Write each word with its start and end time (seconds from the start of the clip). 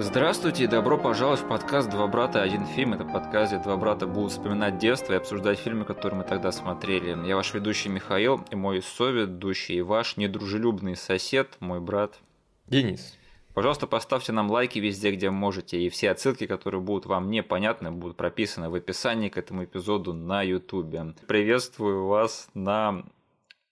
Здравствуйте 0.00 0.62
и 0.62 0.66
добро 0.68 0.96
пожаловать 0.96 1.40
в 1.40 1.48
подкаст 1.48 1.90
«Два 1.90 2.06
брата. 2.06 2.40
Один 2.40 2.64
фильм». 2.66 2.94
Это 2.94 3.04
подкаст, 3.04 3.52
где 3.52 3.60
два 3.60 3.76
брата 3.76 4.06
будут 4.06 4.30
вспоминать 4.30 4.78
детство 4.78 5.12
и 5.12 5.16
обсуждать 5.16 5.58
фильмы, 5.58 5.84
которые 5.84 6.18
мы 6.18 6.24
тогда 6.24 6.52
смотрели. 6.52 7.26
Я 7.26 7.34
ваш 7.34 7.52
ведущий 7.52 7.88
Михаил 7.88 8.40
и 8.48 8.54
мой 8.54 8.80
соведущий 8.80 9.78
и 9.78 9.82
ваш 9.82 10.16
недружелюбный 10.16 10.94
сосед, 10.94 11.56
мой 11.58 11.80
брат 11.80 12.20
Денис. 12.68 13.18
Пожалуйста, 13.54 13.88
поставьте 13.88 14.30
нам 14.30 14.48
лайки 14.52 14.78
везде, 14.78 15.10
где 15.10 15.30
можете, 15.30 15.80
и 15.80 15.88
все 15.88 16.12
отсылки, 16.12 16.46
которые 16.46 16.80
будут 16.80 17.06
вам 17.06 17.28
непонятны, 17.28 17.90
будут 17.90 18.16
прописаны 18.16 18.70
в 18.70 18.76
описании 18.76 19.30
к 19.30 19.36
этому 19.36 19.64
эпизоду 19.64 20.14
на 20.14 20.42
YouTube. 20.42 20.94
Приветствую 21.26 22.06
вас 22.06 22.48
на 22.54 23.02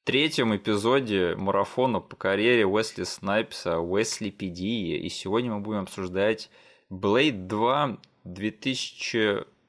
третьем 0.07 0.55
эпизоде 0.55 1.35
марафона 1.35 1.99
по 1.99 2.15
карьере 2.15 2.65
Уэсли 2.65 3.03
Снайпса 3.03 3.81
Уэсли 3.81 4.31
Педии. 4.31 4.97
И 4.97 5.09
сегодня 5.09 5.53
мы 5.53 5.59
будем 5.59 5.81
обсуждать 5.81 6.49
Blade 6.89 7.49
2 7.49 7.99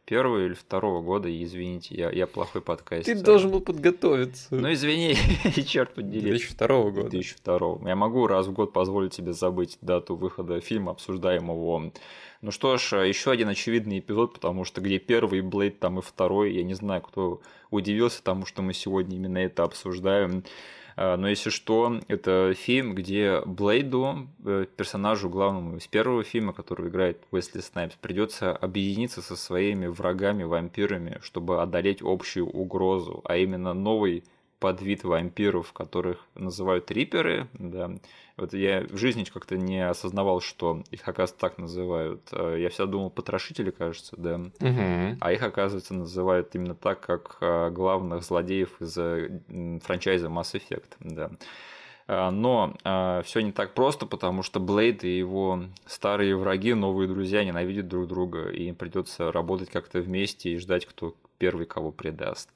2001 0.07 0.45
или 0.45 0.53
второго 0.53 1.02
года, 1.02 1.29
извините, 1.43 1.95
я, 1.95 2.09
я 2.11 2.27
плохой 2.27 2.61
подкастер. 2.61 3.16
Ты 3.16 3.21
должен 3.21 3.52
был 3.52 3.61
подготовиться. 3.61 4.47
Ну 4.52 4.71
извини, 4.71 5.16
черт 5.67 5.93
подери. 5.93 6.30
2002 6.30 6.67
года. 6.67 7.09
2002. 7.09 7.89
Я 7.89 7.95
могу 7.95 8.27
раз 8.27 8.47
в 8.47 8.53
год 8.53 8.71
позволить 8.71 9.13
себе 9.13 9.33
забыть 9.33 9.77
дату 9.81 10.16
выхода 10.16 10.61
фильма, 10.61 10.91
обсуждаемого 10.91 11.91
ну 12.41 12.52
что 12.52 12.77
ж, 12.77 13.03
еще 13.07 13.31
один 13.31 13.49
очевидный 13.49 13.97
эпизод, 13.97 14.33
потому 14.35 14.63
что 14.63 14.80
где 14.80 14.99
первый 14.99 15.41
Блейд, 15.41 15.80
там 15.80 15.97
и 15.97 16.02
второй. 16.03 16.53
Я 16.53 16.63
не 16.63 16.75
знаю, 16.75 17.02
кто 17.02 17.41
удивился 17.71 18.23
тому, 18.23 18.45
что 18.45 18.61
мы 18.61 18.73
сегодня 18.73 19.16
именно 19.16 19.39
это 19.39 19.63
обсуждаем. 19.63 20.44
А, 20.97 21.15
но 21.15 21.29
если 21.29 21.51
что, 21.51 22.01
это 22.07 22.55
фильм, 22.55 22.95
где 22.95 23.41
Блейду, 23.45 24.27
э, 24.43 24.65
персонажу 24.75 25.29
главному 25.29 25.77
из 25.77 25.85
первого 25.85 26.23
фильма, 26.23 26.53
который 26.53 26.89
играет 26.89 27.19
Уэсли 27.30 27.61
Снайпс, 27.61 27.95
придется 28.02 28.52
объединиться 28.52 29.22
со 29.22 29.35
своими 29.35 29.85
врагами-вампирами, 29.85 31.19
чтобы 31.22 31.61
одолеть 31.61 31.99
общую 32.02 32.47
угрозу, 32.49 33.22
а 33.25 33.38
именно 33.38 33.75
новый 33.75 34.23
подвид 34.59 35.03
вампиров, 35.03 35.72
которых 35.72 36.25
называют 36.33 36.89
риперы, 36.89 37.47
да. 37.53 37.91
Вот 38.38 38.53
я 38.53 38.81
в 38.81 38.97
жизни 38.97 39.23
как-то 39.23 39.57
не 39.57 39.88
осознавал, 39.88 40.41
что 40.41 40.83
их, 40.91 41.02
оказывается, 41.02 41.39
так 41.39 41.57
называют. 41.57 42.21
Э, 42.31 42.55
я 42.59 42.69
всегда 42.69 42.85
думал 42.85 43.09
потрошители, 43.09 43.71
кажется, 43.71 44.16
да. 44.16 44.35
Угу. 44.35 45.17
А 45.19 45.31
их, 45.31 45.41
оказывается, 45.41 45.95
называют 45.95 46.53
именно 46.53 46.75
так, 46.75 46.99
как 46.99 47.38
э, 47.41 47.71
главных 47.71 48.23
злодеев 48.23 48.79
из 48.79 48.95
э, 48.97 49.41
франчайза 49.83 50.27
Mass 50.27 50.53
Effect, 50.53 50.94
да. 50.99 51.31
Но 52.07 52.73
э, 52.85 53.21
все 53.25 53.41
не 53.41 53.52
так 53.52 53.73
просто, 53.73 54.05
потому 54.05 54.41
что 54.41 54.61
Блейд 54.61 55.03
и 55.03 55.17
его 55.17 55.63
старые 55.85 56.38
враги, 56.38 56.73
новые 56.73 57.09
друзья 57.09 57.44
ненавидят 57.44 57.89
друг 57.89 58.07
друга, 58.07 58.47
и 58.47 58.69
им 58.69 58.75
придется 58.75 59.29
работать 59.29 59.69
как-то 59.69 59.99
вместе 59.99 60.51
и 60.51 60.57
ждать, 60.57 60.85
кто 60.85 61.16
первый 61.38 61.66
кого 61.66 61.91
предаст. 61.91 62.49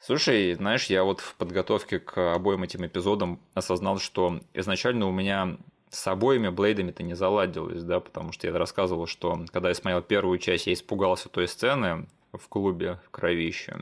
Слушай, 0.00 0.54
знаешь, 0.54 0.86
я 0.86 1.02
вот 1.02 1.20
в 1.20 1.34
подготовке 1.34 1.98
к 1.98 2.34
обоим 2.34 2.62
этим 2.62 2.86
эпизодам 2.86 3.40
осознал, 3.54 3.98
что 3.98 4.40
изначально 4.54 5.06
у 5.06 5.12
меня 5.12 5.58
с 5.90 6.06
обоими 6.06 6.48
Блейдами-то 6.48 7.02
не 7.02 7.14
заладилось, 7.14 7.82
да, 7.82 7.98
потому 8.00 8.32
что 8.32 8.46
я 8.46 8.56
рассказывал, 8.56 9.06
что 9.06 9.44
когда 9.50 9.70
я 9.70 9.74
смотрел 9.74 10.02
первую 10.02 10.38
часть, 10.38 10.66
я 10.66 10.72
испугался 10.72 11.28
той 11.28 11.48
сцены 11.48 12.06
в 12.32 12.48
клубе 12.48 13.00
в 13.04 13.10
кровище 13.10 13.76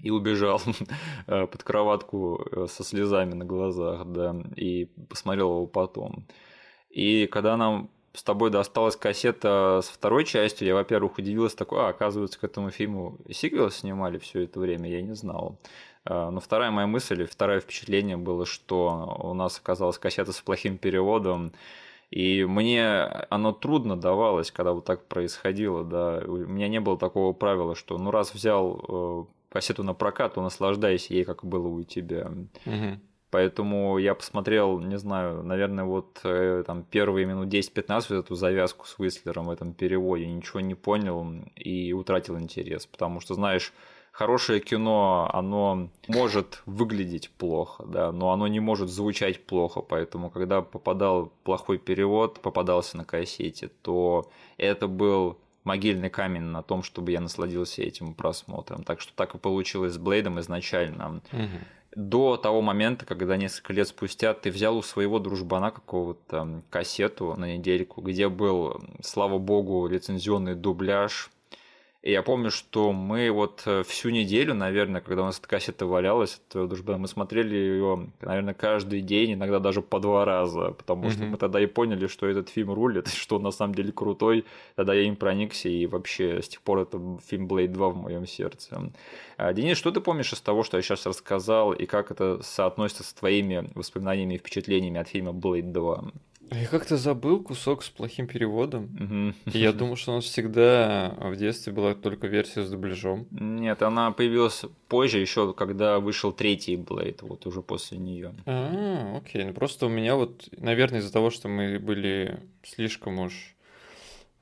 и 0.00 0.10
убежал 0.10 0.60
э, 1.26 1.46
под 1.46 1.62
кроватку 1.62 2.44
э, 2.50 2.66
со 2.68 2.82
слезами 2.82 3.34
на 3.34 3.44
глазах, 3.44 4.06
да, 4.06 4.34
и 4.56 4.86
посмотрел 5.08 5.50
его 5.50 5.66
потом. 5.66 6.26
И 6.90 7.26
когда 7.26 7.56
нам 7.56 7.90
с 8.12 8.22
тобой 8.22 8.50
досталась 8.50 8.96
кассета 8.96 9.80
с 9.82 9.88
второй 9.88 10.24
частью, 10.24 10.66
я, 10.66 10.74
во-первых, 10.74 11.18
удивился, 11.18 11.56
такой, 11.56 11.80
а, 11.80 11.88
оказывается, 11.88 12.38
к 12.38 12.44
этому 12.44 12.70
фильму 12.70 13.18
сиквел 13.30 13.70
снимали 13.70 14.18
все 14.18 14.44
это 14.44 14.60
время, 14.60 14.90
я 14.90 15.02
не 15.02 15.14
знал. 15.14 15.58
А, 16.04 16.30
но 16.30 16.40
вторая 16.40 16.70
моя 16.70 16.86
мысль, 16.86 17.26
второе 17.26 17.60
впечатление 17.60 18.16
было, 18.16 18.46
что 18.46 19.18
у 19.22 19.34
нас 19.34 19.58
оказалась 19.58 19.98
кассета 19.98 20.32
с 20.32 20.40
плохим 20.40 20.78
переводом, 20.78 21.52
и 22.10 22.44
мне 22.44 23.02
оно 23.28 23.52
трудно 23.52 23.94
давалось, 23.96 24.50
когда 24.50 24.72
вот 24.72 24.86
так 24.86 25.06
происходило, 25.06 25.84
да. 25.84 26.22
У 26.26 26.36
меня 26.36 26.68
не 26.68 26.80
было 26.80 26.96
такого 26.96 27.34
правила, 27.34 27.74
что 27.74 27.98
ну 27.98 28.10
раз 28.10 28.32
взял 28.32 28.82
э, 28.88 29.24
кассету 29.50 29.82
на 29.82 29.92
прокат, 29.92 30.34
то 30.34 30.42
наслаждайся 30.42 31.12
ей, 31.12 31.24
как 31.24 31.44
было 31.44 31.68
у 31.68 31.82
тебя. 31.82 32.32
Угу. 32.64 32.98
Поэтому 33.30 33.98
я 33.98 34.14
посмотрел, 34.14 34.78
не 34.78 34.98
знаю, 34.98 35.42
наверное, 35.42 35.84
вот 35.84 36.20
э, 36.24 36.64
там 36.66 36.82
первые 36.82 37.26
минут 37.26 37.48
10-15 37.48 38.06
вот 38.08 38.24
эту 38.24 38.34
завязку 38.34 38.86
с 38.86 38.98
Уистлером 38.98 39.46
в 39.46 39.50
этом 39.50 39.74
переводе, 39.74 40.26
ничего 40.26 40.60
не 40.60 40.74
понял 40.74 41.26
и 41.54 41.92
утратил 41.92 42.38
интерес, 42.38 42.86
потому 42.86 43.20
что, 43.20 43.34
знаешь, 43.34 43.74
хорошее 44.12 44.60
кино, 44.60 45.28
оно 45.32 45.90
может 46.06 46.62
выглядеть 46.64 47.30
плохо, 47.36 47.84
да, 47.86 48.12
но 48.12 48.32
оно 48.32 48.48
не 48.48 48.60
может 48.60 48.88
звучать 48.88 49.44
плохо, 49.44 49.82
поэтому 49.82 50.30
когда 50.30 50.62
попадал 50.62 51.30
плохой 51.44 51.76
перевод, 51.76 52.40
попадался 52.40 52.96
на 52.96 53.04
кассете, 53.04 53.68
то 53.82 54.30
это 54.56 54.88
был 54.88 55.38
могильный 55.64 56.08
камень 56.08 56.44
на 56.44 56.62
том, 56.62 56.82
чтобы 56.82 57.12
я 57.12 57.20
насладился 57.20 57.82
этим 57.82 58.14
просмотром. 58.14 58.84
Так 58.84 59.02
что 59.02 59.12
так 59.14 59.34
и 59.34 59.38
получилось 59.38 59.92
с 59.92 59.98
Блейдом 59.98 60.40
изначально. 60.40 61.20
Угу 61.30 61.58
до 61.98 62.36
того 62.36 62.62
момента, 62.62 63.04
когда 63.04 63.36
несколько 63.36 63.72
лет 63.72 63.88
спустя 63.88 64.32
ты 64.32 64.52
взял 64.52 64.76
у 64.76 64.82
своего 64.82 65.18
дружбана 65.18 65.72
какого-то 65.72 66.62
кассету 66.70 67.34
на 67.36 67.56
недельку, 67.56 68.00
где 68.00 68.28
был, 68.28 68.80
слава 69.02 69.38
богу, 69.38 69.88
лицензионный 69.88 70.54
дубляж 70.54 71.30
и 72.00 72.12
я 72.12 72.22
помню, 72.22 72.52
что 72.52 72.92
мы 72.92 73.28
вот 73.32 73.62
э, 73.66 73.82
всю 73.82 74.10
неделю, 74.10 74.54
наверное, 74.54 75.00
когда 75.00 75.22
у 75.22 75.24
нас 75.26 75.40
эта 75.40 75.48
кассета 75.48 75.84
валялась, 75.84 76.40
то, 76.48 76.68
дружба, 76.68 76.96
мы 76.96 77.08
смотрели 77.08 77.56
ее, 77.56 78.08
наверное, 78.20 78.54
каждый 78.54 79.00
день, 79.00 79.32
иногда 79.32 79.58
даже 79.58 79.82
по 79.82 79.98
два 79.98 80.24
раза, 80.24 80.70
потому 80.70 81.06
mm-hmm. 81.06 81.12
что 81.12 81.22
мы 81.24 81.36
тогда 81.38 81.60
и 81.60 81.66
поняли, 81.66 82.06
что 82.06 82.28
этот 82.28 82.50
фильм 82.50 82.72
рулит, 82.72 83.08
что 83.14 83.36
он 83.36 83.42
на 83.42 83.50
самом 83.50 83.74
деле 83.74 83.90
крутой. 83.90 84.44
Тогда 84.76 84.94
я 84.94 85.02
им 85.02 85.16
проникся, 85.16 85.68
и 85.68 85.86
вообще 85.86 86.40
с 86.40 86.48
тех 86.48 86.62
пор 86.62 86.80
это 86.80 87.18
фильм 87.26 87.48
Blade 87.48 87.68
2 87.68 87.88
в 87.88 87.96
моем 87.96 88.28
сердце. 88.28 88.92
А, 89.36 89.52
Денис, 89.52 89.76
что 89.76 89.90
ты 89.90 90.00
помнишь 90.00 90.32
из 90.32 90.40
того, 90.40 90.62
что 90.62 90.76
я 90.76 90.84
сейчас 90.84 91.04
рассказал, 91.04 91.72
и 91.72 91.84
как 91.86 92.12
это 92.12 92.40
соотносится 92.44 93.02
с 93.02 93.12
твоими 93.12 93.70
воспоминаниями 93.74 94.34
и 94.34 94.38
впечатлениями 94.38 95.00
от 95.00 95.08
фильма 95.08 95.32
Blade 95.32 95.72
2? 95.72 96.04
Я 96.50 96.66
как-то 96.66 96.96
забыл 96.96 97.42
кусок 97.42 97.82
с 97.82 97.88
плохим 97.88 98.26
переводом. 98.26 99.34
Угу. 99.44 99.54
И 99.54 99.58
я 99.58 99.72
думал, 99.72 99.96
что 99.96 100.12
у 100.12 100.14
нас 100.16 100.24
всегда 100.24 101.14
в 101.18 101.36
детстве 101.36 101.72
была 101.72 101.94
только 101.94 102.26
версия 102.26 102.64
с 102.64 102.70
дубляжом. 102.70 103.26
Нет, 103.30 103.82
она 103.82 104.10
появилась 104.12 104.64
позже, 104.88 105.18
еще 105.18 105.52
когда 105.52 106.00
вышел 106.00 106.32
третий 106.32 106.76
Блейд, 106.76 107.22
вот 107.22 107.46
уже 107.46 107.62
после 107.62 107.98
нее. 107.98 108.34
А, 108.46 109.16
окей. 109.18 109.44
Ну 109.44 109.52
просто 109.52 109.86
у 109.86 109.88
меня 109.88 110.16
вот, 110.16 110.48
наверное, 110.56 111.00
из-за 111.00 111.12
того, 111.12 111.30
что 111.30 111.48
мы 111.48 111.78
были 111.78 112.40
слишком 112.62 113.18
уж 113.18 113.54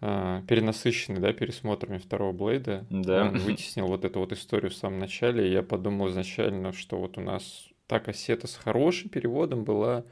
а, 0.01 0.43
перенасыщены, 0.43 1.21
да, 1.21 1.33
пересмотрами 1.33 1.99
второго 1.99 2.33
Блейда, 2.33 2.87
да. 2.91 3.23
он 3.25 3.39
вытеснил 3.39 3.87
вот 3.87 4.05
эту 4.05 4.21
вот 4.21 4.33
историю 4.33 4.71
в 4.71 4.75
самом 4.75 4.99
начале, 4.99 5.49
и 5.49 5.53
я 5.53 5.63
подумал 5.63 6.09
изначально, 6.11 6.73
что 6.73 6.99
вот 6.99 7.17
у 7.17 7.23
нас 7.23 7.69
та 7.87 7.99
кассета 7.99 8.47
с 8.47 8.57
хорошим 8.57 9.09
переводом 9.09 9.65
была 9.65 10.05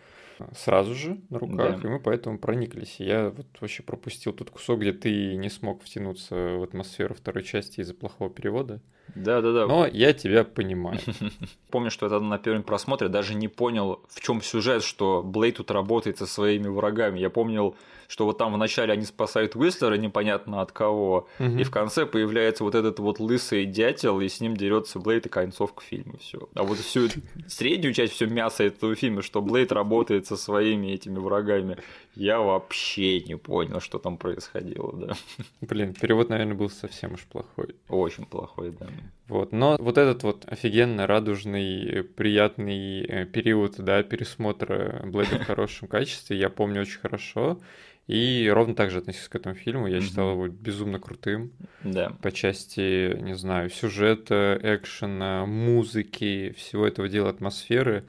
сразу 0.55 0.95
же 0.95 1.21
на 1.31 1.39
руках, 1.39 1.81
да. 1.81 1.89
и 1.89 1.91
мы 1.91 2.01
поэтому 2.01 2.39
прониклись. 2.39 2.97
я 2.99 3.31
вот 3.31 3.47
вообще 3.61 3.83
пропустил 3.83 4.33
тот 4.33 4.51
кусок, 4.51 4.81
где 4.81 4.93
ты 4.93 5.37
не 5.37 5.51
смог 5.51 5.83
втянуться 5.83 6.35
в 6.35 6.63
атмосферу 6.63 7.15
второй 7.15 7.45
части 7.45 7.81
из-за 7.81 7.95
плохого 7.95 8.31
перевода. 8.31 8.81
Да, 9.15 9.41
да, 9.41 9.53
да. 9.53 9.67
Но 9.67 9.87
я 9.87 10.13
тебя 10.13 10.45
понимаю. 10.45 10.99
Помню, 11.71 11.91
что 11.91 12.07
это 12.07 12.21
на 12.21 12.39
первом 12.39 12.63
просмотре 12.63 13.09
даже 13.09 13.35
не 13.35 13.49
понял, 13.49 14.01
в 14.09 14.21
чем 14.21 14.43
сюжет, 14.43 14.83
что 14.83 15.23
Блейд 15.23 15.57
тут 15.57 15.71
работает 15.71 16.19
со 16.19 16.27
своими 16.27 16.69
врагами. 16.69 17.21
Я 17.21 17.31
помнил, 17.31 17.77
что 18.09 18.27
вот 18.27 18.39
там 18.39 18.55
вначале 18.55 18.93
они 18.93 19.05
спасают 19.05 19.57
Уистлера 19.57 19.95
непонятно 19.95 20.61
от 20.61 20.73
кого, 20.73 21.29
угу. 21.39 21.49
и 21.49 21.65
в 21.65 21.71
конце 21.71 22.07
появляется 22.07 22.65
вот 22.65 22.75
этот 22.75 22.99
вот 22.99 23.19
лысый 23.19 23.67
дятел, 23.67 24.21
и 24.21 24.29
с 24.29 24.41
ним 24.41 24.57
дерется 24.57 24.99
Блейд 24.99 25.27
и 25.27 25.29
концовка 25.29 25.83
фильма. 25.83 26.19
Все. 26.19 26.49
А 26.55 26.63
вот 26.63 26.79
всю 26.79 27.09
среднюю 27.49 27.95
часть, 27.95 28.15
все 28.15 28.27
мясо 28.27 28.65
этого 28.65 28.95
фильма, 28.95 29.23
что 29.23 29.41
Блейд 29.43 29.73
работает 29.73 30.27
со 30.27 30.37
своими 30.37 30.89
этими 30.89 31.19
врагами, 31.19 31.79
я 32.15 32.41
вообще 32.41 33.21
не 33.21 33.37
понял, 33.37 33.81
что 33.81 33.99
там 33.99 34.17
происходило, 34.17 34.93
да. 34.93 35.15
Блин, 35.61 35.95
перевод, 35.95 36.29
наверное, 36.29 36.55
был 36.55 36.71
совсем 36.71 37.15
уж 37.15 37.25
плохой. 37.25 37.75
Очень 37.89 38.27
плохой, 38.27 38.73
да. 38.79 38.87
Вот, 39.29 39.53
но 39.53 39.77
вот 39.79 39.97
этот 39.97 40.23
вот 40.23 40.45
офигенно 40.47 41.07
радужный, 41.07 42.05
приятный 42.05 43.05
э, 43.05 43.25
период, 43.25 43.77
да, 43.79 44.03
пересмотра 44.03 45.01
Блэда 45.05 45.39
в 45.39 45.47
хорошем 45.47 45.89
качестве, 45.89 46.37
я 46.37 46.51
помню 46.51 46.83
очень 46.83 46.99
хорошо. 47.01 47.59
И 48.07 48.51
ровно 48.53 48.75
так 48.75 48.91
же 48.91 48.99
относился 48.99 49.31
к 49.31 49.35
этому 49.37 49.55
фильму. 49.55 49.87
Я 49.87 50.03
считал 50.03 50.33
его 50.33 50.49
безумно 50.49 50.99
крутым. 50.99 51.53
Да. 51.83 52.13
По 52.21 52.33
части, 52.33 53.17
не 53.19 53.35
знаю, 53.35 53.71
сюжета, 53.71 54.59
экшена, 54.63 55.47
музыки, 55.47 56.55
всего 56.59 56.87
этого 56.87 57.09
дела, 57.09 57.31
атмосферы. 57.31 58.05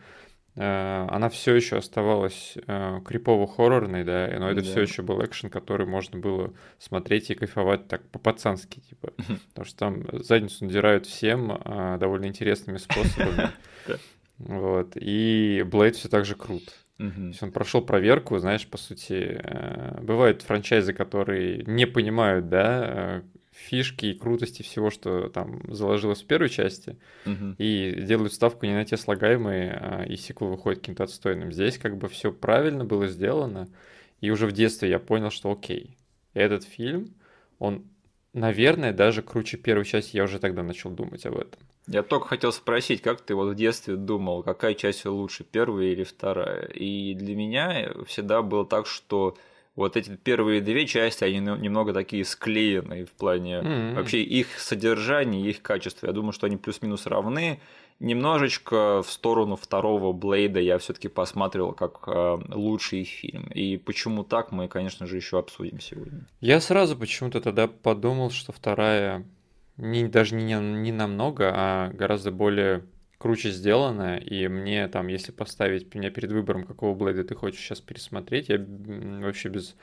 Э, 0.56 1.08
она 1.10 1.30
все 1.30 1.56
еще 1.56 1.78
оставалась 1.78 2.58
э, 2.68 3.00
крипово-хоррорной, 3.06 4.04
да, 4.04 4.30
но 4.40 4.50
это 4.50 4.62
да. 4.62 4.68
все 4.68 4.82
еще 4.82 5.02
был 5.02 5.24
экшен, 5.24 5.50
который 5.50 5.86
можно 5.86 6.20
было 6.20 6.54
смотреть 6.80 7.30
и 7.30 7.36
кайфовать 7.36 7.88
так 7.88 8.08
по-пацански, 8.10 8.80
типа. 8.80 9.14
Потому 9.50 9.66
что 9.66 9.78
там 9.78 10.04
задницу 10.24 10.66
надирают 10.66 11.06
всем 11.06 11.52
э, 11.52 11.98
довольно 12.00 12.26
интересными 12.26 12.78
способами. 12.78 13.50
Вот. 14.38 14.98
И 14.98 15.64
Блейд 15.66 15.96
все 15.96 16.10
так 16.10 16.26
же 16.26 16.36
крут. 16.36 16.64
Угу. 17.00 17.10
То 17.10 17.28
есть 17.28 17.44
он 17.44 17.52
прошел 17.52 17.82
проверку, 17.82 18.38
знаешь, 18.40 18.68
по 18.68 18.78
сути, 18.78 19.40
э, 19.42 20.02
бывают 20.02 20.42
франчайзы, 20.42 20.94
которые 20.94 21.64
не 21.66 21.86
понимают, 21.86 22.50
да, 22.50 23.24
фишки 23.66 24.06
и 24.08 24.14
крутости 24.14 24.62
всего, 24.62 24.90
что 24.90 25.30
там 25.30 25.62
заложилось 25.74 26.22
в 26.22 26.28
первой 26.28 26.50
части, 26.50 26.98
угу. 27.26 27.56
и 27.58 28.02
делают 28.02 28.34
ставку 28.34 28.66
не 28.66 28.74
на 28.74 28.86
те 28.86 28.98
слагаемые, 28.98 29.72
а, 29.72 30.04
и 30.04 30.16
сиквел 30.16 30.50
выходит 30.52 30.80
каким-то 30.80 31.04
отстойным. 31.04 31.52
Здесь 31.52 31.78
как 31.78 31.98
бы 31.98 32.08
все 32.08 32.32
правильно 32.32 32.86
было 32.86 33.08
сделано, 33.08 33.68
и 34.22 34.30
уже 34.30 34.48
в 34.48 34.52
детстве 34.52 34.90
я 34.90 35.00
понял, 35.00 35.32
что 35.32 35.52
окей, 35.52 35.98
этот 36.34 36.64
фильм, 36.64 37.16
он, 37.60 37.86
наверное, 38.34 38.94
даже 38.94 39.22
круче 39.22 39.58
первой 39.58 39.86
части, 39.86 40.18
я 40.18 40.24
уже 40.24 40.40
тогда 40.40 40.64
начал 40.64 40.92
думать 40.92 41.26
об 41.26 41.38
этом. 41.38 41.60
Я 41.88 42.02
только 42.02 42.28
хотел 42.28 42.52
спросить, 42.52 43.02
как 43.02 43.22
ты 43.22 43.36
вот 43.36 43.54
в 43.54 43.56
детстве 43.56 43.96
думал, 43.96 44.42
какая 44.42 44.74
часть 44.74 45.06
лучше, 45.06 45.44
первая 45.44 45.88
или 45.88 46.04
вторая? 46.04 46.66
И 46.68 47.14
для 47.14 47.36
меня 47.36 47.94
всегда 48.08 48.42
было 48.42 48.66
так, 48.66 48.88
что 48.88 49.38
вот 49.76 49.98
эти 49.98 50.16
первые 50.16 50.62
две 50.62 50.88
части, 50.88 51.24
они 51.24 51.40
немного 51.40 51.94
такие 51.94 52.24
склеенные 52.24 53.06
в 53.06 53.12
плане 53.12 53.56
mm-hmm. 53.56 53.96
вообще 53.96 54.22
их 54.22 54.60
содержания, 54.60 55.50
их 55.50 55.62
качества. 55.62 56.08
Я 56.08 56.14
думаю, 56.14 56.32
что 56.32 56.48
они 56.48 56.58
плюс-минус 56.58 57.06
равны. 57.06 57.60
Немножечко 58.00 59.04
в 59.04 59.10
сторону 59.10 59.56
второго 59.56 60.12
Блейда 60.12 60.60
я 60.60 60.78
все-таки 60.78 61.08
посмотрел 61.08 61.72
как 61.72 62.04
э, 62.08 62.38
лучший 62.50 63.06
фильм. 63.06 63.48
И 63.48 63.78
почему 63.78 64.24
так, 64.24 64.52
мы, 64.52 64.68
конечно 64.68 65.08
же, 65.08 65.16
еще 65.16 65.40
обсудим 65.40 65.80
сегодня. 65.80 66.26
Я 66.42 66.60
сразу 66.60 66.98
почему-то 66.98 67.40
тогда 67.40 67.68
подумал, 67.68 68.32
что 68.32 68.52
вторая 68.52 69.26
не, 69.78 70.08
даже 70.08 70.36
не, 70.36 70.54
не 70.56 70.92
намного, 70.92 71.52
а 71.54 71.90
гораздо 71.90 72.32
более 72.32 72.86
круче 73.18 73.52
сделано, 73.52 74.18
и 74.18 74.48
мне 74.48 74.88
там, 74.88 75.08
если 75.08 75.32
поставить 75.32 75.94
меня 75.94 76.10
перед 76.10 76.32
выбором, 76.32 76.66
какого 76.66 76.96
Блейда 76.96 77.24
ты 77.24 77.36
хочешь 77.36 77.60
сейчас 77.60 77.82
пересмотреть, 77.82 78.50
я 78.50 78.58
вообще 78.60 79.50
без 79.50 79.76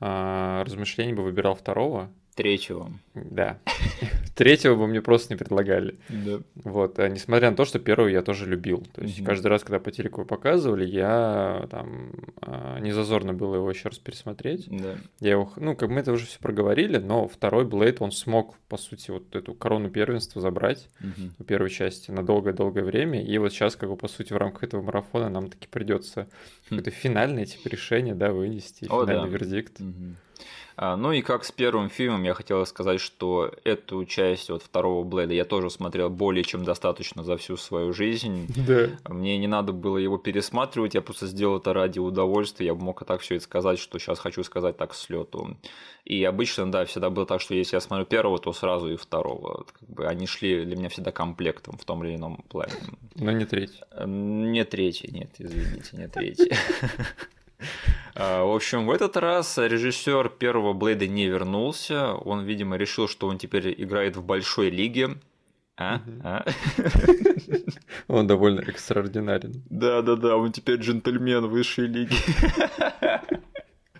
а, 0.00 0.64
размышлений 0.64 1.12
бы 1.12 1.22
выбирал 1.22 1.54
второго, 1.54 2.10
Третьего. 2.40 2.90
Да. 3.14 3.58
Третьего 4.34 4.74
бы 4.74 4.86
мне 4.86 5.02
просто 5.02 5.34
не 5.34 5.36
предлагали. 5.36 5.98
Да. 6.08 6.40
Вот, 6.54 6.98
а 6.98 7.06
несмотря 7.06 7.50
на 7.50 7.56
то, 7.56 7.66
что 7.66 7.78
первый 7.78 8.14
я 8.14 8.22
тоже 8.22 8.46
любил. 8.46 8.86
То 8.94 9.02
есть 9.02 9.18
угу. 9.18 9.26
каждый 9.26 9.48
раз, 9.48 9.62
когда 9.62 9.78
по 9.78 9.92
телеку 9.92 10.24
показывали, 10.24 10.86
я 10.86 11.66
там 11.70 12.12
а, 12.40 12.78
не 12.78 12.92
зазорно 12.92 13.34
было 13.34 13.56
его 13.56 13.70
еще 13.70 13.90
раз 13.90 13.98
пересмотреть. 13.98 14.68
Да. 14.70 14.96
Я 15.20 15.32
его, 15.32 15.52
ну, 15.56 15.76
как 15.76 15.90
мы 15.90 16.00
это 16.00 16.12
уже 16.12 16.24
все 16.24 16.38
проговорили, 16.38 16.96
но 16.96 17.28
второй 17.28 17.66
Блейд, 17.66 18.00
он 18.00 18.10
смог, 18.10 18.56
по 18.68 18.78
сути, 18.78 19.10
вот 19.10 19.36
эту 19.36 19.52
корону 19.52 19.90
первенства 19.90 20.40
забрать 20.40 20.88
угу. 21.00 21.28
в 21.40 21.44
первой 21.44 21.68
части 21.68 22.10
на 22.10 22.24
долгое-долгое 22.24 22.84
время. 22.84 23.22
И 23.22 23.36
вот 23.36 23.52
сейчас, 23.52 23.76
как 23.76 23.90
бы, 23.90 23.98
по 23.98 24.08
сути, 24.08 24.32
в 24.32 24.38
рамках 24.38 24.62
этого 24.62 24.80
марафона 24.80 25.28
нам 25.28 25.50
таки 25.50 25.68
придется 25.68 26.22
хм. 26.22 26.76
какое-то 26.78 26.90
финальное 26.90 27.44
типа 27.44 27.68
решение, 27.68 28.14
да, 28.14 28.32
вынести, 28.32 28.86
О, 28.88 29.04
финальный 29.04 29.30
да. 29.30 29.36
вердикт. 29.36 29.78
Угу. 29.78 30.14
А, 30.82 30.96
ну 30.96 31.12
и 31.12 31.20
как 31.20 31.44
с 31.44 31.52
первым 31.52 31.90
фильмом, 31.90 32.22
я 32.22 32.32
хотел 32.32 32.64
сказать, 32.64 33.02
что 33.02 33.52
эту 33.64 34.06
часть 34.06 34.48
вот 34.48 34.62
второго 34.62 35.04
Блэда 35.04 35.34
я 35.34 35.44
тоже 35.44 35.68
смотрел 35.68 36.08
более 36.08 36.42
чем 36.42 36.64
достаточно 36.64 37.22
за 37.22 37.36
всю 37.36 37.58
свою 37.58 37.92
жизнь. 37.92 38.46
Да. 38.66 38.88
Мне 39.06 39.36
не 39.36 39.46
надо 39.46 39.74
было 39.74 39.98
его 39.98 40.16
пересматривать, 40.16 40.94
я 40.94 41.02
просто 41.02 41.26
сделал 41.26 41.58
это 41.58 41.74
ради 41.74 41.98
удовольствия. 41.98 42.68
Я 42.68 42.74
мог 42.74 43.02
и 43.02 43.04
так 43.04 43.20
все 43.20 43.34
это 43.34 43.44
сказать, 43.44 43.78
что 43.78 43.98
сейчас 43.98 44.18
хочу 44.18 44.42
сказать 44.42 44.78
так 44.78 44.94
с 44.94 45.10
лету. 45.10 45.54
И 46.06 46.24
обычно, 46.24 46.72
да, 46.72 46.86
всегда 46.86 47.10
было 47.10 47.26
так, 47.26 47.42
что 47.42 47.54
если 47.54 47.76
я 47.76 47.80
смотрю 47.82 48.06
первого, 48.06 48.38
то 48.38 48.54
сразу 48.54 48.90
и 48.90 48.96
второго. 48.96 49.66
Как 49.78 49.86
бы 49.86 50.06
они 50.06 50.26
шли 50.26 50.64
для 50.64 50.76
меня 50.76 50.88
всегда 50.88 51.12
комплектом 51.12 51.76
в 51.76 51.84
том 51.84 52.02
или 52.04 52.16
ином 52.16 52.42
плане. 52.48 52.72
Но 53.16 53.32
не 53.32 53.44
третий. 53.44 53.82
Не 54.06 54.64
третий, 54.64 55.10
нет, 55.12 55.28
извините, 55.38 55.90
не 55.98 56.08
третий. 56.08 56.50
А, 58.14 58.44
в 58.44 58.54
общем, 58.54 58.86
в 58.86 58.90
этот 58.90 59.16
раз 59.16 59.56
режиссер 59.58 60.30
первого 60.30 60.72
Блейда 60.72 61.06
не 61.06 61.26
вернулся. 61.26 62.12
Он, 62.14 62.44
видимо, 62.44 62.76
решил, 62.76 63.08
что 63.08 63.28
он 63.28 63.38
теперь 63.38 63.74
играет 63.82 64.16
в 64.16 64.24
большой 64.24 64.70
лиге. 64.70 65.16
А? 65.76 66.00
а? 66.22 66.44
Он 68.08 68.26
довольно 68.26 68.60
экстраординарен. 68.60 69.62
Да, 69.70 70.02
да, 70.02 70.16
да, 70.16 70.36
он 70.36 70.52
теперь 70.52 70.76
джентльмен 70.76 71.46
высшей 71.46 71.86
лиги. 71.86 72.16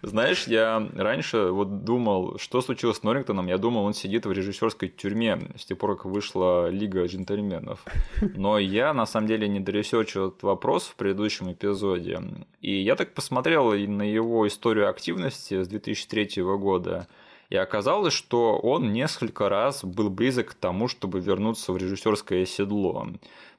Знаешь, 0.02 0.47
я 0.47 0.88
раньше 0.94 1.50
вот 1.50 1.85
думал, 1.85 2.38
что 2.38 2.62
случилось 2.62 2.99
с 2.99 3.02
Норрингтоном, 3.02 3.47
я 3.47 3.58
думал, 3.58 3.85
он 3.85 3.93
сидит 3.93 4.25
в 4.25 4.32
режиссерской 4.32 4.88
тюрьме 4.88 5.38
с 5.56 5.64
тех 5.64 5.76
пор, 5.79 5.97
как 5.97 6.06
вышла 6.06 6.69
Лига 6.70 7.05
джентльменов. 7.05 7.85
Но 8.20 8.58
я, 8.58 8.94
на 8.94 9.06
самом 9.06 9.26
деле, 9.26 9.49
не 9.49 9.61
доресечил 9.61 10.29
этот 10.29 10.43
вопрос 10.43 10.85
в 10.85 10.97
предыдущем 10.97 11.52
эпизоде. 11.52 12.20
И 12.61 12.81
я 12.81 12.97
так 12.97 13.12
посмотрел 13.12 13.73
на 13.73 14.02
его 14.02 14.47
историю 14.47 14.88
активности 14.88 15.62
с 15.62 15.69
2003 15.69 16.43
года. 16.43 17.06
И 17.50 17.56
оказалось, 17.56 18.14
что 18.14 18.56
он 18.58 18.93
несколько 18.93 19.49
раз 19.49 19.85
был 19.85 20.08
близок 20.08 20.50
к 20.50 20.55
тому, 20.55 20.87
чтобы 20.87 21.19
вернуться 21.19 21.73
в 21.73 21.76
режиссерское 21.76 22.47
седло. 22.47 23.08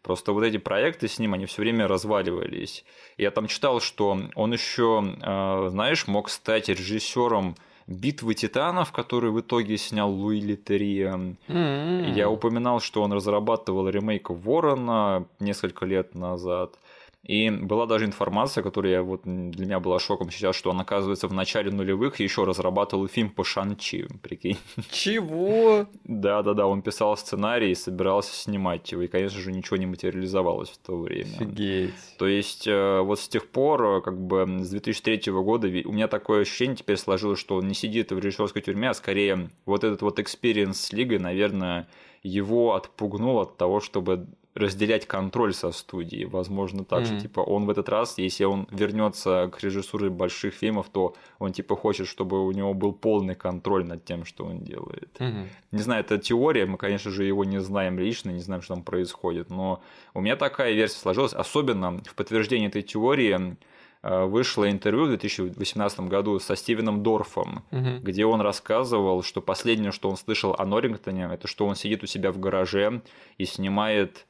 Просто 0.01 0.33
вот 0.33 0.44
эти 0.44 0.57
проекты 0.57 1.07
с 1.07 1.19
ним, 1.19 1.33
они 1.33 1.45
все 1.45 1.62
время 1.62 1.88
разваливались. 1.88 2.83
Я 3.18 3.31
там 3.31 3.48
читал, 3.48 3.80
что 3.80 4.18
он 4.36 4.53
еще, 4.53 5.15
э, 5.21 5.68
знаешь, 5.69 6.07
мог 6.07 6.30
стать 6.30 6.69
режиссером 6.69 7.56
битвы 7.88 8.33
титанов, 8.33 8.92
который 8.92 9.31
в 9.31 9.39
итоге 9.42 9.77
снял 9.77 10.09
Луи 10.09 10.39
Литерия. 10.39 11.36
Mm-hmm. 11.48 12.13
Я 12.13 12.30
упоминал, 12.30 12.80
что 12.80 13.03
он 13.03 13.13
разрабатывал 13.13 13.89
ремейк 13.89 14.30
Ворона 14.30 15.25
несколько 15.39 15.86
лет 15.86 16.15
назад. 16.15 16.75
И 17.23 17.51
была 17.51 17.85
даже 17.85 18.06
информация, 18.06 18.63
которая 18.63 19.03
вот 19.03 19.21
для 19.23 19.65
меня 19.65 19.79
была 19.79 20.00
шоком 20.00 20.31
сейчас, 20.31 20.56
что 20.56 20.71
он, 20.71 20.79
оказывается, 20.79 21.27
в 21.27 21.33
начале 21.33 21.71
нулевых 21.71 22.19
еще 22.19 22.45
разрабатывал 22.45 23.07
фильм 23.07 23.29
по 23.29 23.44
Шан-Чи, 23.44 24.07
прикинь. 24.23 24.57
Чего? 24.91 25.85
Да-да-да, 26.03 26.65
он 26.65 26.81
писал 26.81 27.15
сценарий 27.15 27.71
и 27.71 27.75
собирался 27.75 28.33
снимать 28.33 28.91
его, 28.91 29.03
и, 29.03 29.07
конечно 29.07 29.39
же, 29.39 29.51
ничего 29.51 29.77
не 29.77 29.85
материализовалось 29.85 30.69
в 30.69 30.77
то 30.79 30.97
время. 30.97 31.35
Офигеть. 31.35 31.94
То 32.18 32.27
есть, 32.27 32.68
э, 32.68 33.01
вот 33.01 33.19
с 33.19 33.27
тех 33.27 33.47
пор, 33.50 33.83
э, 33.83 34.01
как 34.01 34.19
бы, 34.19 34.59
с 34.59 34.69
2003 34.69 35.31
года 35.44 35.68
у 35.68 35.92
меня 35.92 36.07
такое 36.07 36.42
ощущение 36.42 36.75
теперь 36.75 36.97
сложилось, 36.97 37.40
что 37.40 37.57
он 37.57 37.68
не 37.68 37.75
сидит 37.75 38.11
в 38.11 38.18
режиссерской 38.18 38.63
тюрьме, 38.63 38.90
а 38.90 38.94
скорее 38.95 39.51
вот 39.66 39.83
этот 39.83 40.01
вот 40.01 40.19
experience 40.19 40.80
с 40.81 40.92
Лигой, 40.92 41.19
наверное, 41.19 41.87
его 42.23 42.73
отпугнул 42.73 43.40
от 43.40 43.57
того, 43.57 43.80
чтобы 43.80 44.28
разделять 44.54 45.06
контроль 45.08 45.54
со 45.54 45.72
студией. 45.72 46.26
Возможно, 46.26 46.84
так 46.84 47.04
mm-hmm. 47.04 47.06
же, 47.06 47.22
типа, 47.22 47.40
он 47.40 47.66
в 47.66 47.70
этот 47.70 47.88
раз, 47.88 48.18
если 48.18 48.44
он 48.44 48.68
вернется 48.72 49.50
к 49.52 49.64
режиссуре 49.64 50.10
больших 50.10 50.54
фильмов, 50.54 50.88
то 50.92 51.16
он, 51.40 51.54
типа, 51.54 51.76
хочет, 51.76 52.08
чтобы 52.08 52.46
у 52.46 52.52
него 52.52 52.74
был 52.74 52.92
полный 52.92 53.36
контроль 53.36 53.86
над 53.86 54.04
тем, 54.04 54.26
что 54.26 54.46
он 54.46 54.60
делает. 54.60 55.10
Mm-hmm. 55.20 55.48
Не 55.72 55.81
знаю, 55.81 56.02
это 56.02 56.18
теория, 56.18 56.66
мы, 56.66 56.78
конечно 56.78 57.12
же, 57.12 57.24
его 57.24 57.46
не 57.46 57.62
знаем 57.62 57.98
лично, 57.98 58.31
не 58.31 58.42
знаем, 58.42 58.62
что 58.62 58.74
там 58.74 58.84
происходит, 58.84 59.50
но 59.50 59.81
у 60.14 60.20
меня 60.20 60.36
такая 60.36 60.74
версия 60.74 61.00
сложилась, 61.00 61.34
особенно 61.34 62.02
в 62.04 62.16
подтверждение 62.16 62.68
этой 62.68 62.81
теории 62.81 63.56
э, 64.04 64.26
вышло 64.26 64.70
интервью 64.70 65.06
в 65.06 65.10
2018 65.10 66.02
году 66.02 66.40
со 66.40 66.58
Стивеном 66.58 67.04
Дорфом, 67.04 67.64
угу. 67.72 68.00
где 68.02 68.26
он 68.26 68.42
рассказывал, 68.42 69.24
что 69.24 69.42
последнее, 69.42 69.94
что 69.94 70.10
он 70.10 70.18
слышал 70.18 70.54
о 70.58 70.66
Норрингтоне, 70.66 71.30
это 71.31 71.48
что 71.48 71.66
он 71.68 71.76
сидит 71.76 72.04
у 72.04 72.06
себя 72.06 72.34
в 72.34 72.40
гараже 72.40 73.02
и 73.38 73.46
снимает 73.46 74.26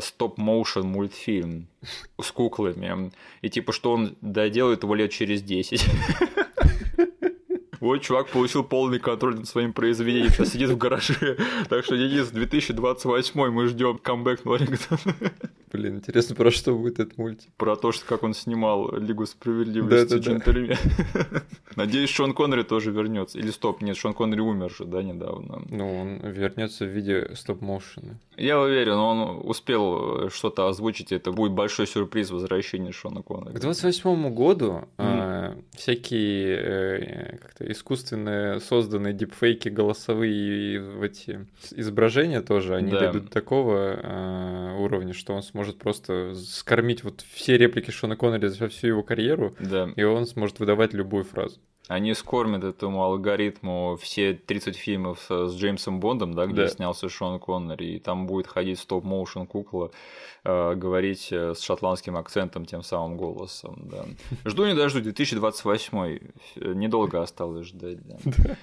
стоп-моушен 0.00 0.86
мультфильм 0.86 1.68
с 2.20 2.32
куклами. 2.32 3.12
И 3.42 3.48
типа, 3.48 3.72
что 3.72 3.92
он 3.92 4.16
доделает 4.20 4.82
его 4.82 4.94
лет 4.94 5.12
через 5.12 5.42
10. 5.42 5.84
Вот 7.80 8.00
чувак 8.00 8.28
получил 8.28 8.62
полный 8.62 9.00
контроль 9.00 9.34
над 9.34 9.48
своим 9.48 9.72
произведением, 9.72 10.30
сейчас 10.30 10.52
сидит 10.52 10.70
в 10.70 10.76
гараже. 10.76 11.36
Так 11.68 11.84
что, 11.84 11.96
Денис, 11.96 12.28
2028 12.28 13.50
мы 13.50 13.66
ждем 13.66 13.98
камбэк 13.98 14.44
Норрингтона. 14.44 15.16
Блин, 15.72 15.96
интересно, 15.96 16.36
про 16.36 16.50
что 16.50 16.74
будет 16.74 17.00
этот 17.00 17.16
мультик? 17.16 17.50
Про 17.56 17.76
то, 17.76 17.92
что 17.92 18.04
как 18.04 18.22
он 18.22 18.34
снимал 18.34 18.94
Лигу 18.96 19.24
справедливости 19.24 20.14
да, 20.14 20.18
джентльмен. 20.18 20.76
Надеюсь, 21.76 22.10
Шон 22.10 22.34
Коннери 22.34 22.62
тоже 22.62 22.90
вернется. 22.90 23.38
Или 23.38 23.50
стоп, 23.50 23.80
нет, 23.80 23.96
Шон 23.96 24.12
Коннери 24.12 24.40
умер 24.40 24.70
же, 24.70 24.84
да, 24.84 25.02
недавно. 25.02 25.62
Ну, 25.70 26.00
он 26.00 26.30
вернется 26.30 26.84
в 26.84 26.88
виде 26.88 27.30
стоп-моушена. 27.34 28.18
Я 28.36 28.60
уверен, 28.60 28.94
он 28.94 29.40
успел 29.48 30.28
что-то 30.30 30.68
озвучить. 30.68 31.12
Это 31.12 31.32
будет 31.32 31.52
большой 31.52 31.86
сюрприз 31.86 32.30
возвращения 32.30 32.92
Шона 32.92 33.22
Коннери. 33.22 33.56
К 33.56 33.60
28 33.60 34.34
году 34.34 34.84
mm. 34.98 35.04
это 35.04 35.56
всякие 35.72 36.56
э, 36.56 37.36
как-то 37.38 37.70
искусственно 37.70 38.60
созданные 38.60 39.12
дипфейки 39.14 39.68
голосовые 39.68 40.76
и 40.76 41.04
эти 41.04 41.46
изображения 41.72 42.40
тоже, 42.42 42.74
они 42.74 42.90
да. 42.90 43.00
дойдут 43.00 43.24
до 43.26 43.30
такого 43.30 43.98
э, 44.02 44.76
уровня, 44.78 45.12
что 45.12 45.34
он 45.34 45.42
сможет 45.42 45.61
просто 45.70 46.34
скормить 46.34 47.04
вот 47.04 47.24
все 47.32 47.56
реплики 47.56 47.90
Шона 47.90 48.16
Коннери 48.16 48.48
за 48.48 48.68
всю 48.68 48.88
его 48.88 49.02
карьеру, 49.02 49.54
да. 49.60 49.90
и 49.96 50.02
он 50.02 50.26
сможет 50.26 50.60
выдавать 50.60 50.92
любую 50.92 51.24
фразу. 51.24 51.60
Они 51.88 52.14
скормят 52.14 52.62
этому 52.62 53.02
алгоритму 53.02 53.98
все 54.00 54.34
30 54.34 54.76
фильмов 54.76 55.26
с 55.28 55.54
Джеймсом 55.56 55.98
Бондом, 55.98 56.32
да, 56.32 56.46
где 56.46 56.62
да. 56.62 56.68
снялся 56.68 57.08
Шон 57.08 57.40
Коннери, 57.40 57.96
и 57.96 57.98
там 57.98 58.26
будет 58.26 58.46
ходить 58.46 58.78
стоп-моушен 58.78 59.46
кукла, 59.46 59.90
э, 60.44 60.74
говорить 60.74 61.28
э, 61.32 61.54
с 61.54 61.60
шотландским 61.60 62.16
акцентом 62.16 62.66
тем 62.66 62.82
самым 62.84 63.16
голосом. 63.16 63.88
Да. 63.90 64.04
Жду 64.48 64.66
не 64.66 64.74
дожду, 64.74 65.00
2028, 65.00 66.18
недолго 66.56 67.20
осталось 67.20 67.66
ждать. 67.66 67.98
Да. 68.06 68.16
Э, 68.24 68.54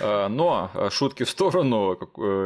но 0.00 0.70
э, 0.74 0.90
шутки 0.90 1.24
в 1.24 1.30
сторону, 1.30 1.94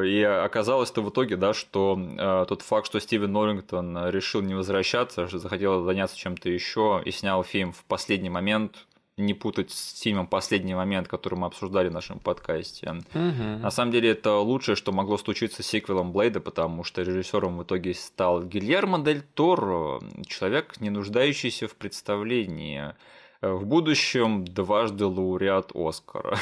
и 0.05 0.23
оказалось-то 0.23 1.03
в 1.03 1.11
итоге, 1.11 1.37
да, 1.37 1.55
что 1.55 2.47
тот 2.49 2.63
факт, 2.63 2.87
что 2.87 3.01
Стивен 3.01 3.33
Норрингтон 3.33 4.09
решил 4.09 4.41
не 4.41 4.55
возвращаться, 4.55 5.27
захотел 5.27 5.85
заняться 5.85 6.17
чем-то 6.17 6.49
еще 6.49 7.03
и 7.05 7.11
снял 7.11 7.45
фильм 7.45 7.73
в 7.73 7.85
последний 7.85 8.31
момент, 8.31 8.87
не 9.17 9.33
путать 9.33 9.71
с 9.71 10.01
фильмом 10.01 10.27
«Последний 10.27 10.75
момент», 10.75 11.07
который 11.07 11.37
мы 11.37 11.47
обсуждали 11.47 11.89
в 11.89 11.93
нашем 11.93 12.19
подкасте. 12.19 12.91
Угу. 13.15 13.61
На 13.63 13.71
самом 13.71 13.93
деле 13.93 14.11
это 14.11 14.39
лучшее, 14.39 14.75
что 14.75 14.91
могло 14.91 15.19
случиться 15.19 15.63
с 15.63 15.67
сиквелом 15.67 16.13
Блейда, 16.13 16.41
потому 16.41 16.83
что 16.83 17.03
режиссером 17.03 17.59
в 17.59 17.63
итоге 17.63 17.95
стал 17.95 18.43
Гильермо 18.43 18.99
Дель 18.99 19.23
Торо, 19.35 20.01
человек, 20.27 20.81
не 20.81 20.91
нуждающийся 20.91 21.69
в 21.69 21.77
представлении 21.77 22.95
в 23.53 23.67
будущем 23.67 24.45
дважды 24.45 25.07
лауреат 25.07 25.73
Оскара. 25.75 26.37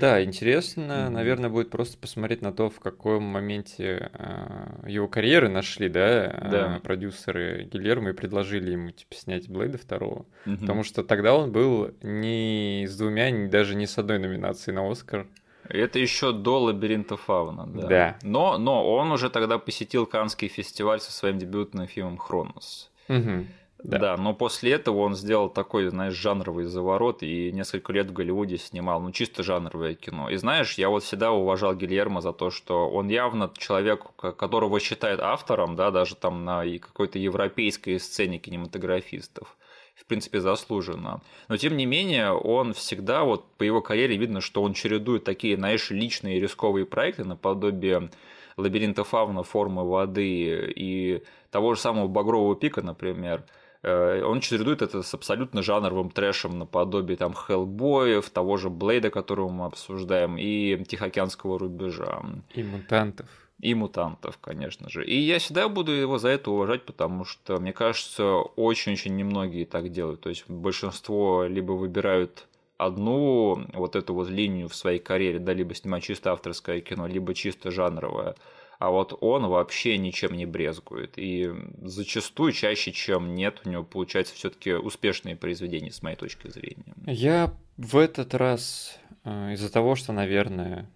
Да, 0.00 0.24
интересно, 0.24 1.10
наверное, 1.10 1.50
будет 1.50 1.68
просто 1.68 1.98
посмотреть 1.98 2.40
на 2.40 2.52
то, 2.52 2.70
в 2.70 2.80
каком 2.80 3.24
моменте 3.24 4.10
э, 4.12 4.88
его 4.88 5.06
карьеры 5.06 5.48
нашли, 5.48 5.88
да, 5.88 6.28
да. 6.50 6.76
Э, 6.76 6.80
продюсеры 6.80 7.68
Гильермо 7.70 8.10
и 8.10 8.12
предложили 8.12 8.70
ему 8.70 8.90
типа 8.90 9.14
снять 9.14 9.48
Блейда 9.48 9.78
второго, 9.78 10.24
угу. 10.46 10.56
потому 10.60 10.82
что 10.82 11.04
тогда 11.04 11.34
он 11.34 11.52
был 11.52 11.90
ни 12.02 12.86
с 12.86 12.96
двумя, 12.96 13.30
ни 13.30 13.48
даже 13.48 13.74
не 13.74 13.86
с 13.86 13.98
одной 13.98 14.18
номинацией 14.18 14.74
на 14.74 14.90
Оскар. 14.90 15.26
Это 15.68 15.98
еще 15.98 16.32
до 16.32 16.60
лабиринта 16.60 17.16
фауна, 17.16 17.66
да. 17.66 17.86
да. 17.86 18.18
Но, 18.22 18.58
но 18.58 18.90
он 18.94 19.12
уже 19.12 19.30
тогда 19.30 19.58
посетил 19.58 20.06
Каннский 20.06 20.48
фестиваль 20.48 21.00
со 21.00 21.12
своим 21.12 21.38
дебютным 21.38 21.86
фильмом 21.86 22.18
Хронос. 22.18 22.90
Угу. 23.08 23.46
Да. 23.84 23.98
да, 23.98 24.16
но 24.16 24.32
после 24.32 24.72
этого 24.72 24.98
он 24.98 25.16
сделал 25.16 25.48
такой, 25.48 25.88
знаешь, 25.88 26.14
жанровый 26.14 26.66
заворот 26.66 27.22
и 27.22 27.50
несколько 27.50 27.92
лет 27.92 28.08
в 28.08 28.12
Голливуде 28.12 28.56
снимал, 28.56 29.00
ну, 29.00 29.10
чисто 29.10 29.42
жанровое 29.42 29.94
кино. 29.94 30.30
И 30.30 30.36
знаешь, 30.36 30.74
я 30.74 30.88
вот 30.88 31.02
всегда 31.02 31.32
уважал 31.32 31.74
Гильермо 31.74 32.20
за 32.20 32.32
то, 32.32 32.50
что 32.50 32.88
он 32.88 33.08
явно 33.08 33.50
человек, 33.56 34.06
которого 34.16 34.78
считает 34.78 35.18
автором, 35.20 35.74
да, 35.74 35.90
даже 35.90 36.14
там 36.14 36.44
на 36.44 36.64
какой-то 36.78 37.18
европейской 37.18 37.98
сцене 37.98 38.38
кинематографистов 38.38 39.56
в 39.94 40.06
принципе, 40.06 40.40
заслуженно. 40.40 41.20
Но, 41.48 41.56
тем 41.56 41.76
не 41.76 41.86
менее, 41.86 42.32
он 42.32 42.72
всегда, 42.72 43.24
вот 43.24 43.46
по 43.56 43.62
его 43.62 43.80
карьере 43.82 44.16
видно, 44.16 44.40
что 44.40 44.62
он 44.62 44.72
чередует 44.72 45.22
такие, 45.22 45.56
знаешь, 45.56 45.90
личные 45.90 46.40
рисковые 46.40 46.86
проекты 46.86 47.24
наподобие 47.24 48.10
лабиринта 48.56 49.04
фауна, 49.04 49.42
формы 49.44 49.88
воды 49.88 50.72
и 50.74 51.22
того 51.50 51.74
же 51.74 51.80
самого 51.80 52.08
Багрового 52.08 52.56
пика, 52.56 52.82
например– 52.82 53.44
он 53.82 54.40
чередует 54.40 54.82
это 54.82 55.02
с 55.02 55.12
абсолютно 55.14 55.62
жанровым 55.62 56.10
трэшем 56.10 56.58
наподобие 56.58 57.16
там 57.16 57.34
Хеллбоев, 57.34 58.30
того 58.30 58.56
же 58.56 58.70
Блейда, 58.70 59.10
которого 59.10 59.48
мы 59.48 59.66
обсуждаем, 59.66 60.36
и 60.38 60.82
Тихоокеанского 60.84 61.58
рубежа. 61.58 62.22
И 62.54 62.62
мутантов. 62.62 63.26
И 63.60 63.74
мутантов, 63.74 64.38
конечно 64.38 64.88
же. 64.88 65.04
И 65.04 65.16
я 65.16 65.38
всегда 65.38 65.68
буду 65.68 65.92
его 65.92 66.18
за 66.18 66.28
это 66.28 66.50
уважать, 66.50 66.84
потому 66.84 67.24
что, 67.24 67.58
мне 67.60 67.72
кажется, 67.72 68.24
очень-очень 68.36 69.14
немногие 69.16 69.66
так 69.66 69.90
делают. 69.90 70.20
То 70.20 70.28
есть 70.28 70.48
большинство 70.48 71.44
либо 71.44 71.72
выбирают 71.72 72.46
одну 72.76 73.64
вот 73.72 73.96
эту 73.96 74.14
вот 74.14 74.28
линию 74.28 74.68
в 74.68 74.74
своей 74.74 74.98
карьере, 74.98 75.38
да, 75.38 75.52
либо 75.52 75.74
снимать 75.74 76.02
чисто 76.02 76.32
авторское 76.32 76.80
кино, 76.80 77.06
либо 77.06 77.34
чисто 77.34 77.70
жанровое 77.70 78.34
а 78.82 78.90
вот 78.90 79.16
он 79.20 79.46
вообще 79.46 79.96
ничем 79.96 80.36
не 80.36 80.44
брезгует. 80.44 81.12
И 81.14 81.48
зачастую, 81.82 82.50
чаще, 82.50 82.90
чем 82.90 83.36
нет, 83.36 83.60
у 83.64 83.68
него 83.70 83.84
получается 83.84 84.34
все-таки 84.34 84.72
успешные 84.72 85.36
произведения, 85.36 85.92
с 85.92 86.02
моей 86.02 86.16
точки 86.16 86.48
зрения. 86.50 86.92
Я 87.06 87.54
в 87.76 87.96
этот 87.96 88.34
раз 88.34 88.98
э, 89.22 89.52
из-за 89.52 89.72
того, 89.72 89.94
что, 89.94 90.12
наверное, 90.12 90.90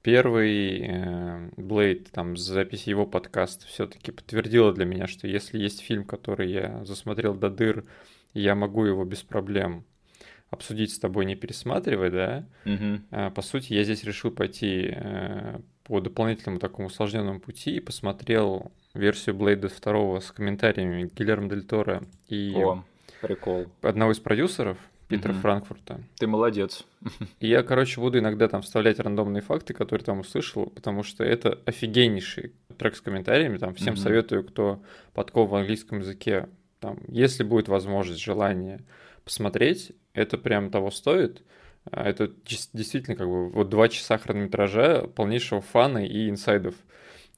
первый 0.00 1.50
Блейд, 1.58 2.08
э, 2.08 2.10
там, 2.12 2.38
запись 2.38 2.84
его 2.84 3.04
подкаста 3.04 3.66
все-таки 3.66 4.10
подтвердила 4.10 4.72
для 4.72 4.86
меня, 4.86 5.06
что 5.06 5.28
если 5.28 5.58
есть 5.58 5.80
фильм, 5.80 6.04
который 6.04 6.50
я 6.50 6.82
засмотрел 6.86 7.34
до 7.34 7.50
дыр, 7.50 7.84
я 8.32 8.54
могу 8.54 8.86
его 8.86 9.04
без 9.04 9.20
проблем 9.20 9.84
обсудить 10.48 10.94
с 10.94 10.98
тобой, 10.98 11.26
не 11.26 11.36
пересматривая, 11.36 12.10
да, 12.10 12.46
угу. 12.64 13.30
по 13.32 13.42
сути, 13.42 13.74
я 13.74 13.84
здесь 13.84 14.02
решил 14.02 14.30
пойти 14.30 14.94
э, 14.94 15.60
по 15.88 16.00
дополнительному 16.00 16.60
такому 16.60 16.88
усложненному 16.88 17.40
пути 17.40 17.76
и 17.76 17.80
посмотрел 17.80 18.70
версию 18.94 19.34
Блейда 19.34 19.68
2 19.68 20.20
с 20.20 20.30
комментариями 20.30 21.10
Гильермо 21.14 21.48
Дель 21.48 21.64
Торо 21.64 22.02
и 22.28 22.52
О, 22.56 22.84
прикол. 23.22 23.66
одного 23.80 24.12
из 24.12 24.18
продюсеров, 24.20 24.76
Питера 25.08 25.32
угу. 25.32 25.40
Франкфурта. 25.40 26.02
Ты 26.18 26.26
молодец. 26.26 26.84
И 27.40 27.48
я, 27.48 27.62
короче, 27.62 28.00
буду 28.00 28.18
иногда 28.18 28.48
там 28.48 28.60
вставлять 28.60 29.00
рандомные 29.00 29.40
факты, 29.40 29.72
которые 29.72 30.04
там 30.04 30.20
услышал, 30.20 30.66
потому 30.66 31.02
что 31.02 31.24
это 31.24 31.58
офигеннейший 31.64 32.52
трек 32.76 32.94
с 32.94 33.00
комментариями. 33.00 33.56
Там 33.56 33.74
всем 33.74 33.94
угу. 33.94 34.00
советую, 34.00 34.44
кто 34.44 34.82
подков 35.14 35.48
в 35.48 35.54
английском 35.54 36.00
языке, 36.00 36.48
там, 36.80 36.98
если 37.08 37.42
будет 37.42 37.68
возможность, 37.68 38.20
желание 38.20 38.80
посмотреть, 39.24 39.92
это 40.12 40.36
прям 40.36 40.70
того 40.70 40.90
стоит. 40.90 41.42
А 41.90 42.08
это 42.08 42.30
действительно 42.44 43.16
как 43.16 43.26
бы 43.26 43.50
вот 43.50 43.68
два 43.68 43.88
часа 43.88 44.18
хронометража 44.18 45.06
полнейшего 45.14 45.60
фана 45.60 46.04
и 46.04 46.28
инсайдов. 46.28 46.74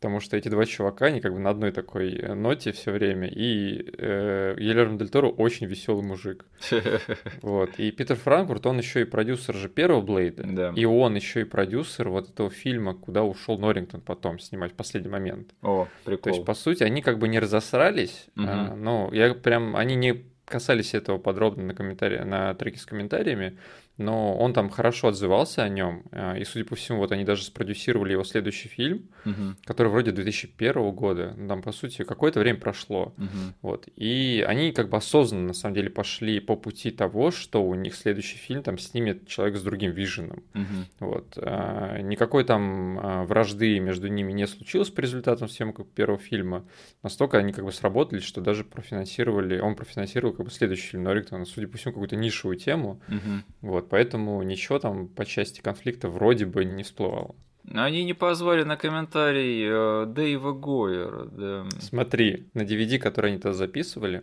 Потому 0.01 0.21
что 0.21 0.35
эти 0.39 0.49
два 0.49 0.65
чувака, 0.65 1.07
они 1.07 1.21
как 1.21 1.35
бы 1.35 1.41
на 1.41 1.51
одной 1.51 1.73
такой 1.73 2.15
э, 2.15 2.33
ноте 2.33 2.73
все 2.73 2.91
время. 2.91 3.29
И 3.29 3.85
э, 3.99 4.55
Елерн 4.59 4.97
Дель 4.97 5.11
Торо 5.11 5.29
очень 5.29 5.67
веселый 5.67 6.03
мужик. 6.03 6.47
Вот. 7.43 7.79
И 7.79 7.91
Питер 7.91 8.17
Франкфурт, 8.17 8.65
он 8.65 8.79
еще 8.79 9.03
и 9.03 9.05
продюсер 9.05 9.55
же 9.55 9.69
первого 9.69 10.01
Блейда. 10.01 10.45
Да. 10.45 10.73
И 10.75 10.87
он 10.87 11.17
еще 11.17 11.43
и 11.43 11.45
продюсер 11.45 12.09
вот 12.09 12.31
этого 12.31 12.49
фильма, 12.49 12.95
куда 12.95 13.25
ушел 13.25 13.59
Норрингтон 13.59 14.01
потом 14.01 14.39
снимать 14.39 14.73
в 14.73 14.75
последний 14.75 15.11
момент. 15.11 15.51
О, 15.61 15.87
прикол. 16.05 16.23
То 16.23 16.31
есть, 16.31 16.47
по 16.47 16.55
сути, 16.55 16.83
они 16.83 17.03
как 17.03 17.19
бы 17.19 17.29
не 17.29 17.39
разосрались, 17.39 18.29
угу. 18.37 18.47
а, 18.49 18.75
но 18.75 19.11
я 19.13 19.35
прям, 19.35 19.77
они 19.77 19.97
не 19.97 20.25
касались 20.47 20.95
этого 20.95 21.19
подробно 21.19 21.65
на 21.65 21.75
комментарии, 21.75 22.19
на 22.19 22.55
треке 22.55 22.79
с 22.79 22.87
комментариями, 22.87 23.59
но 24.01 24.35
он 24.35 24.55
там 24.55 24.71
хорошо 24.71 25.09
отзывался 25.09 25.63
о 25.63 25.69
нем, 25.69 26.05
а, 26.11 26.35
и, 26.37 26.45
судя 26.45 26.65
по 26.65 26.75
всему, 26.75 26.99
вот 26.99 27.13
они 27.13 27.23
даже 27.25 27.45
спродюсировали 27.45 28.13
его 28.13 28.25
следующий 28.25 28.69
фильм, 28.69 29.11
угу. 29.27 29.55
который 29.65 29.89
вроде 29.89 30.11
2001 30.11 30.91
года, 30.93 31.35
ну, 31.37 31.47
там, 31.49 31.63
по 31.63 31.71
сути, 31.71 32.03
какое-то 32.03 32.41
время 32.41 32.59
прошло, 32.59 33.15
угу. 33.19 33.55
вот, 33.61 33.89
и 33.97 34.45
они 34.49 34.73
как 34.73 34.89
бы 34.89 34.97
осознанно, 34.97 35.49
на 35.49 35.53
самом 35.53 35.75
деле, 35.75 35.91
пошли 35.91 36.41
по 36.41 36.57
пути 36.57 36.91
того, 36.91 37.31
что 37.31 37.63
у 37.63 37.75
них 37.75 37.95
следующий 37.95 38.39
фильм 38.39 38.63
там 38.63 38.79
снимет 38.79 39.29
человек 39.29 39.59
с 39.59 39.63
другим 39.63 39.93
виженом, 39.93 40.43
угу. 40.55 41.11
вот, 41.11 41.37
а, 41.37 42.01
никакой 42.01 42.45
там 42.45 42.99
а, 42.99 43.25
вражды 43.25 43.79
между 43.81 44.09
ними 44.09 44.33
не 44.33 44.47
случилось 44.47 44.89
по 44.89 45.01
результатам 45.01 45.49
съемок 45.49 45.87
первого 45.91 46.19
фильма, 46.19 46.65
настолько 47.03 47.37
они 47.37 47.53
как 47.53 47.67
бы 47.67 47.73
сработали, 47.73 48.21
что 48.21 48.41
даже 48.41 48.65
профинансировали, 48.65 49.61
он 49.61 49.75
профинансировал 49.75 50.35
как 50.35 50.47
бы 50.47 50.51
следующий 50.51 50.89
фильм 50.89 51.03
Норрингтона, 51.03 51.45
судя 51.45 51.69
по 51.69 51.77
всему, 51.77 51.93
какую-то 51.93 52.17
нишевую 52.17 52.57
тему, 52.57 53.03
угу. 53.07 53.45
вот, 53.61 53.90
поэтому 53.91 54.43
ничего 54.43 54.79
там 54.79 55.09
по 55.09 55.27
части 55.27 55.61
конфликта 55.61 56.09
вроде 56.09 56.47
бы 56.47 56.65
не 56.65 56.83
всплывало. 56.83 57.35
Они 57.73 58.05
не 58.05 58.15
позвали 58.15 58.65
на 58.65 58.77
комментарий 58.77 59.65
э, 59.69 60.07
Дэйва 60.07 60.53
Гойера. 60.53 61.25
Да. 61.27 61.67
Смотри, 61.79 62.49
на 62.55 62.63
DVD, 62.63 62.99
который 62.99 63.33
они 63.33 63.41
тогда 63.41 63.57
записывали, 63.57 64.23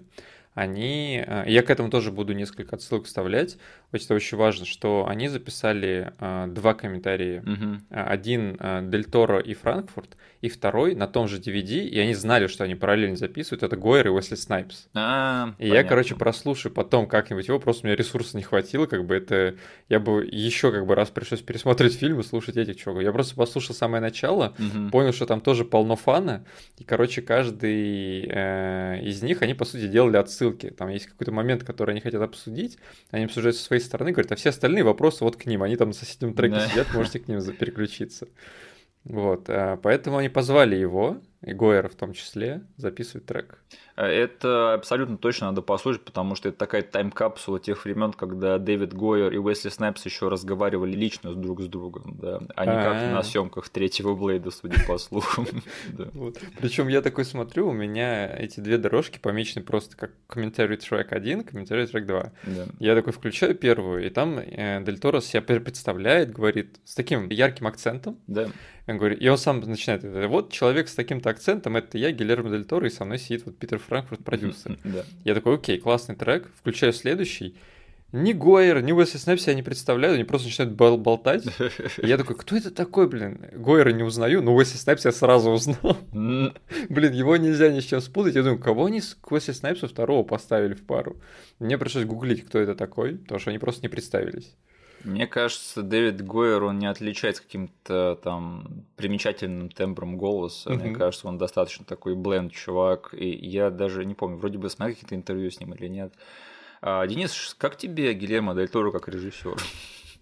они... 0.54 1.24
Э, 1.26 1.44
я 1.48 1.62
к 1.62 1.70
этому 1.70 1.90
тоже 1.90 2.12
буду 2.12 2.34
несколько 2.34 2.76
отсылок 2.76 3.06
вставлять. 3.06 3.58
Это 3.92 4.16
очень 4.16 4.38
важно, 4.38 4.66
что 4.66 5.06
они 5.08 5.30
записали 5.30 6.14
э, 6.20 6.48
два 6.48 6.74
комментария. 6.74 7.42
Угу. 7.42 7.84
Один 7.92 8.58
Дель 8.90 9.06
Торо 9.06 9.40
и 9.40 9.54
Франкфурт, 9.54 10.18
и 10.48 10.50
второй 10.50 10.96
на 10.96 11.08
том 11.08 11.28
же 11.28 11.40
DVD, 11.40 11.86
и 11.86 12.00
они 12.00 12.14
знали, 12.14 12.48
что 12.48 12.64
они 12.64 12.76
параллельно 12.76 13.16
записывают. 13.16 13.64
Это 13.64 13.78
Гойер 13.78 14.08
и 14.08 14.10
Уэсли 14.10 14.36
Снайпс. 14.36 14.88
А, 14.94 15.54
и 15.58 15.62
понятно. 15.62 15.76
я, 15.76 15.84
короче, 15.84 16.16
прослушаю 16.16 16.74
потом 16.74 17.08
как-нибудь 17.08 17.48
его, 17.48 17.60
просто 17.60 17.86
у 17.86 17.88
меня 17.88 17.96
ресурсов 17.96 18.34
не 18.34 18.44
хватило, 18.44 18.86
как 18.86 19.06
бы 19.06 19.16
это... 19.16 19.56
Я 19.90 20.00
бы 20.00 20.26
еще 20.26 20.72
как 20.72 20.86
бы 20.86 20.96
раз 20.96 21.10
пришлось 21.10 21.42
пересмотреть 21.42 21.94
фильм 22.00 22.20
и 22.20 22.24
слушать 22.24 22.58
этих 22.58 22.78
чуваков. 22.78 23.04
Я 23.04 23.12
просто 23.12 23.36
послушал 23.36 23.76
самое 23.76 24.02
начало, 24.02 24.56
угу. 24.58 24.90
понял, 24.90 25.14
что 25.14 25.26
там 25.26 25.42
тоже 25.42 25.66
полно 25.66 25.96
фана, 25.96 26.46
и, 26.78 26.84
короче, 26.84 27.22
каждый 27.22 28.28
э, 28.30 29.02
из 29.04 29.22
них, 29.22 29.42
они, 29.42 29.54
по 29.54 29.66
сути, 29.66 29.88
делали 29.88 30.18
отсылки. 30.18 30.70
Там 30.70 30.90
есть 30.90 31.08
какой-то 31.08 31.32
момент, 31.32 31.64
который 31.64 31.92
они 31.92 32.02
хотят 32.02 32.22
обсудить, 32.22 32.78
они 33.12 33.26
обсуждают 33.26 33.56
со 33.56 33.64
своей 33.64 33.82
стороны, 33.82 34.12
говорят, 34.12 34.32
а 34.32 34.36
все 34.36 34.50
остальные 34.50 34.84
вопросы 34.84 35.24
вот 35.24 35.36
к 35.36 35.46
ним, 35.46 35.64
они 35.64 35.76
там 35.76 35.90
на 35.90 35.94
соседнем 35.94 36.34
треке 36.34 36.56
да. 36.56 36.68
сидят, 36.68 36.88
можете 36.94 37.20
к 37.20 37.28
ним 37.28 37.42
переключиться. 37.58 38.28
Вот, 39.10 39.50
а, 39.50 39.78
поэтому 39.78 40.18
они 40.18 40.30
позвали 40.30 40.76
его, 40.76 41.18
и 41.42 41.54
Гойера 41.54 41.88
в 41.88 41.96
том 41.96 42.14
числе, 42.14 42.62
записывать 42.78 43.26
трек. 43.26 43.60
Это 43.96 44.74
абсолютно 44.76 45.18
точно 45.18 45.48
надо 45.48 45.62
послушать, 45.62 46.04
потому 46.04 46.36
что 46.36 46.50
это 46.50 46.58
такая 46.58 46.84
тайм-капсула 46.84 47.60
тех 47.60 47.84
времен, 47.84 48.14
когда 48.14 48.60
Дэвид 48.60 48.94
Гойер 48.94 49.34
и 49.34 49.38
Уэсли 49.38 49.70
Снайпс 49.70 50.06
еще 50.06 50.30
разговаривали 50.30 50.96
лично 50.96 51.34
друг 51.34 51.62
с 51.62 51.66
другом, 51.68 52.16
да, 52.20 52.42
а 52.56 52.66
не 52.66 52.72
как 52.72 53.12
на 53.12 53.24
съемках 53.24 53.70
третьего 53.70 54.16
Блейда, 54.16 54.52
судя 54.52 54.84
по 54.86 54.98
слухам. 54.98 55.48
Причем 56.60 56.88
я 56.88 57.02
такой 57.02 57.26
смотрю, 57.26 57.70
у 57.70 57.74
меня 57.74 58.28
эти 58.28 58.60
две 58.60 58.78
дорожки 58.78 59.18
помечены 59.18 59.64
просто 59.64 59.98
как 59.98 60.12
комментарий 60.28 60.78
трек 60.78 61.12
1, 61.12 61.44
комментарий 61.44 61.88
трек 61.88 62.06
2. 62.06 62.32
Я 62.80 62.96
такой 62.96 63.14
включаю 63.14 63.56
первую, 63.56 64.06
и 64.06 64.10
там 64.10 64.38
э, 64.38 64.84
Дель 64.84 65.00
Торо 65.00 65.22
себя 65.22 65.42
представляет, 65.42 66.32
говорит 66.32 66.80
с 66.84 66.94
таким 66.94 67.30
ярким 67.30 67.68
акцентом. 67.68 68.20
Да. 68.28 68.50
Он 68.88 68.98
говорит, 68.98 69.22
и 69.22 69.28
он 69.28 69.38
сам 69.38 69.60
начинает. 69.60 70.04
Вот 70.30 70.52
человек 70.52 70.88
с 70.88 70.96
таким-то 70.96 71.27
акцентом, 71.28 71.78
это 71.78 71.98
я, 71.98 72.12
Гильермо 72.12 72.50
Дель 72.50 72.66
Торо, 72.66 72.88
и 72.88 72.90
со 72.90 73.06
мной 73.06 73.20
сидит 73.20 73.46
вот 73.46 73.58
Питер 73.58 73.80
Франкфурт, 73.80 74.24
продюсер. 74.24 74.78
Да. 74.84 75.04
Я 75.24 75.36
такой, 75.36 75.56
окей, 75.56 75.80
классный 75.80 76.16
трек, 76.16 76.50
включаю 76.60 76.94
следующий. 76.94 77.56
Ни 78.14 78.32
Гойер, 78.32 78.82
ни 78.82 78.94
Уэсли 78.94 79.18
Снайпс 79.18 79.44
себя 79.44 79.54
не 79.54 79.64
представляют, 79.64 80.16
они 80.16 80.24
просто 80.24 80.48
начинают 80.48 80.74
бол 80.76 80.98
болтать. 80.98 81.46
И 82.02 82.08
я 82.08 82.18
такой, 82.18 82.38
кто 82.38 82.56
это 82.56 82.72
такой, 82.72 83.10
блин? 83.10 83.42
Гойера 83.54 83.90
не 83.90 84.04
узнаю, 84.04 84.42
но 84.42 84.56
Уэсли 84.56 84.78
Снайпс 84.78 85.04
я 85.04 85.12
сразу 85.12 85.50
узнал. 85.52 85.98
блин, 86.12 87.12
его 87.12 87.36
нельзя 87.36 87.70
ни 87.70 87.82
с 87.82 87.84
чем 87.84 88.00
спутать. 88.00 88.36
Я 88.36 88.44
думаю, 88.44 88.60
кого 88.60 88.86
они 88.86 89.02
с 89.02 89.18
Уэсли 89.30 89.52
Снайпса 89.52 89.88
второго 89.88 90.24
поставили 90.24 90.74
в 90.74 90.86
пару? 90.86 91.18
Мне 91.60 91.78
пришлось 91.78 92.06
гуглить, 92.06 92.46
кто 92.46 92.60
это 92.60 92.76
такой, 92.76 93.18
потому 93.18 93.40
что 93.42 93.50
они 93.50 93.60
просто 93.60 93.82
не 93.82 93.90
представились. 93.90 94.56
Мне 95.04 95.28
кажется, 95.28 95.84
Дэвид 95.84 96.26
Гойер, 96.26 96.64
он 96.64 96.80
не 96.80 96.88
отличается 96.88 97.44
каким-то 97.44 98.20
там 98.24 98.86
примечательным 98.96 99.70
тембром 99.70 100.18
голоса. 100.18 100.70
Mm-hmm. 100.70 100.84
Мне 100.84 100.96
кажется, 100.96 101.28
он 101.28 101.38
достаточно 101.38 101.86
такой 101.86 102.16
бленд 102.16 102.52
чувак. 102.52 103.14
И 103.14 103.30
я 103.30 103.70
даже 103.70 104.06
не 104.06 104.14
помню, 104.14 104.38
вроде 104.38 104.58
бы 104.58 104.70
смотрел 104.70 104.96
какие-то 104.96 105.16
интервью 105.16 105.52
с 105.52 105.60
ним 105.60 105.74
или 105.74 105.88
нет. 105.88 106.14
А, 106.82 107.06
Денис, 107.08 107.56
как 107.58 107.78
тебе 107.78 108.14
Гильермо 108.14 108.54
Дель 108.54 108.70
Торо 108.70 108.92
как 108.92 109.08
режиссер? 109.08 109.58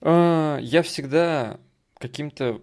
А, 0.02 0.58
я 0.60 0.82
всегда 0.84 1.60
каким-то 1.98 2.62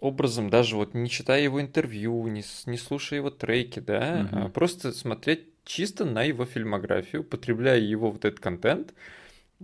образом, 0.00 0.50
даже 0.50 0.76
вот 0.76 0.94
не 0.94 1.08
читая 1.08 1.42
его 1.42 1.60
интервью, 1.60 2.26
не, 2.26 2.42
не 2.66 2.76
слушая 2.76 3.20
его 3.20 3.30
треки, 3.30 3.78
да, 3.78 4.22
mm-hmm. 4.22 4.50
просто 4.50 4.92
смотреть 4.92 5.46
чисто 5.64 6.04
на 6.04 6.24
его 6.24 6.44
фильмографию, 6.44 7.22
потребляя 7.22 7.78
его 7.78 8.10
вот 8.10 8.24
этот 8.24 8.40
контент, 8.40 8.94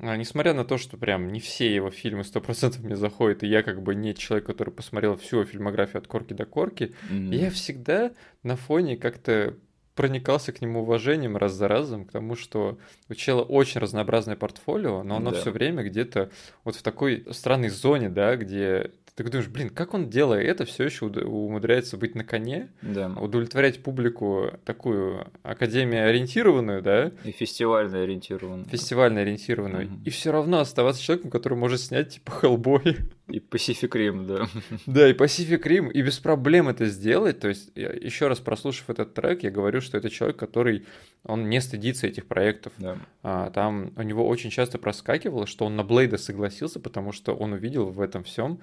а, 0.01 0.17
несмотря 0.17 0.55
на 0.55 0.65
то, 0.65 0.79
что 0.79 0.97
прям 0.97 1.33
не 1.33 1.41
все 1.41 1.75
его 1.75 1.91
фильмы 1.91 2.23
100% 2.23 2.81
мне 2.81 2.97
заходят, 2.97 3.43
и 3.43 3.47
я 3.47 3.63
как 3.63 3.83
бы 3.83 3.95
не 3.95 4.15
человек, 4.15 4.47
который 4.47 4.71
посмотрел 4.71 5.17
всю 5.17 5.45
фильмографию 5.45 5.99
от 5.99 6.07
корки 6.07 6.33
до 6.33 6.45
корки, 6.45 6.95
mm-hmm. 7.11 7.35
я 7.35 7.51
всегда 7.51 8.13
на 8.43 8.57
фоне 8.57 8.97
как-то 8.97 9.57
проникался 9.95 10.53
к 10.53 10.61
нему 10.61 10.83
уважением 10.83 11.37
раз 11.37 11.55
за 11.55 11.67
разом, 11.67 12.05
к 12.05 12.13
тому, 12.13 12.37
что 12.37 12.79
у 13.09 13.15
чела 13.15 13.43
очень 13.43 13.81
разнообразное 13.81 14.37
портфолио, 14.37 15.03
но 15.03 15.17
оно 15.17 15.33
да. 15.33 15.41
все 15.41 15.51
время 15.51 15.83
где-то 15.83 16.31
вот 16.63 16.77
в 16.77 16.83
такой 16.83 17.27
странной 17.33 17.69
зоне, 17.69 18.09
да, 18.09 18.37
где 18.37 18.93
ты 19.25 19.31
думаешь, 19.31 19.49
блин, 19.49 19.71
как 19.71 19.95
он 19.95 20.09
делает 20.09 20.49
это, 20.49 20.65
все 20.65 20.85
еще 20.85 21.07
умудряется 21.07 21.97
быть 21.97 22.15
на 22.15 22.25
коне, 22.25 22.69
да. 22.83 23.09
удовлетворять 23.09 23.83
публику 23.83 24.51
такую 24.65 25.27
академию 25.43 26.09
ориентированную, 26.09 26.83
да? 26.83 27.13
И 27.25 27.33
фестивально 27.33 28.03
ориентированную. 28.03 28.67
Фестивально 28.67 29.21
ориентированную. 29.21 29.87
Угу. 29.87 29.95
И 30.05 30.11
все 30.11 30.33
равно 30.33 30.61
оставаться 30.61 31.03
человеком, 31.03 31.31
который 31.31 31.59
может 31.59 31.81
снять 31.81 32.15
типа 32.15 32.33
Хеллбой. 32.33 32.97
И 33.29 33.41
Pacific 33.41 33.91
Rim, 33.91 34.27
да. 34.27 34.49
Да, 34.87 35.09
и 35.09 35.13
Pacific 35.13 35.63
Rim, 35.63 35.91
и 35.91 36.03
без 36.03 36.19
проблем 36.19 36.69
это 36.69 36.87
сделать. 36.87 37.41
То 37.41 37.49
есть, 37.49 37.71
еще 37.75 38.29
раз 38.29 38.39
прослушав 38.39 38.89
этот 38.89 39.15
трек, 39.15 39.43
я 39.43 39.51
говорю, 39.51 39.81
что 39.81 39.99
это 39.99 40.09
человек, 40.09 40.37
который, 40.37 40.87
он 41.25 41.49
не 41.49 41.61
стыдится 41.61 42.07
этих 42.07 42.27
проектов. 42.27 42.73
Да. 42.79 42.97
А, 43.23 43.51
там 43.51 43.93
у 43.97 44.03
него 44.03 44.27
очень 44.27 44.51
часто 44.51 44.79
проскакивало, 44.79 45.47
что 45.47 45.67
он 45.67 45.77
на 45.77 45.85
Блейда 45.85 46.17
согласился, 46.17 46.81
потому 46.81 47.13
что 47.13 47.35
он 47.35 47.53
увидел 47.53 47.87
в 47.87 48.01
этом 48.01 48.25
всем 48.25 48.61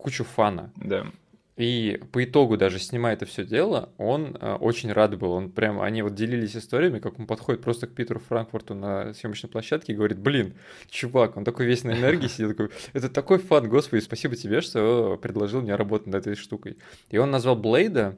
кучу 0.00 0.24
фана. 0.24 0.72
Да. 0.76 1.06
И 1.60 2.00
по 2.12 2.24
итогу 2.24 2.56
даже 2.56 2.78
снимая 2.78 3.12
это 3.12 3.26
все 3.26 3.44
дело, 3.44 3.90
он 3.98 4.34
э, 4.40 4.54
очень 4.54 4.90
рад 4.92 5.18
был. 5.18 5.32
Он 5.32 5.50
прям, 5.50 5.82
они 5.82 6.00
вот 6.00 6.14
делились 6.14 6.56
историями, 6.56 7.00
как 7.00 7.18
он 7.18 7.26
подходит 7.26 7.60
просто 7.60 7.86
к 7.86 7.94
Питеру 7.94 8.18
Франкфурту 8.18 8.74
на 8.74 9.12
съемочной 9.12 9.50
площадке 9.50 9.92
и 9.92 9.94
говорит, 9.94 10.18
блин, 10.18 10.54
чувак, 10.88 11.36
он 11.36 11.44
такой 11.44 11.66
весь 11.66 11.84
на 11.84 11.90
энергии 11.90 12.28
сидит, 12.28 12.56
такой, 12.56 12.70
это 12.94 13.10
такой 13.10 13.38
фан, 13.38 13.68
господи, 13.68 14.00
спасибо 14.00 14.36
тебе, 14.36 14.62
что 14.62 15.18
предложил 15.20 15.60
мне 15.60 15.74
работать 15.74 16.06
над 16.06 16.26
этой 16.26 16.34
штукой. 16.34 16.78
И 17.10 17.18
он 17.18 17.30
назвал 17.30 17.56
Блейда 17.56 18.16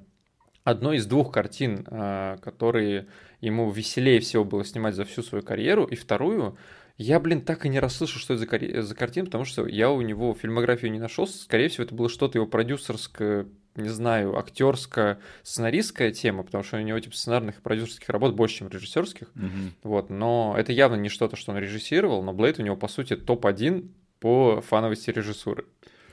одной 0.62 0.98
из 0.98 1.06
двух 1.06 1.32
картин, 1.32 1.84
э, 1.90 2.36
которые 2.42 3.08
ему 3.40 3.72
веселее 3.72 4.20
всего 4.20 4.44
было 4.44 4.64
снимать 4.64 4.94
за 4.94 5.04
всю 5.04 5.22
свою 5.22 5.42
карьеру, 5.42 5.84
и 5.84 5.96
вторую 5.96 6.56
я, 7.02 7.20
блин, 7.20 7.42
так 7.42 7.66
и 7.66 7.68
не 7.68 7.80
расслышал, 7.80 8.20
что 8.20 8.34
это 8.34 8.40
за, 8.40 8.46
кар... 8.46 8.82
за 8.82 8.94
картина, 8.94 9.26
потому 9.26 9.44
что 9.44 9.66
я 9.66 9.90
у 9.90 10.00
него 10.00 10.34
фильмографию 10.34 10.92
не 10.92 10.98
нашел. 10.98 11.26
Скорее 11.26 11.68
всего, 11.68 11.84
это 11.84 11.94
было 11.94 12.08
что-то 12.08 12.38
его 12.38 12.46
продюсерское, 12.46 13.46
не 13.76 13.88
знаю, 13.88 14.38
актерская, 14.38 15.18
сценаристская 15.42 16.12
тема, 16.12 16.42
потому 16.42 16.64
что 16.64 16.76
у 16.76 16.80
него 16.80 16.98
типа 17.00 17.16
сценарных 17.16 17.58
и 17.58 17.62
продюсерских 17.62 18.08
работ 18.08 18.34
больше, 18.34 18.58
чем 18.58 18.68
режиссерских. 18.68 19.28
Mm-hmm. 19.34 19.70
Вот, 19.82 20.10
но 20.10 20.54
это 20.56 20.72
явно 20.72 20.96
не 20.96 21.08
что-то, 21.08 21.36
что 21.36 21.52
он 21.52 21.58
режиссировал, 21.58 22.22
но 22.22 22.32
Блейд 22.32 22.58
у 22.58 22.62
него, 22.62 22.76
по 22.76 22.88
сути, 22.88 23.16
топ-1 23.16 23.88
по 24.20 24.60
фановости 24.60 25.10
режиссуры. 25.10 25.64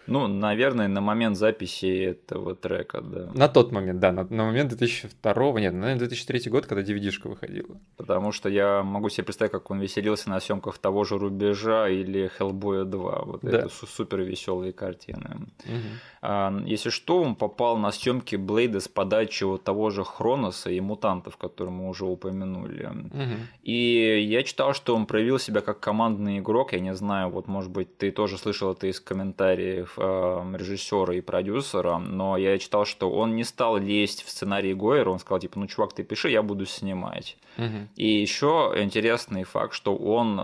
Ну, 0.10 0.28
наверное, 0.28 0.88
на 0.88 1.02
момент 1.02 1.38
записи 1.38 2.04
этого 2.04 2.56
трека, 2.56 3.02
да. 3.02 3.30
На 3.34 3.48
тот 3.48 3.72
момент, 3.72 4.00
да, 4.00 4.12
на, 4.12 4.24
на 4.24 4.46
момент 4.46 4.70
2002, 4.70 5.60
нет, 5.60 5.74
наверное, 5.74 6.00
2003 6.00 6.52
год, 6.52 6.66
когда 6.66 6.82
DVD-шка 6.82 7.30
выходила. 7.30 7.78
Потому 7.96 8.32
что 8.32 8.50
я 8.50 8.84
могу 8.84 9.10
себе 9.10 9.26
представить, 9.26 9.52
как 9.52 9.70
он 9.72 9.80
веселился 9.80 10.30
на 10.30 10.40
съемках 10.40 10.78
того 10.80 11.04
же 11.04 11.18
Рубежа 11.18 11.88
или 11.88 12.28
Хеллбоя 12.28 12.86
2. 12.86 13.22
Вот 13.26 13.42
да. 13.42 13.50
это 13.50 13.70
супер 13.70 14.22
веселые 14.22 14.74
картины. 14.74 15.48
Угу. 15.66 15.78
А, 16.22 16.54
если 16.66 16.90
что, 16.90 17.22
он 17.22 17.36
попал 17.36 17.78
на 17.78 17.92
съемки 17.92 18.36
Блейда 18.36 18.80
с 18.80 18.88
подачи 18.88 19.44
вот 19.44 19.64
того 19.64 19.90
же 19.92 20.04
Хроноса 20.04 20.72
и 20.72 20.80
Мутантов, 20.80 21.38
которые 21.38 21.74
мы 21.74 21.90
уже 21.90 22.06
упомянули. 22.06 22.86
Угу. 22.86 23.36
И 23.64 24.26
я 24.28 24.44
читал, 24.44 24.74
что 24.74 24.96
он 24.96 25.06
проявил 25.06 25.38
себя 25.38 25.62
как 25.62 25.80
командный 25.80 26.40
игрок. 26.40 26.74
Я 26.74 26.80
не 26.80 26.96
знаю, 26.96 27.30
вот 27.30 27.48
может 27.48 27.72
быть, 27.72 27.98
ты 27.98 28.12
тоже 28.12 28.38
слышал 28.38 28.72
это 28.72 28.88
из 28.88 29.00
комментариев 29.00 29.99
режиссера 30.00 31.14
и 31.14 31.22
продюсера, 31.22 31.98
но 31.98 32.38
я 32.38 32.58
читал, 32.58 32.86
что 32.86 33.12
он 33.12 33.36
не 33.36 33.44
стал 33.44 33.78
лезть 33.78 34.24
в 34.24 34.30
сценарий 34.30 34.74
Гойера, 34.74 35.10
он 35.10 35.20
сказал, 35.20 35.40
типа, 35.40 35.60
ну, 35.60 35.68
чувак, 35.68 35.94
ты 35.94 36.04
пиши, 36.04 36.30
я 36.30 36.42
буду 36.42 36.66
снимать. 36.66 37.38
Угу. 37.58 37.88
И 37.96 38.08
еще 38.08 38.74
интересный 38.78 39.44
факт, 39.44 39.74
что 39.74 39.96
он 39.96 40.40
э, 40.40 40.44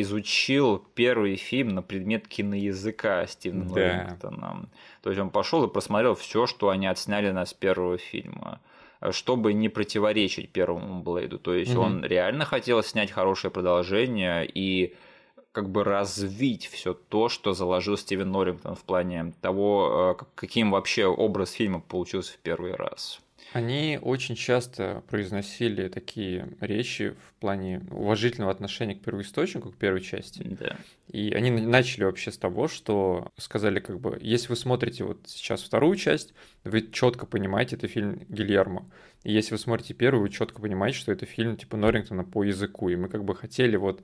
изучил 0.00 0.82
первый 0.94 1.36
фильм 1.36 1.74
на 1.74 1.82
предмет 1.82 2.26
киноязыка 2.26 3.26
Стивена 3.26 3.64
да. 3.66 3.80
Лэнгтона. 3.80 4.68
То 5.02 5.10
есть 5.10 5.20
он 5.20 5.30
пошел 5.30 5.64
и 5.64 5.72
просмотрел 5.72 6.14
все, 6.14 6.46
что 6.46 6.70
они 6.70 6.86
отсняли 6.86 7.30
нас 7.30 7.50
с 7.50 7.54
первого 7.54 7.98
фильма 7.98 8.60
чтобы 9.10 9.52
не 9.52 9.68
противоречить 9.68 10.48
первому 10.48 11.02
Блейду. 11.02 11.38
То 11.38 11.52
есть 11.52 11.74
угу. 11.74 11.82
он 11.82 12.04
реально 12.04 12.46
хотел 12.46 12.82
снять 12.82 13.10
хорошее 13.10 13.50
продолжение 13.50 14.50
и 14.50 14.94
как 15.54 15.70
бы 15.70 15.84
развить 15.84 16.66
все 16.66 16.94
то, 16.94 17.28
что 17.28 17.54
заложил 17.54 17.96
Стивен 17.96 18.32
Норрингтон 18.32 18.74
в 18.74 18.82
плане 18.82 19.32
того, 19.40 20.16
э, 20.20 20.24
каким 20.34 20.72
вообще 20.72 21.06
образ 21.06 21.52
фильма 21.52 21.78
получился 21.80 22.32
в 22.32 22.38
первый 22.38 22.74
раз. 22.74 23.20
Они 23.52 24.00
очень 24.02 24.34
часто 24.34 25.04
произносили 25.08 25.86
такие 25.86 26.48
речи 26.60 27.10
в 27.10 27.40
плане 27.40 27.82
уважительного 27.92 28.50
отношения 28.50 28.96
к 28.96 29.02
первоисточнику, 29.02 29.70
к 29.70 29.76
первой 29.76 30.00
части. 30.00 30.42
Да. 30.42 30.76
И 31.12 31.32
они 31.32 31.52
начали 31.52 32.02
вообще 32.02 32.32
с 32.32 32.36
того, 32.36 32.66
что 32.66 33.30
сказали, 33.36 33.78
как 33.78 34.00
бы, 34.00 34.18
если 34.20 34.48
вы 34.48 34.56
смотрите 34.56 35.04
вот 35.04 35.18
сейчас 35.26 35.62
вторую 35.62 35.94
часть, 35.94 36.34
вы 36.64 36.90
четко 36.90 37.26
понимаете, 37.26 37.76
это 37.76 37.86
фильм 37.86 38.26
Гильермо. 38.28 38.90
И 39.22 39.32
если 39.32 39.52
вы 39.52 39.58
смотрите 39.58 39.94
первую, 39.94 40.22
вы 40.22 40.30
четко 40.30 40.60
понимаете, 40.60 40.98
что 40.98 41.12
это 41.12 41.24
фильм 41.24 41.56
типа 41.56 41.76
Норрингтона 41.76 42.24
по 42.24 42.42
языку. 42.42 42.88
И 42.88 42.96
мы 42.96 43.08
как 43.08 43.22
бы 43.22 43.36
хотели 43.36 43.76
вот 43.76 44.02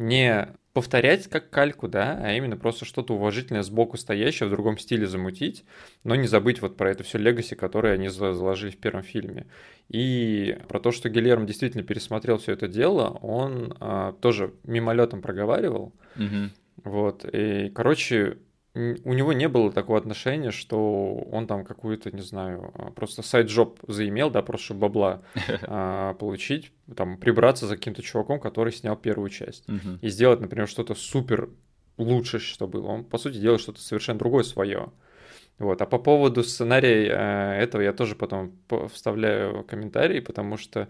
не 0.00 0.48
повторять 0.72 1.28
как 1.28 1.50
кальку, 1.50 1.88
да, 1.88 2.18
а 2.22 2.32
именно 2.32 2.56
просто 2.56 2.84
что-то 2.84 3.14
уважительное 3.14 3.62
сбоку 3.62 3.96
стоящее 3.96 4.48
в 4.48 4.50
другом 4.50 4.78
стиле 4.78 5.06
замутить, 5.06 5.64
но 6.04 6.14
не 6.14 6.26
забыть 6.26 6.62
вот 6.62 6.76
про 6.76 6.90
это 6.90 7.02
все 7.02 7.18
легаси, 7.18 7.54
которое 7.54 7.94
они 7.94 8.08
заложили 8.08 8.70
в 8.70 8.78
первом 8.78 9.02
фильме. 9.02 9.46
И 9.88 10.56
про 10.68 10.80
то, 10.80 10.92
что 10.92 11.08
Гильермо 11.08 11.44
действительно 11.44 11.82
пересмотрел 11.82 12.38
все 12.38 12.52
это 12.52 12.68
дело, 12.68 13.08
он 13.20 13.76
а, 13.80 14.12
тоже 14.12 14.54
мимолетом 14.64 15.22
проговаривал. 15.22 15.92
Угу. 16.16 16.50
Вот, 16.84 17.26
и, 17.30 17.70
короче, 17.74 18.38
у 18.74 19.12
него 19.12 19.32
не 19.32 19.48
было 19.48 19.72
такого 19.72 19.98
отношения, 19.98 20.52
что 20.52 21.14
он 21.32 21.48
там 21.48 21.64
какую-то, 21.64 22.12
не 22.12 22.22
знаю, 22.22 22.70
а, 22.74 22.90
просто 22.92 23.22
сайт-жоп 23.22 23.80
заимел, 23.88 24.30
да, 24.30 24.42
просто 24.42 24.66
чтобы 24.66 24.80
бабла 24.82 25.22
а, 25.62 26.14
получить, 26.14 26.72
там, 26.94 27.16
прибраться 27.18 27.66
за 27.66 27.76
каким-то 27.76 28.02
чуваком, 28.02 28.38
который 28.38 28.72
снял 28.72 28.96
первую 28.96 29.30
часть. 29.30 29.66
И 30.00 30.08
сделать, 30.08 30.40
например, 30.40 30.68
что-то 30.68 30.94
супер 30.94 31.50
лучше, 31.98 32.38
что 32.38 32.68
было. 32.68 32.86
Он, 32.86 33.04
по 33.04 33.18
сути, 33.18 33.38
делает 33.38 33.60
что-то 33.60 33.80
совершенно 33.80 34.18
другое 34.18 34.44
свое. 34.44 34.90
Вот. 35.58 35.82
А 35.82 35.86
по 35.86 35.98
поводу 35.98 36.42
сценария 36.42 37.06
э, 37.06 37.62
этого 37.62 37.82
я 37.82 37.92
тоже 37.92 38.14
потом 38.14 38.52
вставляю 38.90 39.62
комментарии, 39.64 40.20
потому 40.20 40.56
что 40.56 40.88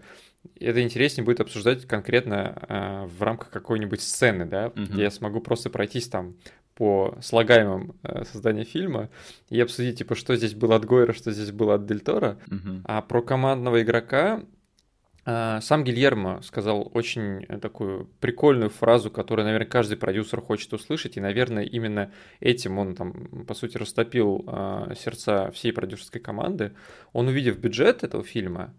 это 0.61 0.81
интереснее 0.81 1.25
будет 1.25 1.41
обсуждать 1.41 1.87
конкретно 1.87 2.57
э, 2.69 3.07
в 3.07 3.21
рамках 3.21 3.51
какой-нибудь 3.51 4.01
сцены, 4.01 4.47
да, 4.47 4.67
uh-huh. 4.67 4.87
где 4.87 5.03
я 5.03 5.11
смогу 5.11 5.41
просто 5.41 5.71
пройтись 5.71 6.09
там 6.09 6.37
по 6.81 7.19
слагаемым 7.21 7.95
э, 8.03 8.25
создания 8.25 8.65
фильма 8.65 9.11
и 9.51 9.61
обсудить, 9.61 9.99
типа, 9.99 10.15
что 10.15 10.35
здесь 10.35 10.55
было 10.55 10.77
от 10.77 10.87
Гойра, 10.87 11.13
что 11.13 11.31
здесь 11.31 11.51
было 11.53 11.75
от 11.75 11.85
Дель 11.85 12.01
Торо. 12.01 12.39
Uh-huh. 12.47 12.81
А 12.87 13.03
про 13.03 13.21
командного 13.21 13.83
игрока 13.83 14.43
э, 15.27 15.59
сам 15.61 15.85
Гильермо 15.85 16.41
сказал 16.41 16.91
очень 16.95 17.45
такую 17.61 18.07
прикольную 18.21 18.71
фразу, 18.71 19.11
которую, 19.11 19.45
наверное, 19.45 19.69
каждый 19.69 19.99
продюсер 19.99 20.41
хочет 20.41 20.73
услышать, 20.73 21.19
и, 21.19 21.21
наверное, 21.21 21.65
именно 21.65 22.13
этим 22.41 22.79
он 22.79 22.95
там, 22.95 23.45
по 23.47 23.53
сути, 23.53 23.77
растопил 23.77 24.43
э, 24.47 24.95
сердца 24.99 25.51
всей 25.51 25.75
продюсерской 25.75 26.23
команды. 26.23 26.73
Он, 27.13 27.29
увидев 27.29 27.59
бюджет 27.59 28.05
этого 28.05 28.25
фильма, 28.25 28.73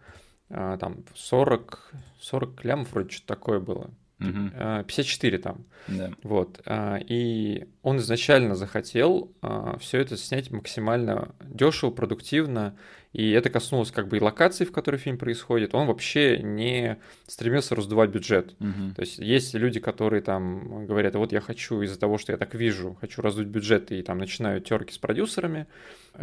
э, 0.49 0.77
там 0.79 1.03
40, 1.13 1.93
40 2.19 2.65
лямов 2.65 2.91
вроде 2.93 3.11
что-то 3.11 3.27
такое 3.27 3.59
было, 3.59 3.91
Угу. 4.21 4.85
54 4.85 5.37
там. 5.39 5.65
Да. 5.87 6.11
Вот. 6.23 6.61
И 6.67 7.67
он 7.83 7.97
изначально 7.97 8.55
захотел 8.55 9.31
а, 9.41 9.77
все 9.79 9.99
это 9.99 10.15
снять 10.15 10.51
максимально 10.51 11.33
дешево, 11.39 11.89
продуктивно, 11.89 12.75
и 13.11 13.31
это 13.31 13.49
коснулось 13.49 13.91
как 13.91 14.07
бы 14.07 14.17
и 14.17 14.21
локации, 14.21 14.65
в 14.65 14.71
которой 14.71 14.97
фильм 14.97 15.17
происходит. 15.17 15.75
Он 15.75 15.87
вообще 15.87 16.39
не 16.39 16.97
стремился 17.27 17.75
раздувать 17.75 18.11
бюджет. 18.11 18.55
Угу. 18.59 18.95
То 18.95 19.01
есть 19.01 19.17
есть 19.17 19.53
люди, 19.53 19.79
которые 19.79 20.21
там 20.21 20.85
говорят, 20.85 21.15
вот 21.15 21.33
я 21.33 21.41
хочу 21.41 21.81
из-за 21.81 21.99
того, 21.99 22.17
что 22.17 22.31
я 22.31 22.37
так 22.37 22.53
вижу, 22.53 22.97
хочу 23.01 23.21
раздуть 23.21 23.47
бюджет, 23.47 23.91
и 23.91 24.01
там 24.01 24.19
начинают 24.19 24.65
терки 24.65 24.93
с 24.93 24.97
продюсерами. 24.97 25.67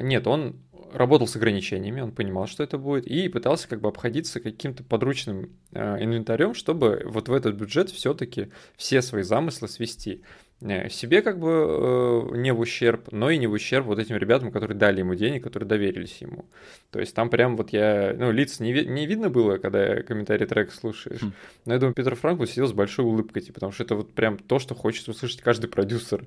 Нет, 0.00 0.26
он 0.26 0.56
работал 0.92 1.26
с 1.26 1.36
ограничениями, 1.36 2.00
он 2.00 2.12
понимал, 2.12 2.46
что 2.46 2.62
это 2.62 2.78
будет, 2.78 3.06
и 3.06 3.28
пытался 3.28 3.68
как 3.68 3.80
бы 3.80 3.88
обходиться 3.88 4.40
каким-то 4.40 4.82
подручным 4.82 5.50
э, 5.72 6.02
инвентарем, 6.02 6.54
чтобы 6.54 7.02
вот 7.04 7.28
в 7.28 7.32
этот 7.32 7.56
бюджет 7.56 7.90
все-таки 7.90 8.48
все 8.76 9.02
свои 9.02 9.22
замыслы 9.22 9.68
свести. 9.68 10.22
Э, 10.60 10.88
себе 10.88 11.22
как 11.22 11.38
бы 11.38 11.50
э, 11.50 12.36
не 12.36 12.52
в 12.52 12.58
ущерб, 12.58 13.12
но 13.12 13.30
и 13.30 13.38
не 13.38 13.46
в 13.46 13.52
ущерб 13.52 13.86
вот 13.86 14.00
этим 14.00 14.16
ребятам, 14.16 14.50
которые 14.50 14.76
дали 14.76 15.00
ему 15.00 15.14
денег, 15.14 15.44
которые 15.44 15.68
доверились 15.68 16.18
ему. 16.20 16.46
То 16.90 16.98
есть 16.98 17.14
там 17.14 17.30
прям 17.30 17.56
вот 17.56 17.70
я, 17.70 18.14
ну, 18.18 18.32
лиц 18.32 18.58
не, 18.58 18.72
не 18.72 19.06
видно 19.06 19.30
было, 19.30 19.58
когда 19.58 20.02
комментарий 20.02 20.46
трека 20.46 20.74
слушаешь. 20.74 21.22
Хм. 21.22 21.32
Но 21.64 21.74
я 21.74 21.78
думаю, 21.78 21.94
Питер 21.94 22.16
Франкл 22.16 22.44
сидел 22.44 22.66
с 22.66 22.72
большой 22.72 23.04
улыбкой, 23.04 23.42
типа, 23.42 23.54
потому 23.54 23.72
что 23.72 23.84
это 23.84 23.94
вот 23.94 24.12
прям 24.12 24.36
то, 24.36 24.58
что 24.58 24.74
хочет 24.74 25.08
услышать 25.08 25.42
каждый 25.42 25.68
продюсер. 25.68 26.24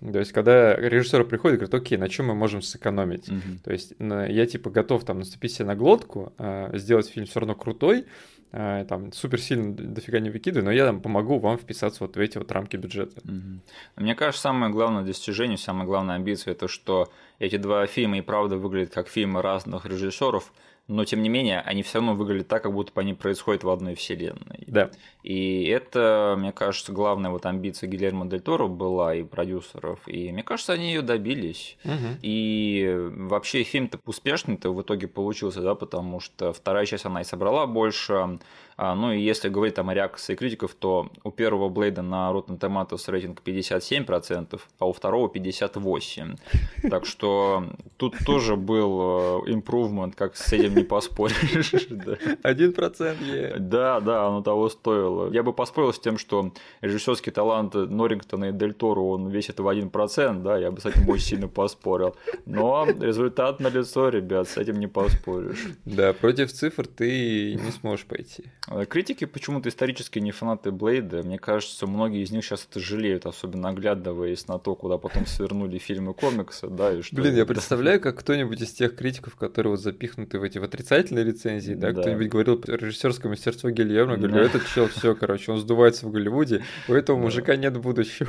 То 0.00 0.18
есть 0.18 0.32
когда 0.32 0.74
режиссер 0.74 1.24
приходит 1.24 1.56
и 1.56 1.58
говорит, 1.58 1.74
окей, 1.74 1.98
на 1.98 2.08
чем 2.08 2.26
мы 2.26 2.34
можем 2.34 2.62
сэкономить? 2.62 3.30
То 3.62 3.72
есть 3.72 3.92
я 3.98 4.46
типа 4.46 4.70
готов 4.70 5.04
там 5.04 5.20
наступить 5.20 5.52
себе 5.52 5.66
на 5.66 5.76
глотку, 5.76 6.32
а 6.38 6.76
сделать 6.76 7.08
фильм 7.08 7.26
все 7.26 7.40
равно 7.40 7.54
крутой, 7.54 8.06
там 8.50 9.12
супер 9.12 9.40
сильно 9.40 9.74
дофига 9.74 10.20
не 10.20 10.30
выкидываю, 10.30 10.64
но 10.64 10.72
я 10.72 10.86
там 10.86 11.00
помогу 11.00 11.38
вам 11.38 11.58
вписаться 11.58 12.04
вот 12.04 12.16
в 12.16 12.20
эти 12.20 12.38
вот 12.38 12.50
рамки 12.50 12.76
бюджета. 12.76 13.20
Угу. 13.24 13.60
Мне 13.96 14.14
кажется, 14.14 14.42
самое 14.42 14.72
главное 14.72 15.02
достижение, 15.04 15.58
самая 15.58 15.86
главная 15.86 16.16
амбиция, 16.16 16.52
это 16.52 16.68
что 16.68 17.12
эти 17.38 17.56
два 17.56 17.86
фильма 17.86 18.18
и 18.18 18.22
правда 18.22 18.56
выглядят 18.56 18.92
как 18.92 19.08
фильмы 19.08 19.42
разных 19.42 19.84
режиссеров, 19.84 20.52
но 20.86 21.04
тем 21.04 21.22
не 21.22 21.28
менее 21.28 21.60
они 21.60 21.82
все 21.82 21.98
равно 21.98 22.14
выглядят 22.14 22.48
так, 22.48 22.62
как 22.62 22.72
будто 22.72 22.98
они 22.98 23.12
происходят 23.12 23.62
в 23.62 23.68
одной 23.68 23.94
вселенной. 23.94 24.64
Да. 24.66 24.90
И 25.28 25.64
это, 25.66 26.36
мне 26.38 26.52
кажется, 26.52 26.90
главная 26.90 27.30
вот 27.30 27.44
амбиция 27.44 27.86
Гильермо 27.86 28.24
Дель 28.24 28.40
Торо 28.40 28.66
была 28.66 29.14
и 29.14 29.22
продюсеров, 29.22 29.98
и 30.06 30.32
мне 30.32 30.42
кажется, 30.42 30.72
они 30.72 30.86
ее 30.86 31.02
добились. 31.02 31.76
Угу. 31.84 32.16
И 32.22 32.96
вообще 33.14 33.62
фильм-то 33.62 33.98
успешный-то 34.06 34.72
в 34.72 34.80
итоге 34.80 35.06
получился, 35.06 35.60
да, 35.60 35.74
потому 35.74 36.20
что 36.20 36.54
вторая 36.54 36.86
часть 36.86 37.04
она 37.04 37.20
и 37.20 37.24
собрала 37.24 37.66
больше, 37.66 38.38
а, 38.80 38.94
ну 38.94 39.10
и 39.10 39.20
если 39.20 39.48
говорить 39.48 39.74
там 39.74 39.88
о 39.88 39.94
реакции 39.94 40.36
критиков, 40.36 40.72
то 40.72 41.10
у 41.24 41.32
первого 41.32 41.68
Блейда 41.68 42.02
на 42.02 42.30
Rotten 42.30 42.60
Tomatoes 42.60 43.10
рейтинг 43.10 43.42
57%, 43.44 44.60
а 44.78 44.86
у 44.86 44.92
второго 44.92 45.28
58%. 45.28 46.38
Так 46.88 47.04
что 47.04 47.64
тут 47.96 48.14
тоже 48.24 48.54
был 48.56 49.44
импровмент, 49.46 50.14
как 50.14 50.36
с 50.36 50.52
этим 50.52 50.76
не 50.76 50.84
поспоришь. 50.84 51.74
Один 52.42 52.72
процент 52.72 53.18
Да, 53.58 54.00
да, 54.00 54.26
оно 54.28 54.42
того 54.42 54.68
стоило. 54.68 55.17
Я 55.26 55.42
бы 55.42 55.52
поспорил 55.52 55.92
с 55.92 55.98
тем, 55.98 56.18
что 56.18 56.52
режиссерский 56.80 57.32
талант 57.32 57.74
Норрингтона 57.74 58.46
и 58.46 58.52
Дель 58.52 58.74
Торо, 58.74 59.00
он 59.00 59.28
весит 59.28 59.58
в 59.60 59.66
1%, 59.66 60.42
да, 60.42 60.58
я 60.58 60.70
бы 60.70 60.80
с 60.80 60.86
этим 60.86 61.08
очень 61.08 61.24
сильно 61.24 61.48
поспорил. 61.48 62.16
Но 62.46 62.86
результат 62.86 63.60
на 63.60 63.68
лицо, 63.68 64.08
ребят, 64.08 64.48
с 64.48 64.56
этим 64.56 64.78
не 64.78 64.86
поспоришь. 64.86 65.66
Да, 65.84 66.12
против 66.12 66.52
цифр 66.52 66.86
ты 66.86 67.54
не 67.54 67.70
сможешь 67.72 68.06
пойти. 68.06 68.44
Критики 68.88 69.24
почему-то 69.24 69.68
исторически 69.68 70.18
не 70.18 70.30
фанаты 70.30 70.70
Блейда. 70.70 71.22
Мне 71.22 71.38
кажется, 71.38 71.86
многие 71.86 72.22
из 72.22 72.30
них 72.30 72.44
сейчас 72.44 72.66
это 72.70 72.80
жалеют, 72.80 73.26
особенно 73.26 73.70
оглядываясь 73.70 74.46
на 74.48 74.58
то, 74.58 74.74
куда 74.74 74.98
потом 74.98 75.26
свернули 75.26 75.78
фильмы 75.78 76.14
комиксы, 76.14 76.68
да, 76.68 76.92
и 76.92 77.02
что... 77.02 77.16
Блин, 77.16 77.34
я 77.34 77.46
представляю, 77.46 78.00
как 78.00 78.18
кто-нибудь 78.18 78.60
из 78.60 78.72
тех 78.72 78.96
критиков, 78.96 79.36
которые 79.36 79.72
вот 79.72 79.80
запихнуты 79.80 80.38
в 80.38 80.42
эти 80.42 80.58
в 80.58 80.64
отрицательные 80.64 81.24
рецензии, 81.24 81.74
да, 81.74 81.92
да. 81.92 82.00
кто-нибудь 82.00 82.28
говорил 82.28 82.62
режиссерское 82.66 83.30
мастерство 83.30 83.70
Гильермо, 83.70 84.16
говорил, 84.16 84.36
да. 84.36 84.42
этот 84.42 84.66
чел, 84.66 84.88
все, 84.88 85.07
короче, 85.14 85.52
он 85.52 85.58
сдувается 85.58 86.06
в 86.06 86.10
Голливуде, 86.10 86.64
у 86.88 86.92
этого 86.92 87.16
мужика 87.16 87.56
нет 87.56 87.76
будущего. 87.78 88.28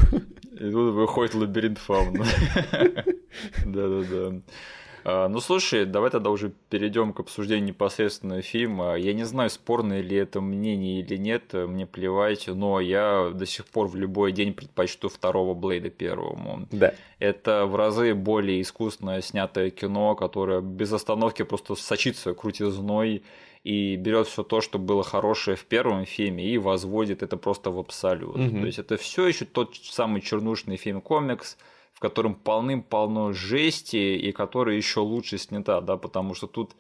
И 0.54 0.72
тут 0.72 0.94
выходит 0.94 1.36
лабиринт 1.36 1.78
фауна. 1.78 2.26
Да-да-да. 3.65 4.42
А, 5.04 5.28
ну 5.28 5.39
слушай, 5.39 5.86
давай 5.86 6.12
тогда 6.12 6.30
уже 6.30 6.52
перейдем 6.70 7.13
к 7.13 7.20
обсуждению 7.20 7.68
непосредственно 7.68 8.42
фильма. 8.42 8.96
Я 8.96 9.13
не 9.13 9.24
знаю, 9.24 9.50
спорное 9.50 10.02
ли 10.02 10.18
это 10.18 10.42
мнение 10.42 11.00
или 11.00 11.18
нет, 11.18 11.54
мне 11.54 11.86
плевать, 11.86 12.48
но 12.48 12.80
я 12.80 13.32
до 13.34 13.46
сих 13.46 13.65
пор 13.65 13.88
в 13.88 13.96
любой 13.96 14.32
день 14.32 14.54
предпочту 14.54 15.10
второго 15.10 15.54
Блейда 15.54 15.89
первому. 15.89 16.68
Да. 16.72 16.94
Это 17.20 17.65
в 17.65 17.76
разы 17.76 18.13
более 18.13 18.62
искусно 18.62 19.22
снятое 19.22 19.70
кино, 19.70 20.15
которое 20.15 20.62
без 20.62 20.92
остановки 20.92 21.44
просто 21.44 21.76
сочится 21.76 22.34
крутизной 22.34 23.24
и 23.63 23.95
берет 23.95 24.28
все 24.28 24.43
то, 24.43 24.62
что 24.62 24.80
было 24.80 25.04
хорошее 25.04 25.58
в 25.58 25.65
первом 25.65 26.06
фильме, 26.06 26.45
и 26.45 26.58
возводит 26.58 27.24
это 27.24 27.38
просто 27.38 27.72
в 27.72 27.80
абсолют. 27.80 28.38
Угу. 28.38 28.60
То 28.60 28.65
есть 28.65 28.80
это 28.80 28.98
все 28.98 29.28
еще 29.28 29.45
тот 29.45 29.76
самый 29.76 30.22
чернушный 30.22 30.78
фильм 30.78 31.02
комикс, 31.02 31.58
в 31.93 32.00
котором 32.00 32.36
полным-полно 32.36 33.34
жести 33.34 34.17
и 34.17 34.32
которая 34.32 34.78
еще 34.78 35.02
лучше 35.02 35.38
снята, 35.38 35.82
да, 35.82 35.98
потому 35.98 36.34
что 36.34 36.48
тут 36.48 36.72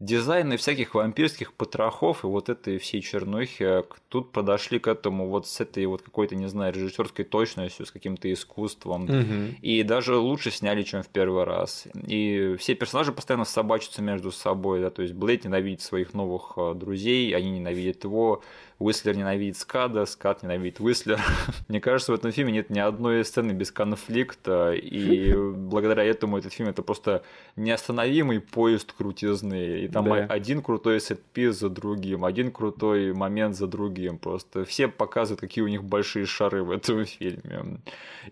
дизайны 0.00 0.56
всяких 0.56 0.94
вампирских 0.94 1.52
потрохов 1.52 2.24
и 2.24 2.26
вот 2.26 2.48
этой 2.48 2.78
всей 2.78 3.02
чернухи 3.02 3.84
тут 4.08 4.32
подошли 4.32 4.78
к 4.78 4.88
этому 4.88 5.28
вот 5.28 5.46
с 5.46 5.60
этой 5.60 5.84
вот 5.84 6.00
какой-то, 6.00 6.34
не 6.34 6.48
знаю, 6.48 6.72
режиссерской 6.72 7.24
точностью, 7.26 7.84
с 7.84 7.90
каким-то 7.90 8.32
искусством. 8.32 9.04
Угу. 9.04 9.56
И 9.60 9.82
даже 9.82 10.16
лучше 10.16 10.50
сняли, 10.50 10.82
чем 10.82 11.02
в 11.02 11.08
первый 11.08 11.44
раз. 11.44 11.86
И 12.06 12.56
все 12.58 12.74
персонажи 12.74 13.12
постоянно 13.12 13.44
собачатся 13.44 14.00
между 14.00 14.32
собой, 14.32 14.80
да, 14.80 14.90
то 14.90 15.02
есть 15.02 15.14
Блейд 15.14 15.44
ненавидит 15.44 15.82
своих 15.82 16.14
новых 16.14 16.54
э, 16.56 16.74
друзей, 16.74 17.36
они 17.36 17.50
ненавидят 17.50 18.04
его, 18.04 18.42
Уислер 18.80 19.14
ненавидит 19.14 19.58
Скада, 19.58 20.06
Скад 20.06 20.42
ненавидит 20.42 20.80
Уислер. 20.80 21.20
Мне 21.68 21.82
кажется, 21.82 22.12
в 22.12 22.14
этом 22.14 22.32
фильме 22.32 22.52
нет 22.52 22.70
ни 22.70 22.78
одной 22.78 23.22
сцены 23.26 23.52
без 23.52 23.70
конфликта, 23.70 24.72
и 24.72 25.34
благодаря 25.54 26.02
этому 26.02 26.38
этот 26.38 26.54
фильм 26.54 26.70
это 26.70 26.82
просто 26.82 27.22
неостановимый 27.56 28.40
поезд 28.40 28.92
крутизны. 28.92 29.82
И 29.82 29.88
там 29.88 30.06
да. 30.06 30.24
один 30.24 30.62
крутой 30.62 30.98
сетпис 31.00 31.58
за 31.58 31.68
другим, 31.68 32.24
один 32.24 32.50
крутой 32.50 33.12
момент 33.12 33.54
за 33.54 33.66
другим. 33.66 34.16
Просто 34.16 34.64
все 34.64 34.88
показывают, 34.88 35.40
какие 35.40 35.62
у 35.62 35.68
них 35.68 35.84
большие 35.84 36.24
шары 36.24 36.62
в 36.62 36.70
этом 36.70 37.04
фильме. 37.04 37.80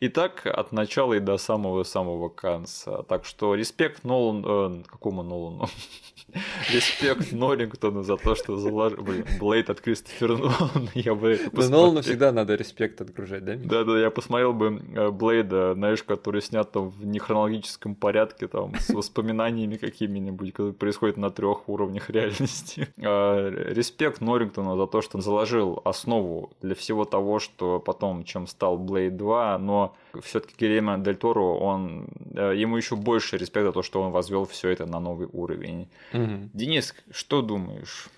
И 0.00 0.08
так 0.08 0.46
от 0.46 0.72
начала 0.72 1.12
и 1.12 1.20
до 1.20 1.36
самого-самого 1.36 2.30
конца. 2.30 3.02
Так 3.02 3.26
что 3.26 3.54
респект 3.54 4.02
Нолан... 4.02 4.44
Э, 4.46 4.82
какому 4.86 5.22
Нолану? 5.22 5.68
респект 6.70 7.32
Ноллингтону 7.32 8.02
за 8.02 8.16
то, 8.16 8.34
что 8.34 8.56
заложил... 8.56 9.02
Блин, 9.02 9.26
Блейд 9.38 9.70
от 9.70 9.80
Кристофера 9.80 10.37
Нолана, 10.38 10.90
я 10.94 11.14
бы 11.14 11.36
посмотрел. 11.36 11.70
Нолану 11.70 12.02
всегда 12.02 12.32
надо 12.32 12.54
респект 12.54 13.00
отгружать, 13.00 13.44
да? 13.44 13.56
Да-да, 13.56 13.98
я 13.98 14.10
посмотрел 14.10 14.52
бы 14.52 14.82
э, 14.94 15.10
Блейда, 15.10 15.74
знаешь, 15.74 16.02
который 16.02 16.42
снят 16.42 16.70
там 16.70 16.90
в 16.90 17.04
нехронологическом 17.04 17.94
порядке, 17.94 18.48
там, 18.48 18.74
с 18.78 18.90
воспоминаниями 18.90 19.76
какими-нибудь, 19.76 20.52
когда 20.52 20.72
происходит 20.72 21.16
на 21.16 21.30
трех 21.30 21.68
уровнях 21.68 22.10
реальности. 22.10 22.88
А, 23.00 23.48
респект 23.48 24.20
Норрингтону 24.20 24.76
за 24.76 24.86
то, 24.86 25.02
что 25.02 25.18
он 25.18 25.22
заложил 25.22 25.80
основу 25.84 26.50
для 26.60 26.74
всего 26.74 27.04
того, 27.04 27.38
что 27.38 27.80
потом, 27.80 28.24
чем 28.24 28.46
стал 28.46 28.78
Blade 28.78 29.10
2, 29.10 29.58
но 29.58 29.96
все-таки 30.22 30.54
Гильермо 30.58 30.98
Дель 30.98 31.16
Торо, 31.16 31.40
он, 31.40 32.08
э, 32.34 32.54
ему 32.56 32.76
еще 32.76 32.96
больше 32.96 33.36
респект 33.36 33.66
за 33.66 33.72
то, 33.72 33.82
что 33.82 34.02
он 34.02 34.10
возвел 34.10 34.44
все 34.44 34.70
это 34.70 34.86
на 34.86 35.00
новый 35.00 35.28
уровень. 35.32 35.88
Угу. 36.12 36.50
Денис, 36.52 36.94
что 37.10 37.42
думаешь? 37.42 38.08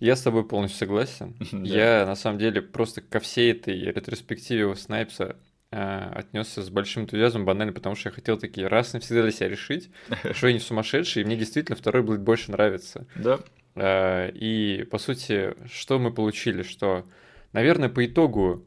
Я 0.00 0.16
с 0.16 0.22
тобой 0.22 0.46
полностью 0.46 0.78
согласен. 0.78 1.36
Я 1.52 2.06
на 2.06 2.16
самом 2.16 2.38
деле 2.38 2.62
просто 2.62 3.02
ко 3.02 3.20
всей 3.20 3.52
этой 3.52 3.78
ретроспективе 3.78 4.64
у 4.64 4.74
Снайпса 4.74 5.36
э, 5.70 6.10
отнесся 6.14 6.62
с 6.62 6.70
большим 6.70 7.04
энтузиазмом, 7.04 7.44
банально, 7.44 7.74
потому 7.74 7.94
что 7.94 8.08
я 8.08 8.14
хотел 8.14 8.38
такие 8.38 8.66
раз 8.66 8.94
навсегда 8.94 9.22
для 9.22 9.30
себя 9.30 9.48
решить, 9.48 9.90
что 10.32 10.48
я 10.48 10.54
не 10.54 10.58
сумасшедший, 10.58 11.22
и 11.22 11.24
мне 11.24 11.36
действительно 11.36 11.76
второй 11.76 12.02
будет 12.02 12.22
больше 12.22 12.50
нравиться. 12.50 13.06
Да. 13.14 13.40
Э, 13.74 14.30
и, 14.32 14.84
по 14.90 14.98
сути, 14.98 15.54
что 15.70 15.98
мы 15.98 16.12
получили? 16.12 16.62
Что, 16.62 17.06
наверное, 17.52 17.90
по 17.90 18.04
итогу 18.04 18.66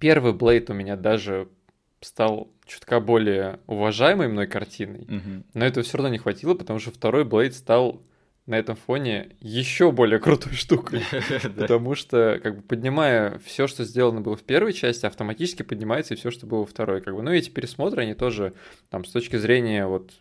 первый 0.00 0.32
Блейд 0.32 0.68
у 0.68 0.74
меня 0.74 0.96
даже 0.96 1.48
стал 2.00 2.50
чутка 2.66 2.98
более 2.98 3.60
уважаемой 3.66 4.28
мной 4.28 4.46
картиной, 4.46 5.02
угу. 5.02 5.44
но 5.54 5.64
этого 5.64 5.84
все 5.84 5.98
равно 5.98 6.08
не 6.08 6.18
хватило, 6.18 6.54
потому 6.54 6.78
что 6.78 6.90
второй 6.90 7.24
Блейд 7.24 7.54
стал 7.54 8.02
на 8.46 8.56
этом 8.58 8.76
фоне 8.76 9.36
еще 9.40 9.92
более 9.92 10.18
крутой 10.18 10.54
штукой. 10.54 11.02
Потому 11.56 11.94
что, 11.94 12.40
как 12.42 12.56
бы, 12.56 12.62
поднимая 12.62 13.38
все, 13.44 13.66
что 13.66 13.84
сделано 13.84 14.20
было 14.20 14.36
в 14.36 14.42
первой 14.42 14.72
части, 14.72 15.06
автоматически 15.06 15.62
поднимается 15.62 16.14
и 16.14 16.16
все, 16.16 16.30
что 16.30 16.46
было 16.46 16.60
во 16.60 16.66
второй. 16.66 17.00
Как 17.00 17.14
бы, 17.14 17.22
ну, 17.22 17.30
эти 17.32 17.50
пересмотры, 17.50 18.02
они 18.02 18.14
тоже, 18.14 18.54
там, 18.88 19.04
с 19.04 19.10
точки 19.10 19.36
зрения 19.36 19.86
вот 19.86 20.12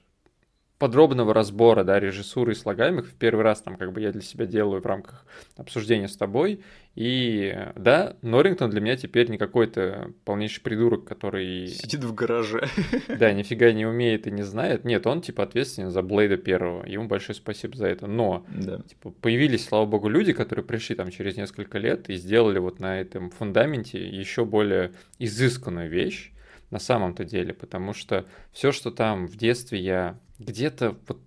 подробного 0.80 1.34
разбора, 1.34 1.84
да, 1.84 2.00
режиссуры 2.00 2.54
и 2.54 2.56
слагаемых 2.56 3.08
в 3.08 3.14
первый 3.16 3.44
раз 3.44 3.62
там 3.62 3.76
как 3.76 3.92
бы 3.92 4.00
я 4.00 4.14
для 4.14 4.22
себя 4.22 4.46
делаю 4.46 4.82
в 4.82 4.86
рамках 4.86 5.26
обсуждения 5.58 6.08
с 6.08 6.16
тобой. 6.16 6.62
И 6.96 7.56
да, 7.76 8.16
Норрингтон 8.22 8.70
для 8.70 8.80
меня 8.80 8.96
теперь 8.96 9.30
не 9.30 9.38
какой-то 9.38 10.12
полнейший 10.24 10.64
придурок, 10.64 11.04
который... 11.06 11.68
Сидит 11.68 12.04
в 12.04 12.14
гараже. 12.14 12.68
Да, 13.08 13.34
нифига 13.34 13.72
не 13.74 13.86
умеет 13.86 14.26
и 14.28 14.32
не 14.32 14.44
знает. 14.44 14.86
Нет, 14.86 15.06
он 15.06 15.22
типа 15.22 15.44
ответственен 15.44 15.92
за 15.92 16.02
Блейда 16.02 16.38
первого. 16.38 16.86
Ему 16.86 17.08
большое 17.08 17.36
спасибо 17.36 17.76
за 17.76 17.88
это. 17.88 18.08
Но 18.08 18.46
да. 18.48 18.80
типа, 18.80 19.12
появились, 19.12 19.66
слава 19.66 19.86
богу, 19.86 20.08
люди, 20.08 20.32
которые 20.32 20.64
пришли 20.64 20.96
там 20.96 21.12
через 21.12 21.36
несколько 21.36 21.78
лет 21.78 22.10
и 22.10 22.16
сделали 22.16 22.60
вот 22.60 22.80
на 22.80 23.00
этом 23.00 23.30
фундаменте 23.32 24.08
еще 24.08 24.46
более 24.46 24.94
изысканную 25.20 25.90
вещь 25.90 26.32
на 26.72 26.80
самом-то 26.80 27.26
деле, 27.26 27.54
потому 27.54 27.94
что 27.94 28.26
все, 28.52 28.72
что 28.72 28.92
там 28.92 29.28
в 29.28 29.36
детстве 29.36 29.80
я 29.80 30.18
где-то 30.40 30.96
вот 31.08 31.20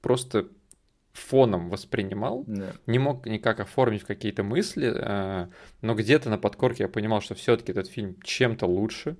просто 0.00 0.48
фоном 1.14 1.70
воспринимал, 1.70 2.44
да. 2.46 2.72
не 2.86 2.98
мог 2.98 3.26
никак 3.26 3.60
оформить 3.60 4.02
какие-то 4.02 4.42
мысли, 4.42 4.92
э, 4.94 5.46
но 5.80 5.94
где-то 5.94 6.28
на 6.28 6.38
подкорке 6.38 6.84
я 6.84 6.88
понимал, 6.88 7.20
что 7.20 7.34
все-таки 7.34 7.70
этот 7.70 7.86
фильм 7.86 8.16
чем-то 8.22 8.66
лучше. 8.66 9.16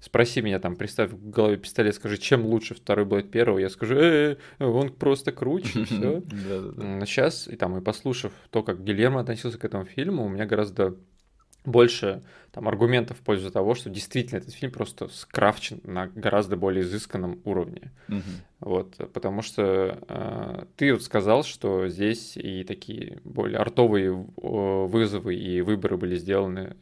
Спроси 0.00 0.42
меня 0.42 0.60
там, 0.60 0.76
представь 0.76 1.10
в 1.10 1.30
голове 1.30 1.56
пистолет, 1.56 1.94
скажи, 1.94 2.18
чем 2.18 2.44
лучше 2.44 2.74
второй 2.74 3.04
Блэд 3.04 3.30
первого, 3.30 3.58
я 3.58 3.70
скажу, 3.70 3.96
э, 3.96 4.36
он 4.60 4.92
просто 4.92 5.32
круче, 5.32 5.84
все. 5.86 6.22
Сейчас, 7.06 7.48
и 7.48 7.56
там, 7.56 7.78
и 7.78 7.80
послушав 7.80 8.32
то, 8.50 8.62
как 8.62 8.84
Гильермо 8.84 9.20
относился 9.20 9.58
к 9.58 9.64
этому 9.64 9.86
фильму, 9.86 10.26
у 10.26 10.28
меня 10.28 10.44
гораздо 10.44 10.96
больше 11.64 12.22
там, 12.52 12.66
аргументов 12.66 13.18
в 13.18 13.20
пользу 13.20 13.50
того, 13.50 13.74
что 13.74 13.90
действительно 13.90 14.38
этот 14.38 14.54
фильм 14.54 14.72
просто 14.72 15.08
скрафчен 15.08 15.80
на 15.84 16.06
гораздо 16.06 16.56
более 16.56 16.82
изысканном 16.82 17.40
уровне. 17.44 17.92
Угу. 18.08 18.22
Вот, 18.60 18.96
потому 19.12 19.42
что 19.42 19.98
э, 20.08 20.64
ты 20.76 20.92
вот 20.92 21.02
сказал, 21.02 21.44
что 21.44 21.88
здесь 21.88 22.36
и 22.36 22.64
такие 22.64 23.20
более 23.24 23.58
артовые 23.58 24.12
вызовы 24.12 25.36
и 25.36 25.60
выборы 25.60 25.96
были 25.96 26.16
сделаны 26.16 26.76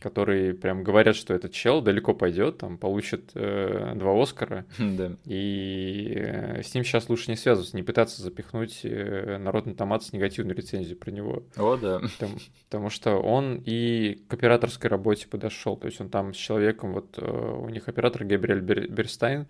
которые 0.00 0.54
прям 0.54 0.84
говорят, 0.84 1.16
что 1.16 1.34
этот 1.34 1.52
чел 1.52 1.80
далеко 1.80 2.14
пойдет, 2.14 2.58
там 2.58 2.78
получит 2.78 3.32
э, 3.34 3.92
два 3.96 4.20
Оскара, 4.20 4.64
да. 4.78 5.12
и 5.24 6.12
э, 6.16 6.62
с 6.62 6.74
ним 6.74 6.84
сейчас 6.84 7.08
лучше 7.08 7.30
не 7.30 7.36
связываться, 7.36 7.76
не 7.76 7.82
пытаться 7.82 8.22
запихнуть 8.22 8.80
э, 8.84 9.38
народный 9.38 9.74
томат 9.74 10.04
с 10.04 10.12
негативной 10.12 10.54
рецензией 10.54 10.96
про 10.96 11.10
него. 11.10 11.42
О, 11.56 11.76
да. 11.76 12.00
Потому, 12.00 12.34
потому 12.68 12.90
что 12.90 13.16
он 13.16 13.60
и 13.64 14.22
к 14.28 14.34
операторской 14.34 14.88
работе 14.88 15.26
подошел, 15.28 15.76
то 15.76 15.86
есть 15.86 16.00
он 16.00 16.08
там 16.08 16.32
с 16.32 16.36
человеком, 16.36 16.92
вот 16.92 17.18
э, 17.18 17.24
у 17.24 17.68
них 17.68 17.88
оператор 17.88 18.24
Габриэль 18.24 18.60
Бер, 18.60 18.88
Берстайн, 18.88 19.46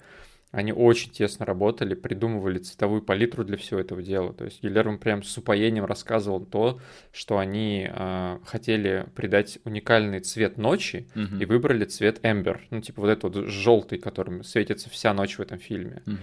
они 0.50 0.72
очень 0.72 1.10
тесно 1.10 1.44
работали, 1.44 1.94
придумывали 1.94 2.58
цветовую 2.58 3.02
палитру 3.02 3.44
для 3.44 3.56
всего 3.56 3.80
этого 3.80 4.02
дела. 4.02 4.32
То 4.32 4.44
есть 4.44 4.62
Гильермо 4.62 4.96
прям 4.96 5.22
с 5.22 5.36
упоением 5.36 5.84
рассказывал 5.84 6.44
то, 6.44 6.80
что 7.12 7.38
они 7.38 7.88
э, 7.90 8.38
хотели 8.46 9.06
придать 9.14 9.58
уникальный 9.64 10.20
цвет 10.20 10.56
ночи 10.56 11.06
угу. 11.14 11.36
и 11.40 11.44
выбрали 11.44 11.84
цвет 11.84 12.20
эмбер. 12.22 12.66
Ну, 12.70 12.80
типа 12.80 13.02
вот 13.02 13.08
этот 13.10 13.36
вот 13.36 13.46
желтый, 13.48 13.98
которым 13.98 14.42
светится 14.42 14.88
вся 14.88 15.12
ночь 15.12 15.36
в 15.36 15.40
этом 15.40 15.58
фильме. 15.58 16.02
Угу. 16.06 16.16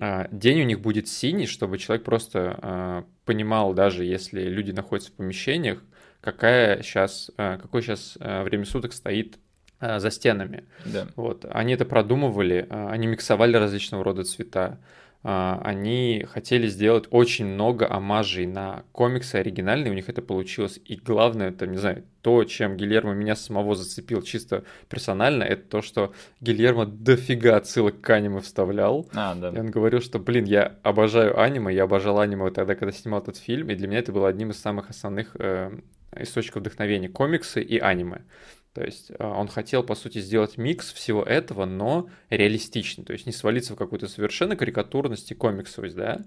Э, 0.00 0.26
день 0.32 0.62
у 0.62 0.64
них 0.64 0.80
будет 0.80 1.08
синий, 1.08 1.46
чтобы 1.46 1.78
человек 1.78 2.04
просто 2.04 2.58
э, 2.60 3.02
понимал, 3.24 3.74
даже 3.74 4.04
если 4.04 4.42
люди 4.42 4.72
находятся 4.72 5.12
в 5.12 5.14
помещениях, 5.14 5.82
какая 6.20 6.82
сейчас, 6.82 7.30
э, 7.36 7.58
какое 7.60 7.82
сейчас 7.82 8.16
время 8.18 8.64
суток 8.64 8.94
стоит 8.94 9.38
за 9.80 10.10
стенами. 10.10 10.64
Да. 10.84 11.06
Вот. 11.16 11.46
Они 11.50 11.72
это 11.72 11.84
продумывали, 11.84 12.66
э, 12.68 12.88
они 12.90 13.06
миксовали 13.06 13.56
различного 13.56 14.04
рода 14.04 14.24
цвета. 14.24 14.78
Э, 15.22 15.58
они 15.62 16.26
хотели 16.30 16.66
сделать 16.66 17.06
очень 17.10 17.46
много 17.46 17.90
омажей 17.90 18.46
на 18.46 18.84
комиксы 18.92 19.36
оригинальные, 19.36 19.90
у 19.90 19.94
них 19.94 20.08
это 20.08 20.22
получилось. 20.22 20.78
И 20.84 20.96
главное, 20.96 21.48
это, 21.48 21.66
не 21.66 21.78
знаю, 21.78 22.04
то, 22.22 22.44
чем 22.44 22.76
Гильермо 22.76 23.14
меня 23.14 23.36
самого 23.36 23.74
зацепил 23.74 24.22
чисто 24.22 24.64
персонально, 24.88 25.44
это 25.44 25.62
то, 25.62 25.82
что 25.82 26.12
Гильермо 26.40 26.84
дофига 26.86 27.56
отсылок 27.56 28.00
к 28.00 28.10
аниме 28.10 28.40
вставлял. 28.40 29.08
А, 29.14 29.34
да. 29.34 29.48
И 29.50 29.58
он 29.58 29.70
говорил, 29.70 30.00
что, 30.00 30.18
блин, 30.18 30.44
я 30.44 30.76
обожаю 30.82 31.40
аниме, 31.40 31.74
я 31.74 31.84
обожал 31.84 32.20
аниме 32.20 32.50
тогда, 32.50 32.74
когда 32.74 32.92
снимал 32.92 33.20
этот 33.20 33.38
фильм, 33.38 33.70
и 33.70 33.74
для 33.74 33.88
меня 33.88 34.00
это 34.00 34.12
было 34.12 34.28
одним 34.28 34.50
из 34.50 34.60
самых 34.60 34.90
основных 34.90 35.36
э, 35.38 35.70
источников 36.16 36.62
вдохновения. 36.62 37.08
Комиксы 37.08 37.62
и 37.62 37.78
аниме. 37.78 38.22
То 38.72 38.84
есть 38.84 39.10
а, 39.18 39.28
он 39.28 39.48
хотел, 39.48 39.82
по 39.82 39.94
сути, 39.94 40.20
сделать 40.20 40.56
микс 40.56 40.92
всего 40.92 41.22
этого, 41.22 41.64
но 41.64 42.08
реалистичный. 42.28 43.04
То 43.04 43.12
есть 43.12 43.26
не 43.26 43.32
свалиться 43.32 43.74
в 43.74 43.76
какую-то 43.76 44.08
совершенно 44.08 44.56
карикатурность 44.56 45.30
и 45.32 45.34
комиксовость, 45.34 45.96
да. 45.96 46.20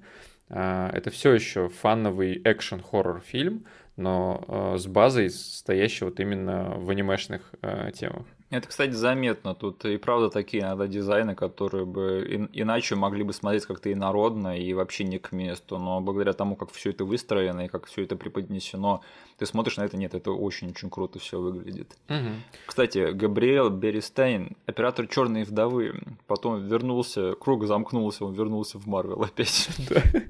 А, 0.50 0.90
это 0.94 1.10
все 1.10 1.34
еще 1.34 1.70
фановый 1.70 2.42
экшен-хоррор 2.44 3.22
фильм, 3.22 3.66
но 3.96 4.44
а, 4.48 4.78
с 4.78 4.88
базой, 4.88 5.30
стоящей 5.30 6.06
вот 6.06 6.20
именно 6.20 6.76
в 6.78 6.90
анимешных 6.90 7.54
темах. 7.94 8.26
Это, 8.54 8.68
кстати, 8.68 8.92
заметно. 8.92 9.56
Тут 9.56 9.84
и 9.86 9.98
правда 9.98 10.30
такие 10.30 10.62
иногда 10.62 10.86
дизайны, 10.86 11.34
которые 11.34 11.86
бы 11.86 12.48
иначе 12.54 12.96
могли 12.96 13.24
бы 13.24 13.34
смотреть 13.34 13.66
как-то 13.66 13.92
инородно 13.92 14.56
и 14.58 14.74
вообще 14.74 15.06
не 15.06 15.18
к 15.18 15.32
месту. 15.32 15.80
Но 15.80 16.02
благодаря 16.02 16.34
тому, 16.34 16.56
как 16.56 16.72
все 16.72 16.92
это 16.92 17.04
выстроено 17.04 17.62
и 17.62 17.68
как 17.68 17.88
все 17.88 18.04
это 18.04 18.16
преподнесено, 18.16 19.02
ты 19.40 19.48
смотришь 19.48 19.78
на 19.78 19.84
это, 19.84 19.98
нет, 19.98 20.14
это 20.14 20.32
очень-очень 20.32 20.92
круто 20.92 21.18
все 21.18 21.40
выглядит. 21.40 21.98
Угу. 22.10 22.30
Кстати, 22.68 23.12
Габриэл 23.12 23.72
Берестайн, 23.72 24.56
оператор 24.68 25.08
Черной 25.08 25.44
вдовы, 25.44 26.00
потом 26.28 26.64
вернулся, 26.64 27.34
круг 27.34 27.66
замкнулся, 27.66 28.26
он 28.26 28.34
вернулся 28.34 28.78
в 28.78 28.86
Марвел 28.86 29.24
опять. 29.24 29.70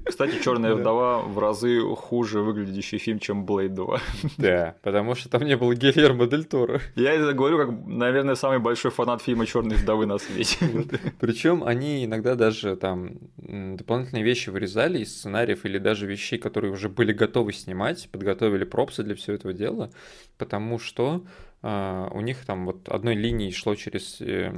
Кстати, 0.06 0.42
Черная 0.42 0.74
вдова 0.74 1.18
в 1.18 1.38
разы 1.38 1.80
хуже 1.94 2.40
выглядящий 2.40 2.96
фильм, 2.96 3.18
чем 3.18 3.44
Блейд 3.44 3.74
2. 3.74 4.00
Да, 4.38 4.76
потому 4.82 5.14
что 5.14 5.28
там 5.28 5.44
не 5.44 5.56
было 5.56 5.74
Гильермо 5.74 6.26
Дель 6.26 6.44
Торо. 6.44 6.80
Я 6.96 7.12
это 7.12 7.32
говорю 7.34 7.58
как, 7.58 7.68
наверное, 7.86 8.13
наверное, 8.14 8.34
самый 8.36 8.58
большой 8.58 8.90
фанат 8.90 9.22
фильма 9.22 9.46
Черные 9.46 9.78
вдовы 9.78 10.06
на 10.06 10.18
свете. 10.18 10.58
Причем 11.20 11.64
они 11.64 12.04
иногда 12.04 12.34
даже 12.34 12.76
там 12.76 13.18
дополнительные 13.36 14.24
вещи 14.24 14.50
вырезали 14.50 15.00
из 15.00 15.16
сценариев 15.16 15.64
или 15.64 15.78
даже 15.78 16.06
вещей, 16.06 16.38
которые 16.38 16.72
уже 16.72 16.88
были 16.88 17.12
готовы 17.12 17.52
снимать, 17.52 18.08
подготовили 18.10 18.64
пропсы 18.64 19.02
для 19.02 19.14
всего 19.14 19.36
этого 19.36 19.52
дела, 19.52 19.90
потому 20.38 20.78
что 20.78 21.24
Uh, 21.64 22.10
у 22.12 22.20
них 22.20 22.44
там 22.44 22.66
вот 22.66 22.90
одной 22.90 23.14
линией 23.14 23.50
шло 23.50 23.74
через 23.74 24.20
э, 24.20 24.52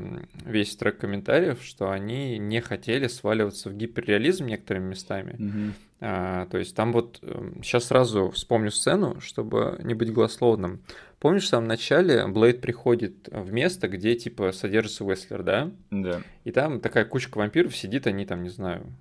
весь 0.45 0.75
трек 0.75 0.99
комментариев, 0.99 1.63
что 1.63 1.93
они 1.93 2.37
не 2.37 2.61
хотели 2.61 3.07
сваливаться 3.07 3.71
в 3.71 3.77
гиперреализм 3.77 4.47
некоторыми 4.47 4.89
местами. 4.89 5.37
Mm-hmm. 5.39 5.73
Uh, 6.01 6.51
то 6.51 6.59
есть 6.59 6.75
там 6.75 6.93
вот 6.93 7.21
сейчас 7.63 7.85
эм, 7.85 7.89
сразу 7.89 8.31
вспомню 8.33 8.73
сцену, 8.73 9.21
чтобы 9.21 9.79
не 9.85 9.95
быть 9.95 10.13
голословным. 10.13 10.81
Помнишь, 11.19 11.45
в 11.45 11.49
самом 11.49 11.69
начале 11.69 12.27
Блейд 12.27 12.61
приходит 12.61 13.29
в 13.31 13.51
место, 13.53 13.89
где, 13.89 14.15
типа, 14.15 14.53
содержится 14.53 15.05
Уэслер, 15.05 15.43
да? 15.43 15.71
Да. 15.91 16.23
И 16.45 16.53
там 16.53 16.81
такая 16.81 17.05
кучка 17.05 17.39
вампиров 17.39 17.75
сидит, 17.77 18.07
они 18.07 18.27
там, 18.27 18.43
не 18.43 18.51
знаю, 18.51 18.93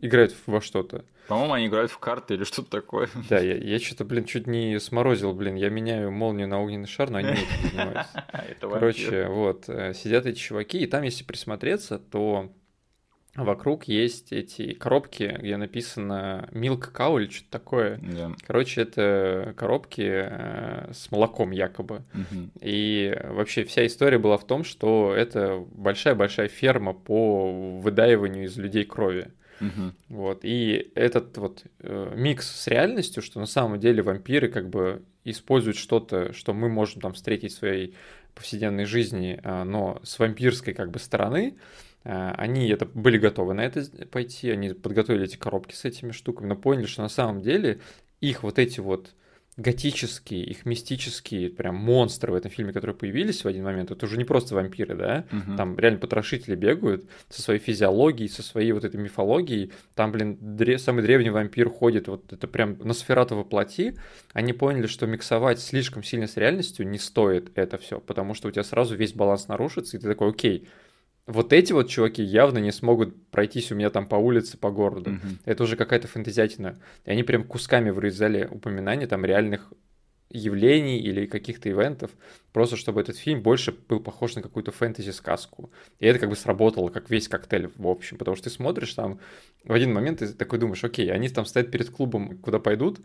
играют 0.00 0.34
во 0.46 0.60
что-то. 0.60 1.04
По-моему, 1.28 1.52
они 1.54 1.66
играют 1.68 1.90
в 1.90 1.98
карты 1.98 2.34
или 2.34 2.44
что-то 2.44 2.70
такое. 2.70 3.08
Да, 3.28 3.38
я, 3.38 3.56
я 3.56 3.78
что-то, 3.78 4.04
блин, 4.04 4.24
чуть 4.24 4.46
не 4.46 4.78
сморозил, 4.80 5.32
блин. 5.32 5.54
Я 5.54 5.70
меняю 5.70 6.10
молнию 6.10 6.48
на 6.48 6.60
огненный 6.60 6.88
шар, 6.88 7.10
но 7.10 7.18
они 7.18 7.30
не 7.30 7.68
занимаются. 7.68 8.24
Короче, 8.60 9.28
вот, 9.28 9.68
э, 9.68 9.94
сидят 9.94 10.26
эти 10.26 10.38
чуваки, 10.38 10.80
и 10.80 10.86
там, 10.86 11.02
если 11.02 11.22
присмотреться, 11.22 11.98
то 11.98 12.52
вокруг 13.34 13.84
есть 13.84 14.32
эти 14.32 14.74
коробки, 14.74 15.36
где 15.38 15.56
написано 15.56 16.48
Milk 16.52 16.92
Cow 16.92 17.20
или 17.20 17.30
что-то 17.30 17.50
такое. 17.50 17.98
Да. 18.02 18.32
Короче, 18.46 18.82
это 18.82 19.54
коробки 19.56 20.02
э, 20.04 20.92
с 20.92 21.10
молоком 21.10 21.50
якобы. 21.50 22.02
Мгм. 22.12 22.50
И 22.60 23.16
вообще 23.30 23.64
вся 23.64 23.86
история 23.86 24.18
была 24.18 24.36
в 24.36 24.46
том, 24.46 24.64
что 24.64 25.14
это 25.14 25.64
большая-большая 25.72 26.48
ферма 26.48 26.92
по 26.92 27.78
выдаиванию 27.80 28.44
из 28.44 28.56
людей 28.58 28.84
крови. 28.84 29.28
Мгм. 29.60 29.94
Вот. 30.08 30.40
И 30.42 30.92
этот 30.94 31.38
вот 31.38 31.64
э, 31.80 32.12
микс 32.14 32.46
с 32.50 32.66
реальностью, 32.66 33.22
что 33.22 33.40
на 33.40 33.46
самом 33.46 33.80
деле 33.80 34.02
вампиры 34.02 34.48
как 34.48 34.68
бы 34.68 35.02
используют 35.24 35.76
что-то, 35.76 36.32
что 36.32 36.52
мы 36.52 36.68
можем 36.68 37.00
там 37.00 37.12
встретить 37.14 37.52
в 37.52 37.58
своей 37.58 37.94
повседневной 38.34 38.86
жизни, 38.86 39.38
а, 39.44 39.64
но 39.64 40.00
с 40.02 40.18
вампирской 40.18 40.74
как 40.74 40.90
бы 40.90 40.98
стороны, 40.98 41.54
а, 41.56 41.91
они 42.04 42.68
это 42.68 42.86
были 42.86 43.18
готовы 43.18 43.54
на 43.54 43.60
это 43.64 43.84
пойти, 44.10 44.50
они 44.50 44.70
подготовили 44.70 45.24
эти 45.24 45.36
коробки 45.36 45.74
с 45.74 45.84
этими 45.84 46.12
штуками, 46.12 46.48
но 46.48 46.56
поняли, 46.56 46.86
что 46.86 47.02
на 47.02 47.08
самом 47.08 47.40
деле 47.42 47.80
их 48.20 48.42
вот 48.42 48.58
эти 48.58 48.80
вот 48.80 49.14
готические, 49.58 50.44
их 50.44 50.64
мистические 50.64 51.50
прям 51.50 51.74
монстры 51.76 52.32
в 52.32 52.34
этом 52.34 52.50
фильме, 52.50 52.72
которые 52.72 52.96
появились 52.96 53.44
в 53.44 53.48
один 53.48 53.64
момент, 53.64 53.90
это 53.90 54.06
уже 54.06 54.16
не 54.16 54.24
просто 54.24 54.54
вампиры, 54.54 54.94
да, 54.96 55.26
Мгм. 55.30 55.56
там 55.58 55.78
реально 55.78 55.98
потрошители 55.98 56.54
бегают 56.54 57.04
со 57.28 57.42
своей 57.42 57.60
физиологией, 57.60 58.30
со 58.30 58.42
своей 58.42 58.72
вот 58.72 58.84
этой 58.84 58.98
мифологией, 58.98 59.70
там, 59.94 60.10
блин, 60.10 60.38
дре- 60.40 60.78
самый 60.78 61.02
древний 61.02 61.28
вампир 61.28 61.68
ходит, 61.68 62.08
вот 62.08 62.32
это 62.32 62.48
прям 62.48 62.78
Носферату 62.78 63.36
воплоти, 63.36 63.94
они 64.32 64.54
поняли, 64.54 64.86
что 64.86 65.06
миксовать 65.06 65.60
слишком 65.60 66.02
сильно 66.02 66.26
с 66.26 66.38
реальностью 66.38 66.88
не 66.88 66.98
стоит 66.98 67.52
это 67.54 67.76
все, 67.76 68.00
потому 68.00 68.32
что 68.32 68.48
у 68.48 68.50
тебя 68.50 68.64
сразу 68.64 68.96
весь 68.96 69.12
баланс 69.12 69.48
нарушится, 69.48 69.98
и 69.98 70.00
ты 70.00 70.08
такой, 70.08 70.30
окей, 70.30 70.66
вот 71.26 71.52
эти 71.52 71.72
вот 71.72 71.88
чуваки 71.88 72.22
явно 72.22 72.58
не 72.58 72.72
смогут 72.72 73.14
пройтись 73.30 73.70
у 73.70 73.74
меня 73.74 73.90
там 73.90 74.06
по 74.06 74.16
улице, 74.16 74.58
по 74.58 74.70
городу. 74.70 75.10
Мгм. 75.10 75.38
Это 75.44 75.62
уже 75.62 75.76
какая-то 75.76 76.08
фантазиатина. 76.08 76.78
И 77.04 77.10
они 77.10 77.22
прям 77.22 77.44
кусками 77.44 77.90
вырезали 77.90 78.48
упоминания 78.50 79.06
там 79.06 79.24
реальных 79.24 79.72
явлений 80.32 80.98
или 80.98 81.26
каких-то 81.26 81.68
ивентов, 81.68 82.10
просто 82.52 82.76
чтобы 82.76 83.02
этот 83.02 83.16
фильм 83.16 83.42
больше 83.42 83.72
был 83.72 84.00
похож 84.00 84.34
на 84.34 84.42
какую-то 84.42 84.72
фэнтези-сказку. 84.72 85.70
И 86.00 86.06
это 86.06 86.18
как 86.18 86.30
бы 86.30 86.36
сработало, 86.36 86.88
как 86.88 87.10
весь 87.10 87.28
коктейль 87.28 87.70
в 87.76 87.86
общем, 87.86 88.16
потому 88.16 88.34
что 88.36 88.44
ты 88.44 88.50
смотришь 88.50 88.94
там, 88.94 89.20
в 89.64 89.72
один 89.72 89.92
момент 89.92 90.20
ты 90.20 90.28
такой 90.28 90.58
думаешь, 90.58 90.82
окей, 90.82 91.12
они 91.12 91.28
там 91.28 91.44
стоят 91.44 91.70
перед 91.70 91.90
клубом, 91.90 92.38
куда 92.38 92.58
пойдут, 92.58 93.00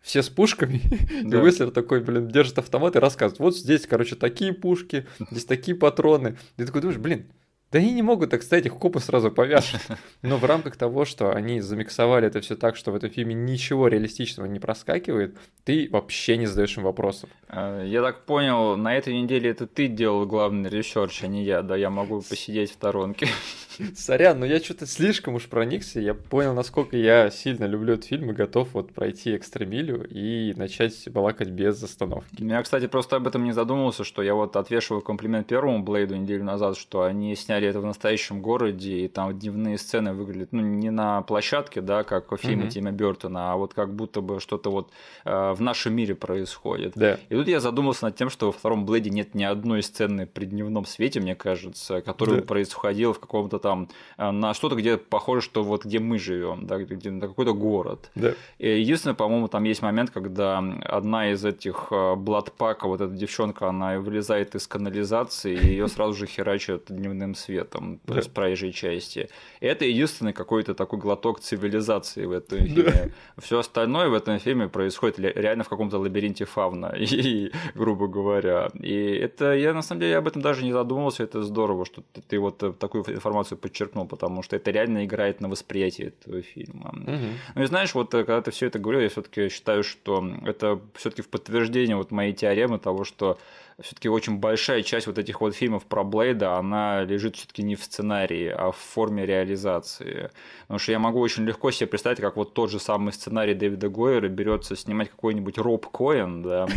все 0.00 0.22
с 0.22 0.28
пушками, 0.28 0.80
и 1.20 1.24
Да. 1.24 1.42
Уэслер 1.42 1.70
такой, 1.72 2.00
блин, 2.00 2.28
держит 2.28 2.58
автомат 2.58 2.96
и 2.96 3.00
рассказывает, 3.00 3.40
вот 3.40 3.56
здесь, 3.56 3.86
короче, 3.86 4.14
такие 4.14 4.52
пушки, 4.52 5.06
здесь 5.30 5.44
такие 5.44 5.76
патроны. 5.76 6.36
Ты 6.56 6.66
такой 6.66 6.80
думаешь, 6.80 7.00
блин, 7.00 7.26
да 7.72 7.78
они 7.78 7.92
не 7.92 8.02
могут 8.02 8.30
так 8.30 8.42
стоять, 8.42 8.66
их 8.66 8.74
копы 8.74 9.00
сразу 9.00 9.30
повяжут. 9.30 9.80
Но 10.22 10.36
в 10.36 10.44
рамках 10.44 10.76
того, 10.76 11.06
что 11.06 11.34
они 11.34 11.60
замиксовали 11.60 12.26
это 12.26 12.42
все 12.42 12.54
так, 12.54 12.76
что 12.76 12.92
в 12.92 12.94
этом 12.94 13.08
фильме 13.08 13.34
ничего 13.34 13.88
реалистичного 13.88 14.46
не 14.46 14.60
проскакивает, 14.60 15.36
ты 15.64 15.88
вообще 15.90 16.36
не 16.36 16.46
задаешь 16.46 16.76
им 16.76 16.84
вопросов. 16.84 17.30
А, 17.54 17.84
Я 17.84 18.00
так 18.02 18.24
понял, 18.24 18.78
на 18.78 18.96
этой 18.96 19.14
неделе 19.14 19.50
это 19.50 19.66
ты 19.66 19.86
делал 19.86 20.24
главный 20.24 20.70
research, 20.70 21.22
а 21.22 21.26
не 21.26 21.44
я, 21.44 21.60
да, 21.60 21.76
я 21.76 21.90
могу 21.90 22.22
посидеть 22.22 22.70
в 22.70 22.74
сторонке. 22.74 23.28
Сорян, 23.94 24.40
но 24.40 24.46
я 24.46 24.58
что-то 24.58 24.86
слишком 24.86 25.34
уж 25.34 25.46
проникся, 25.48 26.00
я 26.00 26.14
понял, 26.14 26.54
насколько 26.54 26.96
я 26.96 27.30
сильно 27.30 27.64
люблю 27.64 27.94
этот 27.94 28.06
фильм 28.06 28.30
и 28.30 28.32
готов 28.32 28.68
вот 28.72 28.92
пройти 28.92 29.36
экстра 29.36 29.74
милю 29.74 30.06
и 30.08 30.54
начать 30.56 31.08
балакать 31.10 31.48
без 31.48 31.82
остановки. 31.82 32.42
Я, 32.42 32.62
кстати, 32.62 32.86
просто 32.86 33.16
об 33.16 33.26
этом 33.26 33.44
не 33.44 33.52
задумывался, 33.52 34.04
что 34.04 34.22
я 34.22 34.34
вот 34.34 34.56
отвешиваю 34.56 35.02
комплимент 35.02 35.46
первому 35.46 35.82
Блейду 35.82 36.16
неделю 36.16 36.44
назад, 36.44 36.78
что 36.78 37.02
они 37.02 37.34
сняли 37.36 37.68
это 37.68 37.80
в 37.80 37.84
настоящем 37.86 38.40
городе, 38.40 39.00
и 39.04 39.08
там 39.08 39.38
дневные 39.38 39.76
сцены 39.76 40.14
выглядят, 40.14 40.52
ну, 40.52 40.62
не 40.62 40.90
на 40.90 41.20
площадке, 41.22 41.82
да, 41.82 42.02
как 42.02 42.32
в 42.32 42.36
фильме 42.38 42.62
Мгм. 42.64 42.70
Тима 42.70 42.92
Бертона, 42.92 43.52
а 43.52 43.56
вот 43.56 43.74
как 43.74 43.94
будто 43.94 44.22
бы 44.22 44.40
что-то 44.40 44.70
вот 44.70 44.90
э, 45.24 45.52
в 45.52 45.60
нашем 45.60 45.94
мире 45.94 46.14
происходит. 46.14 46.92
Да. 46.94 47.18
И 47.28 47.41
тут 47.42 47.48
я 47.48 47.60
задумался 47.60 48.04
над 48.06 48.16
тем, 48.16 48.30
что 48.30 48.46
во 48.46 48.52
втором 48.52 48.86
Блейде 48.86 49.10
нет 49.10 49.34
ни 49.34 49.42
одной 49.44 49.82
сцены 49.82 50.26
при 50.26 50.44
дневном 50.46 50.84
свете, 50.84 51.20
мне 51.20 51.34
кажется, 51.34 52.00
которая 52.00 52.40
Да. 52.40 52.46
происходила 52.46 53.12
в 53.12 53.18
каком-то 53.20 53.58
там 53.58 53.88
э, 54.18 54.30
на 54.30 54.54
что-то, 54.54 54.76
где 54.76 54.96
похоже, 54.96 55.42
что 55.42 55.62
вот 55.64 55.84
где 55.84 55.98
мы 55.98 56.18
живем, 56.18 56.66
да, 56.66 56.78
где, 56.78 57.10
на 57.10 57.26
какой-то 57.28 57.52
город. 57.54 58.10
Да. 58.14 58.32
И 58.58 58.80
единственное, 58.80 59.14
по-моему, 59.14 59.48
там 59.48 59.64
есть 59.64 59.82
момент, 59.82 60.10
когда 60.10 60.58
одна 60.84 61.30
из 61.32 61.44
этих 61.44 61.88
э, 61.90 62.14
бладпака, 62.14 62.86
вот 62.86 63.00
эта 63.00 63.12
девчонка, 63.12 63.68
она 63.68 63.98
вылезает 63.98 64.54
из 64.54 64.66
канализации, 64.66 65.54
и 65.56 65.66
ее 65.66 65.88
сразу 65.88 66.14
же 66.14 66.26
херачат 66.26 66.84
дневным 66.88 67.34
светом 67.34 68.00
Да. 68.04 68.22
с 68.22 68.28
проезжей 68.28 68.72
части. 68.72 69.28
И 69.60 69.66
это 69.66 69.84
единственный 69.84 70.32
какой-то 70.32 70.74
такой 70.74 70.98
глоток 70.98 71.40
цивилизации 71.40 72.26
в 72.26 72.32
этом 72.32 72.58
фильме. 72.58 73.12
Все 73.38 73.58
остальное 73.58 74.08
в 74.08 74.14
этом 74.14 74.38
фильме 74.38 74.68
происходит 74.68 75.18
реально 75.18 75.64
в 75.64 75.68
каком-то 75.68 75.98
лабиринте 75.98 76.44
фавна, 76.44 76.86
и, 76.98 77.04
грубо 77.74 78.08
говоря. 78.08 78.68
И 78.80 78.94
это 78.94 79.54
я 79.54 79.74
на 79.74 79.82
самом 79.82 80.00
деле 80.00 80.16
об 80.16 80.28
этом 80.28 80.42
даже 80.42 80.64
не 80.64 80.72
задумывался. 80.72 81.22
Это 81.24 81.42
здорово, 81.42 81.84
что 81.84 82.02
ты, 82.12 82.22
ты 82.22 82.38
вот 82.38 82.62
э, 82.62 82.72
такую 82.72 83.04
информацию 83.08 83.58
подчеркнул, 83.58 84.06
потому 84.06 84.42
что 84.42 84.56
это 84.56 84.70
реально 84.70 85.04
играет 85.04 85.40
на 85.40 85.48
восприятие 85.48 86.08
этого 86.08 86.42
фильма. 86.42 86.90
Мгм. 86.92 87.38
Ну 87.54 87.62
и 87.62 87.66
знаешь, 87.66 87.94
вот 87.94 88.14
э, 88.14 88.24
когда 88.24 88.40
ты 88.42 88.50
все 88.50 88.66
это 88.66 88.78
говорил, 88.78 89.02
я 89.02 89.08
все-таки 89.08 89.48
считаю, 89.48 89.82
что 89.82 90.24
это 90.44 90.80
все-таки 90.94 91.22
в 91.22 91.28
подтверждение 91.28 91.96
вот 91.96 92.10
моей 92.10 92.32
теоремы 92.32 92.78
того, 92.78 93.04
что 93.04 93.38
все-таки 93.80 94.08
очень 94.08 94.38
большая 94.38 94.82
часть 94.82 95.06
вот 95.06 95.18
этих 95.18 95.40
вот 95.40 95.54
фильмов 95.54 95.84
про 95.86 96.04
Блейда, 96.04 96.56
она 96.56 97.02
лежит 97.04 97.36
все-таки 97.36 97.62
не 97.62 97.76
в 97.76 97.84
сценарии, 97.84 98.48
а 98.48 98.70
в 98.70 98.76
форме 98.76 99.26
реализации. 99.26 100.30
Потому 100.62 100.78
что 100.78 100.92
я 100.92 100.98
могу 100.98 101.20
очень 101.20 101.44
легко 101.44 101.70
себе 101.70 101.86
представить, 101.86 102.20
как 102.20 102.36
вот 102.36 102.54
тот 102.54 102.70
же 102.70 102.78
самый 102.78 103.12
сценарий 103.12 103.54
Дэвида 103.54 103.88
Гойера 103.88 104.28
берется 104.28 104.76
снимать 104.76 105.10
какой-нибудь 105.10 105.58
Роб 105.58 105.86
Коэн, 105.86 106.42
да, 106.42 106.68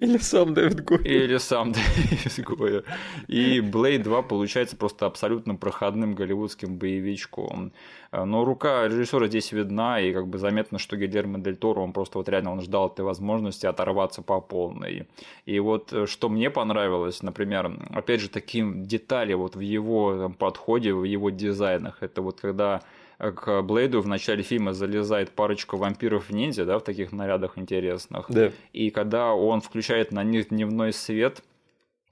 Или 0.00 0.18
сам 0.18 0.54
Дэвид 0.54 0.84
Гой. 0.84 1.02
или 1.04 1.36
сам 1.38 1.72
Дэвид 1.72 2.44
Гойер. 2.44 2.84
И 3.28 3.60
Блейд 3.60 4.02
2 4.02 4.22
получается 4.22 4.76
просто 4.76 5.06
абсолютно 5.06 5.56
проходным 5.56 6.14
голливудским 6.14 6.76
боевичком. 6.76 7.72
Но 8.12 8.44
рука 8.44 8.86
режиссера 8.86 9.26
здесь 9.26 9.50
видна, 9.50 10.00
и 10.00 10.12
как 10.12 10.28
бы 10.28 10.38
заметно, 10.38 10.78
что 10.78 10.96
Гильермо 10.96 11.40
Дель 11.40 11.56
Торо, 11.56 11.80
он 11.80 11.92
просто 11.92 12.18
вот 12.18 12.28
реально 12.28 12.52
он 12.52 12.60
ждал 12.60 12.88
этой 12.88 13.04
возможности 13.04 13.66
оторваться 13.66 14.22
по 14.22 14.40
полной. 14.40 15.08
И 15.46 15.58
вот 15.58 15.92
э, 15.92 16.06
что 16.14 16.28
мне 16.28 16.48
понравилось, 16.48 17.22
например, 17.22 17.76
опять 17.92 18.20
же, 18.20 18.28
такие 18.28 18.64
детали 18.72 19.34
вот 19.34 19.56
в 19.56 19.60
его 19.60 20.16
там, 20.16 20.34
подходе, 20.34 20.94
в 20.94 21.02
его 21.02 21.30
дизайнах, 21.30 21.98
это 22.00 22.22
вот 22.22 22.40
когда 22.40 22.82
э, 23.18 23.32
к 23.32 23.62
Блейду 23.62 24.00
в 24.00 24.06
начале 24.06 24.44
фильма 24.44 24.72
залезает 24.72 25.32
парочка 25.32 25.76
вампиров-ниндзя, 25.76 26.64
да, 26.64 26.78
в 26.78 26.84
таких 26.84 27.10
нарядах 27.10 27.58
интересных. 27.58 28.26
Да. 28.28 28.52
И 28.72 28.90
когда 28.90 29.34
он 29.34 29.60
включает 29.60 30.12
на 30.12 30.22
них 30.22 30.50
дневной 30.50 30.92
свет, 30.92 31.42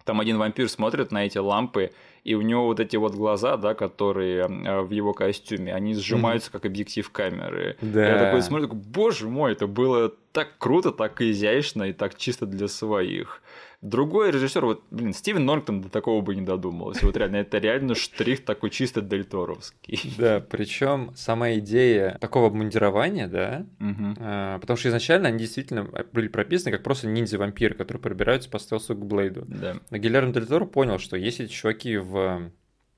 там 0.04 0.20
один 0.20 0.38
вампир 0.38 0.68
смотрит 0.68 1.12
на 1.12 1.24
эти 1.24 1.38
лампы, 1.38 1.92
и 2.24 2.34
у 2.34 2.42
него 2.42 2.66
вот 2.66 2.80
эти 2.80 2.96
вот 2.96 3.14
глаза, 3.14 3.56
да, 3.56 3.74
которые 3.74 4.46
э, 4.46 4.80
в 4.80 4.90
его 4.90 5.12
костюме, 5.12 5.72
они 5.72 5.94
сжимаются 5.94 6.50
как 6.50 6.64
объектив 6.64 7.08
камеры. 7.10 7.76
Да. 7.80 8.08
Я 8.08 8.18
такой 8.18 8.42
смотрю, 8.42 8.68
такой, 8.68 8.80
боже 8.80 9.28
мой, 9.28 9.52
это 9.52 9.66
было 9.66 10.12
так 10.32 10.58
круто, 10.58 10.92
так 10.92 11.20
изящно 11.20 11.84
и 11.84 11.92
так 11.92 12.16
чисто 12.16 12.46
для 12.46 12.68
своих. 12.68 13.42
Другой 13.82 14.30
режиссер, 14.30 14.64
вот, 14.64 14.84
блин, 14.92 15.12
Стивен 15.12 15.44
Норрингтон 15.44 15.82
до 15.82 15.88
такого 15.88 16.20
бы 16.22 16.36
не 16.36 16.42
додумался. 16.42 17.04
Вот 17.04 17.16
реально, 17.16 17.36
это 17.36 17.58
реально 17.58 17.96
штрих 17.96 18.44
такой 18.44 18.70
чисто 18.70 19.02
дельторовский. 19.02 20.14
Да, 20.16 20.38
причем 20.38 21.10
сама 21.16 21.54
идея 21.54 22.16
такого 22.20 22.46
обмундирования, 22.46 23.26
да, 23.26 23.66
Мгм. 23.80 24.16
а, 24.20 24.58
потому 24.60 24.76
что 24.76 24.88
изначально 24.88 25.28
они 25.28 25.38
действительно 25.38 25.90
были 26.12 26.28
прописаны 26.28 26.70
как 26.70 26.84
просто 26.84 27.08
ниндзя-вампиры, 27.08 27.74
которые 27.74 28.00
пробираются 28.00 28.48
по 28.48 28.60
стелсу 28.60 28.94
к 28.94 29.04
Блейду. 29.04 29.44
Да. 29.48 29.76
Но 29.90 29.98
Гильермо 29.98 30.32
Дель 30.32 30.46
Торо 30.46 30.64
понял, 30.64 30.98
что 31.00 31.16
если 31.16 31.46
эти 31.46 31.52
чуваки 31.52 31.96
в... 31.96 32.52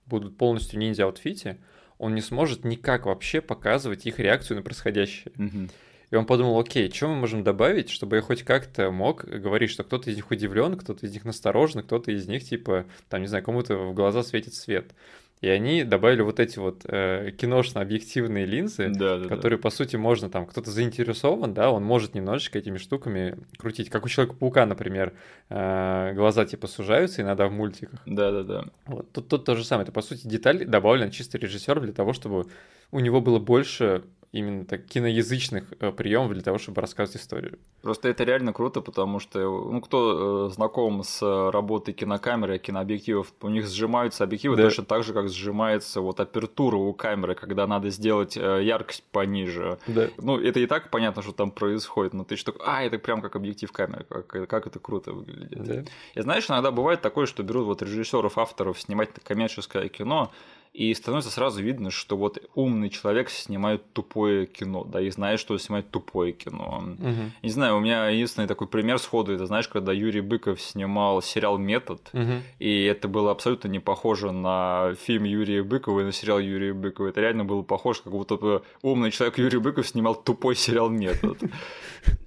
будут 0.04 0.36
полностью 0.36 0.78
ниндзя-аутфите, 0.80 1.60
он 1.96 2.14
не 2.14 2.20
сможет 2.20 2.64
никак 2.64 3.06
вообще 3.06 3.40
показывать 3.40 4.04
их 4.04 4.18
реакцию 4.18 4.58
на 4.58 4.62
происходящее. 4.62 5.32
Мгм. 5.36 5.70
И 6.14 6.16
он 6.16 6.26
подумал, 6.26 6.60
окей, 6.60 6.88
что 6.92 7.08
мы 7.08 7.16
можем 7.16 7.42
добавить, 7.42 7.90
чтобы 7.90 8.14
я 8.14 8.22
хоть 8.22 8.44
как-то 8.44 8.92
мог 8.92 9.24
говорить, 9.24 9.70
что 9.70 9.82
кто-то 9.82 10.12
из 10.12 10.14
них 10.14 10.30
удивлен, 10.30 10.76
кто-то 10.76 11.04
из 11.04 11.12
них 11.12 11.24
насторожен, 11.24 11.82
кто-то 11.82 12.12
из 12.12 12.28
них, 12.28 12.44
типа, 12.44 12.84
там, 13.08 13.22
не 13.22 13.26
знаю, 13.26 13.42
кому-то 13.42 13.76
в 13.76 13.94
глаза 13.94 14.22
светит 14.22 14.54
свет. 14.54 14.92
И 15.40 15.48
они 15.48 15.82
добавили 15.82 16.22
вот 16.22 16.38
эти 16.38 16.60
вот 16.60 16.82
э, 16.84 17.32
киношно-объективные 17.36 18.46
линзы, 18.46 18.90
Да, 18.90 19.16
да, 19.16 19.24
да. 19.24 19.28
которые, 19.28 19.58
по 19.58 19.70
сути, 19.70 19.96
можно 19.96 20.30
там, 20.30 20.46
кто-то 20.46 20.70
заинтересован, 20.70 21.52
да, 21.52 21.72
он 21.72 21.82
может 21.82 22.14
немножечко 22.14 22.60
этими 22.60 22.78
штуками 22.78 23.36
крутить. 23.58 23.90
Как 23.90 24.04
у 24.04 24.08
Человека-паука, 24.08 24.66
например, 24.66 25.14
э, 25.48 26.12
глаза 26.14 26.44
типа 26.44 26.68
сужаются 26.68 27.22
иногда 27.22 27.48
в 27.48 27.52
мультиках. 27.52 27.98
Да, 28.06 28.30
да, 28.30 28.44
да. 28.44 28.64
Вот. 28.86 29.10
Тут, 29.10 29.26
тут 29.26 29.44
то 29.44 29.56
же 29.56 29.64
самое. 29.64 29.82
Это, 29.82 29.90
по 29.90 30.00
сути, 30.00 30.28
деталь 30.28 30.64
добавлена 30.64 31.10
чисто 31.10 31.38
режиссером 31.38 31.82
для 31.82 31.92
того, 31.92 32.12
чтобы 32.12 32.46
у 32.92 33.00
него 33.00 33.20
было 33.20 33.40
больше 33.40 34.04
именно 34.34 34.64
так 34.64 34.84
киноязычных 34.86 35.64
э, 35.78 35.92
приемов 35.92 36.32
для 36.32 36.42
того, 36.42 36.58
чтобы 36.58 36.80
рассказывать 36.80 37.22
историю. 37.22 37.58
Просто 37.82 38.08
это 38.08 38.24
реально 38.24 38.52
круто, 38.52 38.80
потому 38.80 39.20
что, 39.20 39.38
ну, 39.38 39.80
кто 39.80 40.48
э, 40.48 40.52
знаком 40.52 41.04
с 41.04 41.22
работой 41.22 41.94
кинокамеры, 41.94 42.58
кинообъективов, 42.58 43.32
у 43.42 43.48
них 43.48 43.68
сжимаются 43.68 44.24
объективы 44.24 44.56
да. 44.56 44.64
точно 44.64 44.84
так 44.84 45.04
же, 45.04 45.12
как 45.12 45.28
сжимается 45.28 46.00
вот 46.00 46.18
апертура 46.18 46.76
у 46.76 46.92
камеры, 46.92 47.36
когда 47.36 47.68
надо 47.68 47.90
сделать 47.90 48.36
э, 48.36 48.64
яркость 48.64 49.04
пониже. 49.12 49.78
Да. 49.86 50.08
Ну, 50.18 50.40
это 50.40 50.58
и 50.58 50.66
так 50.66 50.90
понятно, 50.90 51.22
что 51.22 51.32
там 51.32 51.52
происходит, 51.52 52.12
но 52.12 52.24
ты 52.24 52.34
что, 52.34 52.54
а, 52.66 52.82
это 52.82 52.98
прям 52.98 53.22
как 53.22 53.36
объектив 53.36 53.70
камеры, 53.70 54.04
как, 54.08 54.48
как 54.48 54.66
это 54.66 54.80
круто 54.80 55.12
выглядит. 55.12 55.62
Да. 55.62 55.84
И 56.14 56.20
знаешь, 56.20 56.50
иногда 56.50 56.72
бывает 56.72 57.00
такое, 57.00 57.26
что 57.26 57.44
берут 57.44 57.66
вот 57.66 57.82
режиссеров, 57.82 58.36
авторов 58.36 58.80
снимать 58.80 59.10
коммерческое 59.22 59.88
кино, 59.88 60.32
и 60.74 60.92
становится 60.92 61.30
сразу 61.30 61.62
видно, 61.62 61.92
что 61.92 62.16
вот 62.16 62.42
умный 62.56 62.90
человек 62.90 63.30
снимает 63.30 63.92
тупое 63.92 64.44
кино, 64.44 64.82
да, 64.82 65.00
и 65.00 65.08
знает, 65.08 65.38
что 65.38 65.56
снимает 65.56 65.88
тупое 65.92 66.32
кино. 66.32 66.82
Угу. 66.98 67.30
Не 67.44 67.48
знаю, 67.48 67.76
у 67.76 67.80
меня 67.80 68.08
единственный 68.08 68.48
такой 68.48 68.66
пример 68.66 68.98
сходу, 68.98 69.32
это 69.32 69.46
знаешь, 69.46 69.68
когда 69.68 69.92
Юрий 69.92 70.20
Быков 70.20 70.60
снимал 70.60 71.22
сериал 71.22 71.58
«Метод», 71.58 72.00
угу. 72.12 72.42
и 72.58 72.84
это 72.84 73.06
было 73.06 73.30
абсолютно 73.30 73.68
не 73.68 73.78
похоже 73.78 74.32
на 74.32 74.94
фильм 75.00 75.22
Юрия 75.22 75.62
Быкова 75.62 76.00
и 76.00 76.04
на 76.04 76.12
сериал 76.12 76.40
Юрия 76.40 76.74
Быкова. 76.74 77.06
Это 77.06 77.20
реально 77.20 77.44
было 77.44 77.62
похоже, 77.62 78.02
как 78.02 78.12
будто 78.12 78.62
умный 78.82 79.12
человек 79.12 79.38
Юрий 79.38 79.58
Быков 79.58 79.86
снимал 79.86 80.16
тупой 80.16 80.56
сериал 80.56 80.90
«Метод». 80.90 81.38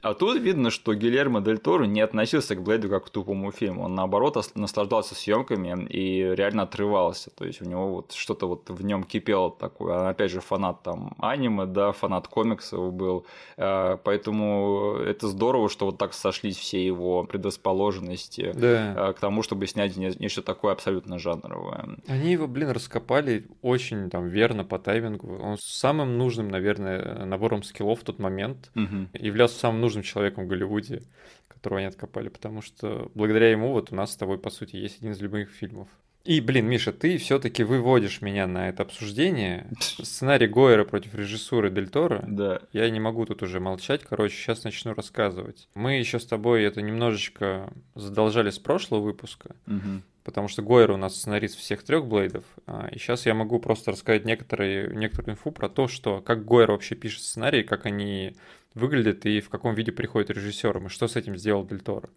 А 0.01 0.13
тут 0.13 0.39
видно, 0.39 0.69
что 0.69 0.93
Гильермо 0.93 1.41
Дель 1.41 1.57
Торо 1.57 1.86
не 1.86 2.01
относился 2.01 2.55
к 2.55 2.61
Блейду 2.61 2.89
как 2.89 3.05
к 3.05 3.09
тупому 3.09 3.51
фильму. 3.51 3.84
Он, 3.84 3.95
наоборот, 3.95 4.38
наслаждался 4.55 5.15
съемками 5.15 5.88
и 5.89 6.21
реально 6.36 6.63
отрывался. 6.63 7.30
То 7.32 7.45
есть 7.45 7.61
у 7.61 7.65
него 7.65 7.95
вот 7.95 8.11
что-то 8.13 8.47
вот 8.47 8.69
в 8.69 8.84
нем 8.84 9.03
кипело 9.03 9.51
такое. 9.51 9.99
Он, 9.99 10.07
опять 10.07 10.32
же, 10.32 10.39
фанат 10.39 10.84
там 10.84 11.15
аниме, 11.19 11.65
да, 11.65 11.91
фанат 11.91 12.28
комиксов 12.28 12.93
был. 12.93 13.25
Э, 13.57 13.97
поэтому 14.03 14.97
это 15.05 15.28
здорово, 15.28 15.69
что 15.69 15.86
вот 15.88 15.97
так 15.97 16.13
сошлись 16.13 16.57
все 16.57 16.86
его 16.86 17.23
предрасположенности 17.23 18.53
да. 18.53 19.09
Э, 19.09 19.13
к 19.13 19.19
тому, 19.19 19.43
чтобы 19.43 19.67
снять 19.67 19.97
нечто 19.97 20.41
такое 20.41 20.73
абсолютно 20.73 21.19
жанровое. 21.19 21.97
Они 22.07 22.32
его, 22.32 22.47
блин, 22.47 22.69
раскопали 22.69 23.45
очень 23.61 24.09
там 24.09 24.28
верно 24.28 24.63
по 24.63 24.80
таймингу. 24.80 25.38
Он 25.41 25.57
самым 25.59 26.17
нужным, 26.17 26.49
наверное, 26.49 27.25
набором 27.25 27.63
скиллов 27.63 28.01
в 28.01 28.03
тот 28.03 28.19
момент 28.19 28.71
угу. 28.75 29.07
являлся 29.13 29.57
самым 29.68 29.82
нужным 29.82 30.03
человеком 30.03 30.45
в 30.45 30.47
Голливуде, 30.47 31.03
которого 31.47 31.80
они 31.80 31.88
откопали, 31.88 32.30
потому 32.30 32.61
что 32.61 33.11
благодаря 33.15 33.51
ему 33.51 33.74
вот 33.74 33.91
у 33.91 33.95
нас 33.95 34.13
с 34.13 34.15
тобой, 34.15 34.38
по 34.38 34.49
сути, 34.49 34.78
есть 34.78 34.99
один 34.99 35.11
из 35.11 35.22
любимых 35.22 35.49
фильмов. 35.49 35.89
И, 36.24 36.41
блин, 36.41 36.68
Миша, 36.68 36.91
ты 36.91 37.18
все-таки 37.18 37.63
выводишь 37.63 38.22
меня 38.22 38.47
на 38.47 38.68
это 38.68 38.84
обсуждение. 38.84 39.68
Сценарий 39.80 40.47
Гойера 40.47 40.84
против 40.84 41.15
режиссуры 41.15 41.70
Дель 41.70 41.88
Торо. 41.88 42.24
Да. 42.28 42.59
Я 42.74 42.89
не 42.89 42.99
могу 42.99 43.26
тут 43.26 43.43
уже 43.43 43.61
молчать. 43.61 44.03
Короче, 44.03 44.36
сейчас 44.36 44.65
начну 44.65 44.93
рассказывать. 44.93 45.70
Мы 45.74 45.99
еще 45.99 46.20
с 46.20 46.26
тобой 46.26 46.63
это 46.63 46.82
немножечко 46.82 47.72
задолжали 47.95 48.49
с 48.49 48.59
прошлого 48.59 48.99
выпуска. 49.01 49.55
Угу. 49.68 50.01
Потому 50.28 50.49
что 50.49 50.61
Гойер 50.61 50.91
у 50.91 50.97
нас 50.97 51.15
сценарист 51.15 51.57
всех 51.57 51.84
трех 51.84 52.05
Блейдов. 52.05 52.43
А, 52.65 52.89
и 52.91 52.99
сейчас 52.99 53.25
я 53.25 53.34
могу 53.34 53.59
просто 53.59 53.91
рассказать 53.91 54.25
некоторые, 54.25 54.93
некоторую 54.93 55.36
инфу 55.36 55.51
про 55.51 55.69
то, 55.69 55.88
что 55.88 56.19
как 56.19 56.43
Гойер 56.43 56.71
вообще 56.71 56.95
пишет 56.95 57.21
сценарий, 57.21 57.63
как 57.63 57.86
они 57.86 58.36
выглядят 58.73 59.25
и 59.25 59.39
в 59.39 59.47
каком 59.47 59.73
виде 59.73 59.93
приходит 59.93 60.30
режиссером, 60.30 60.88
и 60.88 60.89
что 60.89 61.07
с 61.07 61.15
этим 61.15 61.38
сделал 61.38 61.65
Дель 61.65 61.80
Торо. 61.80 62.09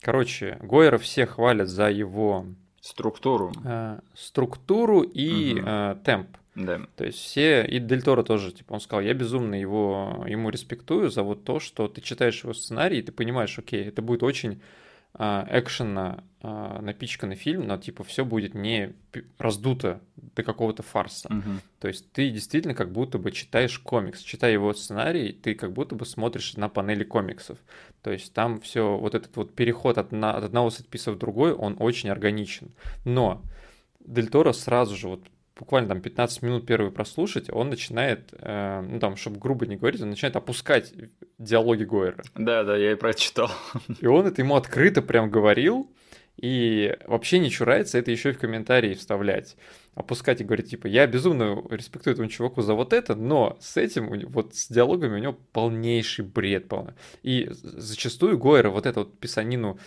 Короче, 0.00 0.56
Гойера 0.62 0.96
все 0.96 1.26
хвалят 1.26 1.68
за 1.68 1.90
его 1.90 2.46
Структуру. 2.80 3.52
Э, 3.62 4.00
структуру 4.14 5.02
и 5.02 5.52
угу. 5.52 5.62
э, 5.66 5.96
темп. 6.02 6.38
Да. 6.54 6.80
То 6.96 7.04
есть 7.04 7.18
все, 7.18 7.62
и 7.66 7.78
Дель 7.78 8.02
Торо 8.02 8.22
тоже, 8.22 8.52
типа, 8.52 8.72
он 8.72 8.80
сказал, 8.80 9.02
я 9.02 9.12
безумно 9.12 9.54
его, 9.54 10.24
ему 10.26 10.48
респектую 10.48 11.10
за 11.10 11.22
вот 11.22 11.44
то, 11.44 11.60
что 11.60 11.88
ты 11.88 12.00
читаешь 12.00 12.42
его 12.42 12.54
сценарий, 12.54 13.00
и 13.00 13.02
ты 13.02 13.12
понимаешь, 13.12 13.58
окей, 13.58 13.84
это 13.84 14.00
будет 14.00 14.22
очень 14.22 14.62
а, 15.12 15.46
экшенно 15.50 16.24
а, 16.42 16.80
напичканный 16.80 17.36
фильм, 17.36 17.66
но 17.66 17.76
типа 17.76 18.04
все 18.04 18.24
будет 18.24 18.54
не 18.54 18.94
раздуто 19.38 20.00
до 20.16 20.42
какого-то 20.42 20.82
фарса. 20.82 21.28
Угу. 21.28 21.60
То 21.80 21.88
есть 21.88 22.12
ты 22.12 22.30
действительно 22.30 22.74
как 22.74 22.92
будто 22.92 23.18
бы 23.18 23.32
читаешь 23.32 23.78
комикс, 23.78 24.20
читая 24.20 24.52
его 24.52 24.72
сценарий, 24.72 25.32
ты 25.32 25.54
как 25.54 25.72
будто 25.72 25.94
бы 25.94 26.06
смотришь 26.06 26.56
на 26.56 26.68
панели 26.68 27.04
комиксов. 27.04 27.58
То 28.02 28.10
есть 28.10 28.32
там 28.32 28.60
все 28.60 28.96
вот 28.96 29.14
этот 29.14 29.36
вот 29.36 29.54
переход 29.54 29.98
от, 29.98 30.12
на, 30.12 30.32
от 30.32 30.44
одного 30.44 30.70
сетписа 30.70 31.12
в 31.12 31.18
другой, 31.18 31.52
он 31.52 31.76
очень 31.78 32.08
органичен. 32.08 32.70
Но 33.04 33.42
Дель 34.00 34.28
Торо 34.28 34.52
сразу 34.52 34.96
же 34.96 35.08
вот 35.08 35.22
буквально 35.60 35.90
там 35.90 36.00
15 36.00 36.42
минут 36.42 36.66
первый 36.66 36.90
прослушать, 36.90 37.50
он 37.50 37.68
начинает, 37.68 38.32
э, 38.32 38.80
ну 38.80 38.98
там, 38.98 39.16
чтобы 39.16 39.38
грубо 39.38 39.66
не 39.66 39.76
говорить, 39.76 40.00
он 40.00 40.08
начинает 40.08 40.34
опускать 40.34 40.92
диалоги 41.38 41.84
Гойера. 41.84 42.24
Да, 42.34 42.64
да, 42.64 42.76
я 42.76 42.92
и 42.92 42.94
прочитал. 42.94 43.50
И 44.00 44.06
он 44.06 44.26
это 44.26 44.40
ему 44.40 44.56
открыто 44.56 45.02
прям 45.02 45.30
говорил, 45.30 45.92
и 46.38 46.96
вообще 47.06 47.38
не 47.38 47.50
чурается 47.50 47.98
это 47.98 48.10
еще 48.10 48.30
и 48.30 48.32
в 48.32 48.38
комментарии 48.38 48.94
вставлять. 48.94 49.56
Опускать 49.94 50.40
и 50.40 50.44
говорить, 50.44 50.70
типа, 50.70 50.86
я 50.86 51.06
безумно 51.06 51.62
респектую 51.68 52.14
этому 52.14 52.28
чуваку 52.28 52.62
за 52.62 52.72
вот 52.72 52.94
это, 52.94 53.14
но 53.14 53.58
с 53.60 53.76
этим, 53.76 54.08
вот 54.30 54.54
с 54.54 54.68
диалогами 54.68 55.16
у 55.16 55.18
него 55.18 55.38
полнейший 55.52 56.24
бред. 56.24 56.68
Полный. 56.68 56.94
И 57.22 57.50
зачастую 57.52 58.38
Гойера 58.38 58.70
вот 58.70 58.86
эту 58.86 59.00
вот 59.00 59.18
писанину 59.18 59.78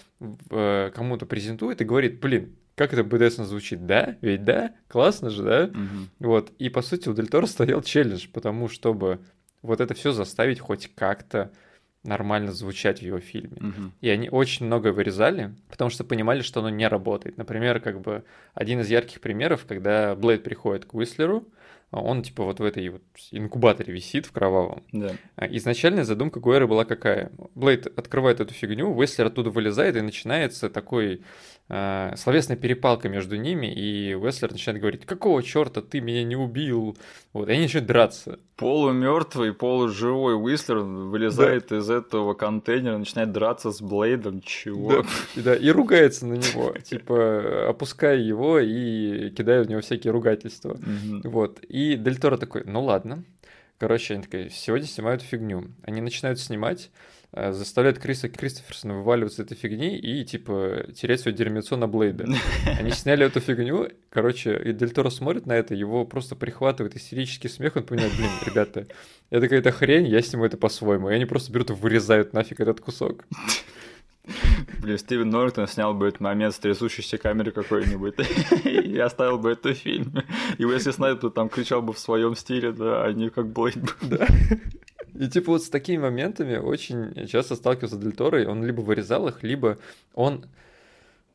э, 0.51 0.91
кому-то 0.93 1.25
презентует 1.25 1.81
и 1.81 1.85
говорит, 1.85 2.19
блин, 2.19 2.55
как 2.75 2.93
это 2.93 3.03
БДСно 3.03 3.45
звучит, 3.45 3.85
да? 3.85 4.17
Ведь 4.21 4.43
да? 4.43 4.73
Классно 4.87 5.29
же, 5.29 5.43
да? 5.43 5.63
Угу. 5.65 6.27
Вот. 6.27 6.51
И 6.59 6.69
по 6.69 6.81
сути 6.81 7.09
у 7.09 7.13
Дель 7.13 7.27
Торо 7.27 7.45
стоял 7.45 7.81
челлендж, 7.81 8.27
потому 8.31 8.67
чтобы 8.67 9.19
вот 9.61 9.79
это 9.79 9.93
все 9.93 10.11
заставить 10.11 10.59
хоть 10.59 10.89
как-то 10.95 11.51
нормально 12.03 12.51
звучать 12.51 12.99
в 12.99 13.03
его 13.03 13.19
фильме. 13.19 13.57
Угу. 13.57 13.91
И 14.01 14.09
они 14.09 14.29
очень 14.29 14.65
много 14.65 14.91
вырезали, 14.91 15.55
потому 15.69 15.89
что 15.89 16.03
понимали, 16.03 16.41
что 16.41 16.59
оно 16.59 16.69
не 16.69 16.87
работает. 16.87 17.37
Например, 17.37 17.79
как 17.79 18.01
бы 18.01 18.23
один 18.53 18.81
из 18.81 18.89
ярких 18.89 19.21
примеров, 19.21 19.65
когда 19.67 20.15
Блейд 20.15 20.43
приходит 20.43 20.85
к 20.85 20.93
Уислеру, 20.93 21.47
он 21.91 22.23
типа 22.23 22.43
вот 22.43 22.59
в 22.59 22.63
этой 22.63 22.89
вот 22.89 23.03
инкубаторе 23.31 23.93
висит 23.93 24.25
в 24.25 24.31
кровавом. 24.31 24.83
Да. 24.91 25.11
А 25.35 25.45
изначальная 25.47 26.03
задумка 26.03 26.39
Гуэра 26.39 26.65
была 26.65 26.85
какая? 26.85 27.31
Блейд 27.53 27.85
открывает 27.85 28.39
эту 28.39 28.53
фигню, 28.53 28.93
Уэслер 28.93 29.27
оттуда 29.27 29.51
вылезает, 29.51 29.95
и 29.95 30.01
начинается 30.01 30.69
такой 30.69 31.21
э, 31.69 32.13
словесная 32.15 32.57
перепалка 32.57 33.09
между 33.09 33.35
ними, 33.35 33.67
и 33.67 34.13
Уэслер 34.15 34.51
начинает 34.51 34.81
говорить, 34.81 35.05
какого 35.05 35.41
черта 35.43 35.81
ты 35.81 36.01
меня 36.01 36.23
не 36.23 36.35
убил? 36.35 36.97
Вот, 37.33 37.49
и 37.49 37.51
они 37.51 37.63
начинают 37.63 37.87
драться. 37.87 38.39
Полумертвый, 38.55 39.53
полуживой 39.53 40.35
Уэслер 40.35 40.79
вылезает 40.79 41.67
да. 41.69 41.77
из 41.77 41.89
этого 41.89 42.33
контейнера, 42.33 42.97
начинает 42.97 43.31
драться 43.31 43.71
с 43.71 43.81
Блейдом, 43.81 44.41
чего? 44.41 45.03
Да, 45.35 45.43
да, 45.43 45.55
и 45.55 45.69
ругается 45.69 46.25
на 46.25 46.33
него, 46.33 46.75
типа 46.83 47.69
опуская 47.69 48.17
его 48.17 48.59
и 48.59 49.29
кидая 49.31 49.63
в 49.63 49.69
него 49.69 49.81
всякие 49.81 50.11
ругательства. 50.11 50.77
Вот, 51.23 51.59
и 51.67 51.95
Дель 51.95 52.17
Торо 52.17 52.37
такой, 52.37 52.63
ну 52.65 52.83
ладно. 52.83 53.23
Короче, 53.79 54.13
они 54.13 54.23
такие, 54.23 54.49
сегодня 54.49 54.87
снимают 54.87 55.21
фигню. 55.21 55.65
Они 55.81 55.99
начинают 55.99 56.39
снимать, 56.39 56.89
Э, 57.35 57.51
заставляет 57.51 57.97
Криса 57.97 58.29
Кристоферсона 58.29 58.95
вываливаться 58.95 59.41
этой 59.41 59.57
фигни 59.57 59.97
и, 59.97 60.23
типа, 60.23 60.85
терять 60.95 61.21
свое 61.21 61.35
дерьмецо 61.35 61.75
на 61.77 61.87
Блейда. 61.87 62.27
Они 62.79 62.91
сняли 62.91 63.25
эту 63.25 63.39
фигню, 63.39 63.89
короче, 64.11 64.55
и 64.63 64.71
Дель 64.71 64.91
Торо 64.91 65.09
смотрит 65.09 65.47
на 65.47 65.53
это, 65.53 65.73
его 65.73 66.05
просто 66.05 66.35
прихватывает 66.35 66.95
истерический 66.95 67.49
смех, 67.49 67.75
он 67.75 67.83
понимает, 67.83 68.13
блин, 68.15 68.29
ребята, 68.45 68.85
это 69.31 69.41
какая-то 69.41 69.71
хрень, 69.71 70.07
я 70.07 70.21
сниму 70.21 70.45
это 70.45 70.57
по-своему. 70.57 71.09
И 71.09 71.13
они 71.13 71.25
просто 71.25 71.51
берут 71.51 71.71
и 71.71 71.73
вырезают 71.73 72.33
нафиг 72.33 72.59
этот 72.59 72.79
кусок. 72.79 73.25
Блин, 74.79 74.97
Стивен 74.99 75.29
Нортон 75.29 75.67
снял 75.67 75.93
бы 75.93 76.07
этот 76.07 76.21
момент 76.21 76.53
с 76.53 76.59
трясущейся 76.59 77.17
камеры 77.17 77.51
какой-нибудь 77.51 78.15
и 78.63 78.97
оставил 78.99 79.39
бы 79.39 79.51
это 79.51 79.73
в 79.73 79.77
фильме. 79.77 80.23
И 80.57 80.63
если 80.63 80.91
Снайпер 80.91 81.31
там 81.31 81.49
кричал 81.49 81.81
бы 81.81 81.93
в 81.93 81.99
своем 81.99 82.35
стиле, 82.35 82.71
да, 82.71 83.05
а 83.05 83.11
не 83.11 83.29
как 83.29 83.51
Блейд. 83.51 83.77
Да. 84.01 84.27
И 85.19 85.27
типа 85.27 85.51
вот 85.51 85.63
с 85.63 85.69
такими 85.69 85.97
моментами 85.97 86.57
очень 86.57 87.27
часто 87.27 87.55
сталкивался 87.55 87.97
Дель 87.97 88.13
Торо, 88.13 88.41
и 88.41 88.45
он 88.45 88.63
либо 88.65 88.81
вырезал 88.81 89.27
их, 89.27 89.43
либо 89.43 89.77
он 90.13 90.45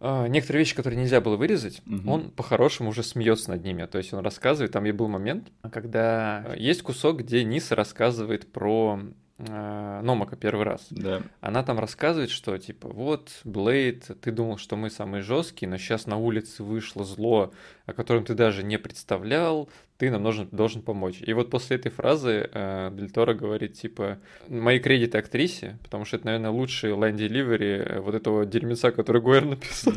а, 0.01 0.29
некоторые 0.29 0.61
вещи, 0.61 0.77
которые 0.77 1.01
нельзя 1.01 1.21
было 1.21 1.37
вырезать, 1.37 1.83
угу. 1.87 2.11
он 2.11 2.31
по-хорошему 2.31 2.91
уже 2.91 3.03
смеется 3.03 3.51
над 3.51 3.65
ними. 3.65 3.85
То 3.87 3.99
есть 3.99 4.13
он 4.13 4.25
рассказывает, 4.25 4.73
там 4.73 4.87
и 4.87 4.93
был 4.93 5.09
момент, 5.09 5.49
когда 5.73 6.55
есть 6.57 6.83
кусок, 6.83 7.19
где 7.19 7.43
Ниса 7.45 7.75
рассказывает 7.75 8.51
про 8.53 9.01
Номака 9.39 10.35
первый 10.35 10.65
раз. 10.65 10.89
Да. 10.91 11.23
Она 11.41 11.63
там 11.63 11.79
рассказывает, 11.79 12.31
что 12.31 12.59
типа 12.59 12.89
вот, 12.89 13.31
Блейд, 13.45 14.11
ты 14.21 14.33
думал, 14.33 14.59
что 14.59 14.75
мы 14.75 14.91
самые 14.91 15.23
жесткие, 15.23 15.69
но 15.69 15.79
сейчас 15.79 16.07
на 16.07 16.17
улице 16.17 16.65
вышло 16.65 17.05
зло, 17.05 17.53
о 17.87 17.93
котором 17.93 18.25
ты 18.25 18.35
даже 18.35 18.65
не 18.65 18.79
представлял, 18.79 19.69
ты 19.97 20.11
нам 20.11 20.23
должен, 20.23 20.49
должен 20.51 20.83
помочь. 20.83 21.21
И 21.21 21.33
вот 21.33 21.51
после 21.51 21.77
этой 21.77 21.91
фразы 21.91 22.49
э, 22.53 22.91
Дель 22.93 23.11
Торо 23.11 23.35
говорит, 23.35 23.75
типа, 23.75 24.19
мои 24.49 24.79
кредиты 24.79 25.19
актрисе, 25.19 25.79
потому 25.83 26.05
что 26.05 26.17
это, 26.17 26.27
наверное, 26.27 26.51
лучший 26.51 26.93
лайн-деливери 26.93 27.83
э, 27.85 28.01
вот 28.01 28.15
этого 28.15 28.45
дерьмеца, 28.47 28.93
который 28.93 29.21
Гуэр 29.23 29.45
написал. 29.45 29.95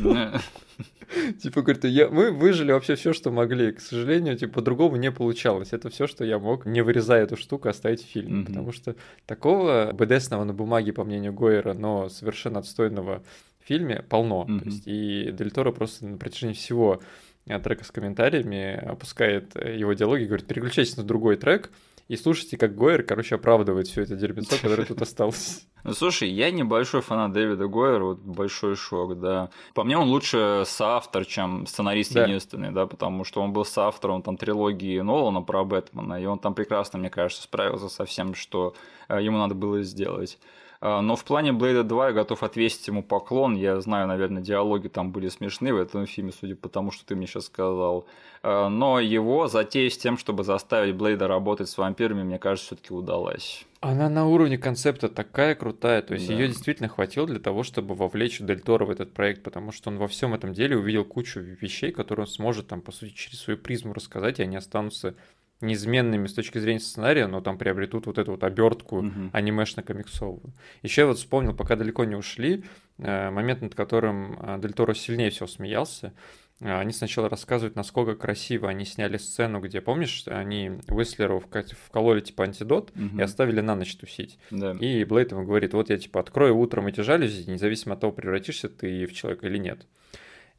Типа, 1.42 1.62
говорит, 1.62 1.84
я, 1.84 2.08
мы 2.08 2.30
выжили 2.30 2.72
вообще 2.72 2.94
все, 2.94 3.12
что 3.12 3.30
могли. 3.30 3.72
К 3.72 3.80
сожалению, 3.80 4.36
типа, 4.36 4.54
по-другому 4.54 4.96
не 4.96 5.10
получалось. 5.10 5.72
Это 5.72 5.90
все, 5.90 6.06
что 6.06 6.24
я 6.24 6.38
мог, 6.38 6.66
не 6.66 6.82
вырезая 6.82 7.24
эту 7.24 7.36
штуку, 7.36 7.68
оставить 7.68 8.02
в 8.02 8.06
фильме. 8.06 8.40
Mm-hmm. 8.40 8.46
Потому 8.46 8.72
что 8.72 8.96
такого 9.26 9.92
БДСного 9.92 10.44
на 10.44 10.52
бумаге, 10.52 10.92
по 10.92 11.04
мнению 11.04 11.32
Гойера, 11.32 11.74
но 11.74 12.08
совершенно 12.08 12.60
отстойного 12.60 13.22
в 13.62 13.66
фильме 13.66 14.04
полно. 14.08 14.46
Mm-hmm. 14.48 14.58
То 14.58 14.64
есть, 14.64 14.82
и 14.86 15.30
Дель 15.32 15.50
Торо 15.50 15.72
просто 15.72 16.06
на 16.06 16.16
протяжении 16.16 16.54
всего 16.54 17.00
э, 17.46 17.58
трека 17.58 17.84
с 17.84 17.90
комментариями 17.90 18.74
опускает 18.74 19.54
э, 19.54 19.76
его 19.76 19.92
диалоги, 19.92 20.24
говорит, 20.24 20.46
переключайтесь 20.46 20.96
на 20.96 21.04
другой 21.04 21.36
трек, 21.36 21.70
и 22.08 22.16
слушайте, 22.16 22.56
как 22.56 22.74
Гойер, 22.74 23.02
короче, 23.02 23.36
оправдывает 23.36 23.86
все 23.86 24.02
это 24.02 24.16
дерьмецо, 24.16 24.56
которое 24.60 24.84
тут 24.84 25.02
осталось. 25.02 25.66
Ну, 25.84 25.94
слушай, 25.94 26.28
я 26.28 26.52
небольшой 26.52 27.00
фанат 27.00 27.32
Дэвида 27.32 27.66
Гойера, 27.66 28.04
вот 28.04 28.18
большой 28.20 28.76
шок, 28.76 29.18
да. 29.18 29.50
По 29.74 29.82
мне, 29.82 29.98
он 29.98 30.10
лучше 30.10 30.62
соавтор, 30.64 31.24
чем 31.24 31.66
сценарист 31.66 32.12
да. 32.12 32.22
единственный, 32.22 32.70
да, 32.70 32.86
потому 32.86 33.24
что 33.24 33.42
он 33.42 33.52
был 33.52 33.64
соавтором 33.64 34.22
там 34.22 34.36
трилогии 34.36 35.00
Нолана 35.00 35.42
про 35.42 35.64
Бэтмена, 35.64 36.22
и 36.22 36.24
он 36.24 36.38
там 36.38 36.54
прекрасно, 36.54 37.00
мне 37.00 37.10
кажется, 37.10 37.42
справился 37.42 37.88
со 37.88 38.04
всем, 38.04 38.36
что 38.36 38.76
э, 39.08 39.20
ему 39.20 39.38
надо 39.38 39.56
было 39.56 39.82
сделать. 39.82 40.38
А, 40.84 41.00
но 41.00 41.14
в 41.14 41.24
плане 41.24 41.52
Блейда 41.52 41.84
2 41.84 42.08
я 42.08 42.12
готов 42.12 42.42
отвесить 42.42 42.88
ему 42.88 43.04
поклон. 43.04 43.54
Я 43.54 43.80
знаю, 43.80 44.08
наверное, 44.08 44.42
диалоги 44.42 44.88
там 44.88 45.12
были 45.12 45.28
смешны 45.28 45.72
в 45.72 45.76
этом 45.76 46.06
фильме, 46.06 46.32
судя 46.32 46.56
по 46.56 46.68
тому, 46.68 46.90
что 46.90 47.06
ты 47.06 47.14
мне 47.14 47.28
сейчас 47.28 47.46
сказал. 47.46 48.08
А, 48.42 48.68
но 48.68 48.98
его 48.98 49.46
затея 49.46 49.88
с 49.88 49.96
тем, 49.96 50.18
чтобы 50.18 50.42
заставить 50.42 50.96
Блейда 50.96 51.28
работать 51.28 51.68
с 51.68 51.78
вампирами, 51.78 52.24
мне 52.24 52.40
кажется, 52.40 52.74
все-таки 52.74 52.92
удалась. 52.92 53.64
Она 53.80 54.08
на 54.08 54.26
уровне 54.26 54.58
концепта 54.58 55.08
такая 55.08 55.54
крутая, 55.54 56.02
то 56.02 56.14
есть 56.14 56.26
да. 56.26 56.34
ее 56.34 56.48
действительно 56.48 56.88
хватило 56.88 57.28
для 57.28 57.38
того, 57.38 57.62
чтобы 57.62 57.94
вовлечь 57.94 58.40
Дель 58.40 58.60
Торо 58.60 58.84
в 58.84 58.90
этот 58.90 59.14
проект, 59.14 59.44
потому 59.44 59.70
что 59.70 59.88
он 59.88 59.98
во 59.98 60.08
всем 60.08 60.34
этом 60.34 60.52
деле 60.52 60.76
увидел 60.76 61.04
кучу 61.04 61.38
вещей, 61.38 61.92
которые 61.92 62.24
он 62.24 62.28
сможет 62.28 62.66
там, 62.66 62.80
по 62.80 62.90
сути, 62.90 63.12
через 63.12 63.40
свою 63.40 63.56
призму 63.56 63.92
рассказать, 63.92 64.40
и 64.40 64.42
они 64.42 64.56
останутся 64.56 65.14
неизменными 65.62 66.26
с 66.26 66.34
точки 66.34 66.58
зрения 66.58 66.80
сценария, 66.80 67.26
но 67.26 67.40
там 67.40 67.58
приобретут 67.58 68.06
вот 68.06 68.18
эту 68.18 68.32
вот 68.32 68.44
обертку 68.44 68.98
угу. 68.98 69.30
анимешно-комиксовую. 69.32 70.52
Еще 70.82 71.02
я 71.02 71.06
вот 71.06 71.18
вспомнил, 71.18 71.54
пока 71.54 71.76
далеко 71.76 72.04
не 72.04 72.16
ушли, 72.16 72.64
э, 72.98 73.30
момент, 73.30 73.62
над 73.62 73.74
которым 73.74 74.38
э, 74.40 74.58
Дель 74.60 74.72
Торо 74.72 74.94
сильнее 74.94 75.30
всего 75.30 75.46
смеялся. 75.46 76.12
Э, 76.60 76.78
они 76.78 76.92
сначала 76.92 77.28
рассказывают, 77.28 77.76
насколько 77.76 78.14
красиво 78.14 78.68
они 78.68 78.84
сняли 78.84 79.16
сцену, 79.16 79.60
где, 79.60 79.80
помнишь, 79.80 80.24
они 80.26 80.72
Уэслеру 80.88 81.42
вкололи 81.86 82.20
типа 82.20 82.44
антидот 82.44 82.90
угу. 82.90 83.18
и 83.18 83.22
оставили 83.22 83.60
на 83.60 83.74
ночь 83.74 83.96
тусить. 83.96 84.38
Да. 84.50 84.72
И 84.72 85.04
Блейд 85.04 85.32
ему 85.32 85.44
говорит, 85.44 85.74
вот 85.74 85.90
я 85.90 85.98
типа 85.98 86.20
открою 86.20 86.56
утром 86.56 86.86
эти 86.86 87.00
жалюзи, 87.00 87.50
независимо 87.50 87.94
от 87.94 88.00
того, 88.00 88.12
превратишься 88.12 88.68
ты 88.68 89.06
в 89.06 89.12
человека 89.12 89.46
или 89.46 89.58
нет. 89.58 89.86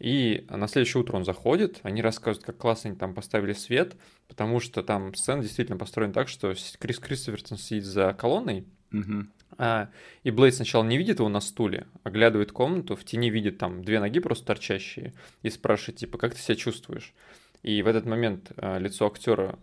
И 0.04 0.46
на 0.50 0.68
следующее 0.68 1.00
утро 1.00 1.16
он 1.16 1.24
заходит, 1.24 1.80
они 1.84 2.02
рассказывают, 2.02 2.46
как 2.46 2.58
классно 2.58 2.90
они 2.90 3.00
там 3.00 3.14
поставили 3.16 3.54
свет, 3.54 3.96
потому 4.28 4.60
что 4.60 4.84
там 4.84 5.16
сцена 5.16 5.42
действительно 5.42 5.78
построена 5.78 6.12
так, 6.12 6.28
что 6.28 6.54
Крис 6.78 7.00
Кристоферсон 7.00 7.58
сидит 7.58 7.86
за 7.86 8.12
колонной, 8.12 8.66
угу. 8.92 9.28
а, 9.58 9.88
и 10.24 10.30
Блейд 10.30 10.56
сначала 10.56 10.84
не 10.84 10.98
видит 10.98 11.20
его 11.20 11.30
на 11.30 11.40
стуле, 11.40 11.88
оглядывает 12.04 12.52
комнату, 12.52 12.98
в 12.98 13.06
тени 13.06 13.30
видит 13.30 13.60
там 13.60 13.82
две 13.82 14.02
ноги 14.02 14.20
просто 14.20 14.46
торчащие, 14.46 15.14
и 15.42 15.50
спрашивает, 15.50 16.00
типа, 16.00 16.18
как 16.18 16.34
ты 16.36 16.42
себя 16.42 16.58
чувствуешь? 16.58 17.14
И 17.62 17.82
в 17.82 17.88
этот 17.88 18.06
момент 18.06 18.52
а, 18.58 18.80
лицо 18.80 19.08
актера 19.08 19.58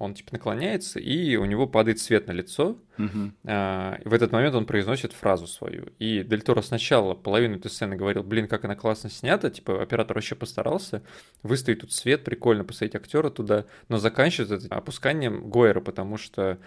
он 0.00 0.14
типа 0.14 0.30
наклоняется, 0.32 0.98
и 0.98 1.36
у 1.36 1.44
него 1.44 1.66
падает 1.66 2.00
свет 2.00 2.26
на 2.26 2.32
лицо. 2.32 2.78
Угу. 2.98 3.32
А, 3.44 4.00
в 4.02 4.14
этот 4.14 4.32
момент 4.32 4.54
он 4.54 4.64
произносит 4.64 5.12
фразу 5.12 5.46
свою. 5.46 5.88
И 5.98 6.22
Дель 6.22 6.40
Торо 6.40 6.62
сначала 6.62 7.14
половину 7.14 7.56
этой 7.56 7.70
сцены 7.70 7.96
говорил, 7.96 8.22
блин, 8.22 8.48
как 8.48 8.64
она 8.64 8.74
классно 8.76 9.10
снята, 9.10 9.50
типа 9.50 9.82
оператор 9.82 10.16
вообще 10.16 10.34
постарался, 10.34 11.02
выставить 11.42 11.80
тут 11.80 11.92
свет, 11.92 12.24
прикольно 12.24 12.64
посадить 12.64 12.94
актера 12.94 13.28
туда, 13.28 13.66
но 13.88 13.98
заканчивает 13.98 14.50
это 14.64 14.74
опусканием 14.74 15.50
Гойера, 15.50 15.82
потому 15.82 16.16
что 16.16 16.58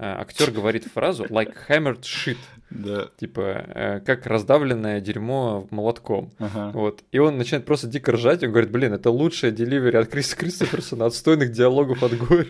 актер 0.00 0.50
говорит 0.50 0.84
фразу 0.84 1.24
like 1.24 1.54
hammered 1.68 2.00
shit. 2.02 2.38
Да. 2.70 3.08
Типа, 3.18 3.40
э, 3.40 4.00
как 4.00 4.26
раздавленное 4.26 5.00
дерьмо 5.00 5.66
молотком. 5.70 6.30
Ага. 6.38 6.70
Вот. 6.72 7.02
И 7.10 7.18
он 7.18 7.36
начинает 7.36 7.66
просто 7.66 7.88
дико 7.88 8.12
ржать, 8.12 8.44
он 8.44 8.50
говорит, 8.50 8.70
блин, 8.70 8.92
это 8.92 9.10
лучшая 9.10 9.50
деливери 9.50 9.96
от 9.96 10.08
Криса 10.08 10.36
Кристоферсона, 10.36 11.06
отстойных 11.06 11.50
диалогов 11.50 12.02
от 12.02 12.16
Гори. 12.16 12.48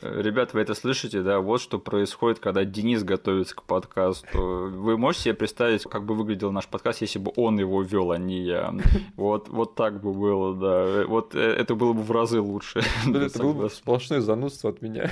Ребят, 0.00 0.52
вы 0.52 0.60
это 0.60 0.74
слышите, 0.74 1.22
да? 1.22 1.40
Вот 1.40 1.60
что 1.60 1.78
происходит, 1.78 2.38
когда 2.38 2.64
Денис 2.64 3.04
готовится 3.04 3.54
к 3.54 3.62
подкасту. 3.62 4.70
Вы 4.70 4.96
можете 4.96 5.24
себе 5.24 5.34
представить, 5.34 5.84
как 5.84 6.04
бы 6.06 6.14
выглядел 6.14 6.50
наш 6.50 6.66
подкаст, 6.66 7.02
если 7.02 7.18
бы 7.18 7.32
он 7.36 7.58
его 7.58 7.82
вел, 7.82 8.10
а 8.10 8.18
не 8.18 8.42
я? 8.42 8.74
Вот, 9.16 9.48
вот 9.48 9.74
так 9.74 10.00
бы 10.00 10.12
было, 10.12 10.54
да. 10.54 11.06
Вот 11.06 11.34
э, 11.34 11.38
это 11.38 11.74
было 11.74 11.92
бы 11.92 12.02
в 12.02 12.10
разы 12.10 12.40
лучше. 12.40 12.82
Это 13.06 13.38
было 13.42 13.52
бы 13.52 13.70
сплошное 13.70 14.20
занудство 14.20 14.70
от 14.70 14.82
меня. 14.82 15.10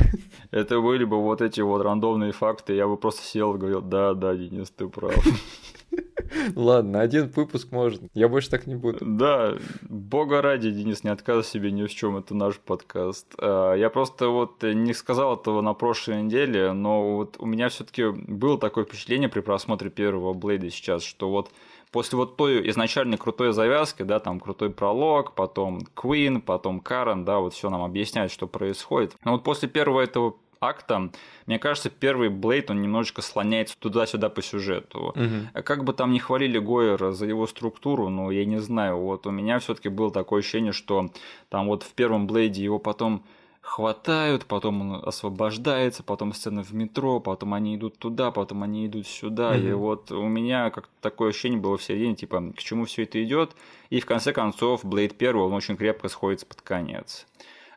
Это 0.51 0.81
были 0.81 1.05
бы 1.05 1.21
вот 1.21 1.43
эти 1.43 1.50
вот 1.59 1.83
рандомные 1.83 2.33
факты, 2.33 2.75
я 2.75 2.87
бы 2.87 2.97
просто 2.97 3.23
сел 3.23 3.55
и 3.55 3.59
говорил, 3.59 3.83
да, 3.83 4.15
да, 4.15 4.35
Денис, 4.35 4.71
ты 4.71 4.89
прав. 4.89 5.15
Ладно, 6.55 7.01
один 7.01 7.29
выпуск 7.29 7.73
можно. 7.73 8.09
Я 8.15 8.29
больше 8.29 8.51
так 8.51 8.67
не 8.67 8.77
буду. 8.77 8.99
Да, 9.01 9.55
бога 9.83 10.43
ради, 10.43 10.71
Денис, 10.71 11.03
не 11.03 11.11
отказывай 11.11 11.45
себе 11.45 11.71
ни 11.73 11.85
в 11.85 11.91
чем, 11.91 12.17
это 12.17 12.35
наш 12.35 12.59
подкаст. 12.59 13.35
А, 13.39 13.75
я 13.75 13.91
просто 13.91 14.29
вот 14.29 14.63
не 14.63 14.95
сказал 14.95 15.37
этого 15.37 15.61
на 15.61 15.75
прошлой 15.75 16.23
неделе, 16.23 16.73
но 16.73 17.17
вот 17.17 17.37
у 17.39 17.47
меня 17.47 17.69
все-таки 17.69 18.09
было 18.11 18.59
такое 18.59 18.85
впечатление 18.85 19.29
при 19.29 19.41
просмотре 19.41 19.91
первого 19.91 20.33
Блейда 20.33 20.71
сейчас, 20.71 21.03
что 21.03 21.31
вот 21.31 21.51
после 21.91 22.17
вот 22.17 22.37
той 22.37 22.69
изначальной 22.71 23.19
крутой 23.19 23.53
завязки, 23.53 24.03
да, 24.03 24.21
там 24.21 24.41
крутой 24.41 24.71
пролог, 24.71 25.35
потом 25.35 25.81
Queen, 25.97 26.41
потом 26.41 26.81
Карен, 26.81 27.25
да, 27.25 27.39
вот 27.39 27.55
все 27.55 27.71
нам 27.71 27.83
объясняет, 27.83 28.31
что 28.31 28.47
происходит. 28.47 29.17
Но 29.25 29.33
вот 29.33 29.43
после 29.43 29.69
первого 29.69 30.01
этого 30.01 30.37
акта, 30.61 31.11
мне 31.47 31.59
кажется, 31.59 31.89
первый 31.91 32.29
Блейд, 32.29 32.71
он 32.71 32.83
немножечко 32.83 33.23
слоняется 33.23 33.77
туда-сюда 33.79 34.29
по 34.29 34.43
сюжету. 34.43 35.15
Угу. 35.17 35.63
Как 35.63 35.85
бы 35.85 35.93
там 35.95 36.13
не 36.13 36.21
хвалили 36.21 36.59
Гойера 36.59 37.13
за 37.13 37.27
его 37.27 37.47
структуру, 37.47 38.09
но 38.09 38.31
я 38.31 38.45
не 38.45 38.59
знаю, 38.61 38.99
вот 38.99 39.27
у 39.27 39.31
меня 39.31 39.59
все 39.59 39.75
таки 39.75 39.89
было 39.89 40.11
такое 40.11 40.41
ощущение, 40.41 40.73
что 40.73 41.11
там 41.49 41.67
вот 41.67 41.83
в 41.83 41.93
первом 41.93 42.27
Блейде 42.27 42.63
его 42.63 42.79
потом 42.79 43.25
хватают, 43.63 44.47
потом 44.47 44.81
он 44.81 45.09
освобождается, 45.09 46.03
потом 46.03 46.33
сцена 46.33 46.63
в 46.63 46.75
метро, 46.75 47.21
потом 47.21 47.55
они 47.55 47.77
идут 47.77 47.99
туда, 47.99 48.31
потом 48.31 48.63
они 48.63 48.87
идут 48.87 49.07
сюда. 49.07 49.57
Mm-hmm. 49.57 49.71
И 49.71 49.73
вот 49.73 50.13
у 50.13 50.27
меня 50.27 50.71
как 50.71 50.89
такое 51.01 51.31
ощущение 51.31 51.61
было 51.61 51.77
в 51.77 51.83
середине, 51.83 52.17
типа, 52.17 52.53
к 52.57 52.59
чему 52.59 52.85
все 52.85 53.05
это 53.05 53.23
идет. 53.23 53.53
И 53.89 54.01
в 54.01 54.07
конце 54.07 54.33
концов, 54.33 54.85
Блейд 54.85 55.17
первый, 55.17 55.47
он 55.47 55.53
очень 55.53 55.77
крепко 55.77 56.09
сходится 56.09 56.47
под 56.47 56.61
конец. 56.63 57.27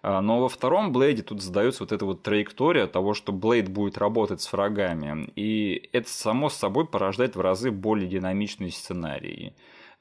А, 0.03 0.21
но 0.21 0.41
во 0.41 0.49
втором 0.49 0.91
Блейде 0.91 1.23
тут 1.23 1.41
задается 1.41 1.83
вот 1.83 1.93
эта 1.93 2.05
вот 2.05 2.23
траектория 2.23 2.87
того, 2.87 3.13
что 3.13 3.31
Блейд 3.31 3.69
будет 3.69 3.97
работать 3.97 4.41
с 4.41 4.51
врагами. 4.51 5.31
И 5.37 5.89
это 5.93 6.09
само 6.09 6.49
собой 6.49 6.85
порождает 6.85 7.37
в 7.37 7.41
разы 7.41 7.71
более 7.71 8.09
динамичные 8.09 8.71
сценарии. 8.71 9.55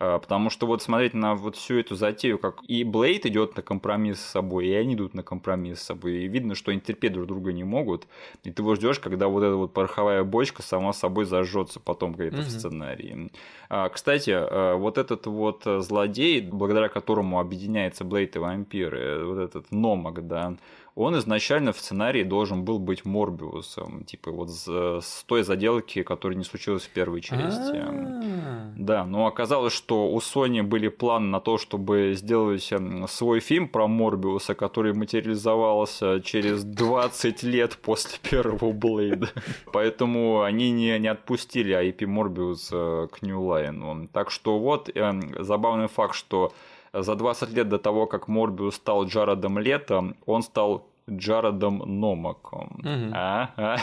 А, 0.05 0.19
потому 0.19 0.51
что 0.51 0.67
вот 0.67 0.83
смотреть 0.83 1.15
на 1.15 1.37
вот 1.37 1.55
всю 1.55 1.79
эту 1.79 1.95
затею, 1.95 2.37
как 2.37 2.57
и 2.67 2.83
Блейд 2.83 3.25
идет 3.25 3.55
на 3.57 3.63
компромисс 3.63 4.19
с 4.19 4.31
собой, 4.31 4.67
и 4.67 4.75
они 4.75 4.95
идут 4.95 5.15
на 5.15 5.23
компромисс 5.23 5.79
с 5.79 5.85
собой, 5.85 6.25
и 6.25 6.27
видно, 6.27 6.57
что 6.57 6.73
они 6.73 6.81
терпеть 6.81 7.13
друг 7.13 7.29
друга 7.29 7.53
не 7.53 7.63
могут, 7.63 8.09
и 8.43 8.51
ты 8.51 8.63
его 8.63 8.75
ждешь, 8.75 8.99
когда 8.99 9.29
вот 9.29 9.45
эта 9.45 9.55
вот 9.55 9.73
пороховая 9.73 10.25
бочка 10.25 10.61
сама 10.63 10.93
собой 10.93 11.25
зажжется 11.25 11.79
потом 11.79 12.15
где-то 12.15 12.39
угу. 12.39 12.47
в 12.47 12.51
сценарии. 12.51 13.31
А, 13.69 13.89
кстати, 13.91 14.33
а, 14.35 14.75
вот 14.75 14.99
этот 14.99 15.27
вот 15.27 15.63
злодей, 15.65 16.41
благодаря 16.41 16.89
которому 16.89 17.39
объединяется 17.39 18.03
Блейд 18.03 18.35
и 18.35 18.41
вампиры, 18.41 19.25
вот 19.25 19.39
этот 19.39 19.71
Номак, 19.71 20.27
да, 20.27 20.57
он 20.95 21.17
изначально 21.19 21.73
в 21.73 21.79
сценарии 21.79 22.23
должен 22.23 22.65
был 22.65 22.79
быть 22.79 23.05
Морбиусом, 23.05 24.05
типа 24.05 24.31
вот 24.31 24.51
с, 24.51 25.25
той 25.27 25.43
заделки, 25.43 26.03
которая 26.03 26.37
не 26.37 26.45
случилась 26.45 26.83
в 26.83 26.91
первой 26.91 27.23
части. 27.23 27.77
А. 27.77 28.73
Да, 28.77 29.07
но 29.07 29.27
оказалось, 29.27 29.73
что 29.73 30.11
у 30.11 30.19
Sony 30.19 30.63
были 30.63 30.89
планы 30.89 31.29
на 31.29 31.41
то, 31.41 31.57
чтобы 31.57 32.13
сделать 32.15 32.71
эм, 32.73 33.09
свой 33.09 33.41
фильм 33.41 33.69
про 33.69 33.89
Морбиуса, 33.89 34.55
который 34.55 34.93
материализовался 34.93 36.21
через 36.21 36.65
20 36.65 37.43
лет 37.43 37.79
после 37.79 38.19
первого 38.23 38.73
Блейда. 38.73 39.31
Поэтому 39.73 40.43
они 40.43 40.71
не, 40.71 40.99
не 40.99 41.09
отпустили 41.09 41.75
IP 41.75 42.07
Морбиуса 42.07 43.09
к 43.13 43.23
New 43.23 43.41
Line. 43.41 44.09
Так 44.13 44.31
что 44.31 44.59
вот 44.59 44.91
эм, 44.95 45.35
забавный 45.43 45.89
факт, 45.89 46.15
что 46.15 46.53
за 46.93 47.15
20 47.15 47.51
лет 47.51 47.69
до 47.69 47.79
того, 47.79 48.07
как 48.07 48.29
Морбиус 48.29 48.75
стал 48.75 49.07
Джаредом 49.07 49.59
Летом, 49.59 50.17
он 50.27 50.43
стал 50.43 50.92
Джаредом 51.11 51.79
Номаком. 51.79 52.81
А? 53.13 53.51
А? 53.57 53.77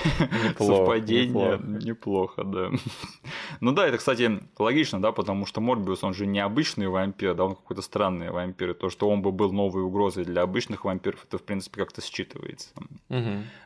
Неплохо, 0.47 0.75
Совпадение 0.75 1.57
неплохо. 1.57 1.85
неплохо, 1.85 2.43
да. 2.43 2.69
Ну 3.61 3.71
да, 3.73 3.87
это, 3.87 3.97
кстати, 3.97 4.39
логично, 4.57 5.01
да, 5.01 5.11
потому 5.11 5.45
что 5.45 5.61
Морбиус, 5.61 6.03
он 6.03 6.13
же 6.13 6.25
не 6.25 6.39
обычный 6.39 6.87
вампир, 6.87 7.33
да, 7.33 7.45
он 7.45 7.55
какой-то 7.55 7.81
странный 7.81 8.31
вампир. 8.31 8.71
И 8.71 8.73
то, 8.73 8.89
что 8.89 9.09
он 9.09 9.21
бы 9.21 9.31
был 9.31 9.51
новой 9.51 9.83
угрозой 9.83 10.23
для 10.23 10.43
обычных 10.43 10.85
вампиров, 10.85 11.25
это, 11.25 11.37
в 11.37 11.43
принципе, 11.43 11.79
как-то 11.81 12.01
считывается. 12.01 12.69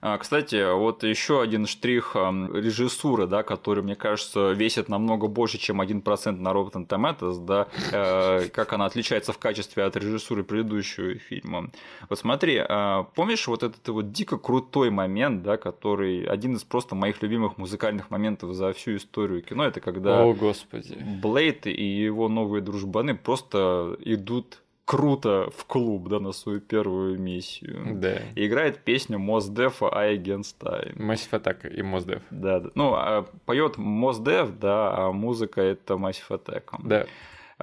А, 0.01 0.17
Кстати, 0.17 0.73
вот 0.73 1.03
еще 1.03 1.41
один 1.41 1.67
штрих 1.67 2.15
ам, 2.15 2.53
режиссуры, 2.55 3.27
да, 3.27 3.43
который, 3.43 3.83
мне 3.83 3.95
кажется, 3.95 4.51
весит 4.51 4.89
намного 4.89 5.27
больше, 5.27 5.57
чем 5.57 5.81
1% 5.81 6.31
на 6.31 6.49
Rotten 6.49 6.87
Tomatoes, 6.87 7.45
да, 7.45 7.67
э, 7.91 8.49
как 8.49 8.73
она 8.73 8.85
отличается 8.85 9.31
в 9.33 9.37
качестве 9.37 9.83
от 9.83 9.95
режиссуры 9.95 10.43
предыдущего 10.43 11.15
фильма. 11.15 11.69
Вот 12.09 12.19
смотри, 12.19 12.57
а, 12.67 13.03
помнишь 13.15 13.42
вот 13.47 13.63
этот 13.63 13.87
вот 13.89 14.11
дико 14.11 14.37
крутой 14.37 14.89
момент, 14.89 15.43
да, 15.43 15.57
который 15.57 16.25
один 16.25 16.55
из 16.55 16.63
просто 16.63 16.95
моих 16.95 17.21
любимых 17.21 17.57
музыкальных 17.57 18.09
моментов 18.09 18.53
за 18.53 18.73
всю 18.73 18.97
историю 18.97 19.41
кино, 19.41 19.65
это 19.65 19.79
когда 19.79 20.23
О, 20.23 20.33
господи. 20.33 20.97
Блейд 21.21 21.67
и 21.67 21.83
его 21.83 22.29
новые 22.29 22.61
дружбаны 22.61 23.15
просто 23.15 23.97
идут 23.99 24.59
круто 24.85 25.49
в 25.55 25.65
клуб, 25.65 26.09
да, 26.09 26.19
на 26.19 26.31
свою 26.33 26.59
первую 26.59 27.19
миссию. 27.19 27.99
Да. 27.99 28.17
И 28.35 28.47
играет 28.47 28.79
песню 28.79 29.17
Мосдефа 29.17 29.95
I 29.95 30.17
Against 30.17 30.55
Time. 30.59 30.97
Massive 30.97 31.41
Attack 31.41 31.73
и 31.73 31.81
Mozdef. 31.81 32.21
Да, 32.31 32.59
да. 32.59 32.69
Ну, 32.75 32.93
а 32.93 33.25
поет 33.45 33.77
Мосдев, 33.77 34.57
да, 34.59 34.93
а 34.95 35.11
музыка 35.11 35.61
это 35.61 35.93
Massive 35.93 36.29
Attack. 36.29 36.63
Да. 36.83 37.05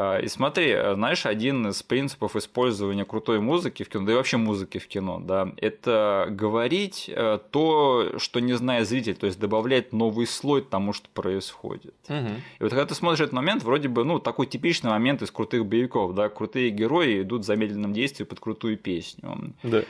А, 0.01 0.19
И 0.19 0.29
смотри, 0.29 0.73
а, 0.73 0.95
знаешь, 0.95 1.27
один 1.27 1.69
из 1.69 1.83
принципов 1.83 2.35
использования 2.35 3.05
крутой 3.05 3.41
музыки 3.41 3.83
в 3.83 3.89
кино, 3.91 4.07
да 4.07 4.13
и 4.13 4.15
вообще 4.15 4.39
музыки 4.39 4.79
в 4.79 4.89
кино, 4.89 5.21
да, 5.21 5.53
это 5.59 6.27
говорить 6.31 7.11
э, 7.15 7.39
то, 7.51 8.15
что 8.17 8.41
не 8.41 8.55
знает 8.55 8.89
зритель, 8.89 9.15
то 9.15 9.27
есть 9.27 9.39
добавлять 9.39 9.93
новый 9.93 10.27
слой 10.27 10.63
тому, 10.63 10.95
что 10.95 11.09
происходит. 11.13 11.95
Мгм. 12.09 12.37
И 12.59 12.63
вот 12.63 12.71
когда 12.71 12.87
ты 12.87 12.95
смотришь 12.95 13.21
этот 13.21 13.35
момент, 13.35 13.63
вроде 13.63 13.89
бы, 13.89 14.05
ну, 14.05 14.19
такой 14.21 14.47
типичный 14.47 14.91
момент 14.91 15.21
из 15.21 15.31
крутых 15.31 15.67
боевиков, 15.67 16.15
да, 16.15 16.31
крутые 16.31 16.71
герои 16.71 17.21
идут 17.21 17.43
в 17.43 17.45
замедленном 17.45 17.93
действии 17.93 18.25
под 18.25 18.41
крутую 18.41 18.79
песню. 18.79 19.53
Да. 19.63 19.83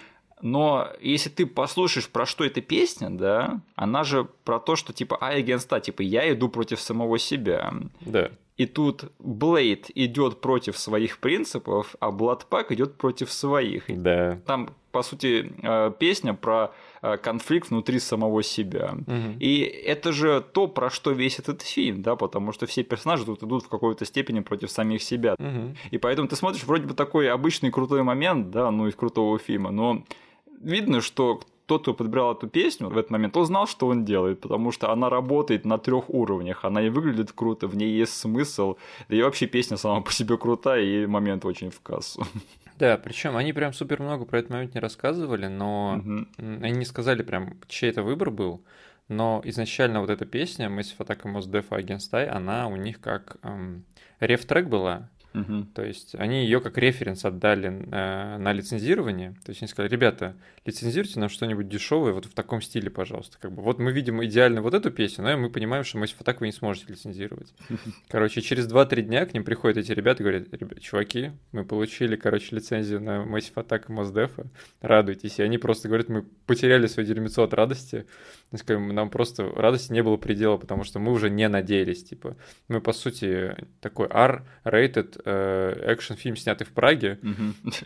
Но 0.43 0.89
если 1.01 1.29
ты 1.29 1.47
послушаешь, 1.47 2.09
про 2.09 2.27
что 2.27 2.45
эта 2.45 2.61
песня, 2.61 3.11
да, 3.11 3.61
она 3.77 4.05
же 4.05 4.27
про 4.45 4.59
то, 4.59 4.75
что 4.75 4.93
типа 4.93 5.19
I 5.21 5.43
against 5.43 5.69
I, 5.71 5.81
типа 5.81 6.03
я 6.03 6.33
иду 6.33 6.49
против 6.49 6.81
самого 6.81 7.19
себя. 7.19 7.73
Да. 8.01 8.31
И 8.61 8.67
тут 8.67 9.05
Блейд 9.19 9.91
идет 9.95 10.43
против 10.43 10.77
своих 10.77 11.19
принципов, 11.21 11.97
а 11.99 12.11
Бладпак 12.11 12.73
идет 12.73 12.95
против 12.97 13.33
своих. 13.33 13.85
Да. 13.89 14.39
Там, 14.45 14.69
по 14.93 15.03
сути, 15.03 15.51
э, 15.63 15.93
песня 15.99 16.35
про 16.35 16.75
э, 17.01 17.17
конфликт 17.17 17.71
внутри 17.71 17.99
самого 17.99 18.43
себя. 18.43 18.97
Мгм. 19.07 19.39
И 19.41 19.61
это 19.61 20.13
же 20.13 20.45
то, 20.53 20.67
про 20.69 20.91
что 20.91 21.13
весь 21.13 21.39
этот 21.39 21.63
фильм, 21.63 22.03
да, 22.03 22.17
потому 22.17 22.53
что 22.53 22.67
все 22.67 22.83
персонажи 22.83 23.25
тут 23.25 23.43
идут 23.43 23.65
в 23.65 23.69
какой-то 23.71 24.05
степени 24.05 24.41
против 24.41 24.71
самих 24.71 25.03
себя. 25.03 25.37
Мгм. 25.39 25.77
И 25.91 25.97
поэтому 25.97 26.29
ты 26.29 26.37
смотришь 26.37 26.65
вроде 26.65 26.87
бы 26.87 26.93
такой 26.93 27.31
обычный 27.31 27.71
крутой 27.71 28.03
момент, 28.03 28.51
да, 28.51 28.71
ну 28.71 28.89
из 28.89 28.95
крутого 28.95 29.39
фильма, 29.39 29.71
но 29.71 30.05
видно, 30.61 31.01
что 31.01 31.41
тот, 31.71 31.83
кто 31.83 31.95
подбирал 31.95 32.35
эту 32.35 32.49
песню 32.49 32.89
в 32.89 32.99
этот 32.99 33.13
момент, 33.13 33.37
он 33.37 33.47
знал, 33.47 33.69
что 33.69 33.87
он 33.87 34.05
делает, 34.05 34.41
потому 34.41 34.73
что 34.73 34.91
она 34.91 35.09
работает 35.09 35.65
на 35.65 35.79
трех 35.79 36.11
уровнях, 36.11 36.65
она 36.65 36.83
и 36.83 36.89
выглядит 36.89 37.31
круто, 37.31 37.69
в 37.69 37.77
ней 37.77 37.93
есть 37.97 38.15
смысл, 38.15 38.77
да 39.09 39.17
и 39.17 39.23
вообще 39.23 39.47
песня 39.47 39.77
сама 39.77 40.01
по 40.01 40.13
себе 40.13 40.37
крутая, 40.37 40.83
и 40.83 41.07
момент 41.07 41.45
очень 41.45 41.71
в 41.71 41.81
кассу. 41.81 42.27
Да, 42.81 42.97
причем 42.97 43.37
они 43.37 43.53
прям 43.53 43.73
супер 43.73 44.01
много 44.03 44.25
про 44.25 44.39
этот 44.39 44.51
момент 44.51 44.75
не 44.75 44.81
рассказывали, 44.81 45.47
но 45.47 46.01
м, 46.03 46.29
они 46.39 46.79
не 46.79 46.85
сказали 46.85 47.23
прям, 47.23 47.61
чей 47.69 47.91
это 47.91 48.03
выбор 48.03 48.31
был. 48.31 48.65
Но 49.07 49.43
изначально 49.45 50.01
вот 50.01 50.09
эта 50.09 50.25
песня 50.25 50.69
Massive 50.69 50.99
Attack 50.99 51.21
и 51.25 51.29
Mos 51.29 51.49
Def 51.51 51.69
Against 51.69 52.09
I, 52.13 52.27
она 52.27 52.69
у 52.69 52.77
них 52.77 53.01
как 53.01 53.37
эм, 53.43 53.85
реф-трек 54.19 54.67
была. 54.67 55.11
Мгм. 55.33 55.67
То 55.75 55.85
есть 55.85 56.15
они 56.17 56.43
ее 56.45 56.61
как 56.61 56.77
референс 56.77 57.25
отдали 57.25 57.69
э, 57.69 58.37
на 58.39 58.53
лицензирование. 58.53 59.31
То 59.45 59.51
есть 59.51 59.63
они 59.63 59.69
сказали, 59.69 59.91
ребята, 59.91 60.35
лицензируйте 60.65 61.21
нам 61.21 61.29
что-нибудь 61.29 61.69
дешевое 61.69 62.13
вот 62.13 62.27
в 62.27 62.35
таком 62.35 62.61
стиле, 62.61 62.91
пожалуйста. 62.91 63.39
Как 63.41 63.53
бы 63.53 63.63
вот 63.63 63.79
мы 63.79 63.93
видим 63.93 64.25
идеально 64.25 64.61
вот 64.63 64.75
эту 64.75 64.91
песню, 64.91 65.25
но 65.25 65.37
мы 65.37 65.51
понимаем, 65.51 65.85
что 65.85 65.99
Massive 65.99 66.19
Attack 66.19 66.39
вы 66.41 66.47
не 66.47 66.53
сможете 66.53 66.87
лицензировать. 66.89 67.55
Короче, 68.09 68.41
через 68.41 68.71
2-3 68.71 69.03
дня 69.03 69.27
к 69.27 69.35
ним 69.35 69.45
приходят 69.45 69.79
эти 69.79 69.93
ребята 69.93 70.23
и 70.23 70.25
говорят, 70.25 70.53
ребят, 70.53 70.81
чуваки, 70.81 71.33
мы 71.53 71.65
получили, 71.65 72.17
короче, 72.17 72.57
лицензию 72.57 73.01
на 73.01 73.25
Massive 73.25 73.55
Attack 73.55 73.85
и 73.89 73.93
Mozdef, 73.93 74.47
радуйтесь. 74.81 75.39
И 75.39 75.43
они 75.43 75.59
просто 75.59 75.89
говорят, 75.89 76.09
мы 76.09 76.23
потеряли 76.47 76.87
свое 76.87 77.07
дерьмецо 77.07 77.45
от 77.45 77.55
радости. 77.55 78.07
Мы 78.51 78.59
сказали, 78.59 78.93
нам 78.93 79.11
просто 79.11 79.45
радости 79.45 79.93
не 79.93 80.03
было 80.03 80.17
предела, 80.17 80.57
потому 80.57 80.85
что 80.85 80.99
мы 80.99 81.13
уже 81.13 81.31
не 81.31 81.49
надеялись, 81.49 82.03
типа. 82.05 82.37
Мы, 82.69 82.81
по 82.81 82.93
сути, 82.93 83.55
такой 83.81 84.09
R-rated 84.09 85.20
э, 85.25 85.83
экшн-фильм, 85.87 86.37
снятый 86.37 86.67
в 86.67 86.71
Праге, 86.71 87.19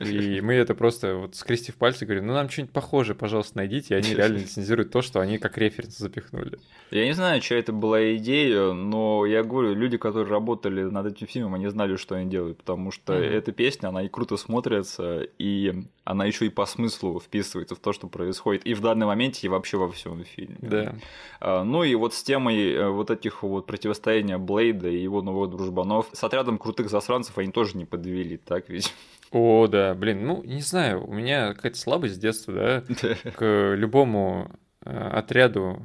и 0.01 0.41
мы 0.41 0.55
это 0.55 0.75
просто 0.75 1.17
вот 1.17 1.37
скрестив 1.37 1.77
пальцы 1.77 2.05
говорим, 2.05 2.27
ну 2.27 2.35
нам 2.35 2.49
что-нибудь 2.49 2.73
похожее, 2.73 3.17
пожалуйста, 3.17 3.59
найдите, 3.59 3.95
и 3.95 3.97
они 3.99 4.15
реально 4.15 4.39
лицензируют 4.39 4.91
то, 4.91 5.03
что 5.03 5.21
они 5.21 5.39
как 5.39 5.59
референс 5.59 5.99
запихнули. 5.99 6.59
Я 6.91 7.05
не 7.07 7.13
знаю, 7.13 7.41
чья 7.41 7.59
это 7.59 7.73
была 7.73 8.15
идея, 8.17 8.73
но 8.73 9.27
я 9.27 9.43
говорю, 9.43 9.75
люди, 9.75 9.97
которые 9.97 10.29
работали 10.29 10.83
над 10.83 11.07
этим 11.07 11.27
фильмом, 11.27 11.55
они 11.55 11.69
знали, 11.69 11.97
что 11.97 12.15
они 12.15 12.31
делают, 12.31 12.59
потому 12.59 12.91
что 12.91 13.13
эта 13.15 13.53
песня, 13.53 13.89
она 13.89 14.03
и 14.03 14.09
круто 14.09 14.37
смотрится, 14.37 15.27
и 15.39 15.85
она 16.05 16.27
еще 16.27 16.47
и 16.47 16.51
по 16.51 16.67
смыслу 16.67 17.19
вписывается 17.19 17.75
в 17.75 17.79
то, 17.79 17.93
что 17.93 18.09
происходит 18.09 18.67
и 18.67 18.75
в 18.75 18.81
данный 18.81 19.07
момент, 19.07 19.43
и 19.43 19.49
вообще 19.49 19.79
во 19.79 19.91
всем 19.91 20.23
фильме. 20.25 20.59
Да. 20.61 20.95
А, 21.41 21.65
Ну 21.65 21.83
и 21.83 21.95
вот 21.95 22.15
с 22.15 22.23
темой 22.23 22.73
э, 22.73 22.89
вот 22.89 23.11
этих 23.11 23.43
вот 23.43 23.67
противостояния 23.67 24.39
Блейда 24.39 24.89
и 24.89 25.03
его 25.03 25.23
новых 25.23 25.51
дружбанов 25.51 26.07
с 26.13 26.23
отрядом 26.23 26.59
крутых 26.59 26.91
засранцев 26.91 27.39
они 27.39 27.51
тоже 27.51 27.77
не 27.79 27.87
подвели, 27.87 28.37
так 28.37 28.69
ведь? 28.69 28.95
О, 29.31 29.67
да, 29.67 29.95
блин, 29.95 30.27
ну, 30.27 30.43
не 30.45 30.61
знаю, 30.61 31.07
у 31.07 31.13
меня 31.13 31.55
какая-то 31.55 31.79
слабость 31.79 32.15
с 32.15 32.19
детства, 32.19 32.53
да, 32.53 32.85
к 33.33 33.75
любому 33.75 34.51
э, 34.85 35.09
отряду 35.09 35.83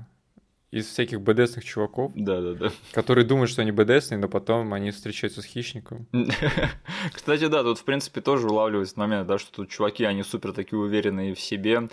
из 0.71 0.85
всяких 0.87 1.21
БДСных 1.21 1.63
чуваков, 1.65 2.11
Да-да-да. 2.15 2.71
которые 2.93 3.25
думают, 3.25 3.49
что 3.49 3.61
они 3.63 3.71
БДСные, 3.71 4.19
но 4.19 4.27
потом 4.27 4.73
они 4.73 4.91
встречаются 4.91 5.41
с 5.41 5.45
хищником. 5.45 6.05
Кстати, 7.13 7.47
да, 7.47 7.63
тут 7.63 7.79
в 7.79 7.83
принципе 7.83 8.21
тоже 8.21 8.47
улавливается 8.47 8.99
момент, 8.99 9.27
да, 9.27 9.37
что 9.37 9.51
тут 9.51 9.69
чуваки, 9.69 10.03
они 10.03 10.23
супер 10.23 10.53
такие 10.53 10.79
уверенные 10.79 11.33
в 11.33 11.39
себе, 11.39 11.89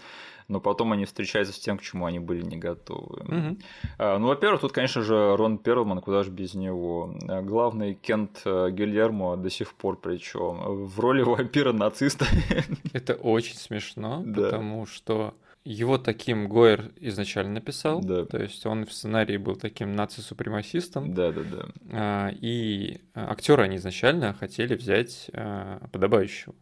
но 0.48 0.60
потом 0.60 0.92
они 0.92 1.06
встречаются 1.06 1.52
с 1.52 1.58
тем, 1.58 1.76
к 1.78 1.82
чему 1.82 2.06
они 2.06 2.18
были 2.20 2.42
не 2.42 2.56
готовы. 2.56 3.24
Мгм. 3.24 3.58
А, 3.98 4.18
Ну, 4.18 4.28
во-первых, 4.28 4.60
тут, 4.60 4.72
конечно 4.72 5.02
же, 5.02 5.36
Рон 5.36 5.58
Перлман, 5.58 6.00
куда 6.00 6.22
же 6.22 6.30
без 6.30 6.54
него. 6.54 7.14
А, 7.28 7.42
Главный 7.42 7.94
Кент 7.94 8.42
э, 8.44 8.70
Гильермо 8.70 9.36
до 9.36 9.50
сих 9.50 9.72
пор 9.74 9.96
причем 10.00 10.84
в 10.86 11.00
роли 11.00 11.22
вампира-нациста. 11.22 12.26
Это 12.92 13.14
очень 13.14 13.56
смешно, 13.56 14.22
Да. 14.24 14.42
потому 14.42 14.86
что 14.86 15.34
его 15.66 15.98
таким 15.98 16.48
Гойер 16.48 16.92
изначально 17.00 17.54
написал, 17.54 18.00
Да. 18.00 18.24
то 18.24 18.40
есть 18.40 18.64
он 18.66 18.86
в 18.86 18.92
сценарии 18.92 19.36
был 19.36 19.56
таким 19.56 19.94
наци-супремасистом, 19.96 21.12
Да-да-да. 21.12 21.66
а, 21.92 22.30
и 22.40 23.00
актера 23.14 23.62
они 23.64 23.76
изначально 23.76 24.32
хотели 24.32 24.74
взять 24.76 25.28
а, 25.32 25.86
подобающего. 25.90 26.54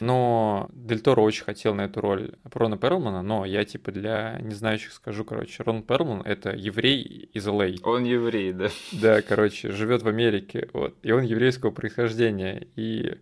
Но 0.00 0.68
Дель 0.72 1.00
Торо 1.00 1.20
очень 1.20 1.44
хотел 1.44 1.74
на 1.74 1.82
эту 1.82 2.00
роль 2.00 2.32
Рона 2.52 2.76
Перлмана, 2.78 3.22
но 3.22 3.44
я 3.44 3.64
типа 3.64 3.92
для 3.92 4.38
незнающих 4.40 4.92
скажу, 4.92 5.24
короче, 5.24 5.62
Рон 5.62 5.82
Перлман— 5.82 6.22
это 6.24 6.50
еврей 6.50 7.02
из 7.32 7.46
Л.А. 7.46 7.68
Он 7.82 8.04
еврей, 8.04 8.52
да. 8.52 8.68
Да, 8.92 9.20
короче, 9.22 9.72
живет 9.72 10.02
в 10.02 10.08
Америке, 10.08 10.68
вот, 10.72 10.96
и 11.02 11.12
он 11.12 11.22
еврейского 11.22 11.70
происхождения, 11.70 12.66
и 12.76 13.18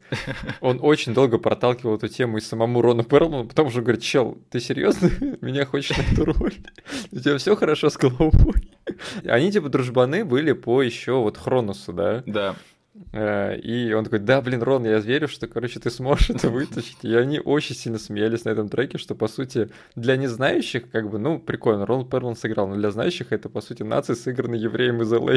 он 0.61 0.79
очень 0.81 1.15
долго 1.15 1.39
проталкивал 1.39 1.97
эту 1.97 2.09
тему 2.09 2.39
и 2.39 2.41
самому 2.41 2.81
Рону 2.81 3.03
Перлману, 3.03 3.49
потому 3.49 3.71
что 3.71 3.83
говорит, 3.83 4.03
чел, 4.03 4.39
ты 4.51 4.61
серьезно 4.61 5.11
меня 5.41 5.65
хочешь 5.65 5.97
на 5.97 6.03
эту 6.03 6.25
роль? 6.25 6.55
У 7.13 7.19
тебя 7.19 7.39
все 7.39 7.57
хорошо 7.57 7.91
с 7.91 7.97
головой? 7.97 8.71
Они 9.25 9.51
типа 9.51 9.69
дружбаны 9.69 10.25
были 10.25 10.53
по 10.53 10.83
еще 10.83 11.15
вот 11.15 11.37
Хроносу, 11.37 11.93
да? 11.93 12.23
Да. 12.27 12.57
Э, 13.13 13.59
И 13.59 13.93
он 13.93 14.05
такой, 14.05 14.21
да, 14.21 14.41
блин, 14.41 14.63
Рон, 14.63 14.85
я 14.85 14.99
верю, 14.99 15.29
что, 15.29 15.47
короче, 15.47 15.81
ты 15.81 15.91
сможешь 15.91 16.31
это 16.31 16.49
вытащить. 16.49 16.99
И 17.03 17.15
они 17.15 17.41
очень 17.41 17.75
сильно 17.75 17.99
смеялись 17.99 18.45
на 18.45 18.51
этом 18.51 18.69
треке, 18.69 18.99
что, 18.99 19.15
по 19.15 19.29
сути, 19.29 19.71
для 19.95 20.17
незнающих, 20.17 20.91
как 20.91 21.11
бы, 21.11 21.19
ну, 21.19 21.39
прикольно, 21.39 21.87
Рон 21.87 22.09
Перлман 22.09 22.37
сыграл, 22.37 22.69
но 22.69 22.77
для 22.77 22.91
знающих 22.91 23.33
это, 23.33 23.49
по 23.49 23.61
сути, 23.61 23.83
нации, 23.83 24.15
сыгранный 24.15 24.59
евреем 24.59 25.03
из 25.03 25.13
Л.А. 25.13 25.37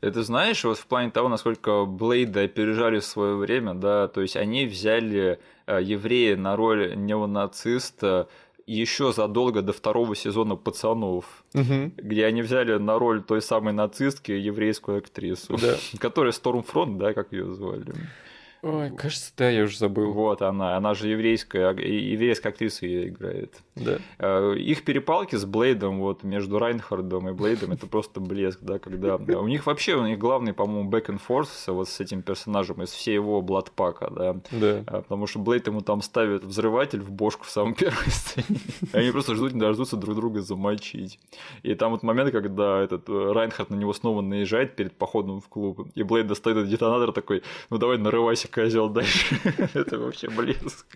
Это 0.00 0.22
знаешь, 0.22 0.64
вот 0.64 0.78
в 0.78 0.86
плане 0.86 1.10
того, 1.10 1.28
насколько 1.28 1.84
Блейда 1.84 2.42
опережали 2.42 3.00
в 3.00 3.04
свое 3.04 3.36
время, 3.36 3.74
да, 3.74 4.08
то 4.08 4.20
есть 4.20 4.36
они 4.36 4.66
взяли 4.66 5.38
э, 5.66 5.80
еврея 5.82 6.36
на 6.36 6.56
роль 6.56 6.94
неонациста 6.96 8.28
еще 8.66 9.12
задолго 9.12 9.62
до 9.62 9.72
второго 9.72 10.14
сезона 10.16 10.56
«Пацанов», 10.56 11.24
где 11.54 12.26
они 12.26 12.42
взяли 12.42 12.78
на 12.78 12.98
роль 12.98 13.22
той 13.22 13.42
самой 13.42 13.72
нацистки 13.72 14.32
еврейскую 14.32 14.98
актрису, 14.98 15.56
Да. 15.56 15.76
которая 15.98 16.32
Стормфронт, 16.32 16.98
да, 16.98 17.12
как 17.14 17.32
ее 17.32 17.52
звали. 17.52 17.84
Ой, 18.62 18.90
кажется, 18.90 19.32
да, 19.36 19.48
я 19.48 19.64
уже 19.64 19.78
забыл. 19.78 20.12
Вот 20.12 20.42
она, 20.42 20.76
она 20.76 20.94
же 20.94 21.08
еврейская, 21.08 21.70
еврейская 21.70 22.50
актриса 22.50 22.86
ее 22.86 23.08
играет. 23.08 23.54
Да. 23.74 23.98
Э, 24.18 24.54
их 24.56 24.84
перепалки 24.84 25.36
с 25.36 25.44
Блейдом, 25.46 26.00
вот 26.00 26.22
между 26.24 26.58
Райнхардом 26.58 27.28
и 27.30 27.32
Блейдом, 27.32 27.72
это 27.72 27.86
просто 27.86 28.20
блеск, 28.20 28.60
да, 28.60 28.78
когда 28.78 29.16
у 29.16 29.48
них 29.48 29.66
вообще, 29.66 29.94
у 29.94 30.06
них 30.06 30.18
главный, 30.18 30.52
по-моему, 30.52 30.90
back 30.90 31.06
and 31.06 31.20
forth 31.26 31.48
вот 31.72 31.88
с 31.88 32.00
этим 32.00 32.22
персонажем 32.22 32.82
из 32.82 32.90
всей 32.90 33.14
его 33.14 33.40
Бладпака, 33.40 34.10
да. 34.10 34.36
Да. 34.50 34.84
А, 34.86 35.02
потому 35.02 35.26
что 35.26 35.38
Блейд 35.38 35.66
ему 35.66 35.80
там 35.80 36.02
ставит 36.02 36.44
взрыватель 36.44 37.00
в 37.00 37.10
бошку 37.10 37.44
в 37.44 37.50
самом 37.50 37.74
первой 37.74 38.10
сцене. 38.10 38.60
Они 38.92 39.10
просто 39.10 39.34
ждут, 39.34 39.54
не 39.54 39.60
дождутся 39.60 39.96
друг 39.96 40.16
друга 40.16 40.42
замочить. 40.42 41.18
И 41.62 41.74
там 41.74 41.92
вот 41.92 42.02
момент, 42.02 42.30
когда 42.30 42.80
этот 42.80 43.08
э, 43.08 43.32
Райнхард 43.32 43.70
на 43.70 43.76
него 43.76 43.94
снова 43.94 44.20
наезжает 44.20 44.76
перед 44.76 44.92
походом 44.92 45.40
в 45.40 45.48
клуб, 45.48 45.88
и 45.94 46.02
Блейд 46.02 46.26
достает 46.26 46.58
этот 46.58 46.70
детонатор 46.70 47.12
такой, 47.12 47.42
ну 47.70 47.78
давай 47.78 47.96
нарывайся, 47.96 48.48
козел, 48.50 48.88
дальше. 48.88 49.36
Это 49.74 49.98
вообще 49.98 50.28
блеск. 50.28 50.86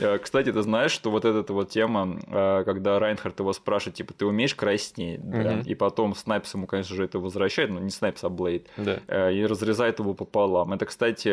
Э, 0.00 0.18
кстати, 0.18 0.52
ты 0.52 0.62
знаешь, 0.62 0.90
что 0.90 1.10
вот 1.10 1.24
эта 1.24 1.52
вот 1.52 1.70
тема, 1.70 2.18
э, 2.26 2.62
когда 2.64 2.98
Райнхард 2.98 3.38
его 3.40 3.52
спрашивает, 3.52 3.96
типа, 3.96 4.14
ты 4.14 4.26
умеешь 4.26 4.54
краснеть? 4.54 5.20
Да? 5.22 5.60
И 5.60 5.74
потом 5.74 6.14
Снайпс 6.14 6.54
ему, 6.54 6.66
конечно 6.66 6.96
же, 6.96 7.04
это 7.04 7.18
возвращает, 7.18 7.70
но 7.70 7.80
не 7.80 7.90
Снайпс, 7.90 8.24
а 8.24 8.28
Блейд. 8.28 8.66
Да. 8.76 9.30
И 9.30 9.44
разрезает 9.44 9.98
его 9.98 10.14
пополам. 10.14 10.72
Это, 10.72 10.86
кстати, 10.86 11.28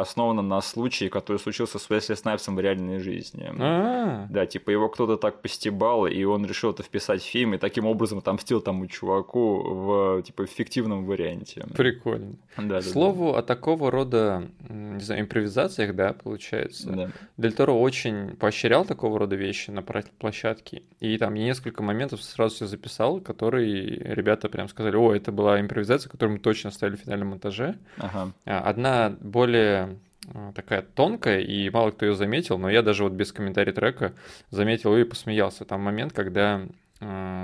основано 0.00 0.42
на 0.42 0.60
случае, 0.60 1.10
который 1.10 1.38
случился 1.38 1.78
с 1.78 1.90
Уэсли 1.90 2.14
Снайпсом 2.14 2.56
в 2.56 2.60
реальной 2.60 2.98
жизни. 2.98 3.50
А-а-а. 3.58 4.26
Да, 4.30 4.46
типа 4.46 4.70
его 4.70 4.88
кто-то 4.88 5.16
так 5.16 5.42
постебал, 5.42 6.06
и 6.06 6.24
он 6.24 6.46
решил 6.46 6.70
это 6.70 6.82
вписать 6.82 7.22
в 7.22 7.26
фильм, 7.26 7.54
и 7.54 7.58
таким 7.58 7.86
образом 7.86 8.18
отомстил 8.18 8.60
тому 8.60 8.86
чуваку 8.86 9.62
в 9.62 10.22
типа 10.22 10.46
фиктивном 10.46 11.04
варианте. 11.06 11.66
Прикольно. 11.76 12.36
Да, 12.56 12.80
К 12.80 12.84
слову, 12.84 13.34
о 13.34 13.42
такого 13.42 13.90
рода, 13.90 14.44
не 14.68 15.00
знаю, 15.00 15.13
импровизациях, 15.20 15.94
да, 15.94 16.12
получается. 16.12 16.90
Да. 16.90 17.10
Дель 17.36 17.52
Торо 17.52 17.72
очень 17.72 18.36
поощрял 18.36 18.84
такого 18.84 19.18
рода 19.18 19.36
вещи 19.36 19.70
на 19.70 19.82
площадке. 19.82 20.82
И 21.00 21.16
там 21.18 21.34
я 21.34 21.44
несколько 21.44 21.82
моментов 21.82 22.22
сразу 22.22 22.54
все 22.54 22.66
записал, 22.66 23.20
которые 23.20 23.84
ребята 24.14 24.48
прям 24.48 24.68
сказали, 24.68 24.96
о, 24.96 25.14
это 25.14 25.32
была 25.32 25.60
импровизация, 25.60 26.10
которую 26.10 26.36
мы 26.36 26.40
точно 26.40 26.70
оставили 26.70 26.96
в 26.96 27.00
финальном 27.00 27.28
монтаже. 27.28 27.76
Ага. 27.98 28.32
А, 28.44 28.60
Одна 28.60 29.16
более 29.20 29.98
а, 30.32 30.52
такая 30.52 30.82
тонкая, 30.82 31.40
и 31.40 31.68
мало 31.70 31.90
кто 31.90 32.06
ее 32.06 32.14
заметил, 32.14 32.58
но 32.58 32.70
я 32.70 32.82
даже 32.82 33.04
вот 33.04 33.12
без 33.12 33.32
комментария 33.32 33.72
трека 33.72 34.14
заметил 34.50 34.96
и 34.96 35.04
посмеялся. 35.04 35.64
Там 35.64 35.80
момент, 35.80 36.12
когда 36.12 36.62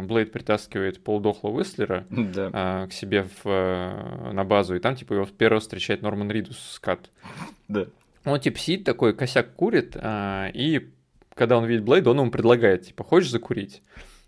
Блейд 0.04 0.32
притаскивает 0.32 1.02
полдохлого 1.02 1.58
Уэслера 1.58 2.06
Да. 2.10 2.50
а, 2.52 2.86
к 2.86 2.92
себе 2.92 3.24
в, 3.24 3.46
э, 3.46 4.32
на 4.32 4.44
базу, 4.44 4.74
и 4.76 4.78
там 4.78 4.96
типа 4.96 5.14
его 5.14 5.26
первого 5.26 5.60
встречает 5.60 6.02
Норман 6.02 6.30
Ридус 6.30 6.58
скат. 6.58 7.10
Да. 7.68 7.86
Он 8.24 8.38
типа 8.38 8.58
сидит 8.58 8.84
такой, 8.84 9.14
косяк 9.14 9.54
курит, 9.54 9.96
и 9.96 10.90
когда 11.34 11.56
он 11.56 11.64
видит 11.64 11.84
Блейда, 11.84 12.10
он 12.10 12.20
ему 12.20 12.30
предлагает, 12.30 12.82
типа, 12.86 13.02
хочешь 13.02 13.30
закурить? 13.30 13.82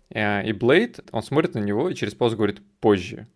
И 0.09 0.53
Блейд, 0.59 0.99
он 1.11 1.21
смотрит 1.21 1.53
на 1.53 1.59
него 1.59 1.89
и 1.89 1.95
через 1.95 2.15
паузу 2.15 2.35
говорит 2.37 2.61
«позже». 2.79 3.27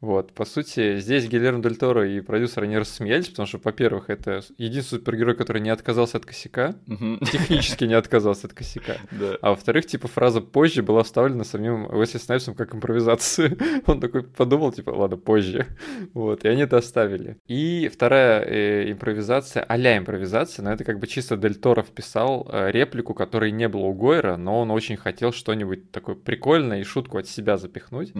Вот, 0.00 0.32
по 0.32 0.44
сути, 0.44 0.98
здесь 0.98 1.26
Гильермо 1.26 1.60
Дель 1.60 1.76
Торо 1.76 2.08
и 2.08 2.20
продюсер, 2.20 2.62
они 2.62 2.78
рассмеялись, 2.78 3.28
потому 3.28 3.46
что, 3.48 3.58
во-первых, 3.62 4.10
это 4.10 4.40
единственный 4.56 5.00
супергерой, 5.00 5.34
который 5.34 5.60
не 5.60 5.70
отказался 5.70 6.18
от 6.18 6.24
косяка, 6.26 6.76
Мгм. 6.86 7.18
технически 7.20 7.82
не 7.84 7.94
отказался 7.94 8.46
от 8.46 8.52
косяка. 8.52 8.98
Да. 9.10 9.36
А 9.42 9.50
во-вторых, 9.50 9.86
типа, 9.86 10.06
фраза 10.06 10.40
«позже» 10.40 10.82
была 10.84 11.02
вставлена 11.02 11.42
самим 11.42 11.86
Уэсли 11.86 12.18
Снайпсом 12.18 12.54
как 12.54 12.74
импровизация. 12.76 13.56
Он 13.86 14.00
такой 14.00 14.22
подумал, 14.22 14.70
типа, 14.70 14.90
ладно, 14.90 15.16
позже. 15.16 15.66
Вот, 16.14 16.44
и 16.44 16.48
они 16.48 16.62
это 16.62 16.76
оставили. 16.76 17.36
И 17.48 17.90
вторая 17.92 18.42
э, 18.44 18.92
импровизация, 18.92 19.64
а-ля 19.64 19.98
импровизация, 19.98 20.62
но 20.62 20.72
это 20.72 20.84
как 20.84 21.00
бы 21.00 21.08
чисто 21.08 21.36
Дель 21.36 21.56
Торо 21.56 21.82
вписал 21.82 22.48
э, 22.52 22.70
реплику, 22.70 23.14
которой 23.14 23.50
не 23.50 23.66
было 23.68 23.86
у 23.86 23.94
Гойера, 23.94 24.36
но 24.36 24.60
он 24.60 24.70
очень 24.70 24.96
хотел 24.96 25.32
что-нибудь 25.32 25.90
такое 25.90 26.14
прикольное 26.14 26.80
и 26.80 26.84
шутку 26.84 27.18
от 27.18 27.26
себя 27.26 27.56
запихнуть. 27.56 28.12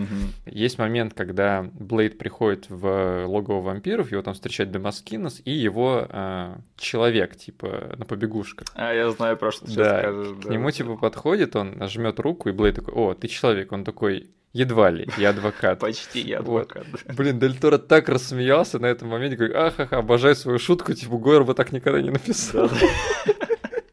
Есть 0.45 0.79
момент, 0.79 1.15
когда 1.15 1.68
Блейд 1.75 2.19
приходит 2.19 2.67
в 2.69 3.27
логово 3.27 3.61
вампиров, 3.61 4.11
его 4.13 4.23
там 4.23 4.35
встречает 4.35 4.71
Демаскинос 4.71 5.41
и 5.45 5.51
его 5.53 6.07
э, 6.09 6.57
человек, 6.77 7.37
типа, 7.37 7.95
на 7.97 8.05
побегушках. 8.05 8.69
А, 8.75 8.93
я 8.93 9.11
знаю, 9.11 9.37
про 9.37 9.53
что 9.53 9.67
ты 9.67 9.75
Да, 9.75 9.85
сейчас 9.85 10.01
скажешь. 10.01 10.45
К 10.45 10.49
нему 10.51 10.71
типа 10.71 10.97
подходит, 10.97 11.57
он 11.57 11.89
жмет 11.89 12.19
руку, 12.21 12.49
и 12.49 12.53
Блейд 12.53 12.77
такой, 12.77 12.95
о, 12.95 13.15
ты 13.15 13.29
человек. 13.29 13.73
Он 13.73 13.85
такой, 13.85 14.31
едва 14.53 14.91
ли, 14.91 15.09
я 15.19 15.31
адвокат. 15.31 15.79
Почти 15.81 16.21
я 16.21 16.41
Вот. 16.43 16.71
адвокат. 16.73 17.17
Блин, 17.17 17.39
Дель 17.39 17.57
Торо 17.59 17.79
так 17.79 18.09
рассмеялся 18.09 18.79
на 18.79 18.87
этом 18.87 19.09
моменте, 19.09 19.37
говорит, 19.37 19.57
ахаха, 19.57 19.99
обожаю 19.99 20.35
свою 20.37 20.59
шутку, 20.59 20.93
типа, 20.95 21.17
Гойер 21.19 21.45
бы 21.45 21.55
так 21.55 21.73
никогда 21.73 22.01
не 22.01 22.11
написал. 22.11 22.69
Да-да. 22.69 23.33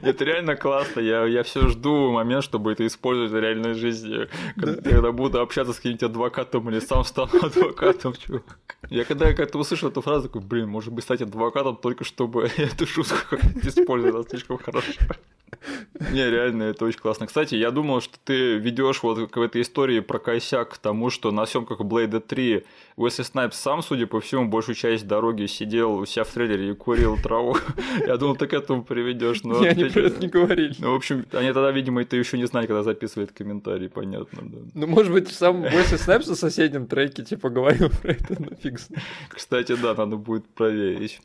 Это 0.06 0.24
реально 0.24 0.56
классно. 0.56 1.00
Я, 1.00 1.26
я 1.26 1.44
все 1.44 1.68
жду 1.68 2.12
момент, 2.12 2.44
чтобы 2.44 2.72
это 2.72 2.86
использовать 2.86 3.32
в 3.32 3.40
реальной 3.40 3.74
жизни. 3.74 4.28
Когда, 4.56 4.90
когда 4.90 5.12
буду 5.12 5.42
общаться 5.42 5.74
с 5.74 5.78
каким-нибудь 5.78 6.04
адвокатом 6.04 6.70
или 6.70 6.80
сам 6.80 7.04
стану 7.04 7.32
адвокатом, 7.42 8.14
чувак. 8.14 8.60
Я 8.90 9.04
когда 9.04 9.34
как-то 9.34 9.58
услышал 9.58 9.90
эту 9.90 10.02
фразу, 10.02 10.28
такой, 10.28 10.42
блин, 10.42 10.70
может 10.70 10.94
быть, 10.94 11.04
стать 11.04 11.22
адвокатом 11.22 11.76
только 11.76 12.04
чтобы 12.04 12.50
эту 12.58 12.86
шутку 12.86 13.16
как-то 13.30 13.68
использовать, 13.68 14.16
она 14.16 14.24
слишком 14.24 14.58
хорошо. 14.58 14.92
Не, 16.12 16.30
реально, 16.30 16.64
это 16.64 16.86
очень 16.86 17.00
классно. 17.00 17.26
Кстати, 17.26 17.56
я 17.56 17.72
думал, 17.72 18.02
что 18.02 18.18
ты 18.24 18.58
ведешь 18.58 19.02
вот 19.02 19.32
к 19.32 19.38
этой 19.38 19.62
истории 19.62 20.00
про 20.02 20.20
косяк 20.20 20.74
к 20.74 20.78
тому, 20.78 21.10
что 21.10 21.32
на 21.32 21.46
съемках 21.46 21.80
Блейда 21.82 22.20
3 22.20 22.64
Уэсли 22.98 23.24
Снайпс 23.24 23.58
сам, 23.60 23.82
судя 23.82 24.06
по 24.06 24.20
всему, 24.20 24.48
большую 24.48 24.76
часть 24.76 25.08
дороги 25.08 25.46
сидел 25.46 25.96
у 25.96 26.06
себя 26.06 26.24
в 26.24 26.30
трейлере 26.30 26.72
и 26.72 26.74
курил 26.74 27.18
траву. 27.18 27.58
Я 28.08 28.18
думал, 28.18 28.36
ты 28.36 28.48
к 28.48 28.54
этому 28.54 28.84
приведешь, 28.84 29.44
но... 29.44 29.60
Ты- 29.60 29.90
про 29.96 30.08
это 30.08 30.20
не 30.20 30.28
говорили. 30.28 30.76
Ну, 30.80 30.92
в 30.92 30.96
общем, 30.96 31.26
они 31.32 31.48
тогда, 31.54 31.72
видимо, 31.72 32.02
это 32.02 32.18
еще 32.18 32.38
не 32.38 32.46
знали, 32.46 32.68
когда 32.68 32.84
записывают 32.84 33.32
комментарии, 33.32 33.88
понятно, 33.88 34.42
да. 34.44 34.58
Ну, 34.74 34.88
может 34.88 35.12
быть, 35.12 35.30
сам 35.30 35.64
Уэсли 35.64 35.98
Снайпс 35.98 36.28
на 36.28 36.36
соседнем 36.36 36.88
треке, 36.88 37.24
типа, 37.24 37.50
говорил 37.50 37.90
про 37.90 38.12
это, 38.12 38.36
ну, 38.38 38.50
фиг. 38.62 38.80
Кстати, 39.30 39.76
да, 39.76 39.94
надо 39.94 40.18
будет 40.18 40.46
проверить. 40.48 41.22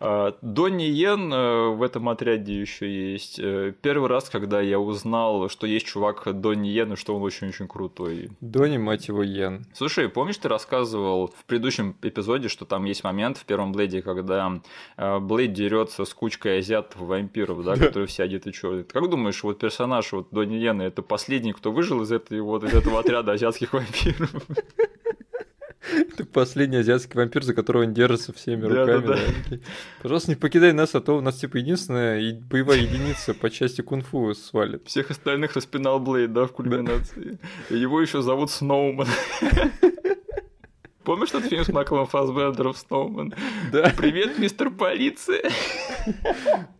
А, 0.00 0.36
Донни 0.42 0.84
Йен 0.84 1.32
э, 1.32 1.68
в 1.68 1.82
этом 1.82 2.08
отряде 2.08 2.58
еще 2.60 3.12
есть. 3.12 3.38
Э, 3.38 3.72
Первый 3.80 4.08
раз, 4.08 4.28
когда 4.28 4.60
я 4.60 4.78
узнал, 4.78 5.48
что 5.48 5.66
есть 5.66 5.86
чувак 5.86 6.24
Донни 6.40 6.68
Йен, 6.68 6.94
и 6.94 6.96
что 6.96 7.14
он 7.14 7.22
очень-очень 7.22 7.68
крутой. 7.68 8.30
Дони, 8.40 8.78
мать 8.78 9.08
его, 9.08 9.22
Йен. 9.22 9.66
Слушай, 9.74 10.08
помнишь, 10.08 10.38
ты 10.38 10.48
рассказывал 10.48 11.28
в 11.28 11.44
предыдущем 11.44 11.96
эпизоде, 12.02 12.48
что 12.48 12.64
там 12.64 12.84
есть 12.84 13.04
момент 13.04 13.38
в 13.38 13.44
первом 13.44 13.72
Блейде, 13.72 14.02
когда 14.02 14.60
э, 14.96 15.18
Блейд 15.18 15.52
дерется 15.52 16.04
с 16.04 16.14
кучкой 16.14 16.58
азиатов 16.58 17.00
вампиров, 17.00 17.64
да, 17.64 17.74
которые 17.76 18.06
все 18.06 18.24
одеты 18.24 18.52
черные. 18.52 18.84
Как 18.84 19.08
думаешь, 19.08 19.42
вот 19.42 19.58
персонаж 19.58 20.12
вот 20.12 20.28
Донни 20.30 20.56
Йена 20.56 20.82
это 20.82 21.02
последний, 21.02 21.52
кто 21.52 21.72
выжил 21.72 22.02
из, 22.02 22.12
этой, 22.12 22.40
вот, 22.40 22.64
из 22.64 22.74
этого 22.74 23.00
отряда 23.00 23.32
азиатских 23.32 23.72
вампиров? 23.72 24.30
Это 25.92 26.24
последний 26.24 26.78
азиатский 26.78 27.16
вампир, 27.16 27.42
за 27.42 27.54
которого 27.54 27.82
он 27.82 27.92
держится 27.92 28.32
всеми 28.32 28.64
руками. 28.64 29.06
да, 29.06 29.14
да. 29.14 29.16
да, 29.50 29.56
Пожалуйста, 30.02 30.30
не 30.30 30.36
покидай 30.36 30.72
нас, 30.72 30.94
а 30.94 31.00
то 31.00 31.16
у 31.16 31.20
нас, 31.20 31.36
типа, 31.36 31.58
единственная 31.58 32.34
боевая 32.34 32.78
единица 32.78 33.34
по 33.34 33.50
части 33.50 33.82
кунг-фу 33.82 34.34
свалит. 34.34 34.86
Всех 34.86 35.10
остальных 35.10 35.54
распинал 35.54 36.00
Блейд, 36.00 36.32
да, 36.32 36.46
в 36.46 36.52
кульминации. 36.52 37.38
Его 37.70 38.00
еще 38.00 38.22
зовут 38.22 38.50
Сноуман. 38.50 39.08
Помнишь 41.04 41.30
тот 41.30 41.44
фильм 41.44 41.64
с 41.64 41.68
Майклом 41.68 42.06
Фассбендером 42.06 42.74
Сноуман? 42.74 43.34
Да. 43.70 43.92
Привет, 43.96 44.38
мистер 44.38 44.70
полиция! 44.70 45.50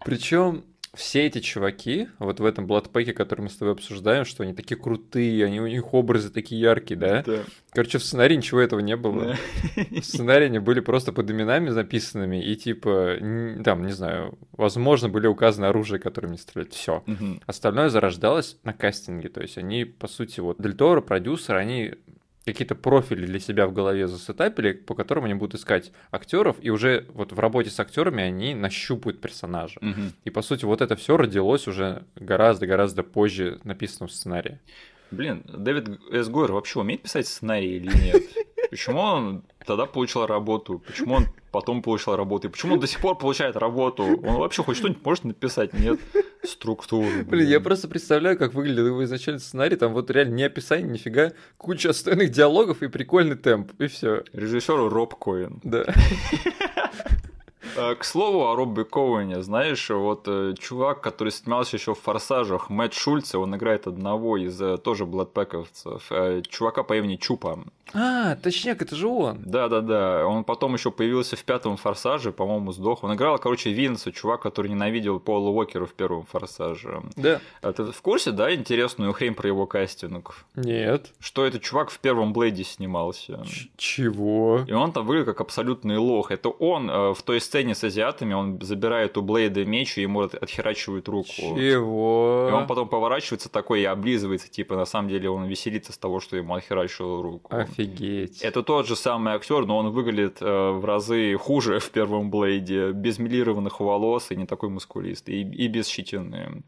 Причем 0.05 0.65
все 0.97 1.27
эти 1.27 1.41
чуваки, 1.41 2.09
вот 2.19 2.41
в 2.41 2.45
этом 2.45 2.67
бладпеке, 2.67 3.13
который 3.13 3.43
мы 3.43 3.51
с 3.51 3.57
тобой 3.57 3.75
обсуждаем, 3.75 4.25
что 4.25 4.43
они 4.43 4.55
такие 4.55 4.77
крутые, 4.81 5.45
они, 5.45 5.61
у 5.61 5.67
них 5.67 5.93
образы 5.95 6.31
такие 6.31 6.61
яркие, 6.61 6.99
да? 6.99 7.23
Да. 7.23 7.41
Короче, 7.71 7.99
в 7.99 8.05
сценарии 8.05 8.37
ничего 8.37 8.61
этого 8.61 8.81
не 8.81 8.97
было. 8.97 9.37
В 9.77 10.03
сценарии 10.03 10.47
они 10.47 10.59
были 10.59 10.81
просто 10.81 11.13
под 11.13 11.31
именами 11.31 11.71
записанными, 11.71 12.45
и 12.45 12.57
типа, 12.57 13.17
там, 13.65 13.87
не 13.87 13.93
знаю, 13.93 14.39
возможно, 14.53 15.09
были 15.09 15.27
указаны 15.27 15.67
оружие, 15.67 15.99
которым 15.99 16.33
не 16.33 16.39
стрелять. 16.39 16.73
Все. 16.73 17.03
Мгм. 17.07 17.41
Остальное 17.47 17.89
зарождалось 17.89 18.59
на 18.65 18.73
кастинге. 18.73 19.29
То 19.29 19.41
есть 19.41 19.59
они, 19.59 19.85
по 19.85 20.09
сути, 20.09 20.41
вот 20.41 20.61
Дель 20.61 20.75
Торо, 20.75 21.01
продюсер, 21.01 21.57
они 21.57 21.95
какие-то 22.45 22.75
профили 22.75 23.27
для 23.27 23.41
себя 23.41 23.67
в 23.67 23.73
голове 23.73 24.07
засетапили, 24.07 24.73
по 24.73 24.95
которым 24.95 25.25
они 25.25 25.35
будут 25.35 25.61
искать 25.61 25.93
актеров, 26.11 26.57
и 26.61 26.71
уже 26.71 27.07
вот 27.15 27.33
в 27.33 27.39
работе 27.39 27.71
с 27.71 27.81
актерами 27.81 28.23
они 28.23 28.55
нащупают 28.55 29.21
персонажа. 29.21 29.79
Мгм. 29.81 30.13
И 30.25 30.31
по 30.31 30.43
сути 30.43 30.65
вот 30.65 30.81
это 30.81 30.97
все 30.97 31.17
родилось 31.17 31.67
уже 31.67 32.05
гораздо-гораздо 32.17 33.03
позже 33.03 33.61
написанном 33.65 34.09
сценарии. 34.09 34.59
Блин, 35.11 35.43
Дэвид 35.47 36.01
С. 36.11 36.29
Гойер 36.29 36.53
вообще 36.53 36.81
умеет 36.81 37.03
писать 37.03 37.27
сценарии 37.27 37.77
или 37.77 37.87
нет? 37.87 38.23
Почему 38.71 39.01
он 39.01 39.45
тогда 39.67 39.87
получил 39.87 40.27
работу? 40.27 40.83
Почему 40.87 41.15
он 41.15 41.27
потом 41.53 41.83
получил 41.83 42.17
работу? 42.17 42.49
И 42.49 42.51
почему 42.51 42.75
он 42.75 42.81
до 42.81 42.87
сих 42.87 43.01
пор 43.01 43.17
получает 43.17 43.57
работу? 43.57 44.03
Он 44.05 44.37
вообще 44.37 44.63
хоть 44.63 44.77
что-нибудь 44.77 45.05
может 45.05 45.25
написать? 45.25 45.73
Нет. 45.73 45.99
Структуру. 46.43 47.25
Блин, 47.27 47.49
я 47.49 47.61
просто 47.61 47.89
представляю, 47.89 48.37
как 48.37 48.55
выглядел 48.55 48.87
его 48.87 49.05
изначальный 49.05 49.41
сценарий. 49.41 49.77
Там 49.77 49.93
вот 49.93 50.11
реально 50.11 50.35
ни 50.35 50.43
описания, 50.43 50.89
нифига, 50.89 51.33
куча 51.57 51.91
отстойных 51.91 52.31
диалогов 52.31 52.83
и 52.83 52.89
прикольный 52.89 53.37
темп, 53.37 53.73
и 53.81 53.87
все. 53.87 54.25
Режиссер 54.33 54.89
Роб 54.89 55.15
Коэн. 55.15 55.61
Да. 55.63 55.85
К 57.75 58.05
слову 58.05 58.47
о 58.49 58.55
Робби 58.55 58.85
Коуэне, 58.85 59.43
знаешь, 59.43 59.91
вот 59.91 60.29
чувак, 60.59 61.01
который 61.01 61.31
снимался 61.31 61.77
еще 61.77 61.95
в 61.95 62.01
«Форсажах», 62.01 62.71
Мэтт 62.71 62.95
Шульце, 62.95 63.39
он 63.39 63.55
играет 63.57 63.87
одного 63.87 64.37
из 64.37 64.61
тоже 64.83 65.07
бладпековцев, 65.07 66.11
чувака 66.49 66.83
по 66.83 66.97
имени 66.97 67.17
Чупа. 67.17 67.59
А, 67.93 68.37
точняк, 68.37 68.83
это 68.83 68.97
же 68.97 69.07
он. 69.09 69.43
Да-да-да, 69.45 70.27
он 70.27 70.43
потом 70.45 70.75
еще 70.75 70.91
появился 70.91 71.37
в 71.37 71.45
пятом 71.45 71.77
«Форсаже», 71.77 72.33
по-моему, 72.33 72.73
сдох. 72.73 73.05
Он 73.05 73.15
играл, 73.15 73.39
короче, 73.39 73.71
Винса, 73.73 74.11
чувак, 74.13 74.43
который 74.43 74.69
ненавидел 74.69 75.21
Пола 75.21 75.51
Уокера 75.51 75.87
в 75.87 75.93
первом 75.95 76.25
«Форсаже». 76.27 77.03
Да. 77.17 77.41
А 77.63 77.73
ты 77.73 77.85
в 77.85 78.03
курсе, 78.03 78.31
да, 78.31 78.55
интересную 78.55 79.13
хрень 79.13 79.35
про 79.35 79.49
его 79.49 79.67
кастинг? 79.67 80.35
Нет. 80.55 81.13
Что 81.21 81.45
этот 81.45 81.63
чувак 81.63 81.91
в 81.91 81.99
первом 81.99 82.33
Блейде 82.33 82.65
снимался. 82.65 83.43
Ч- 83.47 83.71
чего? 83.77 84.65
И 84.67 84.73
он 84.73 84.93
там 84.93 85.07
выглядит 85.07 85.29
как 85.29 85.41
абсолютный 85.41 85.97
лох. 85.97 86.31
Это 86.31 86.49
он 86.49 86.91
э, 86.91 87.15
в 87.15 87.23
той 87.23 87.41
сцене 87.41 87.64
с 87.73 87.85
азиатами, 87.85 88.35
он 88.35 88.61
забирает 88.61 89.17
у 89.17 89.23
Блейда 89.23 89.65
меч 89.65 89.97
и 89.97 90.03
ему 90.03 90.23
отхерачивает 90.23 91.09
руку. 91.09 91.29
Чего? 91.33 92.49
И 92.51 92.53
он 92.53 92.67
потом 92.67 92.89
поворачивается 92.89 93.49
такой 93.49 93.83
и 93.83 93.85
облизывается, 93.85 94.51
типа 94.51 94.77
на 94.77 94.85
самом 94.85 95.09
деле 95.09 95.31
он 95.31 95.47
веселится 95.47 95.93
с 95.93 95.99
того, 95.99 96.21
что 96.21 96.37
ему 96.37 96.55
отхерачивал 96.55 97.23
руку. 97.23 97.55
Офигеть. 97.55 98.43
Это 98.43 98.63
тот 98.63 98.87
же 98.87 98.97
самый 98.97 99.35
актер, 99.35 99.65
но 99.67 99.79
он 99.79 99.91
выглядит 99.91 100.39
э, 100.41 100.71
в 100.71 100.85
разы 100.85 101.37
хуже 101.37 101.79
в 101.81 101.91
первом 101.91 102.31
Блейде, 102.31 102.93
без 102.93 103.19
милированных 103.19 103.81
волос 103.81 104.31
и 104.31 104.37
не 104.37 104.47
такой 104.47 104.69
мускулистый, 104.69 105.37
и, 105.37 105.65
и 105.65 105.69
без 105.69 105.87
щетины. 105.89 106.63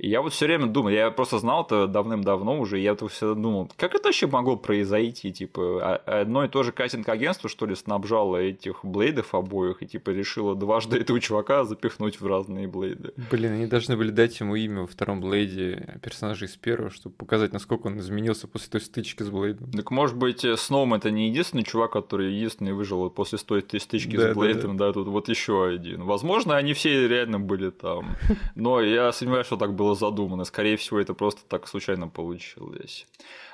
И 0.00 0.08
я 0.08 0.22
вот 0.22 0.32
все 0.32 0.46
время 0.46 0.66
думаю, 0.66 0.96
я 0.96 1.10
просто 1.10 1.38
знал 1.38 1.62
это 1.62 1.86
давным-давно 1.86 2.58
уже, 2.58 2.80
и 2.80 2.82
я 2.82 2.94
вот 2.94 3.12
всегда 3.12 3.34
думал, 3.34 3.70
как 3.76 3.94
это 3.94 4.08
вообще 4.08 4.26
могло 4.26 4.56
произойти? 4.56 5.30
Типа, 5.30 6.00
а, 6.06 6.20
одно 6.22 6.42
и 6.42 6.48
то 6.48 6.62
же 6.62 6.72
кастинг-агентство, 6.72 7.50
что 7.50 7.66
ли, 7.66 7.74
снабжало 7.74 8.38
этих 8.38 8.82
блейдов 8.82 9.34
обоих, 9.34 9.82
и 9.82 9.86
типа 9.86 10.08
решило 10.08 10.56
дважды 10.56 10.96
этого 10.96 11.20
чувака 11.20 11.64
запихнуть 11.64 12.18
в 12.18 12.26
разные 12.26 12.66
блейды. 12.66 13.12
Блин, 13.30 13.52
они 13.52 13.66
должны 13.66 13.94
были 13.94 14.10
дать 14.10 14.40
ему 14.40 14.56
имя 14.56 14.82
во 14.82 14.86
втором 14.86 15.20
блейде 15.20 16.00
персонажа 16.02 16.46
из 16.46 16.56
первого, 16.56 16.88
чтобы 16.88 17.14
показать, 17.16 17.52
насколько 17.52 17.88
он 17.88 17.98
изменился 17.98 18.48
после 18.48 18.70
той 18.70 18.80
стычки 18.80 19.22
с 19.22 19.28
блейдом. 19.28 19.70
Так 19.70 19.90
может 19.90 20.16
быть, 20.16 20.46
Сноум 20.58 20.94
это 20.94 21.10
не 21.10 21.28
единственный 21.28 21.62
чувак, 21.62 21.92
который 21.92 22.32
единственный 22.32 22.72
выжил 22.72 23.10
после 23.10 23.36
той 23.36 23.62
стычки 23.62 24.16
да, 24.16 24.32
с 24.32 24.34
блейдом, 24.34 24.78
да, 24.78 24.86
да. 24.86 24.88
да, 24.88 24.92
тут 24.94 25.08
вот 25.08 25.28
еще 25.28 25.66
один. 25.66 26.04
Возможно, 26.04 26.56
они 26.56 26.72
все 26.72 27.06
реально 27.06 27.38
были 27.38 27.68
там. 27.68 28.16
Но 28.54 28.80
я 28.80 29.12
сомневаюсь, 29.12 29.46
что 29.46 29.58
так 29.58 29.74
было 29.74 29.89
было 29.90 29.94
задумано. 29.94 30.44
Скорее 30.44 30.76
всего, 30.76 31.00
это 31.00 31.14
просто 31.14 31.42
так 31.48 31.68
случайно 31.68 32.08
получилось. 32.08 33.06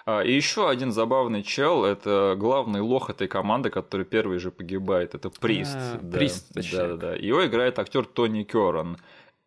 А, 0.04 0.20
и 0.20 0.32
еще 0.32 0.68
один 0.68 0.92
забавный 0.92 1.42
чел 1.42 1.84
это 1.84 2.34
главный 2.38 2.80
лох 2.80 3.10
этой 3.10 3.28
команды, 3.28 3.70
который 3.70 4.04
первый 4.04 4.38
же 4.38 4.50
погибает. 4.50 5.14
Это 5.14 5.30
Прист. 5.30 5.76
А, 5.76 5.98
да, 6.02 6.18
Прист, 6.18 6.52
да, 6.54 6.88
да, 6.88 6.96
да. 6.96 7.14
Его 7.14 7.46
играет 7.46 7.78
актер 7.78 8.04
Тони 8.04 8.44
Керн. 8.44 8.98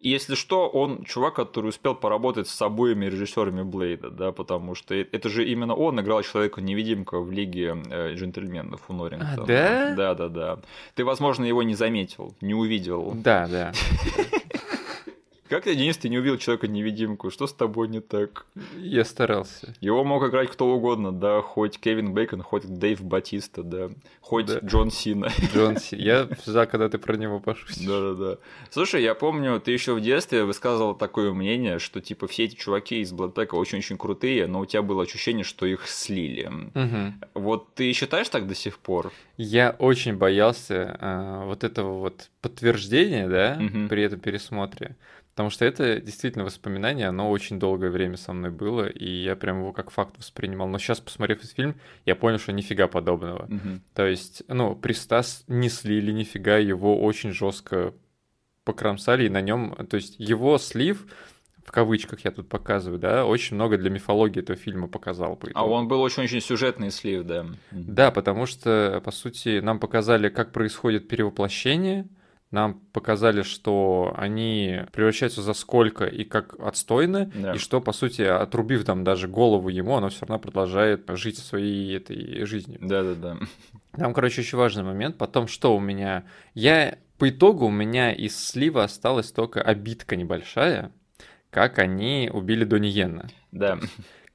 Если 0.02 0.36
что, 0.36 0.70
он 0.70 1.04
чувак, 1.04 1.36
который 1.36 1.68
успел 1.68 1.94
поработать 1.94 2.48
с 2.48 2.62
обоими 2.62 3.08
режиссерами 3.08 3.64
Блейда, 3.64 4.10
да, 4.10 4.32
потому 4.32 4.74
что 4.74 4.96
это 4.96 5.28
же 5.28 5.46
именно 5.46 5.76
он 5.76 6.00
играл 6.00 6.24
человека-невидимка 6.24 7.20
в 7.20 7.30
Лиге 7.32 7.76
э, 7.90 8.14
джентльменов 8.14 8.80
у 8.88 8.94
Норрингтона. 8.94 9.44
А, 9.44 9.46
да? 9.46 9.94
Да, 9.96 10.14
да, 10.16 10.30
да. 10.30 10.60
Ты, 10.96 11.04
возможно, 11.04 11.44
его 11.44 11.64
не 11.64 11.76
заметил, 11.76 12.34
не 12.40 12.54
увидел. 12.54 13.12
Да, 13.14 13.46
да. 13.48 13.74
Как 15.50 15.64
ты, 15.64 15.74
Денис, 15.74 15.98
ты 15.98 16.10
не 16.10 16.20
увидел 16.20 16.38
человека-невидимку? 16.38 17.32
Что 17.32 17.48
с 17.48 17.54
тобой 17.54 17.88
не 17.88 18.02
так? 18.02 18.46
Я 18.78 19.04
старался. 19.04 19.74
Его 19.82 20.04
мог 20.04 20.24
играть 20.30 20.52
кто 20.52 20.68
угодно, 20.68 21.12
да, 21.12 21.42
хоть 21.42 21.80
Кевин 21.80 22.14
Бейкон, 22.14 22.44
хоть 22.44 22.68
Дэйв 22.68 23.02
Батиста, 23.02 23.64
да, 23.64 23.90
хоть 24.22 24.46
да. 24.46 24.60
Джон 24.60 24.92
Сина. 24.92 25.32
Джон 25.54 25.78
Сина. 25.78 26.00
Я 26.00 26.30
за, 26.46 26.68
когда 26.68 26.88
ты 26.88 27.00
про 27.00 27.18
него 27.18 27.40
пошутишь. 27.40 27.84
Да-да-да. 27.84 28.38
Слушай, 28.70 29.02
я 29.02 29.16
помню, 29.16 29.60
ты 29.60 29.72
еще 29.72 29.96
в 29.96 30.02
детстве 30.02 30.44
высказывал 30.44 30.94
такое 30.94 31.34
мнение, 31.34 31.80
что, 31.80 32.00
типа, 32.00 32.28
все 32.28 32.44
эти 32.44 32.54
чуваки 32.54 33.02
из 33.02 33.12
Бладтека 33.12 33.56
очень-очень 33.56 33.98
крутые, 33.98 34.46
но 34.46 34.60
у 34.60 34.68
тебя 34.68 34.84
было 34.84 35.02
ощущение, 35.02 35.44
что 35.44 35.66
их 35.66 35.88
слили. 35.88 36.46
Угу. 36.76 37.42
Вот 37.42 37.74
ты 37.74 37.92
считаешь 37.94 38.30
так 38.30 38.48
до 38.48 38.54
сих 38.54 38.78
пор? 38.78 39.12
Я 39.36 39.76
очень 39.80 40.16
боялся 40.16 40.98
э, 41.00 41.46
вот 41.46 41.64
этого 41.64 41.98
вот 42.02 42.30
подтверждения, 42.42 43.28
да, 43.28 43.58
угу. 43.60 43.88
при 43.88 44.04
этом 44.04 44.20
пересмотре. 44.20 44.96
Потому 45.40 45.52
что 45.52 45.64
это 45.64 46.02
действительно 46.02 46.44
воспоминание, 46.44 47.08
оно 47.08 47.32
очень 47.32 47.60
долгое 47.60 47.90
время 47.90 48.18
со 48.18 48.34
мной 48.34 48.52
было, 48.52 48.86
и 48.86 49.10
я 49.10 49.38
прям 49.38 49.60
его 49.60 49.72
как 49.72 49.90
факт 49.90 50.18
воспринимал. 50.18 50.68
Но 50.68 50.80
сейчас, 50.80 51.00
посмотрев 51.00 51.38
этот 51.38 51.52
фильм, 51.52 51.76
я 52.06 52.18
понял, 52.18 52.40
что 52.40 52.52
нифига 52.52 52.90
подобного. 52.90 53.46
Угу. 53.46 53.80
То 53.94 54.06
есть, 54.06 54.44
ну, 54.50 54.76
Пристас 54.76 55.46
не 55.48 55.70
слили 55.70 56.12
нифига, 56.12 56.58
его 56.58 57.02
очень 57.02 57.32
жестко 57.32 57.94
покромсали, 58.66 59.28
и 59.28 59.30
на 59.30 59.40
нем, 59.40 59.78
то 59.90 59.96
есть 59.96 60.20
его 60.20 60.58
слив 60.58 61.08
в 61.64 61.72
кавычках 61.72 62.26
я 62.26 62.32
тут 62.32 62.50
показываю, 62.50 63.00
да, 63.00 63.26
очень 63.26 63.56
много 63.56 63.78
для 63.78 63.90
мифологии 63.90 64.42
этого 64.42 64.58
фильма 64.58 64.90
показал. 64.90 65.38
По 65.38 65.48
а 65.54 65.66
он 65.66 65.88
был 65.88 66.02
очень-очень 66.02 66.42
сюжетный 66.42 66.92
слив, 66.92 67.24
да. 67.24 67.46
Да, 67.72 68.12
потому 68.12 68.46
что, 68.46 69.02
по 69.06 69.12
сути, 69.12 69.60
нам 69.60 69.80
показали, 69.80 70.28
как 70.28 70.52
происходит 70.52 71.08
перевоплощение, 71.08 72.10
нам 72.52 72.80
показали, 72.94 73.44
что 73.44 74.14
они 74.18 74.82
превращаются 74.92 75.42
за 75.42 75.54
сколько 75.54 76.06
и 76.06 76.24
как 76.24 76.60
отстойны, 76.60 77.32
да. 77.36 77.54
и 77.54 77.58
что, 77.58 77.80
по 77.80 77.92
сути, 77.92 78.24
отрубив 78.24 78.86
там 78.86 79.04
даже 79.04 79.28
голову 79.28 79.70
ему, 79.70 79.96
оно 79.96 80.10
все 80.10 80.22
равно 80.22 80.40
продолжает 80.40 81.06
жить 81.10 81.38
своей 81.38 81.96
этой 81.96 82.46
жизнью. 82.46 82.80
Да-да-да. 82.82 83.38
Там, 83.92 84.14
короче, 84.14 84.42
еще 84.42 84.58
важный 84.58 84.84
момент. 84.84 85.18
Потом, 85.18 85.48
что 85.48 85.76
у 85.76 85.80
меня... 85.80 86.26
Я... 86.54 86.98
По 87.18 87.30
итогу 87.30 87.66
у 87.66 87.72
меня 87.72 88.14
из 88.14 88.38
слива 88.38 88.86
осталась 88.86 89.32
только 89.34 89.62
обидка 89.62 90.16
небольшая, 90.16 90.94
как 91.50 91.78
они 91.78 92.30
убили 92.32 92.64
Донни 92.64 92.88
Йенна. 92.88 93.28
Да. 93.52 93.78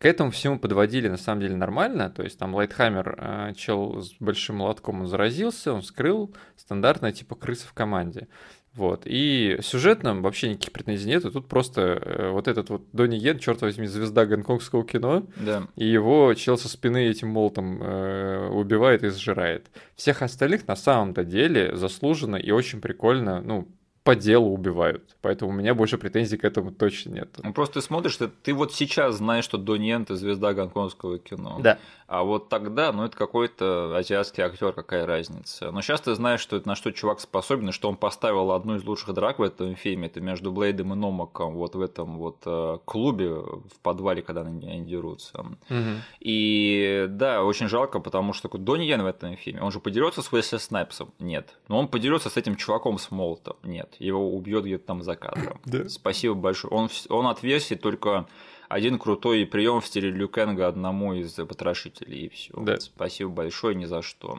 К 0.04 0.06
этому 0.06 0.30
всему 0.32 0.58
подводили 0.58 1.08
на 1.08 1.16
самом 1.16 1.40
деле 1.40 1.56
нормально, 1.56 2.10
то 2.10 2.22
есть 2.22 2.38
там 2.38 2.54
Лайтхаммер, 2.54 3.16
э, 3.16 3.52
чел 3.56 4.02
с 4.02 4.12
большим 4.20 4.56
молотком, 4.56 5.00
он 5.00 5.06
заразился, 5.06 5.72
он 5.72 5.82
скрыл, 5.82 6.34
стандартная 6.56 7.10
типа 7.10 7.34
крыса 7.36 7.66
в 7.66 7.72
команде. 7.72 8.28
Вот. 8.74 9.04
И 9.06 9.56
сюжетно 9.62 10.20
вообще 10.20 10.50
никаких 10.50 10.72
претензий 10.72 11.08
нет. 11.08 11.24
И 11.24 11.30
тут 11.30 11.48
просто 11.48 11.80
э, 11.80 12.28
вот 12.32 12.48
этот 12.48 12.68
вот 12.68 12.82
Донни 12.92 13.16
Йен, 13.16 13.38
черт 13.38 13.62
возьми, 13.62 13.86
звезда 13.86 14.26
гонконгского 14.26 14.84
кино, 14.84 15.26
да. 15.36 15.68
и 15.74 15.86
его 15.86 16.34
чел 16.34 16.58
со 16.58 16.68
спины 16.68 17.06
этим 17.06 17.28
молотом 17.28 17.82
э, 17.82 18.48
убивает 18.50 19.04
и 19.04 19.08
сжирает. 19.08 19.70
Всех 19.96 20.20
остальных 20.20 20.68
на 20.68 20.76
самом-то 20.76 21.24
деле 21.24 21.76
заслуженно 21.76 22.36
и 22.36 22.50
очень 22.50 22.82
прикольно, 22.82 23.40
ну, 23.40 23.68
по 24.04 24.14
делу 24.14 24.52
убивают. 24.52 25.16
Поэтому 25.22 25.50
у 25.50 25.54
меня 25.54 25.74
больше 25.74 25.96
претензий 25.96 26.36
к 26.36 26.44
этому 26.44 26.70
точно 26.70 27.10
нет. 27.10 27.30
Ну, 27.42 27.54
просто 27.54 27.80
ты 27.80 27.80
смотришь, 27.80 28.12
что 28.12 28.28
ты 28.28 28.52
вот 28.52 28.74
сейчас 28.74 29.16
знаешь, 29.16 29.44
что 29.44 29.56
Донни 29.56 29.83
Йен, 29.83 30.04
ты 30.04 30.14
звезда 30.14 30.52
гонконгского 30.52 31.18
кино. 31.18 31.56
Да. 31.60 31.78
А 32.06 32.22
вот 32.22 32.50
тогда, 32.50 32.92
ну, 32.92 33.04
это 33.04 33.16
какой-то 33.16 33.96
азиатский 33.96 34.44
актер, 34.44 34.72
какая 34.72 35.06
разница. 35.06 35.70
Но 35.70 35.80
сейчас 35.80 36.02
ты 36.02 36.14
знаешь, 36.14 36.40
что 36.40 36.56
это 36.56 36.68
на 36.68 36.74
что 36.74 36.92
чувак 36.92 37.18
способен, 37.18 37.72
что 37.72 37.88
он 37.88 37.96
поставил 37.96 38.52
одну 38.52 38.76
из 38.76 38.84
лучших 38.84 39.14
драк 39.14 39.38
в 39.38 39.42
этом 39.42 39.74
фильме. 39.74 40.08
Это 40.08 40.20
между 40.20 40.52
Блейдом 40.52 40.92
и 40.92 40.96
Номаком 40.96 41.54
вот 41.54 41.74
в 41.74 41.80
этом 41.80 42.18
вот 42.18 42.42
э, 42.44 42.78
клубе 42.84 43.30
в 43.30 43.80
подвале, 43.82 44.20
когда 44.20 44.42
они, 44.42 44.68
они 44.70 44.84
дерутся. 44.84 45.40
Угу. 45.40 45.80
И 46.20 47.06
да, 47.08 47.42
очень 47.42 47.68
жалко, 47.68 48.00
потому 48.00 48.34
что 48.34 48.50
Донни 48.58 48.84
Йен 48.84 49.02
в 49.02 49.06
этом 49.06 49.34
фильме, 49.36 49.62
он 49.62 49.72
же 49.72 49.80
подерется 49.80 50.20
с 50.20 50.30
Уэсли 50.30 50.58
Снайпсом? 50.58 51.14
Нет. 51.18 51.54
Но 51.68 51.78
он 51.78 51.88
подерется 51.88 52.28
с 52.28 52.36
этим 52.36 52.56
чуваком 52.56 52.98
с 52.98 53.10
молотом? 53.10 53.56
Нет 53.62 53.93
его 53.98 54.34
убьет 54.34 54.64
где-то 54.64 54.86
там 54.86 55.02
за 55.02 55.16
кадром. 55.16 55.60
Да. 55.64 55.88
Спасибо 55.88 56.34
большое. 56.34 56.72
Он, 56.72 56.88
он 57.08 57.26
от 57.26 57.42
версии 57.42 57.74
только 57.74 58.26
один 58.68 58.98
крутой 58.98 59.46
прием 59.46 59.80
в 59.80 59.86
стиле 59.86 60.10
Люкенга 60.10 60.66
одному 60.66 61.14
из 61.14 61.32
потрошителей, 61.32 62.26
и 62.26 62.28
все. 62.28 62.52
Да. 62.56 62.80
Спасибо 62.80 63.30
большое, 63.30 63.74
ни 63.74 63.84
за 63.84 64.02
что. 64.02 64.38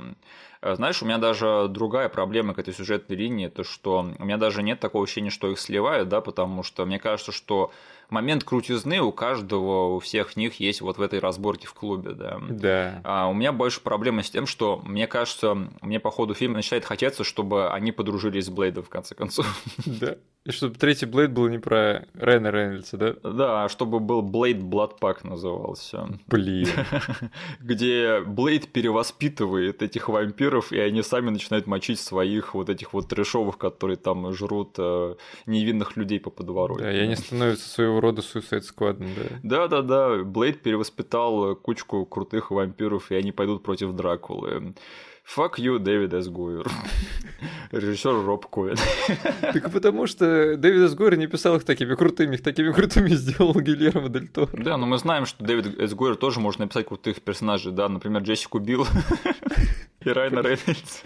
Э, 0.61 0.75
знаешь, 0.75 1.01
у 1.01 1.05
меня 1.05 1.17
даже 1.19 1.67
другая 1.69 2.09
проблема 2.09 2.53
к 2.53 2.59
этой 2.59 2.73
сюжетной 2.73 3.15
линии, 3.15 3.47
то 3.47 3.63
что 3.63 4.05
у 4.17 4.23
меня 4.23 4.37
даже 4.37 4.63
нет 4.63 4.79
такого 4.79 5.03
ощущения, 5.03 5.29
что 5.29 5.49
их 5.51 5.59
сливают, 5.59 6.09
да, 6.09 6.21
потому 6.21 6.63
что 6.63 6.85
мне 6.85 6.99
кажется, 6.99 7.31
что 7.31 7.71
момент 8.09 8.43
крутизны 8.43 9.01
у 9.01 9.11
каждого, 9.11 9.95
у 9.95 9.99
всех 9.99 10.35
них 10.35 10.59
есть 10.59 10.81
вот 10.81 10.97
в 10.97 11.01
этой 11.01 11.19
разборке 11.19 11.67
в 11.67 11.73
клубе, 11.73 12.11
да. 12.11 12.39
Да. 12.49 13.01
А 13.03 13.27
у 13.27 13.33
меня 13.33 13.51
больше 13.51 13.81
проблема 13.81 14.23
с 14.23 14.29
тем, 14.29 14.47
что 14.47 14.81
мне 14.83 15.07
кажется, 15.07 15.55
мне 15.81 15.99
по 15.99 16.11
ходу 16.11 16.33
фильма 16.33 16.55
начинает 16.55 16.85
хотеться, 16.85 17.23
чтобы 17.23 17.71
они 17.71 17.91
подружились 17.91 18.45
с 18.45 18.49
Блейдом 18.49 18.83
в 18.83 18.89
конце 18.89 19.15
концов. 19.15 19.45
Да. 19.85 20.15
И 20.45 20.51
чтобы 20.51 20.75
третий 20.75 21.07
Блейд 21.07 21.31
был 21.31 21.47
не 21.47 21.57
про 21.57 22.05
Райана 22.13 22.51
Рейнольдса, 22.51 22.97
да? 22.97 23.15
Да, 23.23 23.63
а 23.63 23.69
чтобы 23.69 23.99
был 23.99 24.21
Блейд 24.21 24.61
Бладпак 24.61 25.23
назывался. 25.23 26.07
Блин. 26.27 26.67
Где 27.59 28.21
Блейд 28.21 28.71
перевоспитывает 28.71 29.81
этих 29.81 30.07
вампиров, 30.07 30.71
и 30.71 30.79
они 30.79 31.01
сами 31.01 31.31
начинают 31.31 31.65
мочить 31.65 31.99
своих 31.99 32.53
вот 32.53 32.69
этих 32.69 32.93
вот 32.93 33.07
трешовых, 33.07 33.57
которые 33.57 33.97
там 33.97 34.31
жрут 34.33 34.75
э, 34.77 35.15
невинных 35.47 35.97
людей 35.97 36.19
по 36.19 36.29
подворотне. 36.29 36.83
Да, 36.83 36.93
и 36.93 36.99
они 36.99 37.15
становятся 37.15 37.67
своего 37.67 37.94
рода 37.99 38.21
Suicide 38.21 38.63
Squad, 38.63 38.97
да. 38.99 39.67
Да-да-да, 39.67 40.23
Блейд 40.23 40.61
перевоспитал 40.61 41.55
кучку 41.55 42.05
крутых 42.05 42.51
вампиров, 42.51 43.11
и 43.11 43.15
они 43.15 43.31
пойдут 43.31 43.63
против 43.63 43.93
Дракулы. 43.93 44.73
Fuck 45.25 45.55
you, 45.57 45.79
Дэвид 45.79 46.13
С. 46.13 46.29
Гойер. 46.29 46.67
Режиссер 47.71 48.23
Роб 48.25 48.45
Коэн. 48.45 48.77
Так 49.41 49.71
потому 49.71 50.05
что 50.05 50.55
Дэвид 50.55 50.89
С. 50.89 50.93
Гойер 50.93 51.17
не 51.17 51.25
писал 51.25 51.55
их 51.55 51.63
такими 51.63 51.95
крутыми, 51.95 52.35
их 52.35 52.43
такими 52.43 52.71
крутыми 52.71 53.09
сделал 53.09 53.59
Гильермо 53.59 54.09
Дель 54.09 54.27
Торо. 54.27 54.49
Да, 54.53 54.77
но 54.77 54.85
мы 54.85 54.99
знаем, 54.99 55.25
что 55.25 55.43
Дэвид 55.43 55.79
С. 55.79 55.93
Гойер 55.95 56.15
тоже 56.15 56.39
может 56.39 56.59
написать 56.59 56.85
крутых 56.85 57.21
персонажей, 57.21 57.71
да, 57.71 57.89
например, 57.89 58.21
Джессику 58.21 58.59
Билл 58.59 58.85
и 60.01 60.09
Райна 60.09 60.41
Рейнольдс. 60.41 61.01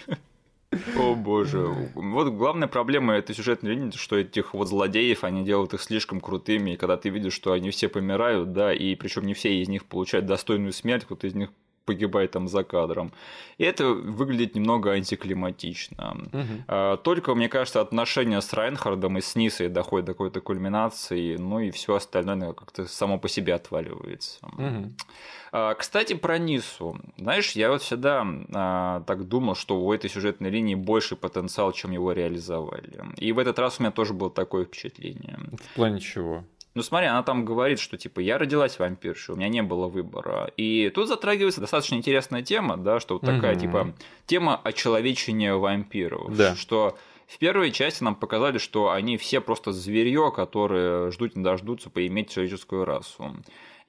О 0.96 1.16
боже. 1.16 1.92
Вот 1.96 2.30
главная 2.30 2.68
проблема 2.68 3.16
этой 3.16 3.36
сюжетной 3.36 3.72
линии, 3.72 3.92
что 3.96 4.18
этих 4.18 4.54
вот 4.54 4.68
злодеев, 4.68 5.24
они 5.24 5.44
делают 5.44 5.74
их 5.74 5.82
слишком 5.82 6.22
крутыми, 6.22 6.72
и 6.72 6.78
когда 6.78 6.96
ты 6.96 7.10
видишь, 7.10 7.34
что 7.34 7.54
они 7.54 7.72
все 7.72 7.90
помирают, 7.90 8.54
да, 8.54 8.72
и 8.74 8.94
причем 8.96 9.26
не 9.26 9.34
все 9.34 9.62
из 9.62 9.68
них 9.68 9.86
получают 9.86 10.28
достойную 10.28 10.74
смерть, 10.74 11.06
кто-то 11.06 11.26
из 11.26 11.34
них 11.34 11.50
погибает 11.90 12.32
там 12.32 12.48
за 12.48 12.64
кадром. 12.64 13.12
И 13.58 13.64
это 13.64 13.88
выглядит 13.88 14.56
немного 14.56 14.92
антиклиматично. 14.92 16.18
Угу. 16.32 16.98
Только, 17.04 17.34
мне 17.34 17.50
кажется, 17.50 17.82
отношения 17.82 18.42
с 18.42 18.54
Райнхардом 18.54 19.18
и 19.18 19.22
с 19.22 19.36
Нисой 19.36 19.70
доходят 19.70 20.06
до 20.06 20.14
какой-то 20.14 20.40
кульминации, 20.40 21.38
ну 21.38 21.60
и 21.60 21.72
все 21.72 21.96
остальное 21.96 22.54
как-то 22.54 22.86
само 22.86 23.18
по 23.18 23.28
себе 23.28 23.56
отваливается. 23.56 24.38
Угу. 24.44 25.74
Кстати, 25.80 26.14
про 26.14 26.38
Нису. 26.38 26.96
Знаешь, 27.18 27.56
я 27.56 27.70
вот 27.70 27.82
всегда 27.82 28.24
а, 28.54 29.02
так 29.08 29.28
думал, 29.28 29.56
что 29.56 29.82
у 29.82 29.92
этой 29.92 30.10
сюжетной 30.10 30.52
линии 30.52 30.76
больше 30.76 31.16
потенциал, 31.16 31.72
чем 31.72 31.92
его 31.92 32.12
реализовали. 32.12 33.02
И 33.18 33.32
в 33.32 33.40
этот 33.40 33.58
раз 33.58 33.80
у 33.80 33.84
меня 33.84 33.92
тоже 33.92 34.14
было 34.14 34.30
такое 34.30 34.66
впечатление. 34.66 35.40
В 35.52 35.76
плане 35.76 36.00
чего? 36.00 36.44
Ну 36.76 36.84
смотри, 36.84 37.08
она 37.08 37.24
там 37.24 37.46
говорит, 37.46 37.80
что 37.80 37.98
типа 37.98 38.20
я 38.20 38.38
родилась 38.38 38.78
вампиршей, 38.78 39.34
у 39.34 39.38
меня 39.38 39.50
не 39.50 39.64
было 39.64 39.88
выбора. 39.88 40.52
И 40.56 40.92
тут 40.94 41.08
затрагивается 41.08 41.62
достаточно 41.62 41.96
интересная 41.96 42.44
тема, 42.44 42.78
да, 42.78 43.00
что 43.00 43.16
вот 43.16 43.24
такая 43.24 43.54
угу. 43.54 43.62
типа 43.62 43.94
тема 44.28 44.60
очеловечения 44.64 45.56
вампиров. 45.56 46.36
Да. 46.36 46.56
Что 46.56 46.98
в 47.28 47.38
первой 47.38 47.72
части 47.72 48.04
нам 48.04 48.16
показали, 48.16 48.58
что 48.58 48.92
они 48.92 49.18
все 49.18 49.42
просто 49.42 49.72
зверье, 49.72 50.32
которые 50.36 51.12
ждут 51.12 51.36
не 51.36 51.44
дождутся 51.44 51.90
поиметь 51.90 52.32
человеческую 52.32 52.86
расу. 52.86 53.36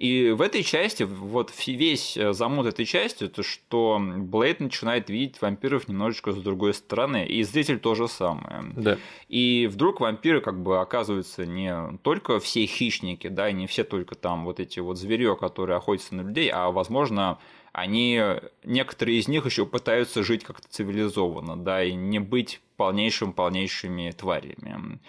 И 0.01 0.31
в 0.31 0.41
этой 0.41 0.63
части, 0.63 1.03
вот 1.03 1.53
весь 1.67 2.17
э, 2.17 2.33
замут 2.33 2.67
этой 2.67 2.87
части, 2.87 3.25
это 3.25 3.43
что 3.43 4.01
Блейд 4.01 4.59
начинает 4.59 5.11
видеть 5.11 5.43
вампиров 5.43 5.89
немножечко 5.89 6.33
с 6.33 6.37
другой 6.37 6.73
стороны, 6.73 7.27
и 7.27 7.43
зритель 7.43 7.79
то 7.79 7.95
же 7.95 8.09
самое. 8.09 8.65
Да. 8.75 8.99
И 9.29 9.69
вдруг 9.71 10.01
вампиры 10.01 10.41
как 10.41 10.59
бы 10.63 10.81
оказываются 10.81 11.45
не 11.45 11.99
только 12.03 12.41
все 12.41 12.65
хищники, 12.65 13.29
да, 13.29 13.51
и 13.51 13.53
не 13.53 13.67
все 13.67 13.85
только 13.85 14.15
там 14.15 14.47
вот 14.47 14.59
эти 14.59 14.81
вот 14.81 14.97
зверье, 14.97 15.37
которые 15.37 15.77
охотятся 15.77 16.15
на 16.15 16.23
людей, 16.23 16.49
а 16.49 16.71
возможно 16.71 17.39
они, 17.73 18.23
некоторые 18.65 19.19
из 19.19 19.29
них 19.29 19.45
еще 19.45 19.67
пытаются 19.67 20.23
жить 20.23 20.45
как-то 20.45 20.67
цивилизованно, 20.67 21.59
да, 21.59 21.85
и 21.85 21.93
не 21.93 22.21
быть 22.21 22.63
полнейшим-полнейшими 22.81 24.11
тварями. 24.13 25.01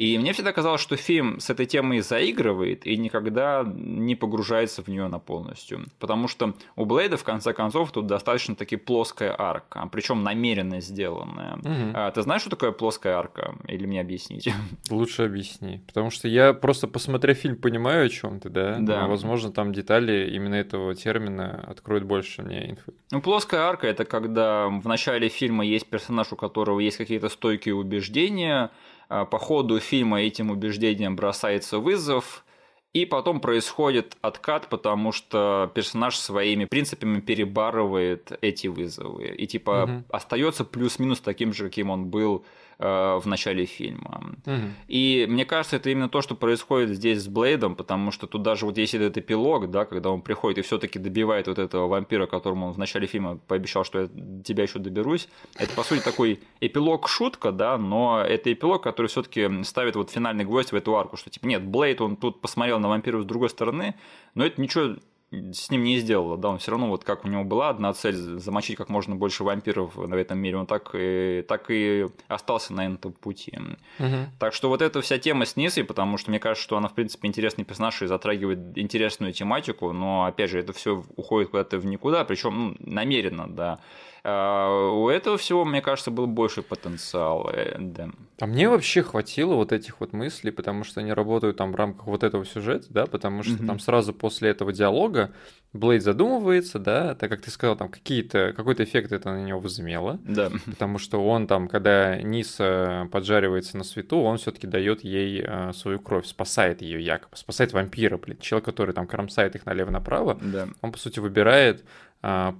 И 0.00 0.16
мне 0.16 0.32
всегда 0.32 0.54
казалось, 0.54 0.80
что 0.80 0.96
фильм 0.96 1.40
с 1.40 1.50
этой 1.50 1.66
темой 1.66 2.00
заигрывает 2.00 2.86
и 2.86 2.96
никогда 2.96 3.62
не 3.66 4.14
погружается 4.14 4.82
в 4.82 4.88
нее 4.88 5.08
на 5.08 5.18
полностью. 5.18 5.84
Потому 5.98 6.26
что 6.26 6.54
у 6.74 6.86
Блейда, 6.86 7.18
в 7.18 7.24
конце 7.24 7.52
концов, 7.52 7.92
тут 7.92 8.06
достаточно 8.06 8.56
таки 8.56 8.76
плоская 8.76 9.36
арка, 9.38 9.86
причем 9.92 10.22
намеренно 10.22 10.80
сделанная. 10.80 11.56
Угу. 11.56 11.90
А, 11.92 12.10
ты 12.12 12.22
знаешь, 12.22 12.40
что 12.40 12.48
такое 12.48 12.72
плоская 12.72 13.14
арка? 13.14 13.54
Или 13.68 13.84
мне 13.84 14.00
объяснить? 14.00 14.48
Лучше 14.90 15.24
объясни. 15.24 15.82
Потому 15.86 16.08
что 16.10 16.28
я 16.28 16.54
просто, 16.54 16.88
посмотрев 16.88 17.36
фильм, 17.36 17.56
понимаю, 17.56 18.06
о 18.06 18.08
чем 18.08 18.40
ты, 18.40 18.48
да? 18.48 18.78
Да. 18.80 19.02
Но, 19.02 19.08
возможно, 19.08 19.52
там 19.52 19.74
детали 19.74 20.30
именно 20.34 20.54
этого 20.54 20.94
термина 20.94 21.62
откроют 21.68 22.04
больше 22.04 22.40
мне 22.40 22.70
инфы. 22.70 22.94
Ну, 23.10 23.20
плоская 23.20 23.60
арка 23.60 23.86
это 23.86 24.06
когда 24.06 24.68
в 24.68 24.88
начале 24.88 25.28
фильма 25.28 25.62
есть 25.66 25.90
персонаж, 25.90 26.32
у 26.32 26.36
которого 26.36 26.80
есть 26.80 26.96
какие-то 26.96 27.19
стойкие 27.28 27.74
убеждения, 27.74 28.70
а, 29.08 29.24
по 29.24 29.38
ходу 29.38 29.78
фильма 29.80 30.22
этим 30.22 30.50
убеждениям 30.50 31.16
бросается 31.16 31.78
вызов, 31.78 32.44
и 32.92 33.06
потом 33.06 33.40
происходит 33.40 34.16
откат, 34.20 34.68
потому 34.68 35.12
что 35.12 35.70
персонаж 35.74 36.16
своими 36.16 36.64
принципами 36.64 37.20
перебарывает 37.20 38.32
эти 38.40 38.66
вызовы. 38.66 39.28
И 39.28 39.46
типа 39.46 39.84
угу. 39.84 40.04
остается 40.08 40.64
плюс-минус 40.64 41.20
таким 41.20 41.52
же, 41.52 41.66
каким 41.66 41.90
он 41.90 42.06
был 42.06 42.44
в 42.80 43.22
начале 43.26 43.66
фильма. 43.66 44.34
Угу. 44.46 44.54
И 44.88 45.26
мне 45.28 45.44
кажется, 45.44 45.76
это 45.76 45.90
именно 45.90 46.08
то, 46.08 46.22
что 46.22 46.34
происходит 46.34 46.90
здесь 46.90 47.22
с 47.22 47.28
Блейдом, 47.28 47.76
потому 47.76 48.10
что 48.10 48.26
тут 48.26 48.42
даже 48.42 48.64
вот 48.64 48.78
есть 48.78 48.94
этот 48.94 49.18
эпилог, 49.18 49.70
да, 49.70 49.84
когда 49.84 50.10
он 50.10 50.22
приходит 50.22 50.58
и 50.58 50.62
все-таки 50.62 50.98
добивает 50.98 51.46
вот 51.46 51.58
этого 51.58 51.88
вампира, 51.88 52.26
которому 52.26 52.68
он 52.68 52.72
в 52.72 52.78
начале 52.78 53.06
фильма 53.06 53.36
пообещал, 53.36 53.84
что 53.84 54.00
я 54.00 54.08
тебя 54.42 54.62
еще 54.62 54.78
доберусь. 54.78 55.28
Это, 55.56 55.74
по 55.74 55.82
сути, 55.82 56.00
такой 56.00 56.40
эпилог-шутка, 56.60 57.52
да, 57.52 57.76
но 57.76 58.22
это 58.26 58.50
эпилог, 58.50 58.82
который 58.82 59.08
все-таки 59.08 59.62
ставит 59.64 59.96
вот 59.96 60.10
финальный 60.10 60.44
гвоздь 60.44 60.72
в 60.72 60.74
эту 60.74 60.96
арку, 60.96 61.18
что 61.18 61.28
типа 61.28 61.46
нет, 61.46 61.62
Блейд, 61.62 62.00
он 62.00 62.16
тут 62.16 62.40
посмотрел 62.40 62.78
на 62.78 62.88
вампиров 62.88 63.22
с 63.22 63.26
другой 63.26 63.50
стороны, 63.50 63.94
но 64.34 64.46
это 64.46 64.58
ничего 64.60 64.96
с 65.32 65.70
ним 65.70 65.84
не 65.84 65.98
сделала, 65.98 66.36
да, 66.36 66.48
он 66.48 66.58
все 66.58 66.72
равно 66.72 66.88
вот 66.88 67.04
как 67.04 67.24
у 67.24 67.28
него 67.28 67.44
была 67.44 67.68
одна 67.68 67.92
цель 67.92 68.16
замочить 68.16 68.76
как 68.76 68.88
можно 68.88 69.14
больше 69.14 69.44
вампиров 69.44 69.96
на 69.96 70.14
этом 70.16 70.38
мире, 70.38 70.56
он 70.56 70.66
так 70.66 70.90
и, 70.94 71.44
так 71.46 71.70
и 71.70 72.08
остался 72.26 72.72
на 72.72 72.86
этом 72.86 73.12
пути. 73.12 73.56
Угу. 74.00 74.16
Так 74.40 74.54
что 74.54 74.68
вот 74.68 74.82
эта 74.82 75.00
вся 75.00 75.18
тема 75.18 75.44
с 75.44 75.54
Нисой, 75.54 75.84
потому 75.84 76.18
что 76.18 76.30
мне 76.30 76.40
кажется, 76.40 76.64
что 76.64 76.76
она 76.76 76.88
в 76.88 76.94
принципе 76.94 77.28
интересный 77.28 77.64
персонаж 77.64 78.02
и 78.02 78.06
затрагивает 78.06 78.76
интересную 78.76 79.32
тематику, 79.32 79.92
но 79.92 80.24
опять 80.24 80.50
же 80.50 80.58
это 80.58 80.72
все 80.72 81.04
уходит 81.14 81.50
куда-то 81.50 81.78
в 81.78 81.86
никуда, 81.86 82.24
причем 82.24 82.54
ну, 82.56 82.76
намеренно, 82.80 83.48
да. 83.48 83.78
А, 84.22 84.90
у 84.90 85.08
этого 85.08 85.38
всего, 85.38 85.64
мне 85.64 85.80
кажется, 85.80 86.10
был 86.10 86.26
больше 86.26 86.62
потенциал. 86.62 87.50
Э, 87.52 87.76
да. 87.78 88.10
А 88.38 88.46
мне 88.46 88.68
вообще 88.68 89.02
хватило 89.02 89.54
вот 89.54 89.72
этих 89.72 90.00
вот 90.00 90.12
мыслей, 90.12 90.50
потому 90.50 90.84
что 90.84 91.00
они 91.00 91.12
работают 91.12 91.56
там 91.56 91.72
в 91.72 91.76
рамках 91.76 92.06
вот 92.06 92.22
этого 92.22 92.44
сюжета, 92.44 92.86
да, 92.90 93.06
потому 93.06 93.42
что 93.42 93.54
mm-hmm. 93.54 93.66
там 93.66 93.78
сразу 93.78 94.12
после 94.12 94.50
этого 94.50 94.72
диалога 94.72 95.32
Блейд 95.72 96.02
задумывается, 96.02 96.80
да, 96.80 97.14
так 97.14 97.30
как 97.30 97.42
ты 97.42 97.50
сказал, 97.50 97.76
там 97.76 97.88
какие-то, 97.88 98.52
какой-то 98.56 98.82
эффект 98.82 99.12
это 99.12 99.30
на 99.30 99.44
него 99.44 99.60
возымело. 99.60 100.18
Да. 100.24 100.50
Потому 100.66 100.98
что 100.98 101.24
он 101.24 101.46
там, 101.46 101.68
когда 101.68 102.20
Ниса 102.20 103.08
поджаривается 103.12 103.76
на 103.76 103.84
свету, 103.84 104.18
он 104.18 104.38
все-таки 104.38 104.66
дает 104.66 105.04
ей 105.04 105.44
э, 105.46 105.72
свою 105.72 106.00
кровь, 106.00 106.26
спасает 106.26 106.82
ее 106.82 107.00
якобы, 107.00 107.36
спасает 107.36 107.72
вампира, 107.72 108.18
блин, 108.18 108.38
человек, 108.40 108.64
который 108.64 108.92
там 108.94 109.06
кромсает 109.06 109.54
их 109.54 109.64
налево-направо. 109.64 110.38
Да. 110.42 110.68
Он, 110.80 110.90
по 110.90 110.98
сути, 110.98 111.20
выбирает 111.20 111.84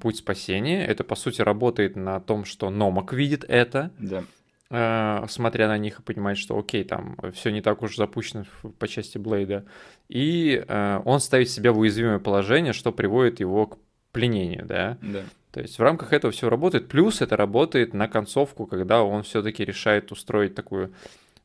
путь 0.00 0.16
спасения. 0.16 0.86
Это, 0.86 1.04
по 1.04 1.14
сути, 1.14 1.42
работает 1.42 1.96
на 1.96 2.20
том, 2.20 2.44
что 2.44 2.70
Номок 2.70 3.12
видит 3.12 3.44
это. 3.46 3.90
Да. 3.98 4.24
А, 4.72 5.26
смотря 5.28 5.66
на 5.66 5.78
них 5.78 5.98
и 5.98 6.02
понимает, 6.02 6.38
что 6.38 6.56
окей, 6.56 6.84
там 6.84 7.16
все 7.34 7.50
не 7.50 7.60
так 7.60 7.82
уж 7.82 7.96
запущено 7.96 8.44
по 8.78 8.86
части 8.86 9.18
Блейда. 9.18 9.66
И 10.08 10.64
а, 10.68 11.02
он 11.04 11.18
ставит 11.18 11.50
себя 11.50 11.72
в 11.72 11.78
уязвимое 11.78 12.20
положение, 12.20 12.72
что 12.72 12.92
приводит 12.92 13.40
его 13.40 13.66
к 13.66 13.78
пленению, 14.12 14.64
да. 14.66 14.96
Да. 15.02 15.24
То 15.50 15.60
есть 15.60 15.78
в 15.78 15.82
рамках 15.82 16.12
этого 16.12 16.32
все 16.32 16.48
работает. 16.48 16.88
Плюс 16.88 17.20
это 17.20 17.36
работает 17.36 17.94
на 17.94 18.06
концовку, 18.06 18.66
когда 18.66 19.02
он 19.02 19.24
все-таки 19.24 19.64
решает 19.64 20.12
устроить 20.12 20.54
такую 20.54 20.92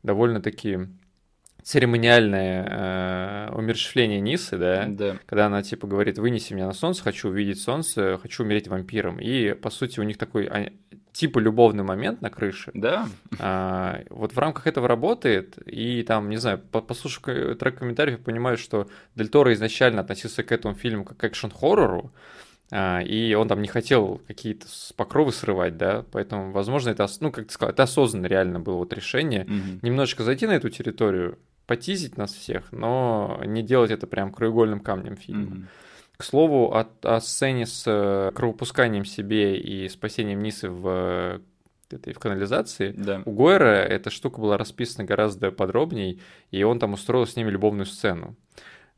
довольно-таки 0.04 0.82
церемониальное 1.66 3.50
э, 3.50 3.56
умерщвление 3.56 4.22
Нисы, 4.22 4.56
да? 4.56 4.86
да, 4.88 5.18
когда 5.26 5.48
она 5.48 5.64
типа 5.64 5.88
говорит, 5.88 6.20
вынеси 6.20 6.54
меня 6.54 6.68
на 6.68 6.74
солнце, 6.74 7.02
хочу 7.02 7.30
увидеть 7.30 7.60
солнце, 7.60 8.20
хочу 8.22 8.44
умереть 8.44 8.68
вампиром. 8.68 9.20
И 9.20 9.54
по 9.54 9.72
сути 9.72 10.00
у 10.00 10.04
них 10.04 10.20
такой 10.20 10.46
а, 10.46 10.72
типа 11.12 11.40
любовный 11.40 11.84
момент 11.84 12.22
на 12.22 12.30
крыше. 12.30 12.70
Да. 12.76 13.08
А, 13.40 14.04
вот 14.12 14.34
в 14.34 14.38
рамках 14.38 14.68
этого 14.68 14.88
работает, 14.88 15.58
и 15.66 16.04
там, 16.04 16.30
не 16.30 16.38
знаю, 16.38 16.60
послушав 16.60 17.24
трек 17.24 17.80
комментариев, 17.80 18.20
я 18.20 18.24
понимаю, 18.24 18.58
что 18.58 18.88
Дель 19.16 19.30
Торо 19.30 19.52
изначально 19.54 20.02
относился 20.02 20.44
к 20.44 20.52
этому 20.52 20.76
фильму 20.76 21.04
как 21.04 21.18
к 21.18 21.24
экшн-хоррору, 21.24 22.12
а, 22.70 23.02
и 23.02 23.34
он 23.34 23.48
там 23.48 23.64
не 23.64 23.68
хотел 23.68 24.22
какие-то 24.28 24.68
покровы 24.96 25.32
срывать, 25.32 25.78
да, 25.78 26.06
поэтому, 26.12 26.52
возможно, 26.52 26.92
это, 26.92 27.08
ну, 27.22 27.32
как 27.32 27.48
ты 27.48 27.54
сказал, 27.54 27.74
это 27.74 27.84
осознанно 27.84 28.28
реально 28.28 28.60
было 28.60 28.76
вот 28.76 28.94
решение 28.94 29.46
угу. 29.46 29.80
немножечко 29.82 30.24
зайти 30.24 30.46
на 30.46 30.52
эту 30.52 30.70
территорию, 30.70 31.40
потизить 31.66 32.18
нас 32.18 32.34
всех, 32.34 32.72
но 32.72 33.42
не 33.46 33.64
делать 33.64 33.92
это 33.92 34.08
прям 34.08 34.32
краеугольным 34.32 34.80
камнем 34.80 35.18
фильма. 35.18 35.56
Mm-hmm. 35.56 35.66
К 36.18 36.24
слову, 36.24 36.74
о, 36.74 36.88
о 37.02 37.20
сцене 37.20 37.66
с 37.66 37.84
э, 37.86 38.32
кровопусканием 38.34 39.04
себе 39.04 39.58
и 39.58 39.90
спасением 39.90 40.42
Нисы 40.42 40.70
в 40.70 41.42
этой 41.92 42.14
в 42.14 42.20
канализации. 42.20 42.94
Да. 42.96 43.22
У 43.26 43.32
Гойера 43.32 43.84
эта 43.84 44.10
штука 44.10 44.40
была 44.40 44.58
расписана 44.58 45.06
гораздо 45.06 45.52
подробней, 45.52 46.22
и 46.52 46.64
он 46.64 46.80
там 46.80 46.94
устроил 46.94 47.28
с 47.28 47.36
ними 47.36 47.50
любовную 47.50 47.86
сцену. 47.86 48.36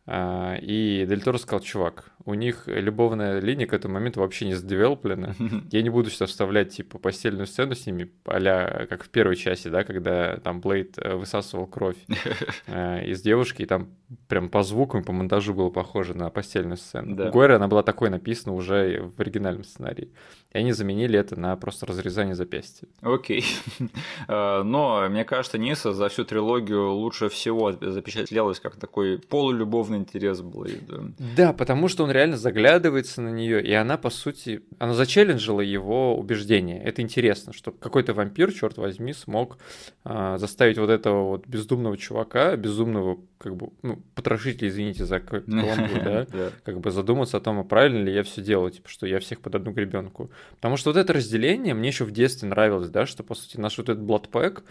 А, 0.10 0.56
и 0.62 1.06
Дель 1.06 1.22
Торо 1.22 1.38
сказал, 1.38 1.60
чувак, 1.60 2.12
у 2.24 2.34
них 2.34 2.64
любовная 2.68 3.42
линия 3.42 3.68
к 3.68 3.74
этому 3.74 3.96
моменту 3.96 4.22
вообще 4.22 4.46
не 4.46 4.54
задевелоплена. 4.54 5.36
Я 5.72 5.82
не 5.82 5.90
буду 5.90 6.10
сейчас 6.10 6.30
вставлять, 6.30 6.70
типа, 6.70 6.98
постельную 6.98 7.46
сцену 7.46 7.76
с 7.76 7.86
ними, 7.86 8.10
а 8.26 8.86
как 8.86 9.04
в 9.04 9.10
первой 9.10 9.36
части, 9.36 9.68
да, 9.68 9.84
когда 9.84 10.38
там 10.38 10.62
Блейд 10.62 10.98
э, 10.98 11.16
высасывал 11.16 11.68
кровь 11.68 11.98
э, 12.68 13.06
из 13.06 13.22
девушки, 13.22 13.64
и 13.64 13.66
там 13.66 13.90
прям 14.30 14.48
по 14.48 14.64
звукам, 14.64 15.04
по 15.04 15.12
монтажу 15.12 15.54
было 15.54 15.70
похоже 15.70 16.14
на 16.14 16.30
постельную 16.30 16.78
сцену. 16.78 17.16
Да. 17.16 17.28
У 17.28 17.32
Гойра 17.32 17.58
она 17.58 17.68
была 17.68 17.84
такой 17.84 18.10
написана 18.10 18.56
уже 18.56 19.12
в 19.16 19.20
оригинальном 19.20 19.66
сценарии. 19.66 20.14
И 20.54 20.58
они 20.58 20.72
заменили 20.72 21.20
это 21.20 21.40
на 21.40 21.56
просто 21.56 21.86
разрезание 21.86 22.36
запястья. 22.36 22.88
Окей. 23.02 23.46
Э, 24.28 24.62
но, 24.64 25.08
мне 25.10 25.24
кажется, 25.24 25.58
Ниса 25.58 25.94
за 25.94 26.10
всю 26.10 26.26
трилогию 26.26 26.92
лучше 26.92 27.30
всего 27.30 27.72
запечатлелась 27.72 28.60
как 28.60 28.76
такой 28.76 29.20
полулюбовный 29.20 30.00
интерес 30.00 30.42
Блейда. 30.42 31.14
Да, 31.36 31.54
потому 31.54 31.88
что 31.88 32.04
он 32.04 32.12
реально 32.12 32.38
заглядывается 32.38 33.22
на 33.22 33.30
нее, 33.30 33.64
и 33.64 33.72
она, 33.74 33.98
по 33.98 34.10
сути, 34.10 34.64
она 34.80 34.94
зачелленджила 34.94 35.62
его 35.62 36.18
убеждения. 36.18 36.82
Это 36.84 37.02
интересно, 37.02 37.54
что 37.54 37.72
какой-то 37.72 38.14
вампир, 38.14 38.52
черт 38.52 38.78
возьми, 38.78 39.14
смог 39.14 39.58
а, 40.04 40.38
заставить 40.38 40.78
вот 40.78 40.90
этого 40.90 41.24
вот 41.28 41.48
бездумного 41.48 41.98
чувака, 41.98 42.56
безумного, 42.56 43.20
как 43.38 43.56
бы, 43.56 43.70
ну, 43.82 44.02
потрошителя, 44.16 44.68
извините 44.68 45.06
за 45.06 45.20
каламбур, 45.20 46.04
да, 46.04 46.28
как 46.64 46.80
бы 46.80 46.92
задуматься 46.92 47.38
о 47.38 47.40
том, 47.40 47.60
а 47.60 47.64
правильно 47.64 48.04
ли 48.04 48.14
я 48.14 48.24
все 48.24 48.42
делаю, 48.42 48.72
типа, 48.72 48.90
что 48.90 49.06
я 49.06 49.20
всех 49.20 49.42
под 49.42 49.56
одну 49.56 49.72
гребенку. 49.72 50.32
Потому 50.56 50.78
что 50.78 50.92
вот 50.92 50.98
это 50.98 51.14
разделение 51.14 51.74
мне 51.74 51.90
еще 51.90 52.06
в 52.06 52.12
детстве 52.12 52.50
нравилось, 52.50 52.90
да, 52.90 53.06
что, 53.06 53.24
по 53.24 53.36
сути, 53.36 53.58
наш 53.58 53.78
вот 53.78 53.90
этот 53.90 54.04
Bloodpack, 54.04 54.64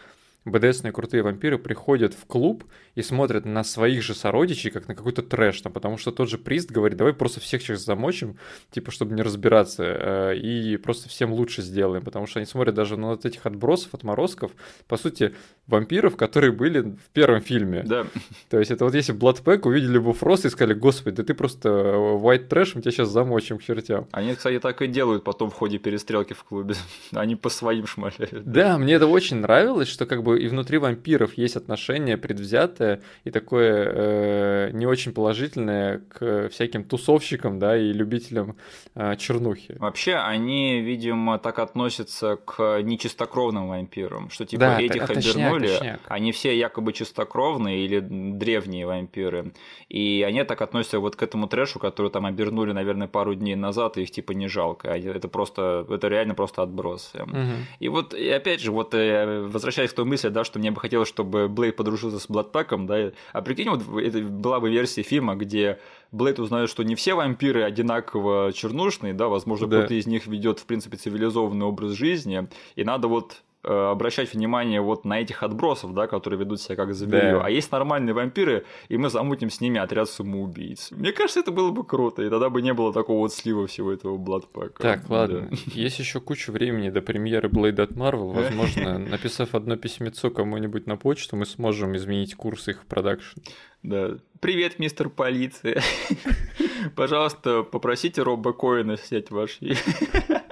БДСные 0.46 0.92
крутые 0.92 1.22
вампиры 1.22 1.58
приходят 1.58 2.14
в 2.14 2.24
клуб 2.26 2.64
и 2.94 3.02
смотрят 3.02 3.44
на 3.44 3.64
своих 3.64 4.02
же 4.02 4.14
сородичей, 4.14 4.70
как 4.70 4.88
на 4.88 4.94
какой-то 4.94 5.22
трэш, 5.22 5.60
там, 5.60 5.72
потому 5.72 5.98
что 5.98 6.12
тот 6.12 6.28
же 6.28 6.38
Прист 6.38 6.70
говорит, 6.70 6.96
давай 6.96 7.12
просто 7.12 7.40
всех 7.40 7.62
сейчас 7.62 7.84
замочим, 7.84 8.36
типа, 8.70 8.90
чтобы 8.90 9.14
не 9.14 9.22
разбираться, 9.22 9.84
э, 9.84 10.36
и 10.36 10.76
просто 10.76 11.08
всем 11.08 11.32
лучше 11.32 11.62
сделаем, 11.62 12.04
потому 12.04 12.26
что 12.26 12.38
они 12.38 12.46
смотрят 12.46 12.74
даже 12.74 12.96
на 12.96 13.08
вот 13.08 13.24
этих 13.26 13.44
отбросов, 13.44 13.94
отморозков, 13.94 14.52
по 14.86 14.96
сути, 14.96 15.34
вампиров, 15.66 16.16
которые 16.16 16.52
были 16.52 16.80
в 16.80 17.10
первом 17.12 17.40
фильме. 17.40 17.82
Да. 17.84 18.06
То 18.48 18.58
есть 18.58 18.70
это 18.70 18.84
вот 18.84 18.94
если 18.94 19.14
Bloodpack 19.14 19.66
увидели 19.66 19.98
бы 19.98 20.12
Фрост 20.12 20.44
и 20.44 20.50
сказали, 20.50 20.74
господи, 20.74 21.16
да 21.16 21.24
ты 21.24 21.34
просто 21.34 21.68
white 21.68 22.48
trash, 22.48 22.72
мы 22.74 22.82
тебя 22.82 22.92
сейчас 22.92 23.08
замочим 23.08 23.58
к 23.58 23.62
чертям. 23.62 24.06
Они, 24.12 24.34
кстати, 24.34 24.60
так 24.60 24.80
и 24.82 24.86
делают 24.86 25.24
потом 25.24 25.50
в 25.50 25.54
ходе 25.54 25.78
перестрелки 25.78 26.34
в 26.34 26.44
клубе. 26.44 26.74
Они 27.12 27.34
по 27.36 27.48
своим 27.48 27.86
шмаляют. 27.86 28.44
Да, 28.44 28.78
мне 28.78 28.94
это 28.94 29.06
очень 29.06 29.38
нравилось, 29.38 29.88
что 29.88 30.06
как 30.06 30.22
бы 30.22 30.35
и 30.36 30.48
внутри 30.48 30.78
вампиров 30.78 31.34
есть 31.34 31.56
отношение 31.56 32.16
предвзятое, 32.16 33.02
и 33.24 33.30
такое 33.30 33.88
э, 33.88 34.70
не 34.72 34.86
очень 34.86 35.12
положительное 35.12 36.02
к 36.08 36.48
всяким 36.50 36.84
тусовщикам, 36.84 37.58
да, 37.58 37.76
и 37.76 37.92
любителям 37.92 38.56
э, 38.94 39.16
чернухи. 39.16 39.76
Вообще, 39.78 40.14
они, 40.14 40.80
видимо, 40.80 41.38
так 41.38 41.58
относятся 41.58 42.36
к 42.36 42.80
нечистокровным 42.82 43.68
вампирам, 43.68 44.30
что 44.30 44.44
типа 44.44 44.60
да, 44.60 44.80
этих 44.80 45.06
так, 45.06 45.10
обернули, 45.10 45.68
точняк, 45.68 45.78
точняк. 45.78 46.00
они 46.08 46.32
все 46.32 46.56
якобы 46.56 46.92
чистокровные 46.92 47.84
или 47.84 48.00
древние 48.00 48.86
вампиры, 48.86 49.52
и 49.88 50.24
они 50.26 50.44
так 50.44 50.62
относятся 50.62 51.00
вот 51.00 51.16
к 51.16 51.22
этому 51.22 51.46
трэшу, 51.48 51.78
который 51.78 52.10
там 52.10 52.26
обернули, 52.26 52.72
наверное, 52.72 53.08
пару 53.08 53.34
дней 53.34 53.56
назад, 53.56 53.96
и 53.96 54.02
их 54.02 54.10
типа 54.10 54.32
не 54.32 54.48
жалко, 54.48 54.88
это 54.88 55.28
просто, 55.28 55.86
это 55.88 56.08
реально 56.08 56.34
просто 56.34 56.62
отбросы. 56.62 57.22
Угу. 57.22 57.52
И 57.80 57.88
вот, 57.88 58.14
и 58.14 58.28
опять 58.30 58.60
же, 58.60 58.72
вот 58.72 58.94
э, 58.94 59.42
возвращаясь 59.42 59.90
к 59.90 59.94
той 59.94 60.04
мысли, 60.04 60.25
да, 60.30 60.44
что 60.44 60.58
мне 60.58 60.70
бы 60.70 60.80
хотелось, 60.80 61.08
чтобы 61.08 61.48
Блейд 61.48 61.76
подружился 61.76 62.18
с 62.18 62.28
Бладпаком, 62.28 62.86
да, 62.86 63.12
а 63.32 63.42
прикинь, 63.42 63.68
вот 63.68 63.82
это 64.02 64.20
была 64.20 64.60
бы 64.60 64.70
версия 64.70 65.02
фильма, 65.02 65.34
где 65.34 65.78
Блейд 66.12 66.38
узнает, 66.38 66.70
что 66.70 66.82
не 66.82 66.94
все 66.94 67.14
вампиры 67.14 67.62
одинаково 67.62 68.52
чернушные, 68.52 69.14
да, 69.14 69.28
возможно, 69.28 69.66
да. 69.66 69.78
кто-то 69.78 69.94
из 69.94 70.06
них 70.06 70.26
ведет, 70.26 70.58
в 70.58 70.66
принципе, 70.66 70.96
цивилизованный 70.96 71.66
образ 71.66 71.92
жизни, 71.92 72.48
и 72.74 72.84
надо 72.84 73.08
вот 73.08 73.42
обращать 73.66 74.32
внимание 74.32 74.80
вот 74.80 75.04
на 75.04 75.20
этих 75.20 75.42
отбросов, 75.42 75.94
да, 75.94 76.06
которые 76.06 76.40
ведут 76.40 76.60
себя 76.60 76.76
как 76.76 76.94
зверье. 76.94 77.32
Да. 77.32 77.44
А 77.44 77.50
есть 77.50 77.72
нормальные 77.72 78.14
вампиры, 78.14 78.64
и 78.88 78.96
мы 78.96 79.10
замутим 79.10 79.50
с 79.50 79.60
ними 79.60 79.80
отряд 79.80 80.08
самоубийц. 80.08 80.90
Мне 80.92 81.12
кажется, 81.12 81.40
это 81.40 81.50
было 81.50 81.70
бы 81.70 81.84
круто, 81.84 82.22
и 82.22 82.30
тогда 82.30 82.50
бы 82.50 82.62
не 82.62 82.72
было 82.72 82.92
такого 82.92 83.18
вот 83.18 83.32
слива 83.32 83.66
всего 83.66 83.92
этого 83.92 84.16
Бладпака. 84.16 84.82
Так, 84.82 85.08
ладно. 85.08 85.48
Да. 85.50 85.56
Есть 85.66 85.98
еще 85.98 86.20
куча 86.20 86.52
времени 86.52 86.90
до 86.90 87.02
премьеры 87.02 87.48
Blade 87.48 87.80
от 87.80 87.90
Marvel. 87.92 88.32
Возможно, 88.32 88.98
написав 89.10 89.54
одно 89.54 89.76
письмецо 89.76 90.30
кому-нибудь 90.30 90.86
на 90.86 90.96
почту, 90.96 91.36
мы 91.36 91.46
сможем 91.46 91.96
изменить 91.96 92.34
курс 92.34 92.68
их 92.68 92.84
production. 92.86 93.40
Да. 93.82 94.16
Привет, 94.40 94.78
мистер 94.78 95.08
полиция. 95.08 95.82
Пожалуйста, 96.96 97.62
попросите 97.62 98.22
Роба 98.22 98.52
Коина 98.52 98.96
снять 98.96 99.30
ваш 99.30 99.58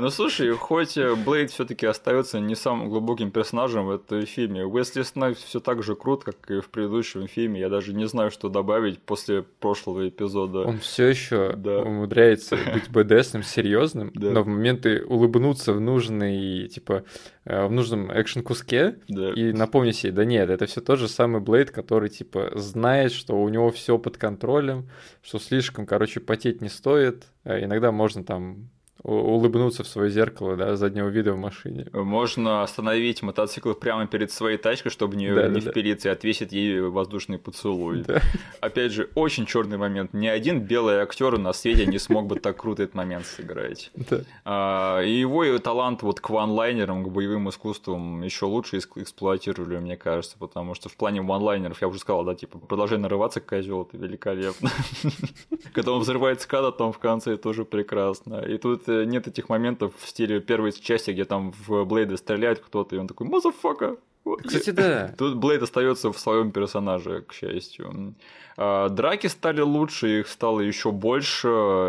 ну 0.00 0.10
слушай, 0.10 0.48
хоть 0.52 0.96
э, 0.96 1.16
Блейд 1.16 1.50
все-таки 1.50 1.86
остается 1.86 2.38
не 2.38 2.54
самым 2.54 2.88
глубоким 2.88 3.32
персонажем 3.32 3.86
в 3.86 3.90
этом 3.90 4.24
фильме, 4.26 4.64
Уэсли 4.64 5.02
Снайпс 5.02 5.42
все 5.42 5.58
так 5.58 5.82
же 5.82 5.96
крут, 5.96 6.22
как 6.22 6.50
и 6.50 6.60
в 6.60 6.68
предыдущем 6.68 7.26
фильме. 7.26 7.58
Я 7.60 7.68
даже 7.68 7.92
не 7.92 8.06
знаю, 8.06 8.30
что 8.30 8.48
добавить 8.48 9.00
после 9.00 9.42
прошлого 9.42 10.08
эпизода. 10.08 10.60
Он 10.60 10.78
все 10.78 11.08
еще 11.08 11.54
да. 11.56 11.80
умудряется 11.80 12.56
быть 12.72 12.90
badass 12.90 13.21
ным, 13.21 13.42
серьезным, 13.42 14.12
да. 14.14 14.30
но 14.30 14.42
в 14.42 14.46
моменты 14.46 15.04
улыбнуться 15.04 15.72
в 15.72 15.80
нужный, 15.80 16.68
типа, 16.68 17.04
э, 17.44 17.66
в 17.66 17.72
нужном 17.72 18.12
экшен-куске 18.12 18.98
да. 19.08 19.32
и 19.32 19.52
напомнить 19.52 19.96
себе, 19.96 20.12
да 20.12 20.24
нет, 20.24 20.48
это 20.48 20.66
все 20.66 20.80
тот 20.80 21.00
же 21.00 21.08
самый 21.08 21.40
Блейд, 21.40 21.72
который, 21.72 22.08
типа, 22.08 22.52
знает, 22.54 23.10
что 23.10 23.34
у 23.34 23.48
него 23.48 23.72
все 23.72 23.98
под 23.98 24.16
контролем, 24.16 24.88
что 25.22 25.40
слишком, 25.40 25.86
короче, 25.86 26.20
потеть 26.20 26.60
не 26.60 26.68
стоит. 26.68 27.26
А 27.44 27.58
иногда 27.58 27.90
можно 27.90 28.22
там 28.22 28.68
улыбнуться 29.02 29.82
в 29.82 29.88
свое 29.88 30.10
зеркало, 30.10 30.56
да, 30.56 30.76
заднего 30.76 31.08
вида 31.08 31.32
в 31.32 31.36
машине. 31.36 31.86
Можно 31.92 32.62
остановить 32.62 33.22
мотоцикл 33.22 33.72
прямо 33.72 34.06
перед 34.06 34.30
своей 34.30 34.58
тачкой, 34.58 34.92
чтобы 34.92 35.16
не, 35.16 35.34
да, 35.34 35.48
не 35.48 35.60
да, 35.60 35.70
впилиться, 35.70 36.08
и 36.08 36.12
отвесить 36.12 36.52
ей 36.52 36.80
воздушный 36.80 37.38
поцелуй. 37.38 38.02
Да. 38.02 38.22
Опять 38.60 38.92
же, 38.92 39.10
очень 39.14 39.46
черный 39.46 39.76
момент. 39.76 40.12
Ни 40.12 40.28
один 40.28 40.60
белый 40.60 40.96
актер 40.96 41.36
на 41.38 41.52
свете 41.52 41.86
не 41.86 41.98
смог 41.98 42.26
бы 42.26 42.38
так 42.38 42.56
круто 42.56 42.82
этот 42.84 42.94
момент 42.94 43.26
сыграть. 43.26 43.90
Да. 43.94 44.20
А, 44.44 45.00
и 45.00 45.10
его 45.10 45.42
талант 45.58 46.02
вот 46.02 46.20
к 46.20 46.30
ванлайнерам, 46.30 47.04
к 47.04 47.08
боевым 47.08 47.48
искусствам 47.48 48.22
еще 48.22 48.46
лучше 48.46 48.78
эксплуатировали, 48.78 49.78
мне 49.78 49.96
кажется, 49.96 50.36
потому 50.38 50.74
что 50.74 50.88
в 50.88 50.96
плане 50.96 51.22
ванлайнеров, 51.22 51.80
я 51.80 51.88
уже 51.88 51.98
сказал, 51.98 52.24
да, 52.24 52.34
типа, 52.34 52.58
продолжай 52.58 52.98
нарываться 52.98 53.40
козел, 53.40 53.82
это 53.82 53.96
великолепно. 53.96 54.70
Когда 55.72 55.92
он 55.92 56.00
взрывается 56.00 56.46
кадр, 56.46 56.72
там 56.72 56.92
в 56.92 56.98
конце 56.98 57.36
тоже 57.36 57.64
прекрасно. 57.64 58.40
И 58.40 58.58
тут 58.58 58.88
нет 59.06 59.26
этих 59.28 59.48
моментов 59.48 59.92
в 59.98 60.08
стиле 60.08 60.40
первой 60.40 60.72
части, 60.72 61.10
где 61.10 61.24
там 61.24 61.52
в 61.66 61.84
Блейда 61.84 62.16
стреляет 62.16 62.60
кто-то, 62.60 62.96
и 62.96 62.98
он 62.98 63.08
такой 63.08 63.26
«Motherfucker!» 63.26 63.96
Кстати, 64.44 64.70
да. 64.70 65.14
Тут 65.18 65.36
Блейд 65.36 65.62
остается 65.62 66.12
в 66.12 66.18
своем 66.18 66.52
персонаже, 66.52 67.22
к 67.22 67.32
счастью. 67.32 68.14
А, 68.56 68.88
драки 68.88 69.26
стали 69.26 69.60
лучше, 69.60 70.20
их 70.20 70.28
стало 70.28 70.60
еще 70.60 70.92
больше, 70.92 71.48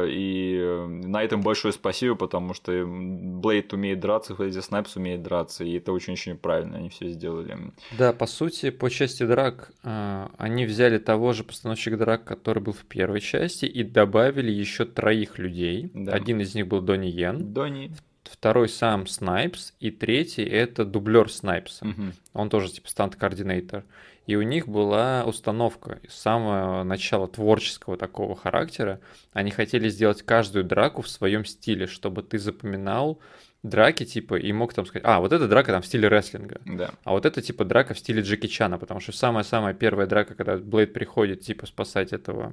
и 0.10 0.58
э, 0.60 0.88
на 0.88 1.24
этом 1.24 1.42
большое 1.42 1.74
спасибо, 1.74 2.16
потому 2.16 2.54
что 2.54 2.86
Блейд 2.86 3.74
умеет 3.74 4.00
драться, 4.00 4.36
Уэсли 4.36 4.60
Снайпс 4.60 4.96
умеет 4.96 5.24
драться, 5.24 5.64
и 5.64 5.78
это 5.78 5.92
очень-очень 5.92 6.38
правильно, 6.38 6.78
они 6.78 6.90
все 6.90 7.10
сделали. 7.10 7.58
Да, 7.98 8.14
по 8.14 8.26
сути, 8.26 8.70
по 8.70 8.90
части 8.90 9.24
драк 9.24 9.72
они 9.84 10.66
взяли 10.66 10.98
того 10.98 11.34
же 11.34 11.44
постановщика 11.44 11.98
драк, 11.98 12.24
который 12.24 12.62
был 12.62 12.74
в 12.74 12.86
первой 12.86 13.22
части, 13.22 13.66
и 13.66 13.84
добавили 13.84 14.52
еще 14.52 14.86
троих 14.86 15.40
людей. 15.40 15.90
Да. 15.94 16.14
Один 16.14 16.42
из 16.42 16.56
них 16.56 16.68
был 16.68 16.82
Донни 16.82 17.08
Йен. 17.08 17.54
Донни 17.54 17.92
второй 18.24 18.70
сам 18.70 19.06
Снайпс, 19.06 19.74
и 19.80 19.92
третий 19.92 20.44
это 20.44 20.86
дублер 20.86 21.32
Снайпса. 21.32 21.86
Угу. 21.86 22.04
Он 22.34 22.50
тоже 22.50 22.72
типа 22.72 22.90
stunt-координатор. 22.90 23.84
И 24.26 24.36
у 24.36 24.42
них 24.42 24.68
была 24.68 25.24
установка 25.26 26.00
с 26.08 26.14
самого 26.14 26.84
начала 26.84 27.28
творческого 27.28 27.98
такого 27.98 28.36
характера. 28.36 29.02
Они 29.34 29.52
хотели 29.52 29.90
сделать 29.90 30.22
каждую 30.22 30.64
драку 30.64 31.02
в 31.02 31.10
своем 31.10 31.44
стиле, 31.44 31.88
чтобы 31.88 32.24
ты 32.24 32.40
запоминал 32.40 33.20
драки, 33.64 34.04
типа, 34.06 34.36
и 34.36 34.52
мог 34.52 34.74
там 34.74 34.86
сказать, 34.86 35.04
а, 35.06 35.22
вот 35.22 35.32
эта 35.32 35.48
драка 35.48 35.72
там 35.72 35.82
в 35.82 35.86
стиле 35.86 36.10
рестлинга, 36.10 36.60
да. 36.66 36.92
а 37.06 37.12
вот 37.12 37.26
это, 37.26 37.42
типа, 37.42 37.64
драка 37.64 37.94
в 37.94 38.00
стиле 38.00 38.22
Джеки 38.22 38.48
Чана, 38.48 38.78
потому 38.78 39.00
что 39.00 39.14
самая-самая 39.14 39.74
первая 39.74 40.06
драка, 40.06 40.36
когда 40.36 40.58
Блейд 40.58 40.94
приходит, 40.94 41.42
типа, 41.42 41.66
спасать 41.66 42.12
этого, 42.12 42.52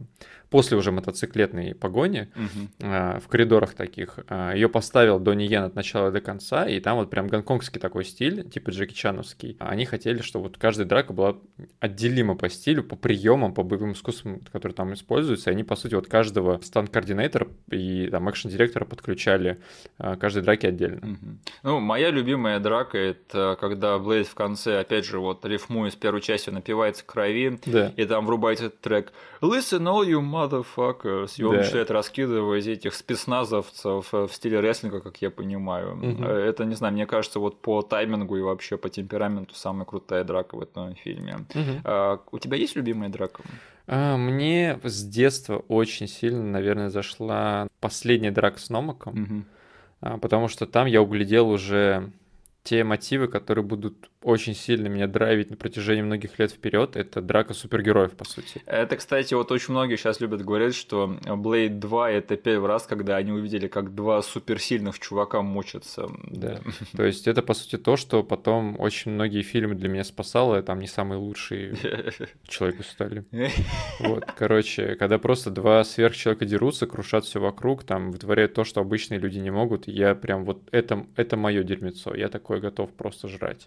после 0.50 0.76
уже 0.76 0.92
мотоциклетной 0.92 1.74
погони, 1.74 2.28
угу. 2.36 2.68
э, 2.78 3.18
в 3.18 3.26
коридорах 3.26 3.74
таких, 3.74 4.20
э, 4.28 4.52
ее 4.54 4.68
поставил 4.68 5.18
Донни 5.18 5.44
Йен 5.44 5.64
от 5.64 5.74
начала 5.74 6.12
до 6.12 6.20
конца, 6.20 6.64
и 6.68 6.78
там 6.78 6.96
вот 6.96 7.10
прям 7.10 7.26
гонконгский 7.26 7.80
такой 7.80 8.04
стиль, 8.04 8.48
типа 8.48 8.70
Джеки 8.70 8.94
Чановский. 8.94 9.56
Они 9.58 9.86
хотели, 9.86 10.22
чтобы 10.22 10.44
вот 10.44 10.58
каждая 10.58 10.86
драка 10.86 11.12
была 11.12 11.36
отделима 11.80 12.36
по 12.36 12.48
стилю, 12.48 12.84
по 12.84 12.94
приемам, 12.94 13.52
по 13.52 13.64
боевым 13.64 13.92
искусствам, 13.92 14.40
которые 14.52 14.76
там 14.76 14.94
используются, 14.94 15.50
и 15.50 15.54
они, 15.54 15.64
по 15.64 15.74
сути, 15.74 15.96
вот 15.96 16.06
каждого 16.06 16.60
стан-координатора 16.62 17.48
и 17.70 18.06
там 18.08 18.28
экшн-директора 18.28 18.84
подключали 18.84 19.58
э, 19.98 20.16
каждой 20.16 20.44
драке 20.44 20.68
отдельно. 20.68 20.99
Угу. 21.02 21.38
Ну, 21.62 21.80
моя 21.80 22.10
любимая 22.10 22.60
драка 22.60 22.98
это 22.98 23.56
когда 23.60 23.98
Блейд 23.98 24.26
в 24.26 24.34
конце, 24.34 24.80
опять 24.80 25.04
же, 25.04 25.18
вот 25.18 25.44
рифмуя 25.44 25.90
с 25.90 25.96
первой 25.96 26.20
частью, 26.20 26.54
напивается 26.54 27.04
крови, 27.04 27.58
да. 27.66 27.92
и 27.96 28.04
там 28.04 28.26
врубается 28.26 28.70
трек 28.70 29.12
Listen 29.40 29.84
all 29.84 30.06
you 30.06 30.20
motherfuckers, 30.20 31.32
и 31.38 31.44
он 31.44 31.56
да. 31.56 31.62
начинает 31.62 31.90
раскидывать 31.90 32.66
этих 32.66 32.94
спецназовцев 32.94 34.12
в 34.12 34.28
стиле 34.32 34.60
рестлинга, 34.60 35.00
как 35.00 35.16
я 35.22 35.30
понимаю. 35.30 35.96
Угу. 35.96 36.24
Это, 36.24 36.64
не 36.64 36.74
знаю, 36.74 36.92
мне 36.92 37.06
кажется, 37.06 37.40
вот 37.40 37.60
по 37.60 37.82
таймингу 37.82 38.36
и 38.36 38.42
вообще 38.42 38.76
по 38.76 38.90
темпераменту 38.90 39.54
самая 39.54 39.86
крутая 39.86 40.24
драка 40.24 40.56
в 40.56 40.60
этом 40.60 40.94
фильме. 40.94 41.46
Угу. 41.54 41.80
А, 41.84 42.20
у 42.30 42.38
тебя 42.38 42.56
есть 42.56 42.76
любимая 42.76 43.08
драка? 43.08 43.42
А, 43.86 44.16
мне 44.16 44.78
с 44.84 45.04
детства 45.04 45.64
очень 45.68 46.06
сильно, 46.06 46.44
наверное, 46.44 46.90
зашла 46.90 47.66
последняя 47.80 48.30
драка 48.30 48.58
с 48.58 48.68
Номаком, 48.68 49.22
угу. 49.22 49.44
Потому 50.00 50.48
что 50.48 50.66
там 50.66 50.86
я 50.86 51.02
углядел 51.02 51.48
уже 51.50 52.10
те 52.62 52.84
мотивы, 52.84 53.28
которые 53.28 53.64
будут 53.64 54.10
очень 54.22 54.54
сильно 54.54 54.88
меня 54.88 55.06
драйвить 55.06 55.50
на 55.50 55.56
протяжении 55.56 56.02
многих 56.02 56.38
лет 56.38 56.52
вперед, 56.52 56.94
это 56.94 57.22
драка 57.22 57.54
супергероев, 57.54 58.12
по 58.12 58.24
сути. 58.24 58.62
Это, 58.66 58.96
кстати, 58.96 59.32
вот 59.32 59.50
очень 59.50 59.72
многие 59.72 59.96
сейчас 59.96 60.20
любят 60.20 60.44
говорить, 60.44 60.74
что 60.74 61.18
Blade 61.24 61.78
2 61.78 62.10
это 62.10 62.36
первый 62.36 62.68
раз, 62.68 62.86
когда 62.86 63.16
они 63.16 63.32
увидели, 63.32 63.66
как 63.66 63.94
два 63.94 64.20
суперсильных 64.20 64.98
чувака 64.98 65.40
мочатся. 65.40 66.08
Да. 66.24 66.60
То 66.94 67.04
есть 67.04 67.26
это, 67.28 67.42
по 67.42 67.54
сути, 67.54 67.78
то, 67.78 67.96
что 67.96 68.22
потом 68.22 68.78
очень 68.78 69.12
многие 69.12 69.42
фильмы 69.42 69.74
для 69.74 69.88
меня 69.88 70.04
спасало, 70.04 70.62
там 70.62 70.80
не 70.80 70.86
самые 70.86 71.18
лучшие 71.18 71.74
человеку 72.46 72.82
стали. 72.82 73.24
Вот, 74.00 74.24
короче, 74.36 74.96
когда 74.96 75.18
просто 75.18 75.50
два 75.50 75.84
сверхчеловека 75.84 76.44
дерутся, 76.44 76.86
крушат 76.86 77.24
все 77.24 77.40
вокруг, 77.40 77.84
там 77.84 78.12
вытворяют 78.12 78.54
то, 78.54 78.64
что 78.64 78.80
обычные 78.80 79.20
люди 79.20 79.38
не 79.38 79.50
могут, 79.50 79.88
я 79.88 80.14
прям 80.14 80.44
вот 80.44 80.68
это, 80.72 81.06
это 81.16 81.36
мое 81.36 81.62
дерьмецо, 81.62 82.14
я 82.14 82.28
такое 82.50 82.60
готов 82.60 82.90
просто 82.90 83.28
жрать 83.28 83.66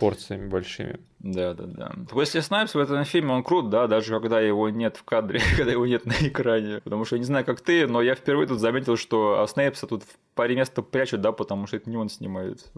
порциями 0.00 0.48
большими. 0.48 0.98
Да, 1.20 1.54
да, 1.54 1.66
да. 1.66 1.92
Если 2.16 2.40
Снайпс 2.40 2.74
в 2.74 2.78
этом 2.80 3.04
фильме, 3.04 3.30
он 3.30 3.44
крут, 3.44 3.70
да, 3.70 3.86
даже 3.86 4.18
когда 4.18 4.40
его 4.40 4.68
нет 4.68 4.96
в 4.96 5.04
кадре, 5.04 5.40
когда 5.56 5.70
его 5.70 5.86
нет 5.86 6.04
на 6.04 6.14
экране. 6.20 6.80
Потому 6.82 7.04
что 7.04 7.14
я 7.14 7.20
не 7.20 7.24
знаю, 7.24 7.44
как 7.44 7.60
ты, 7.60 7.86
но 7.86 8.02
я 8.02 8.16
впервые 8.16 8.48
тут 8.48 8.58
заметил, 8.58 8.96
что 8.96 9.46
Снайпса 9.46 9.86
тут 9.86 10.02
в 10.02 10.18
паре 10.34 10.56
мест 10.56 10.74
прячут, 10.90 11.20
да, 11.20 11.30
потому 11.30 11.68
что 11.68 11.76
это 11.76 11.88
не 11.88 11.96
он 11.96 12.08
снимает. 12.08 12.72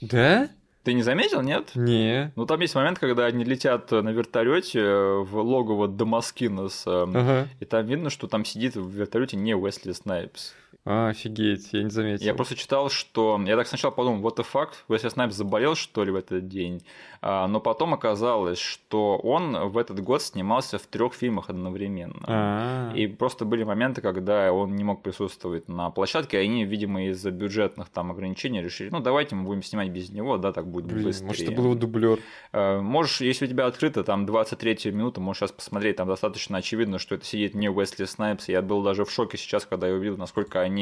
Да? 0.00 0.48
Ты 0.82 0.92
не 0.92 1.02
заметил, 1.02 1.40
нет? 1.40 1.70
Не. 1.76 2.32
Ну 2.34 2.46
там 2.46 2.60
есть 2.60 2.74
момент, 2.74 2.98
когда 2.98 3.26
они 3.26 3.44
летят 3.44 3.92
на 3.92 4.08
вертолете 4.08 4.82
в 4.82 5.36
логово 5.36 5.86
Дамаскинос, 5.86 6.82
ага. 6.84 7.46
и 7.60 7.64
там 7.64 7.86
видно, 7.86 8.10
что 8.10 8.26
там 8.26 8.44
сидит 8.44 8.74
в 8.74 8.90
вертолете 8.90 9.36
не 9.36 9.54
Уэсли 9.54 9.92
Снайпс. 9.92 10.52
А, 10.88 11.08
офигеть, 11.08 11.70
я 11.72 11.82
не 11.82 11.90
заметил. 11.90 12.24
Я 12.24 12.32
просто 12.32 12.54
читал, 12.54 12.90
что... 12.90 13.40
Я 13.44 13.56
так 13.56 13.66
сначала 13.66 13.90
подумал, 13.90 14.20
what 14.20 14.38
the 14.38 14.46
fuck, 14.50 14.68
Уэсли 14.86 15.08
Снайпс 15.08 15.34
заболел, 15.34 15.74
что 15.74 16.04
ли, 16.04 16.12
в 16.12 16.14
этот 16.14 16.46
день. 16.46 16.80
А, 17.20 17.48
но 17.48 17.58
потом 17.60 17.92
оказалось, 17.92 18.58
что 18.58 19.16
он 19.16 19.68
в 19.70 19.78
этот 19.78 19.98
год 20.00 20.22
снимался 20.22 20.78
в 20.78 20.86
трех 20.86 21.14
фильмах 21.14 21.50
одновременно. 21.50 22.22
А-а-а. 22.22 22.96
И 22.96 23.08
просто 23.08 23.44
были 23.44 23.64
моменты, 23.64 24.00
когда 24.00 24.52
он 24.52 24.76
не 24.76 24.84
мог 24.84 25.02
присутствовать 25.02 25.68
на 25.68 25.90
площадке, 25.90 26.36
и 26.40 26.44
они, 26.44 26.64
видимо, 26.64 27.06
из-за 27.08 27.32
бюджетных 27.32 27.88
там 27.88 28.12
ограничений 28.12 28.62
решили, 28.62 28.90
ну, 28.90 29.00
давайте 29.00 29.34
мы 29.34 29.42
будем 29.42 29.64
снимать 29.64 29.88
без 29.88 30.10
него, 30.10 30.36
да, 30.36 30.52
так 30.52 30.68
будет 30.68 30.86
Блин, 30.86 31.02
быстрее. 31.02 31.26
Может, 31.26 31.42
это 31.42 31.52
был 31.52 31.74
дублер. 31.74 32.20
А, 32.52 32.80
можешь, 32.80 33.20
если 33.22 33.46
у 33.46 33.48
тебя 33.48 33.66
открыто, 33.66 34.04
там, 34.04 34.24
23 34.24 34.92
минута, 34.92 35.20
можешь 35.20 35.40
сейчас 35.40 35.50
посмотреть, 35.50 35.96
там 35.96 36.06
достаточно 36.06 36.58
очевидно, 36.58 37.00
что 37.00 37.16
это 37.16 37.24
сидит 37.24 37.54
не 37.54 37.68
Уэсли 37.68 38.04
Снайпс. 38.04 38.48
Я 38.48 38.62
был 38.62 38.84
даже 38.84 39.04
в 39.04 39.10
шоке 39.10 39.36
сейчас, 39.36 39.66
когда 39.66 39.88
я 39.88 39.94
увидел, 39.94 40.16
насколько 40.16 40.60
они 40.60 40.75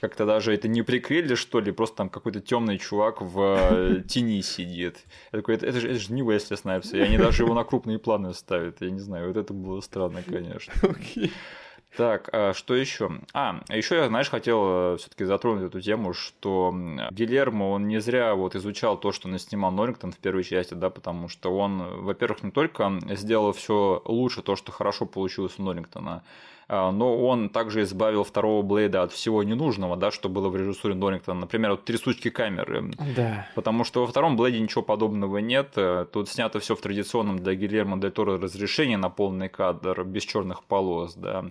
как-то 0.00 0.26
даже 0.26 0.54
это 0.54 0.68
не 0.68 0.82
прикрыли, 0.82 1.34
что 1.34 1.60
ли, 1.60 1.72
просто 1.72 1.96
там 1.96 2.10
какой-то 2.10 2.40
темный 2.40 2.78
чувак 2.78 3.20
в 3.20 3.40
э, 3.40 4.02
тени 4.08 4.40
сидит. 4.42 5.04
Я 5.32 5.38
такой, 5.38 5.54
это, 5.54 5.66
это, 5.66 5.80
же, 5.80 5.90
это 5.90 5.98
же 5.98 6.12
не 6.12 6.22
Уэсли 6.22 6.56
Снайпс, 6.56 6.92
и 6.92 7.00
они 7.00 7.18
даже 7.18 7.42
его 7.42 7.54
на 7.54 7.64
крупные 7.64 7.98
планы 7.98 8.34
ставят. 8.34 8.80
Я 8.80 8.90
не 8.90 9.00
знаю, 9.00 9.28
вот 9.28 9.36
это 9.36 9.52
было 9.52 9.80
странно, 9.80 10.22
конечно. 10.22 10.72
Okay. 10.88 11.30
Так, 11.96 12.28
а 12.32 12.52
что 12.54 12.74
еще? 12.74 13.10
А, 13.32 13.60
еще 13.70 13.96
я, 13.96 14.08
знаешь, 14.08 14.28
хотел 14.28 14.94
э, 14.94 14.96
все-таки 14.98 15.24
затронуть 15.24 15.64
эту 15.64 15.80
тему, 15.80 16.12
что 16.12 16.72
Гильермо, 17.10 17.70
он 17.70 17.88
не 17.88 18.00
зря 18.00 18.34
вот 18.34 18.54
изучал 18.54 18.98
то, 18.98 19.10
что 19.10 19.28
наснимал 19.28 19.72
Норрингтон 19.72 20.12
в 20.12 20.18
первой 20.18 20.44
части, 20.44 20.74
да, 20.74 20.90
потому 20.90 21.28
что 21.28 21.50
он, 21.56 22.02
во-первых, 22.02 22.42
не 22.42 22.50
только 22.50 23.00
сделал 23.10 23.52
все 23.52 24.02
лучше, 24.04 24.42
то, 24.42 24.54
что 24.54 24.70
хорошо 24.70 25.06
получилось 25.06 25.54
у 25.58 25.62
Норрингтона, 25.62 26.22
но 26.68 27.18
он 27.26 27.48
также 27.48 27.82
избавил 27.82 28.24
второго 28.24 28.62
Блейда 28.62 29.02
от 29.02 29.12
всего 29.12 29.42
ненужного, 29.42 29.96
да, 29.96 30.10
что 30.10 30.28
было 30.28 30.48
в 30.50 30.56
режиссуре 30.56 30.94
Дорингтона. 30.94 31.40
Например, 31.40 31.72
вот 31.72 31.84
трясучки 31.84 32.28
камеры. 32.30 32.92
Да. 33.16 33.46
Потому 33.54 33.84
что 33.84 34.02
во 34.02 34.06
втором 34.06 34.36
Блейде 34.36 34.60
ничего 34.60 34.82
подобного 34.82 35.38
нет. 35.38 35.76
Тут 36.12 36.28
снято 36.28 36.60
все 36.60 36.74
в 36.74 36.80
традиционном 36.80 37.38
для 37.38 37.54
Гильермо 37.54 37.98
Дель 37.98 38.10
Торо 38.10 38.38
разрешении 38.38 38.96
на 38.96 39.08
полный 39.08 39.48
кадр, 39.48 40.04
без 40.04 40.24
черных 40.24 40.64
полос, 40.64 41.14
да. 41.14 41.46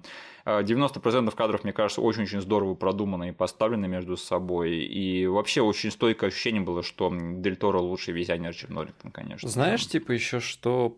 90% 0.45 1.27
а, 1.27 1.31
кадров, 1.31 1.63
мне 1.63 1.73
кажется, 1.73 2.01
очень-очень 2.01 2.39
здорово 2.39 2.73
продуманы 2.73 3.29
и 3.29 3.31
поставлены 3.31 3.87
между 3.87 4.15
собой. 4.15 4.77
И 4.77 5.27
вообще 5.27 5.61
очень 5.61 5.91
стойкое 5.91 6.29
ощущение 6.29 6.61
было, 6.61 6.83
что 6.83 7.11
Дель 7.11 7.57
Торо 7.57 7.79
лучший 7.79 8.13
визионер, 8.13 8.53
чем 8.53 8.73
Норрингтон, 8.73 9.11
конечно. 9.11 9.49
Знаешь, 9.49 9.85
типа 9.87 10.11
еще 10.11 10.39
что 10.39 10.97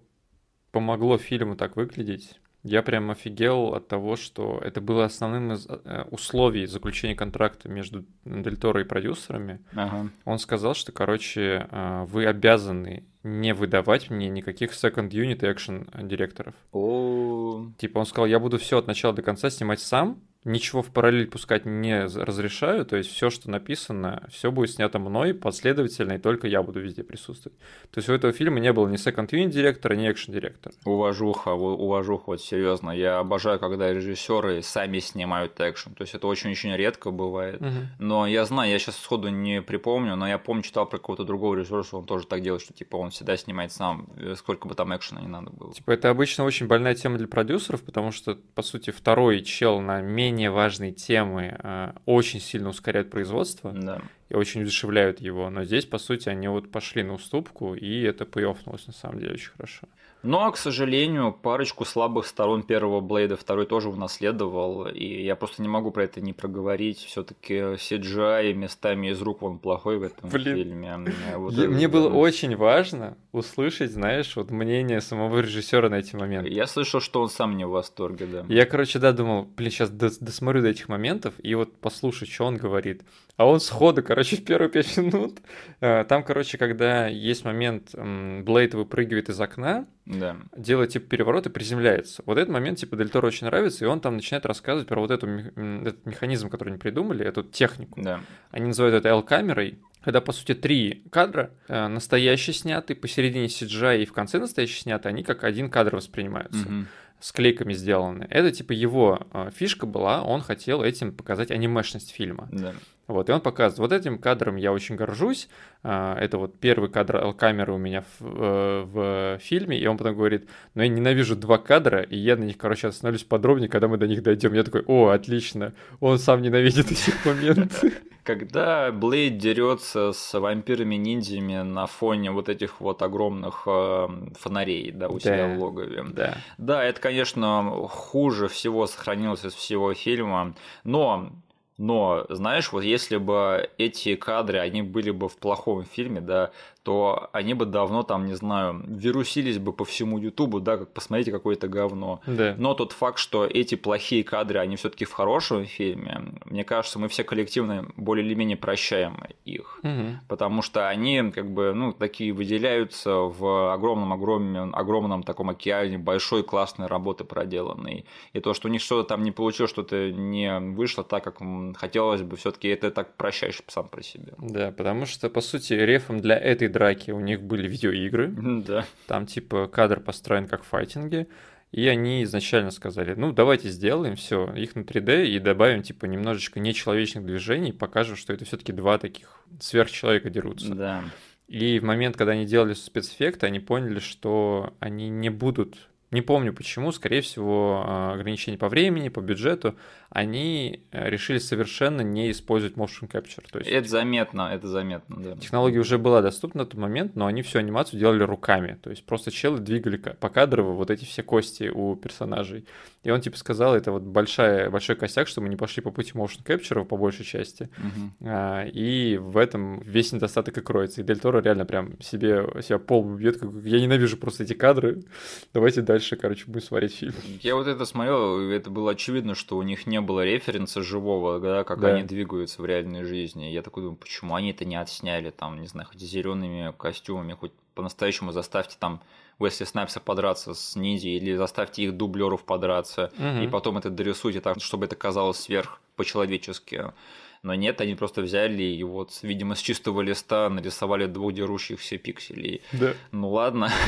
помогло 0.71 1.17
фильму 1.17 1.55
так 1.55 1.75
выглядеть? 1.77 2.39
Я 2.63 2.81
прям 2.83 3.09
офигел 3.09 3.73
от 3.73 3.87
того, 3.87 4.17
что 4.17 4.59
это 4.61 4.81
было 4.81 5.05
основным 5.05 5.53
из 5.53 5.65
э, 5.67 6.05
условий 6.11 6.65
заключения 6.65 7.15
контракта 7.15 7.69
между 7.69 8.05
Дель 8.25 8.57
Торо 8.57 8.81
и 8.81 8.83
продюсерами. 8.83 9.61
Ага. 9.73 10.09
Он 10.25 10.39
сказал, 10.39 10.73
что, 10.73 10.91
короче, 10.91 11.67
э, 11.71 12.05
вы 12.09 12.25
обязаны 12.25 13.05
не 13.29 13.53
выдавать 13.53 14.09
мне 14.09 14.29
никаких 14.29 14.71
second 14.71 15.09
unit 15.09 15.39
экшен 15.49 15.87
директоров. 16.03 16.53
О. 16.71 17.67
Типа 17.77 17.99
он 17.99 18.05
сказал, 18.05 18.27
я 18.27 18.39
буду 18.39 18.57
все 18.57 18.77
от 18.77 18.87
начала 18.87 19.13
до 19.13 19.21
конца 19.21 19.49
снимать 19.49 19.79
сам, 19.79 20.21
ничего 20.45 20.81
в 20.81 20.87
параллель 20.87 21.27
пускать 21.27 21.65
не 21.65 22.05
разрешаю, 22.05 22.85
то 22.85 22.95
есть 22.95 23.11
все, 23.11 23.29
что 23.29 23.49
написано, 23.49 24.27
все 24.31 24.51
будет 24.51 24.71
снято 24.71 24.99
мной 24.99 25.33
последовательно, 25.33 26.13
и 26.13 26.17
только 26.17 26.47
я 26.47 26.63
буду 26.63 26.79
везде 26.79 27.03
присутствовать. 27.03 27.57
То 27.91 27.97
есть 27.97 28.09
у 28.09 28.13
этого 28.13 28.31
фильма 28.31 28.59
не 28.59 28.71
было 28.71 28.87
ни 28.87 28.95
second 28.95 29.29
unit 29.29 29.49
директора, 29.49 29.95
ни 29.95 30.09
экшен 30.09 30.33
директора. 30.33 30.73
Уважуха, 30.85 31.49
уважуха, 31.49 32.23
вот 32.27 32.41
серьезно. 32.41 32.91
Я 32.91 33.19
обожаю, 33.19 33.59
когда 33.59 33.91
режиссеры 33.91 34.61
сами 34.61 34.99
снимают 34.99 35.59
экшен. 35.59 35.93
То 35.93 36.03
есть 36.03 36.15
это 36.15 36.27
очень-очень 36.27 36.75
редко 36.75 37.11
бывает. 37.11 37.61
Угу. 37.61 37.69
Но 37.99 38.27
я 38.27 38.45
знаю, 38.45 38.71
я 38.71 38.79
сейчас 38.79 38.97
сходу 38.97 39.29
не 39.29 39.61
припомню, 39.61 40.15
но 40.15 40.27
я 40.27 40.37
помню, 40.37 40.63
читал 40.63 40.85
про 40.85 40.97
какого-то 40.97 41.25
другого 41.25 41.55
режиссера, 41.55 41.83
что 41.83 41.99
он 41.99 42.05
тоже 42.05 42.27
так 42.27 42.41
делает, 42.41 42.61
что 42.61 42.73
типа 42.73 42.95
он 42.95 43.11
всегда 43.19 43.35
снимает 43.35 43.73
сам, 43.73 44.07
э, 44.15 44.35
сколько 44.35 44.67
бы 44.69 44.75
там 44.75 44.95
экшена 44.95 45.19
не 45.19 45.27
надо 45.27 45.49
было. 45.49 45.73
Типа 45.73 45.91
это 45.91 46.09
обычно 46.09 46.45
очень 46.45 46.67
больная 46.67 46.95
тема 46.95 47.17
для 47.17 47.27
продюсеров, 47.27 47.83
потому 47.83 48.11
что, 48.13 48.35
по 48.55 48.61
сути, 48.61 48.91
второй 48.91 49.41
чел 49.41 49.81
на 49.81 49.99
менее 49.99 50.51
важные 50.51 50.93
темы 50.93 51.57
э, 51.61 51.91
очень 52.05 52.39
сильно 52.39 52.69
ускоряют 52.69 53.09
производство 53.09 53.73
да. 53.73 54.01
и 54.29 54.35
очень 54.35 54.61
удешевляют 54.61 55.19
его. 55.19 55.49
Но 55.49 55.65
здесь, 55.65 55.85
по 55.85 55.97
сути, 55.97 56.29
они 56.29 56.47
вот 56.47 56.71
пошли 56.71 57.03
на 57.03 57.13
уступку, 57.13 57.75
и 57.75 58.03
это 58.03 58.23
пейофнулось 58.23 58.87
на 58.87 58.93
самом 58.93 59.19
деле 59.19 59.33
очень 59.33 59.51
хорошо. 59.51 59.87
Но, 60.21 60.41
ну, 60.41 60.47
а, 60.47 60.51
к 60.51 60.57
сожалению, 60.57 61.31
парочку 61.31 61.85
слабых 61.85 62.25
сторон 62.25 62.63
первого 62.63 62.99
Блейда 62.99 63.37
второй 63.37 63.65
тоже 63.65 63.89
унаследовал, 63.89 64.87
и 64.87 65.23
я 65.23 65.35
просто 65.37 65.61
не 65.61 65.69
могу 65.69 65.91
про 65.91 66.03
это 66.03 66.19
не 66.19 66.33
проговорить. 66.33 66.97
все 66.97 67.23
таки 67.23 67.53
CGI 67.53 68.53
местами 68.53 69.11
из 69.11 69.21
рук 69.21 69.41
вон 69.41 69.59
плохой 69.59 69.97
в 69.97 70.03
этом 70.03 70.29
Блин. 70.29 70.55
фильме. 70.55 70.99
Вот 71.37 71.53
Мне 71.53 71.85
это... 71.85 71.93
было 71.93 72.09
очень 72.09 72.55
важно 72.55 73.17
услышать, 73.31 73.91
знаешь, 73.91 74.35
вот 74.35 74.51
мнение 74.51 74.99
самого 74.99 75.39
режиссера 75.39 75.89
на 75.89 75.95
эти 75.95 76.15
моменты. 76.15 76.49
Я 76.49 76.67
слышал, 76.67 76.99
что 76.99 77.21
он 77.21 77.29
сам 77.29 77.55
не 77.55 77.65
в 77.65 77.69
восторге, 77.69 78.25
да. 78.25 78.45
Я, 78.49 78.65
короче, 78.65 78.99
да, 78.99 79.13
думал, 79.13 79.47
блин, 79.55 79.71
сейчас 79.71 79.89
досмотрю 79.89 80.61
до 80.61 80.69
этих 80.69 80.89
моментов 80.89 81.33
и 81.37 81.55
вот 81.55 81.73
послушаю, 81.79 82.29
что 82.29 82.45
он 82.45 82.57
говорит. 82.57 83.03
А 83.37 83.45
он 83.45 83.61
сходу, 83.61 84.03
короче, 84.03 84.35
в 84.35 84.43
первые 84.43 84.69
пять 84.69 84.97
минут. 84.97 85.39
Э, 85.79 86.03
там, 86.03 86.23
короче, 86.23 86.57
когда 86.57 87.07
есть 87.07 87.45
момент, 87.45 87.95
Блейд 87.95 88.73
выпрыгивает 88.73 89.29
из 89.29 89.39
окна, 89.39 89.87
да. 90.09 90.37
делает 90.57 90.89
типа 90.89 91.07
переворот 91.07 91.45
и 91.45 91.49
приземляется. 91.49 92.23
Вот 92.25 92.37
этот 92.37 92.51
момент 92.51 92.79
типа 92.79 92.97
Дель 92.97 93.09
Торо 93.09 93.27
очень 93.27 93.45
нравится, 93.47 93.85
и 93.85 93.87
он 93.87 94.01
там 94.01 94.15
начинает 94.15 94.45
рассказывать 94.45 94.87
про 94.87 94.99
вот 94.99 95.11
эту, 95.11 95.27
этот 95.27 96.05
механизм, 96.05 96.49
который 96.49 96.69
они 96.69 96.79
придумали, 96.79 97.25
эту 97.25 97.43
технику. 97.43 98.01
Да. 98.01 98.21
Они 98.51 98.65
называют 98.65 98.95
это 98.95 99.09
L-камерой, 99.09 99.79
когда, 100.01 100.21
по 100.21 100.31
сути, 100.31 100.55
три 100.55 101.03
кадра, 101.11 101.51
э, 101.67 101.87
настоящие 101.87 102.53
сняты, 102.53 102.95
посередине 102.95 103.45
CGI 103.45 104.01
и 104.01 104.05
в 104.05 104.13
конце 104.13 104.39
настоящие 104.39 104.81
сняты, 104.81 105.09
они 105.09 105.23
как 105.23 105.43
один 105.43 105.69
кадр 105.69 105.95
воспринимаются. 105.95 106.61
Угу. 106.61 106.85
С 107.19 107.31
клейками 107.31 107.73
сделаны. 107.73 108.25
Это 108.29 108.51
типа 108.51 108.71
его 108.71 109.27
э, 109.33 109.51
фишка 109.53 109.85
была, 109.85 110.23
он 110.23 110.41
хотел 110.41 110.81
этим 110.81 111.13
показать 111.13 111.51
анимешность 111.51 112.11
фильма. 112.11 112.47
Да. 112.51 112.73
Вот, 113.09 113.27
и 113.27 113.31
он 113.31 113.41
показывает, 113.41 113.79
вот 113.79 113.91
этим 113.91 114.19
кадром 114.19 114.55
я 114.55 114.71
очень 114.71 114.95
горжусь, 114.95 115.49
а, 115.81 116.15
это 116.19 116.37
вот 116.37 116.59
первый 116.59 116.91
кадр 116.91 117.33
камеры 117.33 117.73
у 117.73 117.79
меня 117.79 118.03
в, 118.19 118.23
э, 118.23 118.83
в 118.83 119.39
фильме, 119.41 119.79
и 119.79 119.87
он 119.87 119.97
потом 119.97 120.13
говорит, 120.15 120.47
но 120.75 120.83
я 120.83 120.89
ненавижу 120.89 121.35
два 121.35 121.57
кадра, 121.57 122.03
и 122.03 122.15
я 122.15 122.35
на 122.37 122.43
них, 122.43 122.59
короче, 122.59 122.87
остановлюсь 122.87 123.23
подробнее, 123.23 123.67
когда 123.67 123.87
мы 123.87 123.97
до 123.97 124.05
них 124.05 124.21
дойдем. 124.21 124.53
Я 124.53 124.63
такой, 124.63 124.83
о, 124.85 125.07
отлично, 125.07 125.73
он 125.99 126.19
сам 126.19 126.43
ненавидит 126.43 126.91
эти 126.91 127.11
моменты. 127.25 127.93
Когда 128.23 128.91
Блейд 128.91 129.39
дерется 129.39 130.11
с 130.13 130.39
вампирами-ниндзями 130.39 131.63
на 131.63 131.87
фоне 131.87 132.29
вот 132.29 132.47
этих 132.47 132.79
вот 132.79 133.01
огромных 133.01 133.63
э, 133.65 134.07
фонарей, 134.37 134.91
да, 134.91 135.09
у 135.09 135.19
себя 135.19 135.55
в 135.55 135.59
логове. 135.59 136.05
Да. 136.13 136.37
Да, 136.59 136.83
это, 136.83 137.01
конечно, 137.01 137.87
хуже 137.89 138.49
всего 138.49 138.85
сохранилось 138.85 139.45
из 139.45 139.55
всего 139.55 139.95
фильма, 139.95 140.53
но 140.83 141.31
но, 141.79 142.25
знаешь, 142.29 142.71
вот 142.73 142.83
если 142.83 143.15
бы 143.17 143.69
эти 143.77 144.15
кадры, 144.15 144.59
они 144.59 144.81
были 144.81 145.11
бы 145.11 145.29
в 145.29 145.37
плохом 145.37 145.85
фильме, 145.85 146.19
да, 146.19 146.51
то 146.83 147.29
они 147.33 147.53
бы 147.53 147.65
давно 147.65 148.03
там, 148.03 148.25
не 148.25 148.35
знаю, 148.35 148.81
вирусились 148.87 149.59
бы 149.59 149.73
по 149.73 149.83
всему 149.83 150.17
Ютубу, 150.17 150.59
да, 150.59 150.77
как 150.77 150.93
посмотрите 150.93 151.31
какое-то 151.31 151.67
говно. 151.67 152.21
Да. 152.25 152.55
Но 152.57 152.73
тот 152.73 152.93
факт, 152.93 153.19
что 153.19 153.45
эти 153.45 153.75
плохие 153.75 154.23
кадры, 154.23 154.59
они 154.59 154.75
все-таки 154.77 155.05
в 155.05 155.11
хорошем 155.11 155.65
фильме, 155.65 156.33
мне 156.45 156.63
кажется, 156.63 156.97
мы 156.97 157.09
все 157.09 157.23
коллективно 157.23 157.87
более 157.97 158.25
или 158.25 158.33
менее 158.33 158.57
прощаем 158.57 159.21
их, 159.43 159.79
угу. 159.83 160.19
потому 160.27 160.61
что 160.61 160.87
они 160.87 161.31
как 161.31 161.51
бы, 161.51 161.73
ну, 161.73 161.91
такие 161.91 162.31
выделяются 162.31 163.11
в 163.11 163.73
огромном, 163.73 164.13
огромном, 164.13 164.73
огромном 164.73 165.23
таком 165.23 165.49
океане 165.49 165.97
большой 165.97 166.43
классной 166.43 166.87
работы 166.87 167.25
проделанной. 167.25 168.05
И 168.33 168.39
то, 168.39 168.53
что 168.53 168.69
у 168.69 168.71
них 168.71 168.81
что-то 168.81 169.09
там 169.09 169.23
не 169.23 169.31
получилось, 169.31 169.71
что-то 169.71 170.11
не 170.11 170.59
вышло 170.59 171.03
так, 171.03 171.23
как 171.23 171.39
хотелось 171.75 172.21
бы, 172.21 172.37
все-таки 172.37 172.69
это 172.69 172.89
так 172.89 173.15
прощаешь 173.15 173.61
сам 173.67 173.89
про 173.89 174.01
себя. 174.01 174.33
Да, 174.37 174.71
потому 174.71 175.05
что, 175.05 175.29
по 175.29 175.41
сути, 175.41 175.73
рефом 175.73 176.21
для 176.21 176.37
этой 176.37 176.69
драки 176.79 177.11
у 177.11 177.19
них 177.19 177.41
были 177.41 177.67
видеоигры. 177.67 178.33
Да. 178.65 178.85
Там 179.07 179.25
типа 179.25 179.67
кадр 179.67 179.99
построен 179.99 180.47
как 180.47 180.63
в 180.63 180.67
файтинге. 180.67 181.27
И 181.71 181.87
они 181.87 182.23
изначально 182.23 182.71
сказали, 182.71 183.13
ну 183.13 183.31
давайте 183.31 183.69
сделаем 183.69 184.15
все, 184.15 184.51
их 184.55 184.75
на 184.75 184.79
3D 184.79 185.27
и 185.27 185.37
добавим 185.37 185.83
типа 185.83 186.05
немножечко 186.05 186.59
нечеловечных 186.59 187.23
движений, 187.23 187.73
покажем, 187.73 188.15
что 188.15 188.33
это 188.33 188.43
все-таки 188.43 188.71
два 188.71 188.97
таких 188.97 189.43
сверхчеловека 189.59 190.31
дерутся. 190.31 190.73
Да. 190.73 191.03
И 191.47 191.79
в 191.79 191.83
момент, 191.83 192.17
когда 192.17 192.31
они 192.31 192.45
делали 192.45 192.73
спецэффекты, 192.73 193.45
они 193.45 193.59
поняли, 193.59 193.99
что 193.99 194.73
они 194.79 195.09
не 195.09 195.29
будут 195.29 195.88
не 196.11 196.21
помню 196.21 196.53
почему, 196.53 196.91
скорее 196.91 197.21
всего, 197.21 197.83
а, 197.85 198.13
ограничения 198.13 198.57
по 198.57 198.67
времени, 198.67 199.09
по 199.09 199.21
бюджету, 199.21 199.75
они 200.09 200.83
э, 200.91 201.09
решили 201.09 201.37
совершенно 201.37 202.01
не 202.01 202.31
использовать 202.31 202.75
motion 202.75 203.07
capture. 203.07 203.45
То 203.51 203.59
есть 203.59 203.69
это 203.69 203.87
заметно, 203.87 204.49
это 204.51 204.67
заметно, 204.67 205.15
да. 205.21 205.35
Технология 205.37 205.79
уже 205.79 205.99
была 205.99 206.21
доступна 206.21 206.63
на 206.63 206.65
тот 206.65 206.79
момент, 206.79 207.15
но 207.15 207.27
они 207.27 207.43
всю 207.43 207.59
анимацию 207.59 207.99
делали 207.99 208.23
руками. 208.23 208.79
То 208.81 208.89
есть 208.89 209.05
просто 209.05 209.29
челы 209.29 209.59
двигали 209.59 209.97
по 209.97 210.29
кадрово 210.29 210.73
вот 210.73 210.89
эти 210.89 211.05
все 211.05 211.21
кости 211.21 211.69
у 211.69 211.95
персонажей. 211.95 212.65
И 213.03 213.11
он 213.11 213.21
типа 213.21 213.37
сказал, 213.37 213.75
это 213.75 213.91
вот 213.91 214.01
большая, 214.01 214.69
большой 214.69 214.95
косяк, 214.95 215.27
что 215.27 215.41
мы 215.41 215.47
не 215.47 215.55
пошли 215.55 215.81
по 215.81 215.91
пути 215.91 216.11
motion 216.13 216.43
capture 216.43 216.83
по 216.83 216.97
большей 216.97 217.23
части. 217.23 217.69
Угу. 217.77 218.29
И 218.73 219.17
в 219.21 219.37
этом 219.37 219.79
весь 219.81 220.11
недостаток 220.11 220.57
и 220.57 220.61
кроется. 220.61 221.01
И 221.01 221.03
Дель 221.03 221.19
Торо 221.19 221.39
реально 221.41 221.65
прям 221.65 221.99
себе, 222.01 222.45
себя 222.61 222.77
пол 222.79 223.03
бьет. 223.03 223.37
Как... 223.39 223.49
Я 223.63 223.79
ненавижу 223.79 224.17
просто 224.17 224.43
эти 224.43 224.53
кадры. 224.53 225.03
Давайте 225.53 225.81
дальше, 225.81 225.98
короче, 226.15 226.45
будем 226.47 226.61
смотреть 226.61 226.95
фильм. 226.95 227.13
Я 227.41 227.55
вот 227.55 227.67
это 227.67 227.85
смотрел, 227.85 228.39
это 228.49 228.69
было 228.69 228.91
очевидно, 228.91 229.35
что 229.35 229.57
у 229.57 229.61
них 229.63 229.87
не 229.87 230.01
было 230.01 230.23
референса 230.23 230.81
живого, 230.81 231.39
да, 231.39 231.63
как 231.63 231.79
да. 231.79 231.95
они 231.95 232.03
двигаются 232.03 232.61
в 232.61 232.65
реальной 232.65 233.03
жизни. 233.03 233.45
Я 233.45 233.61
такой 233.61 233.83
думаю, 233.83 233.97
почему 233.97 234.35
они 234.35 234.51
это 234.51 234.65
не 234.65 234.75
отсняли, 234.75 235.29
там, 235.29 235.59
не 235.61 235.67
знаю, 235.67 235.87
хоть 235.87 235.99
зелеными 235.99 236.73
костюмами, 236.77 237.33
хоть 237.33 237.51
по-настоящему 237.75 238.31
заставьте 238.31 238.75
там 238.79 239.01
Уэсли 239.39 239.63
Снайпса 239.63 239.99
подраться 239.99 240.53
с 240.53 240.75
ниндзя 240.75 241.07
или 241.07 241.35
заставьте 241.35 241.83
их 241.83 241.95
дублеров 241.95 242.43
подраться, 242.43 243.11
угу. 243.17 243.41
и 243.41 243.47
потом 243.47 243.77
это 243.77 243.89
дорисуйте 243.89 244.41
так, 244.41 244.61
чтобы 244.61 244.85
это 244.85 244.95
казалось 244.95 245.37
сверх 245.37 245.79
по-человечески. 245.95 246.91
Но 247.41 247.55
нет, 247.55 247.79
они 247.79 247.95
просто 247.95 248.21
взяли 248.21 248.63
и 248.63 248.83
вот, 248.83 249.11
видимо, 249.21 249.55
с 249.55 249.59
чистого 249.59 250.01
листа 250.01 250.49
нарисовали 250.49 251.05
двух 251.05 251.33
дерущихся 251.33 251.97
пикселей. 251.97 252.61
Да. 252.73 252.93
Ну 253.11 253.29
ладно. 253.29 253.71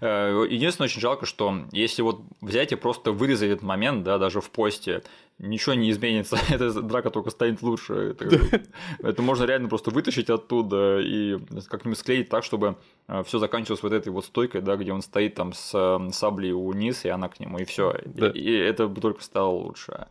Э, 0.00 0.44
единственное, 0.48 0.86
очень 0.86 1.00
жалко, 1.00 1.26
что 1.26 1.64
если 1.72 2.02
вот 2.02 2.20
взять 2.40 2.72
и 2.72 2.76
просто 2.76 3.12
вырезать 3.12 3.50
этот 3.50 3.62
момент, 3.62 4.04
да, 4.04 4.18
даже 4.18 4.40
в 4.40 4.50
посте, 4.50 5.02
ничего 5.38 5.74
не 5.74 5.90
изменится, 5.90 6.38
эта 6.50 6.82
драка 6.82 7.10
только 7.10 7.30
станет 7.30 7.62
лучше. 7.62 8.16
Это, 8.20 8.62
это 9.00 9.22
можно 9.22 9.44
реально 9.44 9.68
просто 9.68 9.90
вытащить 9.90 10.30
оттуда 10.30 11.00
и 11.00 11.38
как-нибудь 11.68 11.98
склеить 11.98 12.28
так, 12.28 12.44
чтобы 12.44 12.76
э, 13.08 13.22
все 13.24 13.38
заканчивалось 13.38 13.82
вот 13.82 13.92
этой 13.92 14.08
вот 14.08 14.24
стойкой, 14.24 14.60
да, 14.60 14.76
где 14.76 14.92
он 14.92 15.02
стоит 15.02 15.34
там 15.34 15.52
с 15.52 15.72
э, 15.74 16.10
саблей 16.12 16.52
вниз, 16.52 17.04
и 17.04 17.08
она 17.08 17.28
к 17.28 17.40
нему, 17.40 17.58
и 17.58 17.64
все. 17.64 17.94
Да. 18.04 18.28
И, 18.28 18.40
и 18.40 18.52
это 18.52 18.88
бы 18.88 19.00
только 19.00 19.22
стало 19.22 19.50
лучше. 19.50 20.08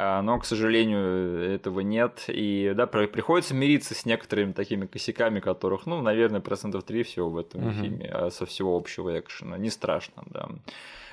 А, 0.00 0.22
но, 0.22 0.38
к 0.38 0.44
сожалению, 0.44 1.54
этого 1.54 1.80
нет. 1.80 2.24
И 2.28 2.72
да, 2.76 2.86
приходится 2.86 3.52
мириться 3.52 3.94
с 3.94 4.06
некоторыми 4.06 4.52
такими 4.52 4.86
косяками, 4.86 5.40
которых, 5.40 5.86
ну, 5.86 6.00
наверное, 6.00 6.40
процентов 6.40 6.84
3 6.84 7.02
всего 7.02 7.30
в 7.30 7.36
этом 7.36 7.66
угу. 7.66 7.72
фильме, 7.72 8.06
а 8.06 8.30
со 8.30 8.46
всего 8.46 8.76
общего 8.76 9.18
экшена. 9.18 9.58
Не 9.58 9.70
страшно, 9.70 10.22
да. 10.26 10.48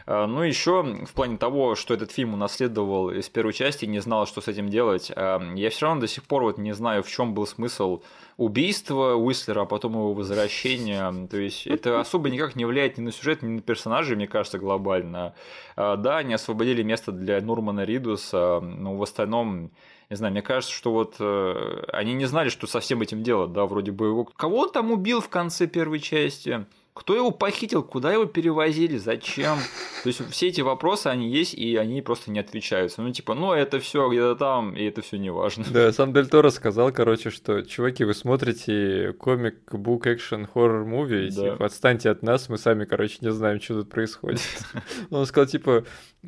А, 0.06 0.28
ну, 0.28 0.44
еще 0.44 0.84
в 0.84 1.14
плане 1.14 1.38
того, 1.38 1.76
что 1.76 1.94
этот 1.94 2.12
фильм 2.12 2.34
унаследовал 2.34 3.10
из 3.10 3.30
первой 3.30 3.54
части, 3.54 3.86
не 3.86 4.00
знал, 4.00 4.28
что 4.28 4.42
с 4.42 4.48
этим 4.48 4.70
делать, 4.70 5.10
я 5.10 5.70
все 5.70 5.86
равно 5.86 6.02
до 6.02 6.08
сих 6.08 6.24
пор 6.24 6.44
вот 6.44 6.58
не 6.58 6.74
знаю, 6.74 7.04
в 7.04 7.10
чем 7.10 7.34
был 7.34 7.48
смысл 7.48 8.02
убийства 8.38 9.16
Уислера, 9.16 9.62
а 9.62 9.66
потом 9.66 9.94
его 9.94 10.14
возвращения. 10.14 11.28
То 11.28 11.38
есть 11.38 11.66
это 11.68 12.00
особо 12.02 12.30
никак 12.30 12.56
не 12.56 12.66
влияет 12.66 12.98
ни 12.98 13.02
на 13.02 13.12
сюжет, 13.12 13.42
ни 13.42 13.48
на 13.48 13.62
персонажей, 13.62 14.16
мне 14.16 14.28
кажется, 14.28 14.60
глобально. 14.60 15.34
А, 15.76 15.96
да, 15.98 16.18
они 16.18 16.34
освободили 16.34 16.84
место 16.84 17.12
для 17.12 17.42
Нурмана 17.42 17.84
Ридуса, 17.86 18.60
но 18.62 18.96
в 18.96 19.04
остальном 19.04 19.72
не 20.10 20.16
знаю, 20.16 20.34
мне 20.34 20.44
кажется, 20.44 20.72
что 20.74 20.92
вот 20.92 21.16
э, 21.20 21.84
они 21.92 22.14
не 22.14 22.26
знали, 22.26 22.50
что 22.50 22.68
со 22.68 22.80
всем 22.80 23.02
этим 23.02 23.24
делать, 23.24 23.54
да, 23.54 23.66
вроде 23.66 23.92
бы 23.92 24.06
его... 24.06 24.26
Кого 24.26 24.60
он 24.60 24.72
там 24.72 24.92
убил 24.92 25.20
в 25.20 25.30
конце 25.30 25.66
первой 25.66 26.00
части? 26.00 26.66
Кто 26.96 27.14
его 27.14 27.32
похитил, 27.32 27.84
куда 27.84 28.14
его 28.14 28.24
перевозили, 28.24 28.98
зачем? 28.98 29.58
То 30.04 30.08
есть 30.08 30.22
все 30.32 30.48
эти 30.48 30.62
вопросы, 30.62 31.08
они 31.08 31.30
есть, 31.30 31.54
и 31.54 31.76
они 31.76 32.02
просто 32.02 32.32
не 32.32 32.40
отвечаются. 32.40 33.02
Ну, 33.02 33.12
типа, 33.12 33.34
ну, 33.34 33.52
это 33.52 33.82
все 33.82 34.10
где-то 34.10 34.36
там, 34.38 34.74
и 34.78 34.84
это 34.86 35.02
все 35.02 35.18
не 35.18 35.30
важно. 35.30 35.66
Да, 35.70 35.92
сам 35.92 36.14
Дель 36.14 36.28
Торо 36.28 36.50
сказал, 36.52 36.94
короче, 36.94 37.32
что, 37.32 37.64
чуваки, 37.64 38.06
вы 38.06 38.14
смотрите 38.14 39.14
комик, 39.20 39.74
бук, 39.74 40.08
экшен, 40.08 40.48
хоррор 40.48 40.86
муви, 40.86 41.30
да. 41.32 41.52
типа, 41.52 41.66
отстаньте 41.66 42.10
от 42.10 42.24
нас, 42.24 42.48
мы 42.48 42.58
сами, 42.58 42.86
короче, 42.86 43.18
не 43.20 43.32
знаем, 43.32 43.60
что 43.60 43.82
тут 43.82 43.90
происходит. 43.90 44.40
Он 45.10 45.26
сказал, 45.26 45.48
типа, 45.48 45.84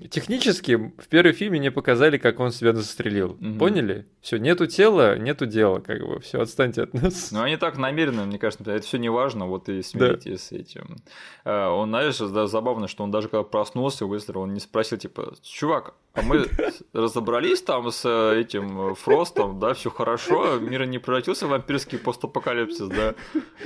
технически 0.10 0.76
в 0.76 1.08
первом 1.08 1.34
фильме 1.34 1.60
не 1.60 1.72
показали, 1.72 2.18
как 2.18 2.40
он 2.40 2.52
себя 2.52 2.74
застрелил. 2.74 3.38
Поняли? 3.58 4.06
Все, 4.22 4.38
нету 4.38 4.68
тела, 4.68 5.18
нету 5.18 5.46
дела, 5.46 5.80
как 5.80 6.06
бы, 6.06 6.20
все, 6.20 6.42
отстаньте 6.42 6.84
от 6.84 6.94
нас. 6.94 7.32
Ну, 7.32 7.42
они 7.42 7.56
так 7.56 7.78
намеренно, 7.78 8.26
мне 8.26 8.38
кажется, 8.38 8.70
это 8.70 8.86
все 8.86 8.98
не 8.98 9.10
важно, 9.10 9.46
вот 9.48 9.70
и 9.70 9.82
смиритесь 9.82 10.52
этим. 10.58 10.98
Э, 11.46 11.68
он, 11.68 11.90
знаешь, 11.90 12.18
да, 12.18 12.48
забавно, 12.48 12.88
что 12.88 13.04
он 13.04 13.12
даже 13.12 13.30
когда 13.30 13.44
проснулся, 13.44 14.06
Уэслер, 14.06 14.40
он 14.40 14.54
не 14.54 14.60
спросил, 14.60 14.98
типа, 14.98 15.34
чувак, 15.42 15.94
а 16.14 16.24
мы 16.24 16.48
разобрались 16.94 17.62
там 17.62 17.92
с 17.92 18.04
э, 18.04 18.40
этим 18.40 18.92
э, 18.92 18.96
Фростом, 18.96 19.60
да, 19.60 19.74
все 19.74 19.92
хорошо, 19.92 20.58
мир 20.60 20.86
не 20.86 20.98
превратился 20.98 21.46
в 21.46 21.50
вампирский 21.50 22.00
постапокалипсис, 22.00 22.88
да. 22.88 23.14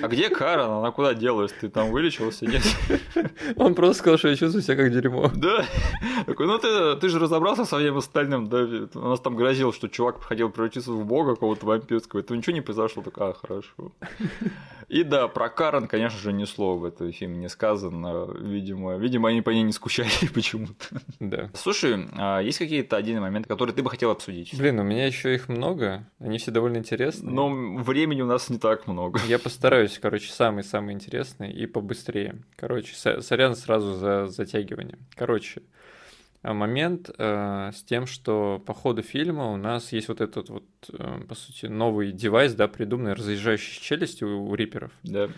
А 0.01 0.07
где 0.07 0.29
Карен? 0.29 0.69
Она 0.69 0.91
куда 0.91 1.13
делась? 1.13 1.53
Ты 1.53 1.69
там 1.69 1.91
вылечился? 1.91 2.45
Нет? 2.45 2.63
Он 3.55 3.73
просто 3.73 3.99
сказал, 3.99 4.17
что 4.17 4.27
я 4.27 4.35
чувствую 4.35 4.63
себя 4.63 4.75
как 4.75 4.91
дерьмо. 4.91 5.31
Да. 5.33 5.65
Такой, 6.25 6.45
ну 6.45 6.57
ты, 6.57 6.95
ты 6.97 7.09
же 7.09 7.19
разобрался 7.19 7.65
со 7.65 7.77
всем 7.77 7.97
остальным, 7.97 8.47
да, 8.47 8.67
у 8.95 9.07
нас 9.07 9.19
там 9.21 9.35
грозил, 9.35 9.71
что 9.71 9.87
чувак 9.87 10.21
хотел 10.21 10.49
превратиться 10.49 10.91
в 10.91 11.05
бога 11.05 11.35
какого-то 11.35 11.65
вампирского, 11.65 12.19
это 12.19 12.35
ничего 12.35 12.53
не 12.53 12.61
произошло, 12.61 13.01
так, 13.01 13.17
а, 13.17 13.33
хорошо. 13.33 13.91
И 14.89 15.03
да, 15.03 15.29
про 15.29 15.47
Карен, 15.47 15.87
конечно 15.87 16.19
же, 16.19 16.33
ни 16.33 16.43
слова 16.43 16.80
в 16.81 16.85
этом 16.85 17.11
фильме 17.11 17.37
не 17.37 17.49
сказано, 17.49 18.27
видимо, 18.39 18.97
видимо, 18.97 19.29
они 19.29 19.41
по 19.41 19.49
ней 19.51 19.63
не 19.63 19.71
скучали 19.71 20.09
почему-то. 20.33 21.01
Да. 21.19 21.49
Слушай, 21.53 22.07
а 22.13 22.39
есть 22.39 22.57
какие-то 22.57 22.97
отдельные 22.97 23.21
моменты, 23.21 23.47
которые 23.47 23.75
ты 23.75 23.83
бы 23.83 23.89
хотел 23.89 24.11
обсудить? 24.11 24.57
Блин, 24.57 24.79
у 24.79 24.83
меня 24.83 25.05
еще 25.05 25.33
их 25.33 25.49
много, 25.49 26.05
они 26.19 26.37
все 26.37 26.51
довольно 26.51 26.77
интересные. 26.77 27.31
Но 27.31 27.49
времени 27.49 28.21
у 28.21 28.27
нас 28.27 28.49
не 28.49 28.57
так 28.57 28.87
много. 28.87 29.19
Я 29.27 29.39
постараюсь, 29.39 29.97
короче, 29.99 30.31
самый-самый 30.31 30.93
интересный 30.93 31.51
и 31.51 31.65
побыстрее. 31.65 32.35
Короче, 32.55 32.93
сорян 32.95 33.55
сразу 33.55 33.93
за 33.93 34.27
затягивание. 34.27 34.97
Короче, 35.15 35.61
а, 36.43 36.53
момент 36.53 37.11
э, 37.15 37.71
с 37.73 37.83
тем, 37.83 38.07
что 38.07 38.61
по 38.65 38.73
ходу 38.73 39.03
фильма 39.03 39.51
у 39.51 39.57
нас 39.57 39.91
есть 39.91 40.07
вот 40.07 40.21
этот 40.21 40.49
вот, 40.49 40.63
э, 40.91 41.21
по 41.27 41.35
сути, 41.35 41.67
новый 41.67 42.11
девайс, 42.11 42.53
да, 42.53 42.67
придуманный 42.67 43.13
разъезжающей 43.13 43.79
челюстью 43.79 44.39
у, 44.39 44.49
у 44.49 44.55
риперов. 44.55 44.91
Да. 45.03 45.29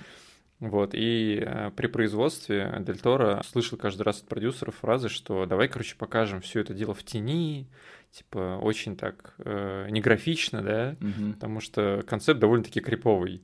Вот, 0.69 0.91
и 0.93 1.43
э, 1.45 1.71
при 1.75 1.87
производстве 1.87 2.73
Дель 2.85 2.97
Торо 2.99 3.41
слышал 3.45 3.77
каждый 3.77 4.03
раз 4.03 4.21
от 4.21 4.29
продюсеров 4.29 4.75
фразы, 4.75 5.09
что 5.09 5.45
давай, 5.45 5.67
короче, 5.67 5.95
покажем 5.97 6.39
все 6.39 6.61
это 6.61 6.73
дело 6.73 6.93
в 6.93 7.03
тени, 7.03 7.67
типа 8.11 8.59
очень 8.61 8.95
так 8.95 9.33
э, 9.39 9.87
не 9.89 9.99
графично, 9.99 10.61
да, 10.61 10.95
Мгм. 11.01 11.33
потому 11.33 11.59
что 11.59 12.01
концепт 12.07 12.39
довольно-таки 12.39 12.79
криповый. 12.79 13.41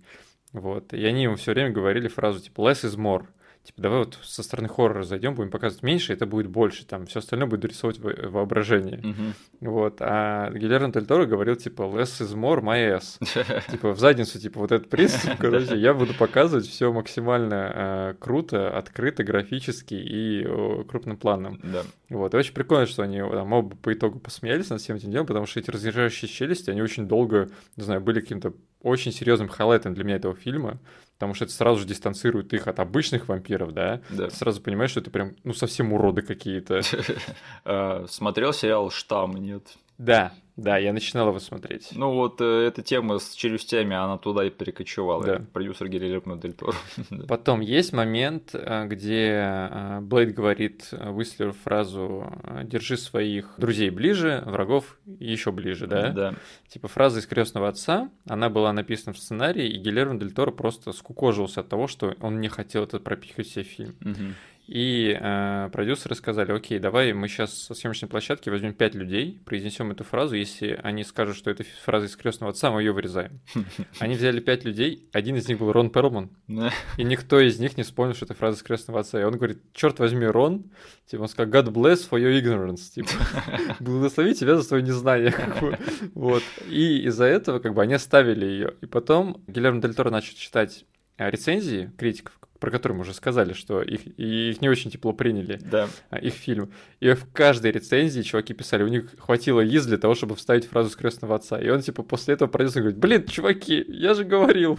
Вот. 0.54 0.94
И 0.94 1.04
они 1.04 1.24
ему 1.24 1.36
все 1.36 1.52
время 1.52 1.72
говорили 1.72 2.08
фразу 2.08 2.40
типа 2.40 2.62
less 2.62 2.86
is 2.86 2.96
more. 2.98 3.26
Типа, 3.70 3.84
давай 3.84 4.00
вот 4.00 4.18
со 4.24 4.42
стороны 4.42 4.68
хоррора 4.68 5.04
зайдем, 5.04 5.36
будем 5.36 5.52
показывать 5.52 5.84
меньше, 5.84 6.12
это 6.12 6.26
будет 6.26 6.48
больше, 6.48 6.88
там 6.88 7.06
все 7.06 7.20
остальное 7.20 7.48
будет 7.48 7.66
рисовать 7.66 8.00
во- 8.00 8.30
воображение. 8.30 8.98
Мгм. 8.98 9.34
Вот. 9.62 9.98
А 10.00 10.50
Гильермо 10.50 10.92
Дель 10.92 11.06
Торо 11.06 11.28
говорил, 11.28 11.56
типа, 11.56 11.84
less 11.84 12.20
is 12.20 12.34
more, 12.36 12.62
my 12.64 12.98
ass. 12.98 13.20
Типа, 13.72 13.92
в 13.92 14.00
задницу, 14.00 14.40
типа, 14.40 14.60
вот 14.60 14.72
этот 14.72 14.90
принцип, 14.90 15.30
короче, 15.40 15.78
я 15.78 15.94
буду 15.94 16.16
показывать 16.16 16.66
все 16.66 16.92
максимально 16.92 17.72
э, 17.76 18.14
круто, 18.20 18.76
открыто, 18.76 19.24
графически 19.24 19.94
и 19.94 20.44
э, 20.44 20.84
крупным 20.90 21.18
планом. 21.18 21.60
Да. 21.62 21.84
Вот, 22.10 22.34
и 22.34 22.38
очень 22.38 22.56
прикольно, 22.56 22.88
что 22.88 23.04
они 23.04 23.20
там, 23.20 23.54
оба 23.54 23.76
по 23.76 23.94
итогу 23.94 24.18
посмеялись 24.20 24.72
над 24.72 24.82
всем 24.82 24.96
этим 24.96 25.12
делом, 25.12 25.28
потому 25.28 25.46
что 25.46 25.60
эти 25.60 25.70
разъезжающие 25.70 26.28
челюсти, 26.28 26.72
они 26.72 26.82
очень 26.82 27.08
долго, 27.08 27.50
не 27.76 27.84
знаю, 27.84 28.02
были 28.02 28.20
каким-то 28.20 28.54
очень 28.82 29.12
серьезным 29.12 29.48
хайлайтом 29.48 29.94
для 29.94 30.04
меня 30.04 30.16
этого 30.16 30.36
фильма, 30.36 30.80
потому 31.14 31.34
что 31.34 31.46
это 31.46 31.54
сразу 31.54 31.82
же 31.82 31.86
дистанцирует 31.86 32.54
их 32.54 32.68
от 32.68 32.80
обычных 32.80 33.28
вампиров, 33.28 33.74
да? 33.74 34.02
Да. 34.10 34.30
Ты 34.30 34.36
сразу 34.36 34.62
понимаешь, 34.62 34.92
что 34.92 35.02
это 35.02 35.12
прям, 35.12 35.36
ну, 35.44 35.54
совсем 35.54 35.94
уроды 35.94 36.22
какие-то. 36.22 36.82
А, 37.66 38.06
Смотрел 38.10 38.54
сериал 38.54 38.90
«Штамм», 38.90 39.36
нет? 39.38 39.78
Да, 39.98 40.32
да, 40.60 40.78
я 40.78 40.94
начинал 40.94 41.30
его 41.30 41.40
смотреть. 41.40 41.90
Ну 41.94 42.14
вот 42.14 42.42
э, 42.42 42.68
эта 42.68 42.82
тема 42.82 43.20
с 43.20 43.34
челюстями, 43.34 43.96
она 43.96 44.18
туда 44.18 44.46
и 44.46 44.50
перекочевала. 44.50 45.24
Да. 45.24 45.46
Продюсер 45.54 45.88
Гильермо 45.88 46.38
Дель 46.38 46.54
Торо. 46.54 46.76
Потом 47.28 47.62
есть 47.62 47.94
момент, 47.94 48.52
э, 48.54 48.86
где 48.88 49.70
э, 49.72 50.00
Блейд 50.02 50.34
говорит 50.34 50.90
э, 50.92 51.10
Уистлеру 51.10 51.54
фразу 51.54 52.32
«держи 52.64 52.98
своих 52.98 53.56
друзей 53.58 53.90
ближе, 53.90 54.44
врагов 54.46 54.98
еще 55.06 55.52
ближе», 55.52 55.88
да? 55.88 56.10
Да. 56.10 56.36
Типа 56.68 56.88
фраза 56.88 57.20
из 57.20 57.28
«Крестного 57.28 57.70
отца», 57.70 58.10
она 58.28 58.50
была 58.50 58.74
написана 58.74 59.14
в 59.14 59.18
сценарии, 59.18 59.68
и 59.68 59.78
Гильермо 59.78 60.20
Дель 60.20 60.32
Торо 60.32 60.52
просто 60.52 60.92
скукожился 60.92 61.62
от 61.62 61.70
того, 61.70 61.88
что 61.88 62.16
он 62.22 62.42
не 62.42 62.50
хотел 62.50 62.84
это 62.84 63.00
пропихивать 63.00 63.48
в 63.48 63.54
себе 63.54 63.64
фильм. 63.64 63.96
Мгм. 64.02 64.36
И 64.70 65.18
э, 65.20 65.70
продюсеры 65.72 66.14
сказали, 66.14 66.52
окей, 66.52 66.78
давай 66.78 67.12
мы 67.12 67.28
сейчас 67.28 67.52
со 67.58 67.74
съемочной 67.74 68.08
площадки 68.08 68.50
возьмем 68.50 68.76
пять 68.76 68.94
людей, 68.94 69.42
произнесем 69.44 69.90
эту 69.90 70.04
фразу, 70.04 70.36
если 70.36 70.80
они 70.84 71.04
скажут, 71.04 71.38
что 71.38 71.50
это 71.50 71.64
фраза 71.84 72.06
из 72.06 72.16
«Крестного 72.16 72.52
отца», 72.52 72.70
мы 72.70 72.84
ее 72.84 72.92
вырезаем. 72.92 73.42
Они 74.00 74.14
взяли 74.14 74.40
пять 74.40 74.66
людей, 74.66 75.10
один 75.12 75.38
из 75.38 75.48
них 75.48 75.58
был 75.58 75.72
Рон 75.72 75.90
Перлман, 75.90 76.30
и 76.98 77.04
никто 77.04 77.40
из 77.40 77.58
них 77.58 77.78
не 77.78 77.84
вспомнил, 77.84 78.14
что 78.14 78.26
это 78.26 78.36
фраза 78.36 78.58
из 78.60 78.62
«Крестного 78.62 79.00
отца». 79.00 79.20
И 79.20 79.24
он 79.24 79.38
говорит, 79.38 79.60
черт 79.74 79.98
возьми, 79.98 80.28
Рон, 80.28 80.66
типа, 81.08 81.24
он 81.24 81.30
сказал, 81.30 81.52
God 81.52 81.74
bless 81.74 82.08
for 82.08 82.22
your 82.22 82.40
ignorance, 82.40 82.94
типа, 82.94 83.10
благослови 83.80 84.36
тебя 84.36 84.56
за 84.56 84.62
свое 84.62 84.84
незнание. 84.84 85.32
как 85.32 85.60
бы. 85.62 85.80
Вот. 86.14 86.44
И 86.68 87.08
из-за 87.08 87.26
этого, 87.26 87.58
как 87.58 87.74
бы, 87.74 87.82
они 87.82 87.96
оставили 87.96 88.46
ее. 88.46 88.76
И 88.82 88.86
потом 88.86 89.42
Гильермо 89.48 89.82
Дель 89.82 89.96
Торо 89.96 90.12
начал 90.12 90.36
читать 90.36 90.86
э, 91.18 91.28
рецензии 91.28 91.92
критиков, 91.98 92.40
про 92.60 92.72
которые 92.72 92.98
мы 92.98 93.02
уже 93.04 93.14
сказали, 93.14 93.54
что 93.54 93.82
их, 93.82 94.06
их 94.18 94.62
не 94.62 94.70
очень 94.70 94.92
тепло 94.92 95.14
приняли, 95.14 95.60
Да. 95.72 95.88
а, 96.10 96.18
их 96.18 96.34
фильм. 96.34 96.72
И 97.00 97.12
в 97.14 97.26
каждой 97.32 97.72
рецензии 97.72 98.22
чуваки 98.22 98.54
писали, 98.54 98.84
у 98.84 98.88
них 98.88 99.06
хватило 99.18 99.62
из 99.62 99.86
для 99.86 99.98
того, 99.98 100.16
чтобы 100.16 100.36
вставить 100.36 100.66
фразу 100.68 100.90
с 100.90 100.96
крестного 100.96 101.36
отца. 101.36 101.60
И 101.60 101.70
он, 101.70 101.82
типа, 101.82 102.04
после 102.04 102.34
этого 102.34 102.50
продюсер 102.50 102.82
говорит, 102.82 103.00
блин, 103.00 103.26
чуваки, 103.28 103.86
я 103.88 104.14
же 104.14 104.24
говорил. 104.24 104.78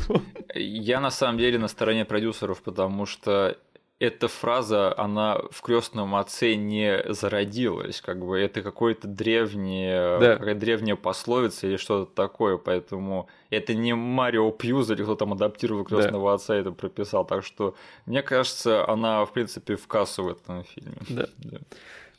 Я 0.54 1.00
на 1.00 1.10
самом 1.10 1.38
деле 1.38 1.58
на 1.58 1.68
стороне 1.68 2.04
продюсеров, 2.04 2.62
потому 2.62 3.06
что 3.06 3.56
эта 4.00 4.28
фраза, 4.28 4.98
она 4.98 5.38
в 5.50 5.60
крестном 5.60 6.14
отце 6.16 6.54
не 6.54 7.04
зародилась, 7.12 8.00
как 8.00 8.24
бы 8.24 8.38
это 8.40 8.62
какое-то 8.62 9.06
древнее, 9.06 10.18
Да. 10.18 10.36
какая 10.36 10.54
древняя 10.54 10.96
пословица 10.96 11.66
или 11.66 11.76
что-то 11.76 12.10
такое, 12.12 12.56
поэтому 12.56 13.28
это 13.50 13.74
не 13.74 13.94
Марио 13.94 14.50
Пьюз 14.52 14.90
или 14.90 15.02
кто 15.02 15.16
там 15.16 15.34
адаптировал 15.34 15.84
крестного 15.84 16.32
отца 16.32 16.56
и 16.56 16.60
это 16.62 16.72
прописал, 16.72 17.26
так 17.26 17.44
что 17.44 17.74
мне 18.06 18.22
кажется, 18.22 18.88
она 18.88 19.24
в 19.26 19.32
принципе 19.32 19.76
в 19.76 19.86
кассу 19.86 20.24
в 20.24 20.28
этом 20.28 20.64
фильме. 20.64 20.96
Да. 21.10 21.26
Да. 21.38 21.58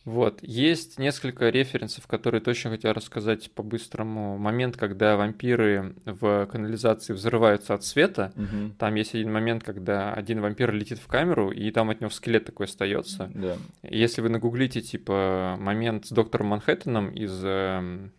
Вот. 0.05 0.39
Есть 0.41 0.97
несколько 0.97 1.49
референсов, 1.49 2.07
которые 2.07 2.41
точно 2.41 2.71
хотел 2.71 2.93
рассказать 2.93 3.51
по-быстрому. 3.51 4.37
Момент, 4.37 4.77
когда 4.77 5.15
вампиры 5.15 5.95
в 6.05 6.47
канализации 6.47 7.13
взрываются 7.13 7.73
от 7.73 7.83
света. 7.83 8.31
Мгм. 8.35 8.75
Там 8.77 8.95
есть 8.95 9.13
один 9.13 9.31
момент, 9.31 9.63
когда 9.63 10.13
один 10.13 10.41
вампир 10.41 10.73
летит 10.73 10.99
в 10.99 11.07
камеру, 11.07 11.51
и 11.51 11.69
там 11.71 11.89
от 11.89 12.01
него 12.01 12.09
скелет 12.09 12.45
такой 12.45 12.65
остается. 12.65 13.29
Да. 13.33 13.57
Если 13.83 14.21
вы 14.21 14.29
нагуглите, 14.29 14.81
типа, 14.81 15.55
момент 15.59 16.07
с 16.07 16.09
доктором 16.09 16.47
Манхэттеном 16.47 17.11
из 17.11 17.39
эм, 17.43 18.11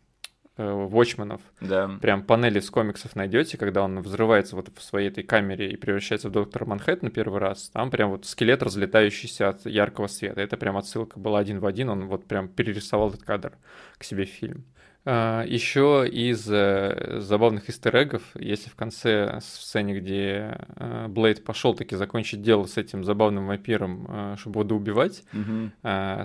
Watchmen'ов, 0.58 1.40
Да. 1.60 1.90
прям 2.00 2.22
панели 2.22 2.60
с 2.60 2.70
комиксов 2.70 3.16
найдете, 3.16 3.56
когда 3.56 3.82
он 3.82 4.00
взрывается 4.02 4.54
вот 4.56 4.68
в 4.76 4.82
своей 4.82 5.08
этой 5.08 5.24
камере 5.24 5.70
и 5.70 5.76
превращается 5.76 6.28
в 6.28 6.32
доктора 6.32 6.66
Манхэттена 6.66 7.10
первый 7.10 7.40
раз, 7.40 7.70
там 7.70 7.90
прям 7.90 8.10
вот 8.10 8.26
скелет, 8.26 8.62
разлетающийся 8.62 9.48
от 9.48 9.64
яркого 9.66 10.06
света. 10.08 10.40
Это 10.40 10.56
прям 10.56 10.76
отсылка 10.76 11.18
была 11.18 11.38
один 11.38 11.58
в 11.60 11.66
один, 11.66 11.88
он 11.88 12.06
вот 12.06 12.26
прям 12.26 12.48
перерисовал 12.48 13.08
этот 13.08 13.22
кадр 13.22 13.52
к 13.98 14.04
себе 14.04 14.24
в 14.26 14.28
фильм. 14.28 14.64
Еще 15.04 16.08
из 16.08 16.48
э, 16.48 17.16
забавных 17.18 17.68
истерегов, 17.68 18.22
если 18.36 18.70
в 18.70 18.76
конце 18.76 19.40
сцене, 19.42 19.98
где 19.98 20.56
э, 20.76 21.06
Блейд 21.08 21.44
пошел 21.44 21.74
таки 21.74 21.96
закончить 21.96 22.40
дело 22.40 22.66
с 22.66 22.76
этим 22.76 23.02
забавным 23.02 23.48
вампиром, 23.48 24.06
э, 24.08 24.36
чтобы 24.38 24.60
его 24.60 24.64
доубивать, 24.68 25.24
Мгм. 25.32 25.72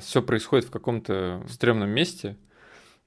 все 0.02 0.22
происходит 0.22 0.66
в 0.66 0.70
каком-то 0.72 1.44
стрёмном 1.50 1.90
месте, 1.90 2.36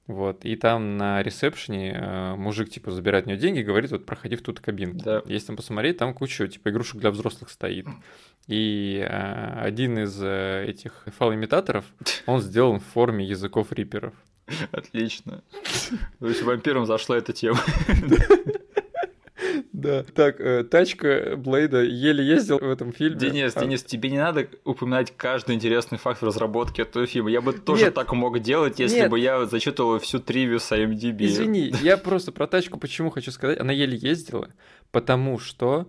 вот, 0.07 0.45
и 0.45 0.55
там 0.55 0.97
на 0.97 1.21
ресепшене 1.21 1.93
э, 1.93 2.35
мужик, 2.35 2.69
типа, 2.69 2.91
забирает 2.91 3.27
у 3.27 3.29
него 3.29 3.39
деньги 3.39 3.59
и 3.59 3.63
говорит, 3.63 3.91
вот, 3.91 4.05
проходи 4.05 4.35
в 4.35 4.41
ту 4.41 4.53
кабинку. 4.53 5.03
Да. 5.03 5.21
Если 5.25 5.47
там 5.47 5.55
посмотреть, 5.55 5.97
там 5.97 6.13
куча, 6.13 6.47
типа, 6.47 6.69
игрушек 6.69 6.99
для 6.99 7.11
взрослых 7.11 7.49
стоит. 7.49 7.87
И 8.47 9.05
э, 9.07 9.59
один 9.61 9.99
из 9.99 10.21
э, 10.21 10.65
этих 10.67 11.05
фалоимитаторов, 11.17 11.85
он 12.25 12.41
сделан 12.41 12.79
в 12.79 12.85
форме 12.85 13.25
языков 13.25 13.71
риперов. 13.71 14.13
Отлично. 14.71 15.43
То 16.19 16.27
есть 16.27 16.41
вампирам 16.41 16.85
зашла 16.85 17.17
эта 17.17 17.31
тема. 17.31 17.59
Да. 19.91 20.03
Так, 20.03 20.39
э, 20.39 20.63
тачка 20.63 21.35
Блейда 21.37 21.81
еле 21.81 22.23
ездил 22.23 22.59
в 22.59 22.69
этом 22.69 22.91
фильме. 22.91 23.17
Денис, 23.17 23.55
А, 23.55 23.61
Денис, 23.61 23.83
тебе 23.83 24.09
не 24.09 24.17
надо 24.17 24.47
упоминать 24.63 25.13
каждый 25.15 25.55
интересный 25.55 25.97
факт 25.97 26.21
в 26.21 26.25
разработке 26.25 26.83
этого 26.83 27.07
фильма. 27.07 27.31
Я 27.31 27.41
бы 27.41 27.53
тоже 27.53 27.85
Нет. 27.85 27.93
так 27.95 28.13
мог 28.13 28.39
делать, 28.39 28.79
если 28.79 28.99
Нет. 28.99 29.09
бы 29.09 29.19
я 29.19 29.45
зачитывал 29.45 29.99
всю 29.99 30.19
тривию 30.19 30.59
с 30.59 30.71
IMDb. 30.71 31.25
Извини, 31.25 31.73
я 31.81 31.97
просто 31.97 32.31
про 32.31 32.47
тачку 32.47 32.77
почему 32.77 33.09
хочу 33.09 33.31
сказать. 33.31 33.59
Она 33.59 33.73
еле 33.73 33.97
ездила, 33.97 34.49
потому 34.91 35.39
что 35.39 35.87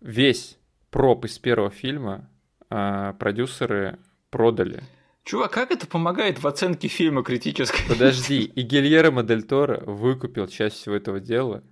весь 0.00 0.58
проб 0.90 1.24
из 1.24 1.38
первого 1.38 1.70
фильма 1.70 2.30
а, 2.70 3.12
продюсеры 3.14 3.98
продали. 4.30 4.82
Чувак, 5.24 5.52
как 5.52 5.70
это 5.70 5.86
помогает 5.86 6.42
в 6.42 6.46
оценке 6.46 6.88
фильма 6.88 7.22
критической? 7.22 7.80
Подожди, 7.88 8.42
и 8.54 8.62
Гильермо 8.62 9.22
Дель 9.22 9.42
Торо 9.42 9.80
выкупил 9.86 10.46
часть 10.46 10.76
всего 10.76 10.94
этого 10.94 11.18
дела 11.18 11.62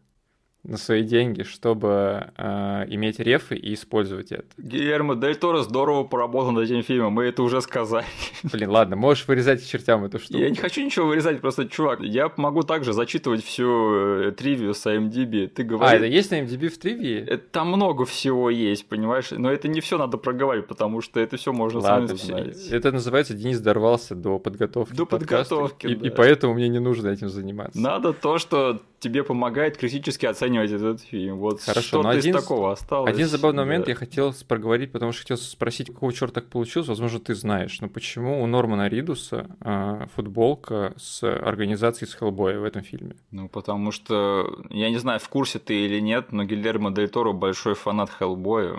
на 0.65 0.77
свои 0.77 1.03
деньги, 1.03 1.43
чтобы 1.43 2.31
а, 2.37 2.85
иметь 2.89 3.19
рефы 3.19 3.57
и 3.57 3.75
использовать 3.75 4.31
это. 4.31 4.45
Гильермо 4.59 5.17
Дель 5.17 5.35
Торо 5.35 5.63
здорово 5.63 6.05
поработал 6.05 6.53
над 6.53 6.65
этим 6.65 6.83
фильмом, 6.85 7.15
мы 7.15 7.25
это 7.25 7.43
уже 7.43 7.61
сказали. 7.61 8.05
Блин, 8.45 8.71
ладно, 8.71 8.95
можешь 8.95 9.27
вырезать 9.27 9.67
чертям 9.69 10.05
эту 10.05 10.21
штуку. 10.21 10.39
Я 10.39 10.51
не 10.51 10.57
хочу 10.57 10.85
ничего 10.85 11.07
вырезать, 11.07 11.41
просто, 11.41 11.67
чувак, 11.69 12.01
я 12.03 12.31
могу 12.37 12.63
также 12.63 12.93
зачитывать 12.93 13.45
всю 13.45 13.95
э, 14.29 14.33
тривию 14.33 14.73
с 14.75 14.87
IMDb. 14.87 15.49
Ты 15.49 15.63
А, 15.63 15.65
говоришь... 15.65 15.97
это 15.97 16.07
есть 16.07 16.31
на 16.31 16.41
MDB 16.43 16.69
в 16.69 16.79
тривии? 16.79 17.25
Это- 17.27 17.45
Там 17.51 17.67
много 17.69 18.05
всего 18.05 18.49
есть, 18.49 18.89
понимаешь? 18.89 19.33
Но 19.33 19.51
это 19.51 19.67
не 19.67 19.81
все 19.81 19.99
надо 19.99 20.17
проговаривать, 20.17 20.69
потому 20.69 21.01
что 21.01 21.19
это 21.19 21.37
все 21.37 21.53
можно 21.53 21.81
Ладно, 21.81 22.17
сами 22.17 22.19
знать. 22.53 22.69
это 22.71 22.93
называется 22.93 23.35
Денис 23.35 23.59
дорвался 23.59 24.15
до 24.15 24.39
подготовки 24.39 24.95
До 24.95 25.07
подкаста, 25.07 25.57
подготовки, 25.57 25.87
и, 25.89 25.95
да. 25.97 26.07
и 26.07 26.11
поэтому 26.11 26.55
мне 26.55 26.69
не 26.69 26.79
нужно 26.79 27.09
этим 27.09 27.29
заниматься. 27.29 27.81
Надо 27.81 28.13
то, 28.13 28.39
что 28.39 28.81
тебе 29.03 29.25
помогает 29.25 29.77
критически 29.77 30.27
оценивать 30.27 30.71
этот 30.71 31.01
фильм. 31.03 31.37
Вот 31.39 31.61
Хорошо, 31.61 31.87
что 31.87 32.03
но 32.03 32.13
из 32.13 32.19
один- 32.25 32.35
такого 32.35 32.73
осталось. 32.73 33.13
Один 33.13 33.27
забавный 33.27 33.59
Да. 33.59 33.65
момент 33.65 33.89
я 33.89 33.95
хотел 33.95 34.33
проговорить, 34.47 34.93
потому 34.93 35.13
что 35.13 35.23
хотел 35.23 35.37
спросить, 35.37 35.89
какого 35.89 36.13
черта 36.13 36.41
так 36.41 36.49
получилось. 36.49 36.89
Возможно, 36.89 37.19
ты 37.19 37.35
знаешь, 37.35 37.81
но 37.81 37.89
почему 37.89 38.43
у 38.43 38.47
Нормана 38.47 38.89
Ридуса 38.89 39.47
а, 39.61 40.07
футболка 40.15 40.95
с 40.97 41.23
организацией 41.25 42.09
с 42.09 42.15
Хеллбоя 42.15 42.59
в 42.61 42.65
этом 42.65 42.83
фильме? 42.83 43.17
Ну, 43.33 43.49
потому 43.49 43.91
что, 43.91 44.63
я 44.71 44.89
не 44.91 44.99
знаю, 44.99 45.19
в 45.21 45.29
курсе 45.29 45.59
ты 45.59 45.75
или 45.85 46.01
нет, 46.01 46.31
но 46.33 46.45
Гильермо 46.45 46.91
Дель 46.93 47.09
Торо 47.09 47.33
большой 47.33 47.75
фанат 47.75 48.09
Хеллбоя. 48.11 48.75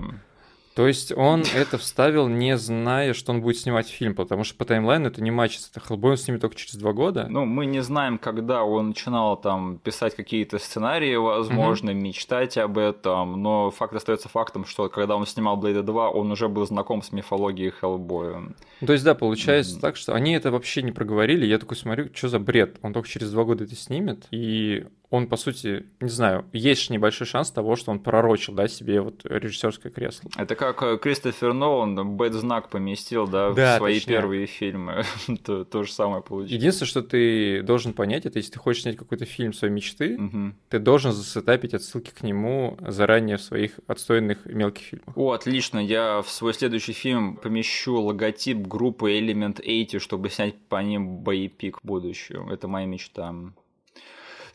То 0.75 0.87
есть 0.87 1.11
он 1.15 1.43
это 1.55 1.77
вставил, 1.77 2.27
не 2.27 2.57
зная, 2.57 3.13
что 3.13 3.31
он 3.31 3.41
будет 3.41 3.57
снимать 3.57 3.87
фильм, 3.87 4.15
потому 4.15 4.43
что 4.43 4.55
по 4.55 4.65
таймлайну 4.65 5.07
это 5.07 5.21
не 5.21 5.31
мачится. 5.31 5.69
Это 5.71 5.79
Хеллбой 5.79 6.11
он 6.11 6.17
снимет 6.17 6.41
только 6.41 6.55
через 6.55 6.75
два 6.75 6.93
года. 6.93 7.27
Ну, 7.29 7.45
мы 7.45 7.65
не 7.65 7.81
знаем, 7.81 8.17
когда 8.17 8.63
он 8.63 8.89
начинал 8.89 9.37
там 9.37 9.77
писать 9.77 10.15
какие-то 10.15 10.57
сценарии, 10.57 11.15
возможно, 11.15 11.91
угу. 11.91 11.99
мечтать 11.99 12.57
об 12.57 12.77
этом, 12.77 13.41
но 13.41 13.69
факт 13.69 13.93
остается 13.93 14.29
фактом, 14.29 14.65
что 14.65 14.89
когда 14.89 15.15
он 15.15 15.27
снимал 15.27 15.57
Блейда 15.57 15.83
2, 15.83 16.09
он 16.09 16.31
уже 16.31 16.49
был 16.49 16.65
знаком 16.65 17.03
с 17.03 17.11
мифологией 17.11 17.71
Хеллбоя. 17.71 18.43
То 18.85 18.93
есть, 18.93 19.05
да, 19.05 19.13
получается 19.13 19.73
угу. 19.75 19.81
так, 19.81 19.95
что 19.95 20.13
они 20.13 20.33
это 20.33 20.51
вообще 20.51 20.81
не 20.81 20.91
проговорили. 20.91 21.45
Я 21.45 21.59
такой 21.59 21.77
смотрю, 21.77 22.09
что 22.13 22.29
за 22.29 22.39
бред? 22.39 22.77
Он 22.81 22.93
только 22.93 23.07
через 23.07 23.31
два 23.31 23.43
года 23.43 23.65
это 23.65 23.75
снимет, 23.75 24.27
и 24.31 24.85
он, 25.13 25.27
по 25.27 25.37
сути, 25.37 25.85
не 26.01 26.09
знаю, 26.09 26.43
есть 26.53 26.89
небольшой 26.89 27.27
шанс 27.27 27.51
того, 27.51 27.75
что 27.75 27.91
он 27.91 27.99
пророчил, 27.99 28.55
да, 28.55 28.67
себе 28.67 28.99
вот 28.99 29.23
режиссерское 29.23 29.91
кресло. 29.91 30.27
Это 30.35 30.55
как 30.55 30.81
э, 30.81 30.97
Кристофер 30.97 31.53
Нолан 31.53 32.17
Бэт-знак 32.17 32.69
поместил, 32.69 33.27
да, 33.27 33.53
да 33.53 33.75
в 33.75 33.77
свои 33.77 33.99
точнее. 33.99 34.11
первые 34.15 34.47
фильмы. 34.47 35.03
то, 35.45 35.65
то 35.65 35.83
же 35.83 35.91
самое 35.91 36.23
получилось. 36.23 36.51
Единственное, 36.51 36.89
что 36.89 37.03
ты 37.03 37.61
должен 37.61 37.93
понять, 37.93 38.25
это 38.25 38.39
если 38.39 38.53
ты 38.53 38.57
хочешь 38.57 38.81
снять 38.81 38.97
какой-то 38.97 39.25
фильм 39.25 39.53
своей 39.53 39.71
мечты, 39.71 40.17
угу. 40.17 40.55
ты 40.69 40.79
должен 40.79 41.11
засетапить 41.11 41.75
отсылки 41.75 42.09
к 42.09 42.23
нему 42.23 42.75
заранее 42.81 43.37
в 43.37 43.41
своих 43.43 43.73
отстойных 43.85 44.47
мелких 44.47 44.83
фильмах. 44.83 45.15
О, 45.15 45.33
отлично, 45.33 45.77
я 45.77 46.23
в 46.23 46.29
свой 46.31 46.55
следующий 46.55 46.93
фильм 46.93 47.35
помещу 47.35 48.01
логотип 48.01 48.65
группы 48.65 49.11
Element 49.11 49.61
80, 49.63 50.01
чтобы 50.01 50.31
снять 50.31 50.55
по 50.69 50.81
ним 50.81 51.19
боепик 51.19 51.77
в 51.83 51.85
будущем. 51.85 52.49
Это 52.49 52.67
моя 52.67 52.87
мечта. 52.87 53.31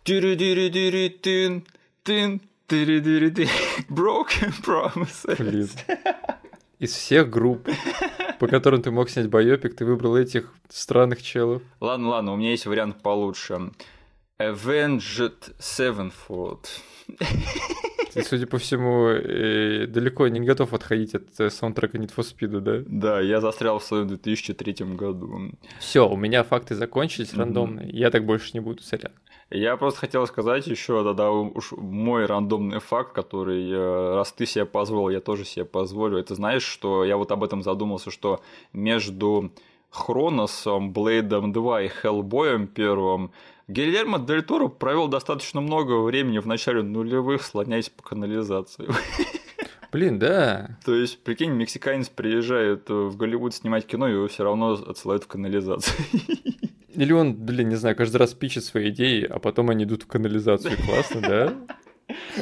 Тин, 0.09 0.22
тири-дири-тин. 2.66 3.48
Broken 3.90 4.55
Promises. 4.64 5.36
Блин. 5.36 5.68
Из 6.78 6.93
всех 6.93 7.28
групп, 7.28 7.68
по 8.39 8.48
которым 8.48 8.80
ты 8.80 8.90
мог 8.90 9.10
снять 9.10 9.28
байопик, 9.28 9.76
ты 9.76 9.85
выбрал 9.85 10.16
этих 10.16 10.55
странных 10.70 11.22
челов. 11.22 11.60
Ладно, 11.80 12.09
ладно, 12.09 12.32
у 12.32 12.36
меня 12.36 12.52
есть 12.52 12.64
вариант 12.64 13.02
получше. 13.02 13.70
Avenged 14.39 15.55
Sevenfold. 15.59 16.64
Ты, 18.14 18.22
судя 18.22 18.47
по 18.47 18.56
всему, 18.56 19.12
далеко 19.93 20.26
не 20.28 20.40
готов 20.40 20.72
отходить 20.72 21.14
от 21.14 21.52
саундтрека 21.52 21.98
Need 21.98 22.14
for 22.16 22.24
Speed, 22.24 22.60
да? 22.60 22.82
Да, 22.86 23.20
я 23.20 23.43
застрял 23.43 23.78
в 23.78 23.85
своем 23.85 24.09
2003 24.09 24.86
году. 24.94 25.51
Все, 25.78 26.09
у 26.09 26.16
меня 26.16 26.44
факты 26.44 26.74
закончились 26.74 27.35
рандомные. 27.35 27.90
Я 27.90 28.10
так 28.10 28.24
больше 28.24 28.52
не 28.55 28.60
буду, 28.60 28.82
сорян. 28.82 29.12
Я 29.51 29.79
просто 29.79 30.01
хотел 30.01 30.27
сказать 30.27 30.66
еще, 30.66 31.03
да, 31.03 31.15
да, 31.15 31.31
уж 31.31 31.73
мой 31.73 32.27
рандомный 32.27 32.81
факт, 32.81 33.15
который, 33.15 33.70
э, 33.70 34.15
раз 34.15 34.33
ты 34.33 34.45
себе 34.45 34.66
позволил, 34.66 35.09
я 35.09 35.20
тоже 35.20 35.47
себе 35.47 35.65
позволю. 35.65 36.19
Это 36.19 36.35
знаешь, 36.35 36.65
что 36.65 37.03
я 37.05 37.16
вот 37.16 37.33
об 37.33 37.43
этом 37.43 37.62
задумался, 37.62 38.11
что 38.11 38.41
между 38.75 39.51
Хроносом, 39.91 40.93
Блейдом 40.93 41.53
2 41.53 41.83
и 41.83 41.89
Хеллбоем 41.89 42.66
первым 42.66 43.33
Гильермо 43.69 44.19
Дель 44.19 44.43
Торо 44.43 44.69
провел 44.69 45.09
достаточно 45.09 45.61
много 45.61 46.01
времени 46.01 46.39
в 46.39 46.47
начале 46.47 46.83
нулевых, 46.83 47.43
слоняясь 47.43 47.89
по 47.89 48.03
канализации. 48.03 48.89
Блин, 49.90 50.19
да. 50.19 50.78
То 50.85 50.94
есть, 50.94 51.23
прикинь, 51.23 51.52
мексиканец 51.52 52.09
приезжает 52.09 52.89
в 52.90 53.16
Голливуд 53.16 53.55
снимать 53.55 53.86
кино, 53.86 54.09
и 54.09 54.12
его 54.12 54.28
все 54.28 54.44
равно 54.44 54.73
отсылают 54.73 55.24
в 55.24 55.28
канализацию. 55.28 55.97
Или 56.94 57.12
он, 57.12 57.35
блин, 57.35 57.69
не 57.69 57.77
знаю, 57.77 57.94
каждый 57.97 58.16
раз 58.16 58.35
пичет 58.35 58.65
свои 58.65 58.90
идеи, 58.90 59.24
а 59.24 59.39
потом 59.39 59.70
они 59.70 59.85
идут 59.85 60.02
в 60.02 60.06
канализацию. 60.06 60.77
Классно, 60.85 61.20
да? 61.20 61.55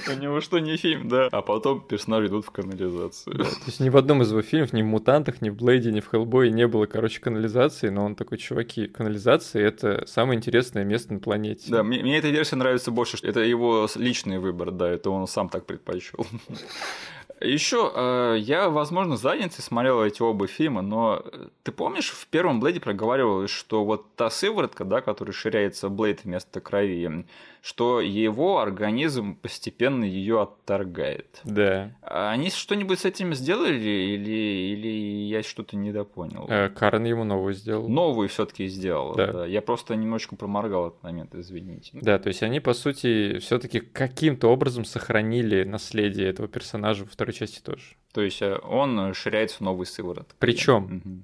У 0.08 0.20
него 0.20 0.40
что, 0.40 0.60
не 0.60 0.76
фильм, 0.76 1.08
да? 1.08 1.28
А 1.32 1.42
потом 1.42 1.80
персонажи 1.80 2.28
идут 2.28 2.46
в 2.46 2.50
канализацию. 2.50 3.36
Да, 3.36 3.44
то 3.44 3.66
есть 3.66 3.80
ни 3.80 3.88
в 3.88 3.96
одном 3.96 4.22
из 4.22 4.30
его 4.30 4.42
фильмов, 4.42 4.72
ни 4.72 4.82
в 4.82 4.86
«Мутантах», 4.86 5.42
ни 5.42 5.50
в 5.50 5.56
«Блейде», 5.56 5.90
ни 5.90 6.00
в 6.00 6.08
«Хеллбое» 6.08 6.50
не 6.50 6.66
было, 6.68 6.86
короче, 6.86 7.20
канализации, 7.20 7.88
но 7.88 8.04
он 8.04 8.14
такой, 8.14 8.38
чуваки, 8.38 8.86
канализация— 8.86 9.62
это 9.66 10.04
самое 10.06 10.38
интересное 10.38 10.84
место 10.84 11.14
на 11.14 11.18
планете. 11.18 11.64
Да, 11.68 11.82
мне, 11.82 12.00
мне 12.00 12.18
эта 12.18 12.28
версия 12.28 12.56
нравится 12.56 12.90
больше, 12.90 13.18
это 13.22 13.40
его 13.40 13.88
личный 13.96 14.38
выбор, 14.38 14.70
да, 14.70 14.88
это 14.88 15.10
он 15.10 15.26
сам 15.26 15.48
так 15.48 15.66
предпочел. 15.66 16.26
Еще 17.40 17.92
э, 17.94 18.36
я, 18.38 18.70
возможно, 18.70 19.16
задницей 19.16 19.62
смотрел 19.62 20.02
эти 20.02 20.22
оба 20.22 20.46
фильма, 20.46 20.80
но 20.80 21.22
э, 21.22 21.48
ты 21.64 21.72
помнишь, 21.72 22.10
в 22.10 22.26
первом 22.28 22.60
Блейде 22.60 22.80
проговаривалось, 22.80 23.50
что 23.50 23.84
вот 23.84 24.14
та 24.14 24.30
сыворотка, 24.30 24.84
да, 24.84 25.02
которая 25.02 25.34
ширяется 25.34 25.90
Блейд 25.90 26.24
вместо 26.24 26.60
крови, 26.60 27.26
что 27.66 28.00
его 28.00 28.60
организм 28.60 29.34
постепенно 29.34 30.04
ее 30.04 30.40
отторгает. 30.42 31.40
Да. 31.42 31.90
А 32.00 32.30
они 32.30 32.50
что-нибудь 32.50 33.00
с 33.00 33.04
этим 33.04 33.34
сделали 33.34 33.80
или, 33.80 34.72
или 34.72 34.88
я 35.26 35.42
что-то 35.42 35.76
недопонял? 35.76 36.46
Э, 36.48 36.70
Карен 36.70 37.04
ему 37.04 37.24
новую 37.24 37.54
сделал. 37.54 37.88
Новую 37.88 38.28
все-таки 38.28 38.68
сделал. 38.68 39.16
Да. 39.16 39.32
да. 39.32 39.46
Я 39.46 39.62
просто 39.62 39.96
немножечко 39.96 40.36
проморгал 40.36 40.88
этот 40.88 41.02
момент, 41.02 41.34
извините. 41.34 41.90
Да, 42.00 42.20
то 42.20 42.28
есть 42.28 42.44
они, 42.44 42.60
по 42.60 42.72
сути, 42.72 43.38
все-таки 43.40 43.80
каким-то 43.80 44.46
образом 44.46 44.84
сохранили 44.84 45.64
наследие 45.64 46.28
этого 46.28 46.46
персонажа 46.46 47.04
во 47.04 47.10
второй 47.26 47.38
части 47.38 47.60
тоже. 47.60 47.82
То 48.12 48.22
есть 48.22 48.40
э, 48.42 48.56
он 48.62 49.12
ширяется 49.14 49.58
в 49.58 49.60
новый 49.60 49.86
сыворот. 49.86 50.34
Причем 50.38 51.02
угу. 51.04 51.22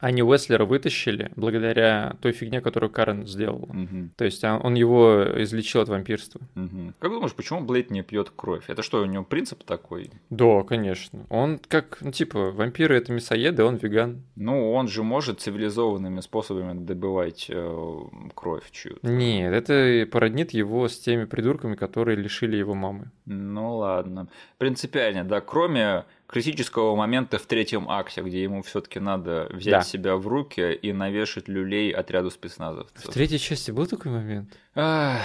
Они 0.00 0.22
Уэслера 0.22 0.64
вытащили 0.64 1.30
благодаря 1.36 2.16
той 2.20 2.32
фигне, 2.32 2.60
которую 2.60 2.90
Карен 2.90 3.26
сделал. 3.26 3.62
Угу. 3.62 4.10
То 4.16 4.24
есть 4.24 4.42
а, 4.44 4.58
он 4.58 4.74
его 4.74 5.24
излечил 5.42 5.80
от 5.80 5.88
вампирства. 5.88 6.40
Угу. 6.54 6.94
Как 6.98 7.10
думаешь, 7.10 7.34
почему 7.34 7.60
Блейд 7.60 7.90
не 7.90 8.02
пьет 8.02 8.30
кровь? 8.34 8.64
Это 8.68 8.82
что, 8.82 9.02
у 9.02 9.06
него 9.06 9.24
принцип 9.24 9.64
такой? 9.64 10.10
Да, 10.30 10.62
конечно. 10.62 11.26
Он 11.30 11.58
как, 11.58 11.98
ну 12.00 12.12
типа, 12.12 12.50
вампиры 12.50 12.96
это 12.96 13.12
мясоеды, 13.12 13.64
он 13.64 13.76
веган. 13.76 14.22
Ну, 14.36 14.72
он 14.72 14.88
же 14.88 15.02
может 15.02 15.40
цивилизованными 15.40 16.20
способами 16.20 16.78
добывать 16.78 17.46
э, 17.48 17.98
кровь 18.34 18.70
чью-то. 18.70 19.06
Нет, 19.06 19.52
это 19.52 20.08
породнит 20.10 20.52
его 20.52 20.88
с 20.88 20.98
теми 20.98 21.24
придурками, 21.24 21.74
которые 21.74 22.16
лишили 22.16 22.56
его 22.56 22.74
мамы. 22.74 23.10
Ну 23.26 23.76
ладно. 23.76 24.28
Принципиально, 24.58 25.24
да, 25.24 25.40
кроме 25.40 26.04
критического 26.28 26.94
момента 26.94 27.38
в 27.38 27.46
третьем 27.46 27.88
акте, 27.88 28.22
где 28.22 28.42
ему 28.42 28.62
все-таки 28.62 29.00
надо 29.00 29.48
взять 29.50 29.72
да. 29.72 29.82
себя 29.82 30.16
в 30.16 30.28
руки 30.28 30.72
и 30.72 30.92
навешать 30.92 31.48
люлей 31.48 31.90
отряду 31.90 32.30
спецназовцев. 32.30 33.04
В 33.04 33.12
третьей 33.12 33.38
части 33.38 33.70
был 33.70 33.86
такой 33.86 34.12
момент? 34.12 34.56
Ах, 34.74 35.22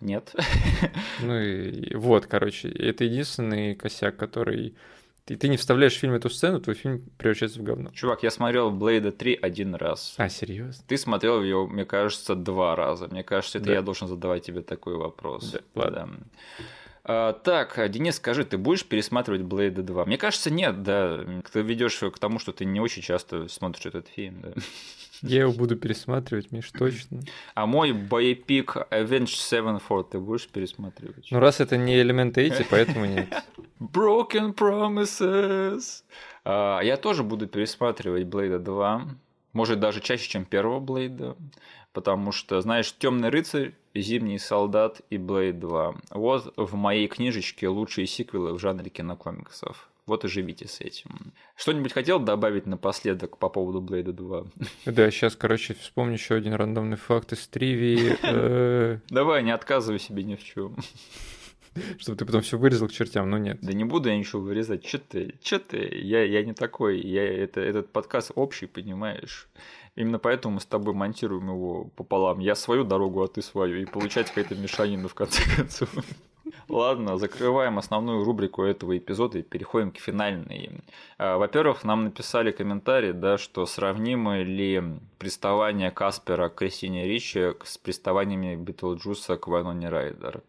нет. 0.00 0.34
Ну 1.20 1.38
и 1.38 1.94
вот, 1.94 2.26
короче, 2.26 2.68
это 2.68 3.04
единственный 3.04 3.74
косяк, 3.74 4.16
который 4.16 4.74
ты, 5.28 5.36
ты 5.36 5.48
не 5.48 5.58
вставляешь 5.58 5.94
в 5.94 5.98
фильм 5.98 6.14
эту 6.14 6.30
сцену, 6.30 6.58
твой 6.60 6.74
фильм 6.74 7.04
превращается 7.18 7.60
в 7.60 7.62
говно. 7.62 7.90
Чувак, 7.90 8.22
я 8.22 8.30
смотрел 8.30 8.70
Блейда 8.70 9.12
3 9.12 9.38
один 9.42 9.74
раз. 9.74 10.14
А, 10.16 10.30
серьезно? 10.30 10.82
Ты 10.86 10.96
смотрел 10.96 11.42
ее, 11.42 11.66
мне 11.66 11.84
кажется, 11.84 12.34
два 12.34 12.74
раза. 12.74 13.08
Мне 13.08 13.22
кажется, 13.22 13.58
это 13.58 13.66
да. 13.66 13.72
я 13.74 13.82
должен 13.82 14.08
задавать 14.08 14.44
тебе 14.44 14.62
такой 14.62 14.96
вопрос. 14.96 15.50
Да, 15.50 15.60
ладно. 15.74 16.16
Да. 16.18 16.64
А, 17.10 17.32
так, 17.32 17.80
Денис, 17.90 18.16
скажи, 18.16 18.44
ты 18.44 18.58
будешь 18.58 18.84
пересматривать 18.84 19.40
Блейда 19.40 19.82
2? 19.82 20.04
Мне 20.04 20.18
кажется, 20.18 20.50
нет, 20.50 20.82
да. 20.82 21.24
Ты 21.50 21.62
ведешь 21.62 21.98
к 21.98 22.18
тому, 22.18 22.38
что 22.38 22.52
ты 22.52 22.66
не 22.66 22.80
очень 22.80 23.00
часто 23.00 23.48
смотришь 23.48 23.86
этот 23.86 24.08
фильм, 24.08 24.42
да. 24.42 24.52
Я 25.22 25.40
его 25.40 25.52
буду 25.52 25.74
пересматривать, 25.76 26.52
Миш, 26.52 26.70
точно. 26.70 27.22
А 27.54 27.66
мой 27.66 27.92
боепик 27.92 28.76
Avenged 28.90 29.38
Sevenfold 29.50 30.10
ты 30.10 30.18
будешь 30.18 30.46
пересматривать? 30.46 31.28
Ну, 31.30 31.40
раз 31.40 31.60
это 31.60 31.78
не 31.78 31.98
элемент 31.98 32.36
80, 32.36 32.68
поэтому 32.68 33.06
нет. 33.06 33.26
Broken 33.80 34.54
Promises. 34.54 36.02
А, 36.44 36.80
я 36.80 36.98
тоже 36.98 37.24
буду 37.24 37.46
пересматривать 37.46 38.26
Блейда 38.26 38.58
2. 38.58 39.08
Может, 39.54 39.80
даже 39.80 40.00
чаще, 40.00 40.28
чем 40.28 40.44
первого 40.44 40.78
Блейда 40.78 41.36
потому 41.92 42.30
что, 42.30 42.60
знаешь, 42.60 42.94
Темный 42.96 43.28
рыцарь, 43.28 43.74
Зимний 44.00 44.38
солдат 44.38 45.00
и 45.10 45.18
Блейд 45.18 45.58
2. 45.58 45.94
Вот 46.10 46.52
в 46.56 46.74
моей 46.74 47.08
книжечке 47.08 47.68
лучшие 47.68 48.06
сиквелы 48.06 48.54
в 48.54 48.58
жанре 48.58 48.90
кинокомиксов. 48.90 49.88
Вот 50.06 50.24
и 50.24 50.28
живите 50.28 50.66
с 50.66 50.80
этим. 50.80 51.34
Что-нибудь 51.54 51.92
хотел 51.92 52.18
добавить 52.18 52.64
напоследок 52.64 53.36
по 53.36 53.50
поводу 53.50 53.82
Блейда 53.82 54.14
2? 54.14 54.44
Да, 54.86 55.10
сейчас, 55.10 55.36
короче, 55.36 55.74
вспомню 55.74 56.14
еще 56.14 56.34
один 56.34 56.54
рандомный 56.54 56.96
факт 56.96 57.32
из 57.32 57.46
тривии. 57.46 58.16
Э. 58.22 59.00
Давай, 59.10 59.42
не 59.42 59.50
отказывай 59.50 59.98
себе 59.98 60.24
ни 60.24 60.36
в 60.36 60.42
чем. 60.42 60.76
Чтобы 61.98 62.16
ты 62.16 62.24
потом 62.24 62.40
все 62.40 62.58
вырезал 62.58 62.88
к 62.88 62.92
чертям, 62.92 63.28
но 63.28 63.38
нет. 63.38 63.58
Да 63.60 63.72
не 63.72 63.84
буду 63.84 64.08
я 64.08 64.16
ничего 64.16 64.40
вырезать. 64.40 64.84
Че 64.84 64.98
ты? 64.98 65.34
Че 65.42 65.58
ты? 65.58 65.88
Я, 66.00 66.24
я 66.24 66.42
не 66.42 66.54
такой. 66.54 67.00
Я, 67.00 67.24
это, 67.24 67.60
этот 67.60 67.92
подкаст 67.92 68.32
общий, 68.34 68.66
понимаешь? 68.66 69.48
Именно 69.98 70.20
поэтому 70.20 70.54
мы 70.54 70.60
с 70.60 70.64
тобой 70.64 70.94
монтируем 70.94 71.48
его 71.48 71.84
пополам. 71.96 72.38
Я 72.38 72.54
свою 72.54 72.84
дорогу, 72.84 73.20
а 73.20 73.26
ты 73.26 73.42
свою. 73.42 73.80
И 73.80 73.84
получается 73.84 74.28
какая-то 74.28 74.54
мешанина 74.54 75.08
в 75.08 75.14
конце 75.14 75.42
концов. 75.56 75.88
Ладно, 76.68 77.18
закрываем 77.18 77.78
основную 77.78 78.22
рубрику 78.22 78.62
этого 78.62 78.96
эпизода 78.96 79.40
и 79.40 79.42
переходим 79.42 79.90
к 79.90 79.98
финальной. 79.98 80.70
А, 81.18 81.36
во-первых, 81.36 81.82
нам 81.82 82.04
написали 82.04 82.52
комментарий, 82.52 83.12
да, 83.12 83.38
что 83.38 83.66
сравнимы 83.66 84.44
ли 84.44 84.80
приставания 85.18 85.90
Каспера 85.90 86.48
к 86.48 86.54
Кристине 86.54 87.08
Ричи 87.08 87.54
с 87.64 87.76
приставаниями 87.76 88.54
Битлджуса 88.54 89.36
к 89.36 89.48
Вайноне 89.48 89.88
Райдер. 89.88 90.42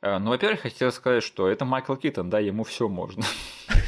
А, 0.00 0.18
ну, 0.18 0.30
во-первых, 0.30 0.60
хотел 0.62 0.90
сказать, 0.92 1.22
что 1.22 1.46
это 1.46 1.66
Майкл 1.66 1.94
Китон, 1.94 2.30
да, 2.30 2.38
ему 2.38 2.64
все 2.64 2.88
можно. 2.88 3.24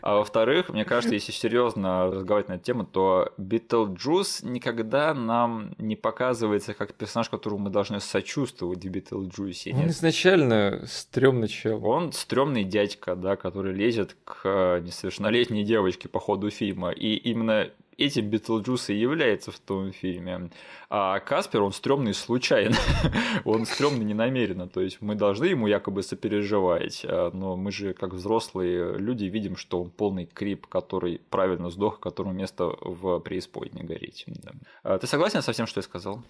А 0.00 0.16
во-вторых, 0.16 0.68
мне 0.68 0.84
кажется, 0.84 1.14
если 1.14 1.32
серьезно 1.32 2.10
разговаривать 2.10 2.48
на 2.48 2.54
эту 2.54 2.64
тему, 2.64 2.84
то 2.84 3.32
Битлджус 3.38 4.42
никогда 4.42 5.14
нам 5.14 5.74
не 5.78 5.96
показывается 5.96 6.74
как 6.74 6.94
персонаж, 6.94 7.28
которому 7.28 7.64
мы 7.64 7.70
должны 7.70 8.00
сочувствовать 8.00 8.84
в 8.84 8.88
Битлджусе. 8.88 9.72
Он 9.74 9.88
изначально 9.88 10.84
стрёмный 10.86 11.48
чел. 11.48 11.84
Он 11.84 12.12
стрёмный 12.12 12.64
дядька, 12.64 13.16
да, 13.16 13.36
который 13.36 13.72
лезет 13.72 14.16
к 14.24 14.80
несовершеннолетней 14.82 15.64
девочке 15.64 16.08
по 16.08 16.20
ходу 16.20 16.50
фильма. 16.50 16.90
И 16.90 17.14
именно 17.16 17.70
этим 17.98 18.28
Битлджус 18.28 18.90
и 18.90 18.94
является 18.94 19.50
в 19.50 19.58
том 19.58 19.92
фильме. 19.92 20.50
А 20.90 21.20
Каспер, 21.20 21.62
он 21.62 21.72
стрёмный 21.72 22.14
случайно, 22.14 22.76
он 23.44 23.66
стрёмный 23.66 24.04
ненамеренно, 24.04 24.68
то 24.68 24.80
есть 24.80 25.00
мы 25.00 25.14
должны 25.14 25.46
ему 25.46 25.66
якобы 25.66 26.02
сопереживать, 26.02 27.04
а, 27.04 27.30
но 27.32 27.56
мы 27.56 27.72
же 27.72 27.94
как 27.94 28.12
взрослые 28.12 28.98
люди 28.98 29.24
видим, 29.24 29.56
что 29.56 29.82
он 29.82 29.90
полный 29.90 30.26
creep, 30.26 30.66
который 30.66 31.20
правильно 31.30 31.70
сдох, 31.70 32.00
которому 32.00 32.34
место 32.34 32.66
в 32.80 33.20
преисподней 33.20 33.84
гореть. 33.84 34.24
Да. 34.26 34.52
А 34.82 34.98
ты 34.98 35.06
согласен 35.06 35.42
со 35.42 35.52
всем, 35.52 35.66
что 35.66 35.78
я 35.78 35.82
сказал? 35.82 36.22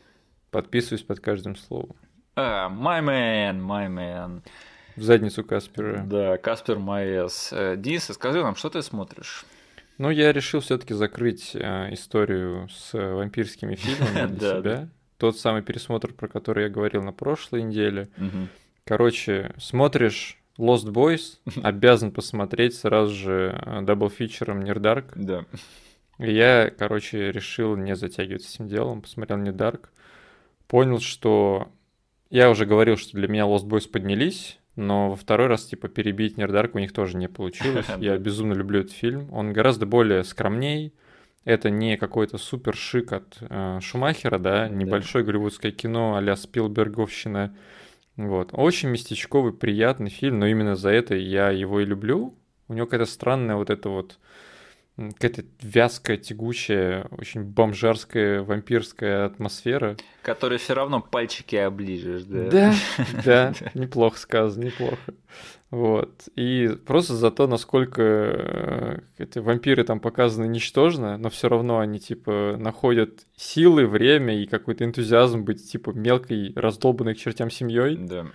Подписываюсь 0.51 1.03
под 1.03 1.21
каждым 1.21 1.57
словом. 1.57 1.97
А, 2.37 2.69
my 2.69 3.03
man, 3.03 3.61
my 3.61 3.89
man. 3.89 4.43
В 4.97 5.03
задницу 5.03 5.43
Каспера. 5.43 6.05
Да, 6.07 6.39
Каспер, 6.39 6.79
my 6.79 7.03
ass. 7.03 7.53
Э, 7.53 7.75
Денис, 7.77 8.05
скажи 8.05 8.43
нам, 8.43 8.55
что 8.55 8.71
ты 8.71 8.81
смотришь? 8.81 9.45
Ну, 9.99 10.11
я 10.11 10.33
решил 10.33 10.61
все-таки 10.61 10.95
закрыть 10.95 11.53
э, 11.55 11.93
историю 11.95 12.69
с 12.69 12.93
вампирскими 12.93 13.77
фильмами 13.77 14.27
для 14.35 14.59
себя. 14.59 14.89
Тот 15.19 15.39
самый 15.39 15.63
пересмотр, 15.63 16.13
про 16.13 16.29
который 16.29 16.65
я 16.65 16.69
говорил 16.69 17.03
на 17.03 17.13
прошлой 17.13 17.63
неделе. 17.63 18.09
Короче, 18.85 19.55
смотришь 19.57 20.39
Lost 20.59 20.87
Boys, 20.87 21.39
обязан 21.63 22.11
посмотреть 22.11 22.75
сразу 22.75 23.15
же 23.15 23.83
double 23.83 24.14
feature 24.14 24.50
ом 24.50 24.61
Near 24.61 24.79
Dark. 24.79 25.05
Да. 25.15 25.45
И 26.19 26.33
я, 26.33 26.71
короче, 26.71 27.33
решил 27.33 27.77
не 27.77 27.97
затягивать 27.97 28.43
с 28.43 28.55
этим 28.55 28.69
делом, 28.69 29.03
посмотрел 29.03 29.39
Near 29.39 29.55
Dark, 29.55 29.89
понял, 30.69 31.01
что 31.01 31.73
я 32.31 32.51
уже 32.51 32.67
говорил, 32.67 32.97
что 32.97 33.17
для 33.17 33.29
меня 33.29 33.45
Lost 33.45 33.67
Boys 33.67 33.89
поднялись, 33.89 34.59
но 34.77 35.11
во 35.11 35.17
второй 35.17 35.47
раз, 35.47 35.65
типа, 35.65 35.89
перебить 35.89 36.37
Нердарк 36.37 36.75
у 36.75 36.79
них 36.79 36.93
тоже 36.93 37.17
не 37.17 37.29
получилось. 37.29 37.87
Я 37.99 38.17
безумно 38.19 38.55
люблю 38.55 38.81
этот 38.81 38.93
фильм. 38.93 39.33
Он 39.33 39.53
гораздо 39.53 39.87
более 39.87 40.25
скромней. 40.25 40.95
Это 41.45 41.71
не 41.71 41.97
какой-то 41.97 42.39
супер 42.39 42.75
шик 42.75 43.13
от 43.13 43.37
э, 43.41 43.79
Шумахера, 43.83 44.39
да, 44.39 44.69
небольшое 44.69 45.25
голливудское 45.25 45.73
кино 45.73 46.17
а-ля 46.17 46.37
Спилберговщина. 46.37 47.55
Вот. 48.17 48.51
Очень 48.53 48.89
местечковый, 48.89 49.53
приятный 49.53 50.11
фильм, 50.11 50.39
но 50.39 50.47
именно 50.47 50.75
за 50.75 50.91
это 50.91 51.15
я 51.15 51.51
его 51.51 51.81
и 51.81 51.85
люблю. 51.85 52.35
У 52.69 52.75
него 52.75 52.87
какая-то 52.87 53.11
странная 53.11 53.57
вот 53.57 53.71
эта 53.71 53.91
вот 53.91 54.19
какая-то 54.97 55.45
вязкая, 55.61 56.17
тягучая, 56.17 57.07
очень 57.11 57.43
бомжарская, 57.43 58.43
вампирская 58.43 59.27
атмосфера. 59.27 59.97
Которой 60.23 60.59
все 60.59 60.75
равно 60.75 61.01
пальчики 61.01 61.57
оближешь, 61.57 62.23
да? 62.25 62.75
Да, 63.25 63.25
да, 63.25 63.55
неплохо 63.75 64.19
сказано, 64.19 64.65
неплохо. 64.65 65.15
Вот. 65.71 66.29
И 66.37 66.69
просто 66.87 67.15
за 67.15 67.33
то, 67.33 67.49
насколько 67.49 68.03
э, 68.03 68.99
эти 69.19 69.41
вампиры 69.41 69.83
там 69.83 69.99
показаны 69.99 70.47
ничтожно, 70.47 71.19
но 71.19 71.31
все 71.31 71.49
равно 71.49 71.81
они 71.81 71.99
типа 71.99 72.55
находят 72.57 73.27
силы, 73.35 73.89
время 73.89 74.41
и 74.41 74.47
какой-то 74.47 74.85
энтузиазм 74.85 75.43
быть 75.43 75.69
типа 75.69 75.91
мелкой, 75.91 76.53
раздолбанной 76.55 77.15
к 77.15 77.19
чертям 77.19 77.51
семьей. 77.51 77.97
Да. 77.97 78.27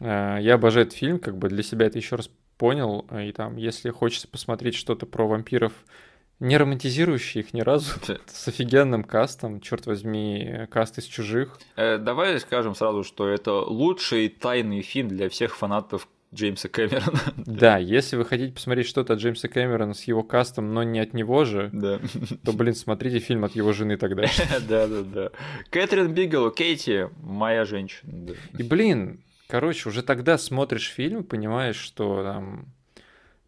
Э, 0.00 0.42
я 0.42 0.54
обожаю 0.54 0.86
этот 0.86 0.98
фильм, 0.98 1.18
как 1.18 1.38
бы 1.38 1.48
для 1.48 1.62
себя 1.62 1.86
это 1.86 1.96
еще 1.96 2.16
раз 2.16 2.30
понял. 2.58 3.06
И 3.12 3.32
там, 3.32 3.56
если 3.56 3.90
хочется 3.90 4.28
посмотреть 4.28 4.74
что-то 4.74 5.06
про 5.06 5.26
вампиров, 5.26 5.72
не 6.40 6.56
романтизирующий 6.56 7.40
их 7.40 7.54
ни 7.54 7.60
разу, 7.60 7.92
с 8.26 8.48
офигенным 8.48 9.04
кастом, 9.04 9.60
черт 9.60 9.86
возьми, 9.86 10.66
каст 10.70 10.98
из 10.98 11.04
чужих. 11.04 11.58
Э, 11.76 11.98
давай 11.98 12.38
скажем 12.40 12.74
сразу, 12.74 13.04
что 13.04 13.28
это 13.28 13.52
лучший 13.52 14.28
тайный 14.28 14.82
фильм 14.82 15.08
для 15.08 15.28
всех 15.28 15.56
фанатов 15.56 16.08
Джеймса 16.34 16.68
Кэмерона. 16.68 17.20
Да, 17.46 17.78
если 17.78 18.16
вы 18.16 18.24
хотите 18.24 18.52
посмотреть 18.52 18.86
что-то 18.86 19.14
от 19.14 19.20
Джеймса 19.20 19.48
Кэмерона 19.48 19.94
с 19.94 20.04
его 20.04 20.22
кастом, 20.22 20.74
но 20.74 20.82
не 20.82 21.00
от 21.00 21.14
него 21.14 21.44
же, 21.44 21.70
да. 21.72 22.00
то, 22.44 22.52
блин, 22.52 22.74
смотрите 22.74 23.18
фильм 23.18 23.44
от 23.44 23.56
его 23.56 23.72
жены 23.72 23.96
тогда. 23.96 24.24
Да, 24.68 24.86
да, 24.86 25.02
да. 25.02 25.30
Кэтрин 25.70 26.12
Бигелу, 26.12 26.50
Кейти, 26.50 27.08
моя 27.22 27.64
женщина. 27.64 28.34
И, 28.58 28.62
блин, 28.62 29.20
Короче, 29.48 29.88
уже 29.88 30.02
тогда 30.02 30.36
смотришь 30.36 30.90
фильм, 30.90 31.24
понимаешь, 31.24 31.76
что 31.76 32.22
там 32.22 32.66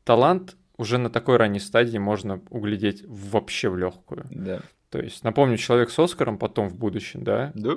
талант 0.05 0.57
уже 0.79 0.97
на 0.97 1.11
такой 1.11 1.37
ранней 1.37 1.61
стадии 1.61 1.99
можно 1.99 2.41
углядеть 2.49 3.05
вообще 3.07 3.69
в 3.69 3.77
легкую. 3.77 4.25
Да. 4.31 4.61
То 4.89 4.99
есть, 4.99 5.23
напомню, 5.23 5.59
человек 5.59 5.91
с 5.91 5.99
Оскаром 5.99 6.39
потом 6.39 6.69
в 6.69 6.75
будущем, 6.75 7.23
да? 7.23 7.53
Да. 7.55 7.77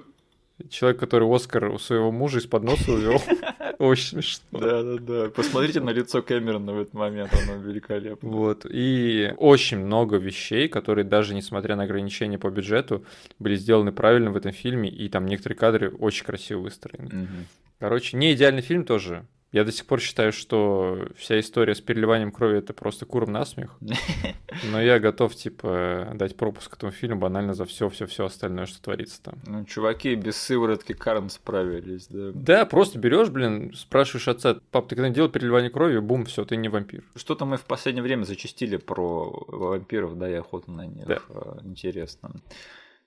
Человек, 0.69 0.99
который 0.99 1.27
Оскар 1.29 1.65
у 1.65 1.77
своего 1.77 2.11
мужа 2.11 2.39
из-под 2.39 2.63
носа 2.63 2.93
увел. 2.93 3.21
Очень 3.83 4.07
смешно. 4.07 4.43
Да, 4.51 4.81
да, 4.81 4.97
да. 4.97 5.29
Посмотрите 5.29 5.81
на 5.81 5.89
лицо 5.89 6.21
Кэмерона 6.21 6.71
в 6.71 6.79
этот 6.79 6.93
момент, 6.93 7.33
оно 7.33 7.61
великолепно. 7.61 8.29
Вот. 8.29 8.65
И 8.69 9.33
очень 9.37 9.79
много 9.79 10.15
вещей, 10.15 10.69
которые 10.69 11.03
даже 11.03 11.35
несмотря 11.35 11.75
на 11.75 11.83
ограничения 11.83 12.39
по 12.39 12.49
бюджету, 12.49 13.03
были 13.39 13.57
сделаны 13.57 13.91
правильно 13.91 14.31
в 14.31 14.37
этом 14.37 14.53
фильме, 14.53 14.89
и 14.89 15.09
там 15.09 15.25
некоторые 15.25 15.57
кадры 15.57 15.89
очень 15.89 16.25
красиво 16.25 16.61
выстроены. 16.61 17.27
Короче, 17.77 18.15
не 18.15 18.33
идеальный 18.33 18.61
фильм 18.61 18.85
тоже. 18.85 19.25
Я 19.53 19.63
до 19.63 19.71
сих 19.71 19.85
пор 19.85 19.99
считаю, 20.01 20.33
что 20.33 21.09
вся 21.15 21.39
история 21.39 21.75
с 21.75 21.79
переливанием 21.79 22.31
крови 22.31 22.57
это 22.57 22.73
просто 22.73 23.05
куром 23.05 23.31
насмех. 23.31 23.77
Но 24.71 24.81
я 24.81 24.99
готов, 24.99 25.35
типа, 25.35 26.09
дать 26.15 26.35
пропуск 26.35 26.75
этому 26.75 26.91
фильму 26.91 27.19
банально 27.19 27.53
за 27.53 27.65
все, 27.65 27.87
все, 27.89 28.07
все 28.07 28.25
остальное, 28.25 28.65
что 28.65 28.81
творится 28.81 29.21
там. 29.21 29.35
Ну, 29.45 29.63
чуваки 29.65 30.15
без 30.15 30.37
сыворотки 30.37 30.93
Карн 30.93 31.29
справились, 31.29 32.07
да. 32.07 32.31
Да, 32.33 32.65
просто 32.65 32.97
берешь, 32.97 33.29
блин, 33.29 33.75
спрашиваешь 33.75 34.27
отца, 34.27 34.57
пап, 34.71 34.87
ты 34.87 34.95
когда 34.95 35.09
делал 35.09 35.29
переливание 35.29 35.69
крови, 35.69 35.99
бум, 35.99 36.25
все, 36.25 36.45
ты 36.45 36.55
не 36.55 36.67
вампир. 36.67 37.03
Что-то 37.15 37.45
мы 37.45 37.57
в 37.57 37.65
последнее 37.65 38.01
время 38.01 38.23
зачастили 38.23 38.77
про 38.77 39.45
вампиров, 39.49 40.17
да, 40.17 40.27
и 40.31 40.33
охоту 40.33 40.71
на 40.71 40.87
них. 40.87 41.05
Да. 41.05 41.19
А, 41.29 41.59
интересно. 41.63 42.31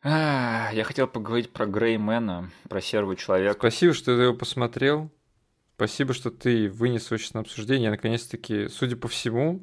Я 0.04 0.84
хотел 0.84 1.08
поговорить 1.08 1.50
про 1.50 1.66
Греймена, 1.66 2.52
про 2.68 2.80
серого 2.80 3.16
человека. 3.16 3.58
Спасибо, 3.58 3.94
что 3.94 4.16
ты 4.16 4.22
его 4.22 4.34
посмотрел. 4.34 5.10
Спасибо, 5.76 6.14
что 6.14 6.30
ты 6.30 6.70
вынес 6.70 7.10
сейчас 7.10 7.34
на 7.34 7.40
обсуждение. 7.40 7.90
Наконец-таки, 7.90 8.68
судя 8.68 8.96
по 8.96 9.08
всему, 9.08 9.62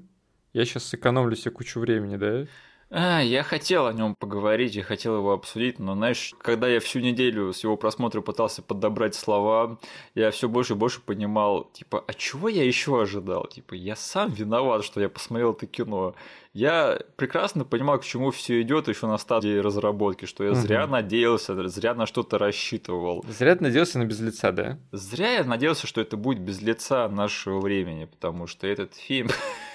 я 0.54 0.64
сейчас 0.64 0.84
сэкономлю 0.86 1.36
себе 1.36 1.50
кучу 1.50 1.80
времени, 1.80 2.18
да? 2.18 2.46
А, 2.96 3.22
я 3.22 3.42
хотел 3.42 3.88
о 3.88 3.94
нем 3.94 4.14
поговорить, 4.14 4.76
я 4.76 4.84
хотел 4.84 5.18
его 5.18 5.34
обсудить, 5.34 5.80
но 5.80 5.96
знаешь, 5.96 6.36
когда 6.38 6.68
я 6.68 6.80
всю 6.80 7.00
неделю 7.00 7.52
с 7.52 7.64
его 7.64 7.76
просмотра 7.76 8.22
пытался 8.22 8.62
подобрать 8.62 9.16
слова, 9.16 9.80
я 10.14 10.30
все 10.30 10.48
больше 10.48 10.74
и 10.74 10.76
больше 10.76 11.02
понимал, 11.02 11.72
типа, 11.74 12.04
а 12.06 12.14
чего 12.14 12.50
я 12.50 12.64
еще 12.64 13.02
ожидал? 13.02 13.48
Типа, 13.48 13.74
я 13.74 13.96
сам 13.96 14.32
виноват, 14.32 14.84
что 14.84 15.02
я 15.02 15.10
посмотрел 15.10 15.54
это 15.54 15.66
кино. 15.66 16.14
Я 16.54 17.00
прекрасно 17.16 17.66
понимал, 17.66 17.98
к 17.98 18.04
чему 18.04 18.30
все 18.30 18.62
идет 18.62 18.88
еще 18.88 19.08
на 19.08 19.18
стадии 19.18 19.58
разработки, 19.58 20.26
что 20.26 20.44
я 20.44 20.52
угу. 20.52 20.60
зря 20.60 20.86
надеялся, 20.86 21.68
зря 21.68 21.96
на 21.96 22.06
что-то 22.06 22.38
рассчитывал. 22.38 23.26
Зря 23.28 23.58
надеялся 23.60 23.98
на 23.98 24.06
без 24.06 24.20
лица, 24.20 24.52
да? 24.52 24.78
Зря 24.92 25.38
я 25.38 25.44
надеялся, 25.44 25.88
что 25.88 26.00
это 26.00 26.16
будет 26.16 26.42
без 26.42 26.62
лица 26.62 27.10
нашего 27.10 27.60
времени, 27.60 28.06
потому 28.06 28.46
что 28.46 28.68
этот 28.68 28.94
фильм 28.94 29.30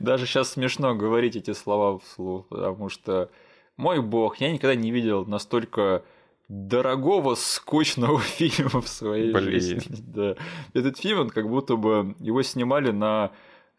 Даже 0.00 0.26
сейчас 0.26 0.52
смешно 0.52 0.94
говорить 0.94 1.36
эти 1.36 1.52
слова 1.52 1.98
вслух, 1.98 2.46
потому 2.48 2.88
что, 2.88 3.30
мой 3.76 4.00
бог, 4.00 4.38
я 4.38 4.52
никогда 4.52 4.74
не 4.74 4.90
видел 4.90 5.24
настолько 5.26 6.02
дорогого, 6.48 7.34
скучного 7.34 8.20
фильма 8.20 8.80
в 8.80 8.88
своей 8.88 9.32
Блин. 9.32 9.44
жизни. 9.44 9.82
Да. 9.88 10.36
Этот 10.72 10.98
фильм, 10.98 11.20
он 11.20 11.30
как 11.30 11.48
будто 11.48 11.76
бы 11.76 12.14
его 12.18 12.42
снимали 12.42 12.90
на 12.90 13.30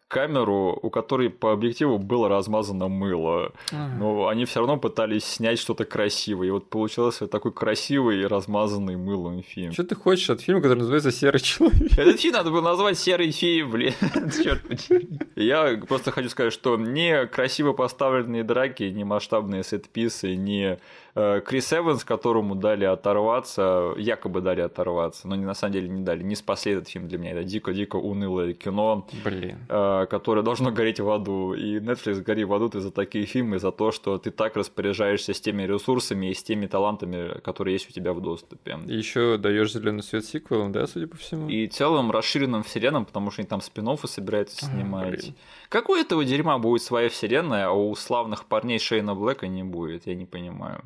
камеру, 0.08 0.78
у 0.80 0.90
которой 0.90 1.30
по 1.30 1.52
объективу 1.52 1.98
было 1.98 2.28
размазано 2.28 2.88
мыло. 2.88 3.52
Ага. 3.72 3.94
Но 3.98 4.28
они 4.28 4.44
все 4.44 4.60
равно 4.60 4.76
пытались 4.76 5.24
снять 5.24 5.58
что-то 5.58 5.84
красивое. 5.84 6.48
И 6.48 6.50
вот 6.50 6.70
получился 6.70 7.26
такой 7.26 7.52
красивый 7.52 8.20
и 8.20 8.26
размазанный 8.26 8.96
мылом 8.96 9.42
фильм. 9.42 9.72
Что 9.72 9.84
ты 9.84 9.94
хочешь 9.94 10.30
от 10.30 10.40
фильма, 10.40 10.60
который 10.60 10.78
называется 10.78 11.10
Серый 11.10 11.40
человек? 11.40 11.98
Этот 11.98 12.20
фильм 12.20 12.34
надо 12.34 12.50
было 12.50 12.60
назвать 12.62 12.98
Серый 12.98 13.30
фильм, 13.30 13.70
блин. 13.70 13.94
Черт 14.42 14.62
Я 15.34 15.80
просто 15.88 16.12
хочу 16.12 16.28
сказать, 16.28 16.52
что 16.52 16.76
не 16.76 17.26
красиво 17.26 17.72
поставленные 17.72 18.44
драки, 18.44 18.84
не 18.84 19.04
масштабные 19.04 19.64
сетписы, 19.64 20.36
не 20.36 20.78
Крис 21.46 21.72
Эванс, 21.72 22.04
которому 22.04 22.54
дали 22.54 22.84
оторваться, 22.84 23.94
якобы 23.96 24.42
дали 24.42 24.60
оторваться, 24.60 25.26
но 25.26 25.36
на 25.36 25.54
самом 25.54 25.72
деле 25.72 25.88
не 25.88 26.02
дали, 26.02 26.22
не 26.22 26.36
спасли 26.36 26.72
этот 26.72 26.88
фильм 26.88 27.08
для 27.08 27.18
меня. 27.18 27.32
Это 27.32 27.44
дико-дико 27.44 27.96
унылое 27.96 28.52
кино. 28.52 29.06
Блин. 29.24 29.58
Э, 29.68 30.06
которое 30.10 30.42
должно 30.42 30.70
гореть 30.70 31.00
в 31.00 31.10
аду. 31.10 31.54
И 31.54 31.78
Netflix 31.78 32.22
гори 32.22 32.44
в 32.44 32.52
аду 32.52 32.68
ты 32.68 32.80
за 32.80 32.90
такие 32.90 33.24
фильмы, 33.24 33.58
за 33.58 33.72
то, 33.72 33.92
что 33.92 34.18
ты 34.18 34.30
так 34.30 34.56
распоряжаешься 34.56 35.32
с 35.32 35.40
теми 35.40 35.62
ресурсами 35.62 36.30
и 36.30 36.34
с 36.34 36.42
теми 36.42 36.66
талантами, 36.66 37.40
которые 37.40 37.74
есть 37.74 37.88
у 37.88 37.92
тебя 37.92 38.12
в 38.12 38.20
доступе. 38.20 38.78
И 38.86 38.94
еще 38.94 39.38
даешь 39.38 39.72
зеленый 39.72 40.02
свет 40.02 40.24
сиквелом, 40.24 40.72
да, 40.72 40.86
судя 40.86 41.06
по 41.06 41.16
всему? 41.16 41.48
И 41.48 41.66
целым 41.66 42.10
расширенным 42.10 42.62
вселенным, 42.62 43.06
потому 43.06 43.30
что 43.30 43.40
они 43.40 43.48
там 43.48 43.60
спин 43.60 43.86
собираются 44.04 44.66
снимать. 44.66 45.32
Какой 45.68 46.02
этого 46.02 46.24
дерьма 46.24 46.58
будет 46.58 46.82
своя 46.82 47.08
вселенная, 47.08 47.68
а 47.68 47.72
у 47.72 47.94
славных 47.94 48.44
парней 48.44 48.78
Шейна 48.78 49.14
Блэка 49.14 49.46
не 49.46 49.62
будет, 49.62 50.06
я 50.06 50.14
не 50.14 50.26
понимаю. 50.26 50.82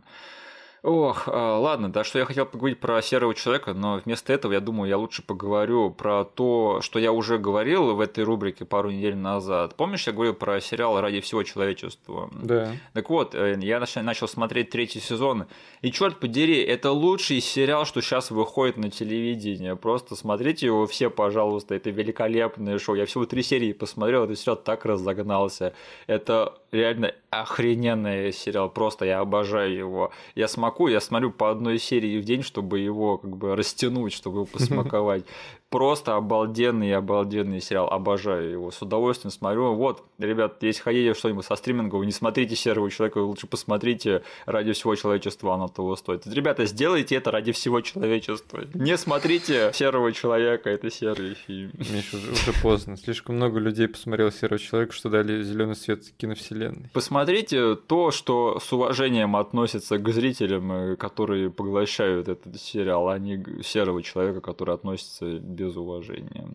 Ох, 0.83 1.29
а, 1.29 1.59
ладно, 1.59 1.93
да, 1.93 2.05
что 2.05 2.19
я 2.19 2.25
хотел 2.25 2.47
поговорить 2.47 2.81
про 2.81 3.03
серого 3.03 3.35
человека, 3.35 3.75
но 3.75 4.01
вместо 4.03 4.33
этого 4.33 4.53
я 4.55 4.61
думаю, 4.61 4.89
я 4.89 4.97
лучше 4.97 5.23
поговорю 5.23 5.91
про 5.91 6.25
то, 6.25 6.81
что 6.81 6.99
я 6.99 7.13
уже 7.13 7.37
говорил 7.37 7.95
в 7.95 8.01
этой 8.01 8.25
рубрике 8.25 8.65
пару 8.65 8.91
недель 8.91 9.17
назад. 9.17 9.75
Помнишь, 9.77 10.07
я 10.07 10.15
говорил 10.15 10.33
про 10.33 10.59
сериал 10.61 10.99
«Ради 11.01 11.21
всего 11.21 11.43
человечества»? 11.43 12.31
Да. 12.33 12.73
Так 12.95 13.11
вот, 13.11 13.35
э, 13.35 13.59
я 13.61 13.85
начал 13.97 14.27
смотреть 14.27 14.71
третий 14.71 15.01
сезон, 15.01 15.47
и 15.83 15.93
черт 15.93 16.19
подери, 16.19 16.63
это 16.63 16.93
лучший 16.93 17.41
сериал, 17.41 17.85
что 17.85 18.01
сейчас 18.01 18.31
выходит 18.31 18.79
на 18.79 18.91
телевидении. 18.91 19.75
Просто 19.75 20.17
смотрите 20.17 20.67
его 20.67 20.87
все, 20.87 21.11
пожалуйста, 21.11 21.75
это 21.75 21.91
великолепное 21.91 22.79
шоу. 22.79 22.95
Я 22.95 23.05
всего 23.05 23.27
три 23.27 23.43
серии 23.43 23.73
посмотрел, 23.73 24.25
этот 24.25 24.39
сериал 24.39 24.57
так 24.57 24.87
разогнался. 24.87 25.75
Это 26.07 26.55
реально 26.73 27.13
охрененный 27.31 28.33
сериал, 28.33 28.71
просто 28.71 29.05
я 29.05 29.21
обожаю 29.21 29.75
его. 29.75 30.13
Я 30.35 30.49
смогу, 30.49 30.70
я 30.89 31.01
смотрю 31.01 31.31
по 31.31 31.51
одной 31.51 31.79
серии 31.79 32.21
в 32.21 32.25
день, 32.25 32.43
чтобы 32.43 32.79
его 32.81 33.19
как 33.19 33.37
бы 33.37 33.57
растянуть, 33.57 34.13
чтобы 34.13 34.39
его 34.39 34.47
посмаковать. 34.53 35.25
Просто 35.71 36.17
обалденный, 36.17 36.95
обалденный 36.95 37.61
сериал. 37.61 37.89
Обожаю 37.89 38.51
его. 38.51 38.71
С 38.73 38.83
удовольствием 38.83 39.31
смотрю. 39.31 39.75
Вот, 39.75 40.05
ребят, 40.19 40.63
если 40.63 40.83
хотите 40.83 41.15
что-нибудь 41.15 41.45
со 41.45 41.55
стриминга, 41.55 41.95
вы 41.95 42.07
не 42.07 42.13
смотрите 42.13 42.57
«Серого 42.57 42.91
человека», 42.91 43.19
вы 43.19 43.27
лучше 43.27 43.47
посмотрите 43.47 44.23
«Ради 44.47 44.73
всего 44.73 44.97
человечества», 44.97 45.55
оно 45.55 45.69
того 45.69 45.95
стоит. 45.95 46.27
Ребята, 46.27 46.67
сделайте 46.67 47.15
это 47.15 47.31
ради 47.31 47.53
всего 47.53 47.81
человечества. 47.81 48.65
Не 48.75 48.97
смотрите 48.97 49.71
«Серого 49.73 50.13
человека», 50.13 50.71
это 50.71 50.91
серый 50.91 51.35
фильм. 51.35 51.71
Миша, 51.79 52.17
уже, 52.17 52.33
уже 52.33 52.53
поздно. 52.61 52.97
Слишком 52.97 53.37
много 53.37 53.61
людей 53.61 53.87
посмотрел 53.87 54.33
«Серого 54.33 54.59
человека», 54.59 54.93
что 54.93 55.09
дали 55.09 55.43
зеленый 55.43 55.77
свет 55.77 56.03
киновселенной. 56.17 56.91
Посмотрите 56.93 57.77
то, 57.77 58.11
что 58.11 58.59
с 58.59 58.73
уважением 58.73 59.37
относится 59.37 59.99
к 59.99 60.09
зрителям, 60.13 60.97
которые 60.97 61.51
поглощают 61.51 62.29
этот 62.29 62.61
сериал, 62.61 63.09
а 63.09 63.19
не 63.21 63.63
«Серого 63.63 64.03
человека», 64.03 64.41
который 64.41 64.75
относится 64.75 65.39
без 65.61 65.77
уважения. 65.77 66.49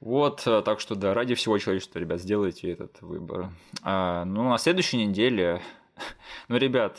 Вот, 0.00 0.42
э, 0.46 0.62
так 0.62 0.80
что 0.80 0.94
да, 0.94 1.14
ради 1.14 1.34
всего 1.34 1.58
человечества, 1.58 1.98
ребят, 1.98 2.20
сделайте 2.20 2.72
этот 2.72 3.00
выбор. 3.02 3.50
А, 3.82 4.24
ну, 4.24 4.48
на 4.48 4.58
следующей 4.58 5.06
неделе, 5.06 5.60
ну, 6.48 6.56
ребят, 6.56 6.98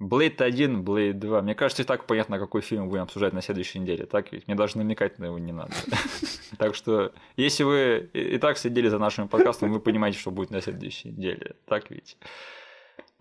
Blade 0.00 0.42
1, 0.42 0.82
Blade 0.82 1.12
2. 1.12 1.42
Мне 1.42 1.54
кажется, 1.54 1.82
и 1.82 1.86
так 1.86 2.06
понятно, 2.06 2.38
какой 2.38 2.62
фильм 2.62 2.88
будем 2.88 3.02
обсуждать 3.02 3.32
на 3.32 3.42
следующей 3.42 3.80
неделе. 3.80 4.06
Так 4.06 4.32
ведь 4.32 4.46
мне 4.46 4.56
даже 4.56 4.78
намекать 4.78 5.18
на 5.18 5.26
него 5.26 5.38
не 5.38 5.52
надо. 5.52 5.74
Так 6.58 6.74
что, 6.74 7.12
если 7.36 7.64
вы 7.64 8.10
и 8.12 8.36
так 8.36 8.58
следили 8.58 8.88
за 8.88 8.98
нашим 8.98 9.26
подкастом, 9.26 9.72
вы 9.72 9.80
понимаете, 9.80 10.18
что 10.18 10.30
будет 10.30 10.50
на 10.50 10.60
следующей 10.60 11.08
неделе. 11.08 11.56
Так 11.64 11.90
ведь? 11.90 12.18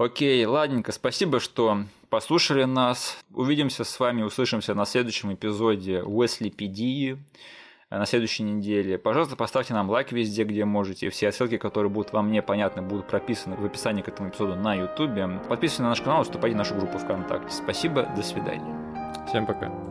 Окей, 0.03 0.43
ладненько, 0.45 0.91
спасибо, 0.91 1.39
что 1.39 1.83
послушали 2.09 2.63
нас. 2.63 3.19
Увидимся 3.35 3.83
с 3.83 3.99
вами, 3.99 4.23
услышимся 4.23 4.73
на 4.73 4.85
следующем 4.85 5.31
эпизоде 5.31 6.01
Уэсли 6.01 6.49
Педии 6.49 7.19
на 7.91 8.07
следующей 8.07 8.43
неделе. 8.43 8.97
Пожалуйста, 8.97 9.35
поставьте 9.35 9.75
нам 9.75 9.91
лайк 9.91 10.11
везде, 10.11 10.43
где 10.43 10.65
можете. 10.65 11.11
Все 11.11 11.31
ссылки, 11.31 11.57
которые 11.57 11.91
будут 11.91 12.13
вам 12.13 12.31
непонятны, 12.31 12.81
будут 12.81 13.05
прописаны 13.05 13.55
в 13.57 13.63
описании 13.63 14.01
к 14.01 14.07
этому 14.07 14.29
эпизоду 14.29 14.55
на 14.55 14.73
YouTube. 14.73 15.13
Подписывайтесь 15.47 15.79
на 15.79 15.89
наш 15.89 16.01
канал, 16.01 16.23
вступайте 16.23 16.55
в 16.55 16.57
нашу 16.57 16.73
группу 16.73 16.97
ВКонтакте. 16.97 17.53
Спасибо, 17.53 18.11
до 18.15 18.23
свидания. 18.23 18.75
Всем 19.27 19.45
пока. 19.45 19.90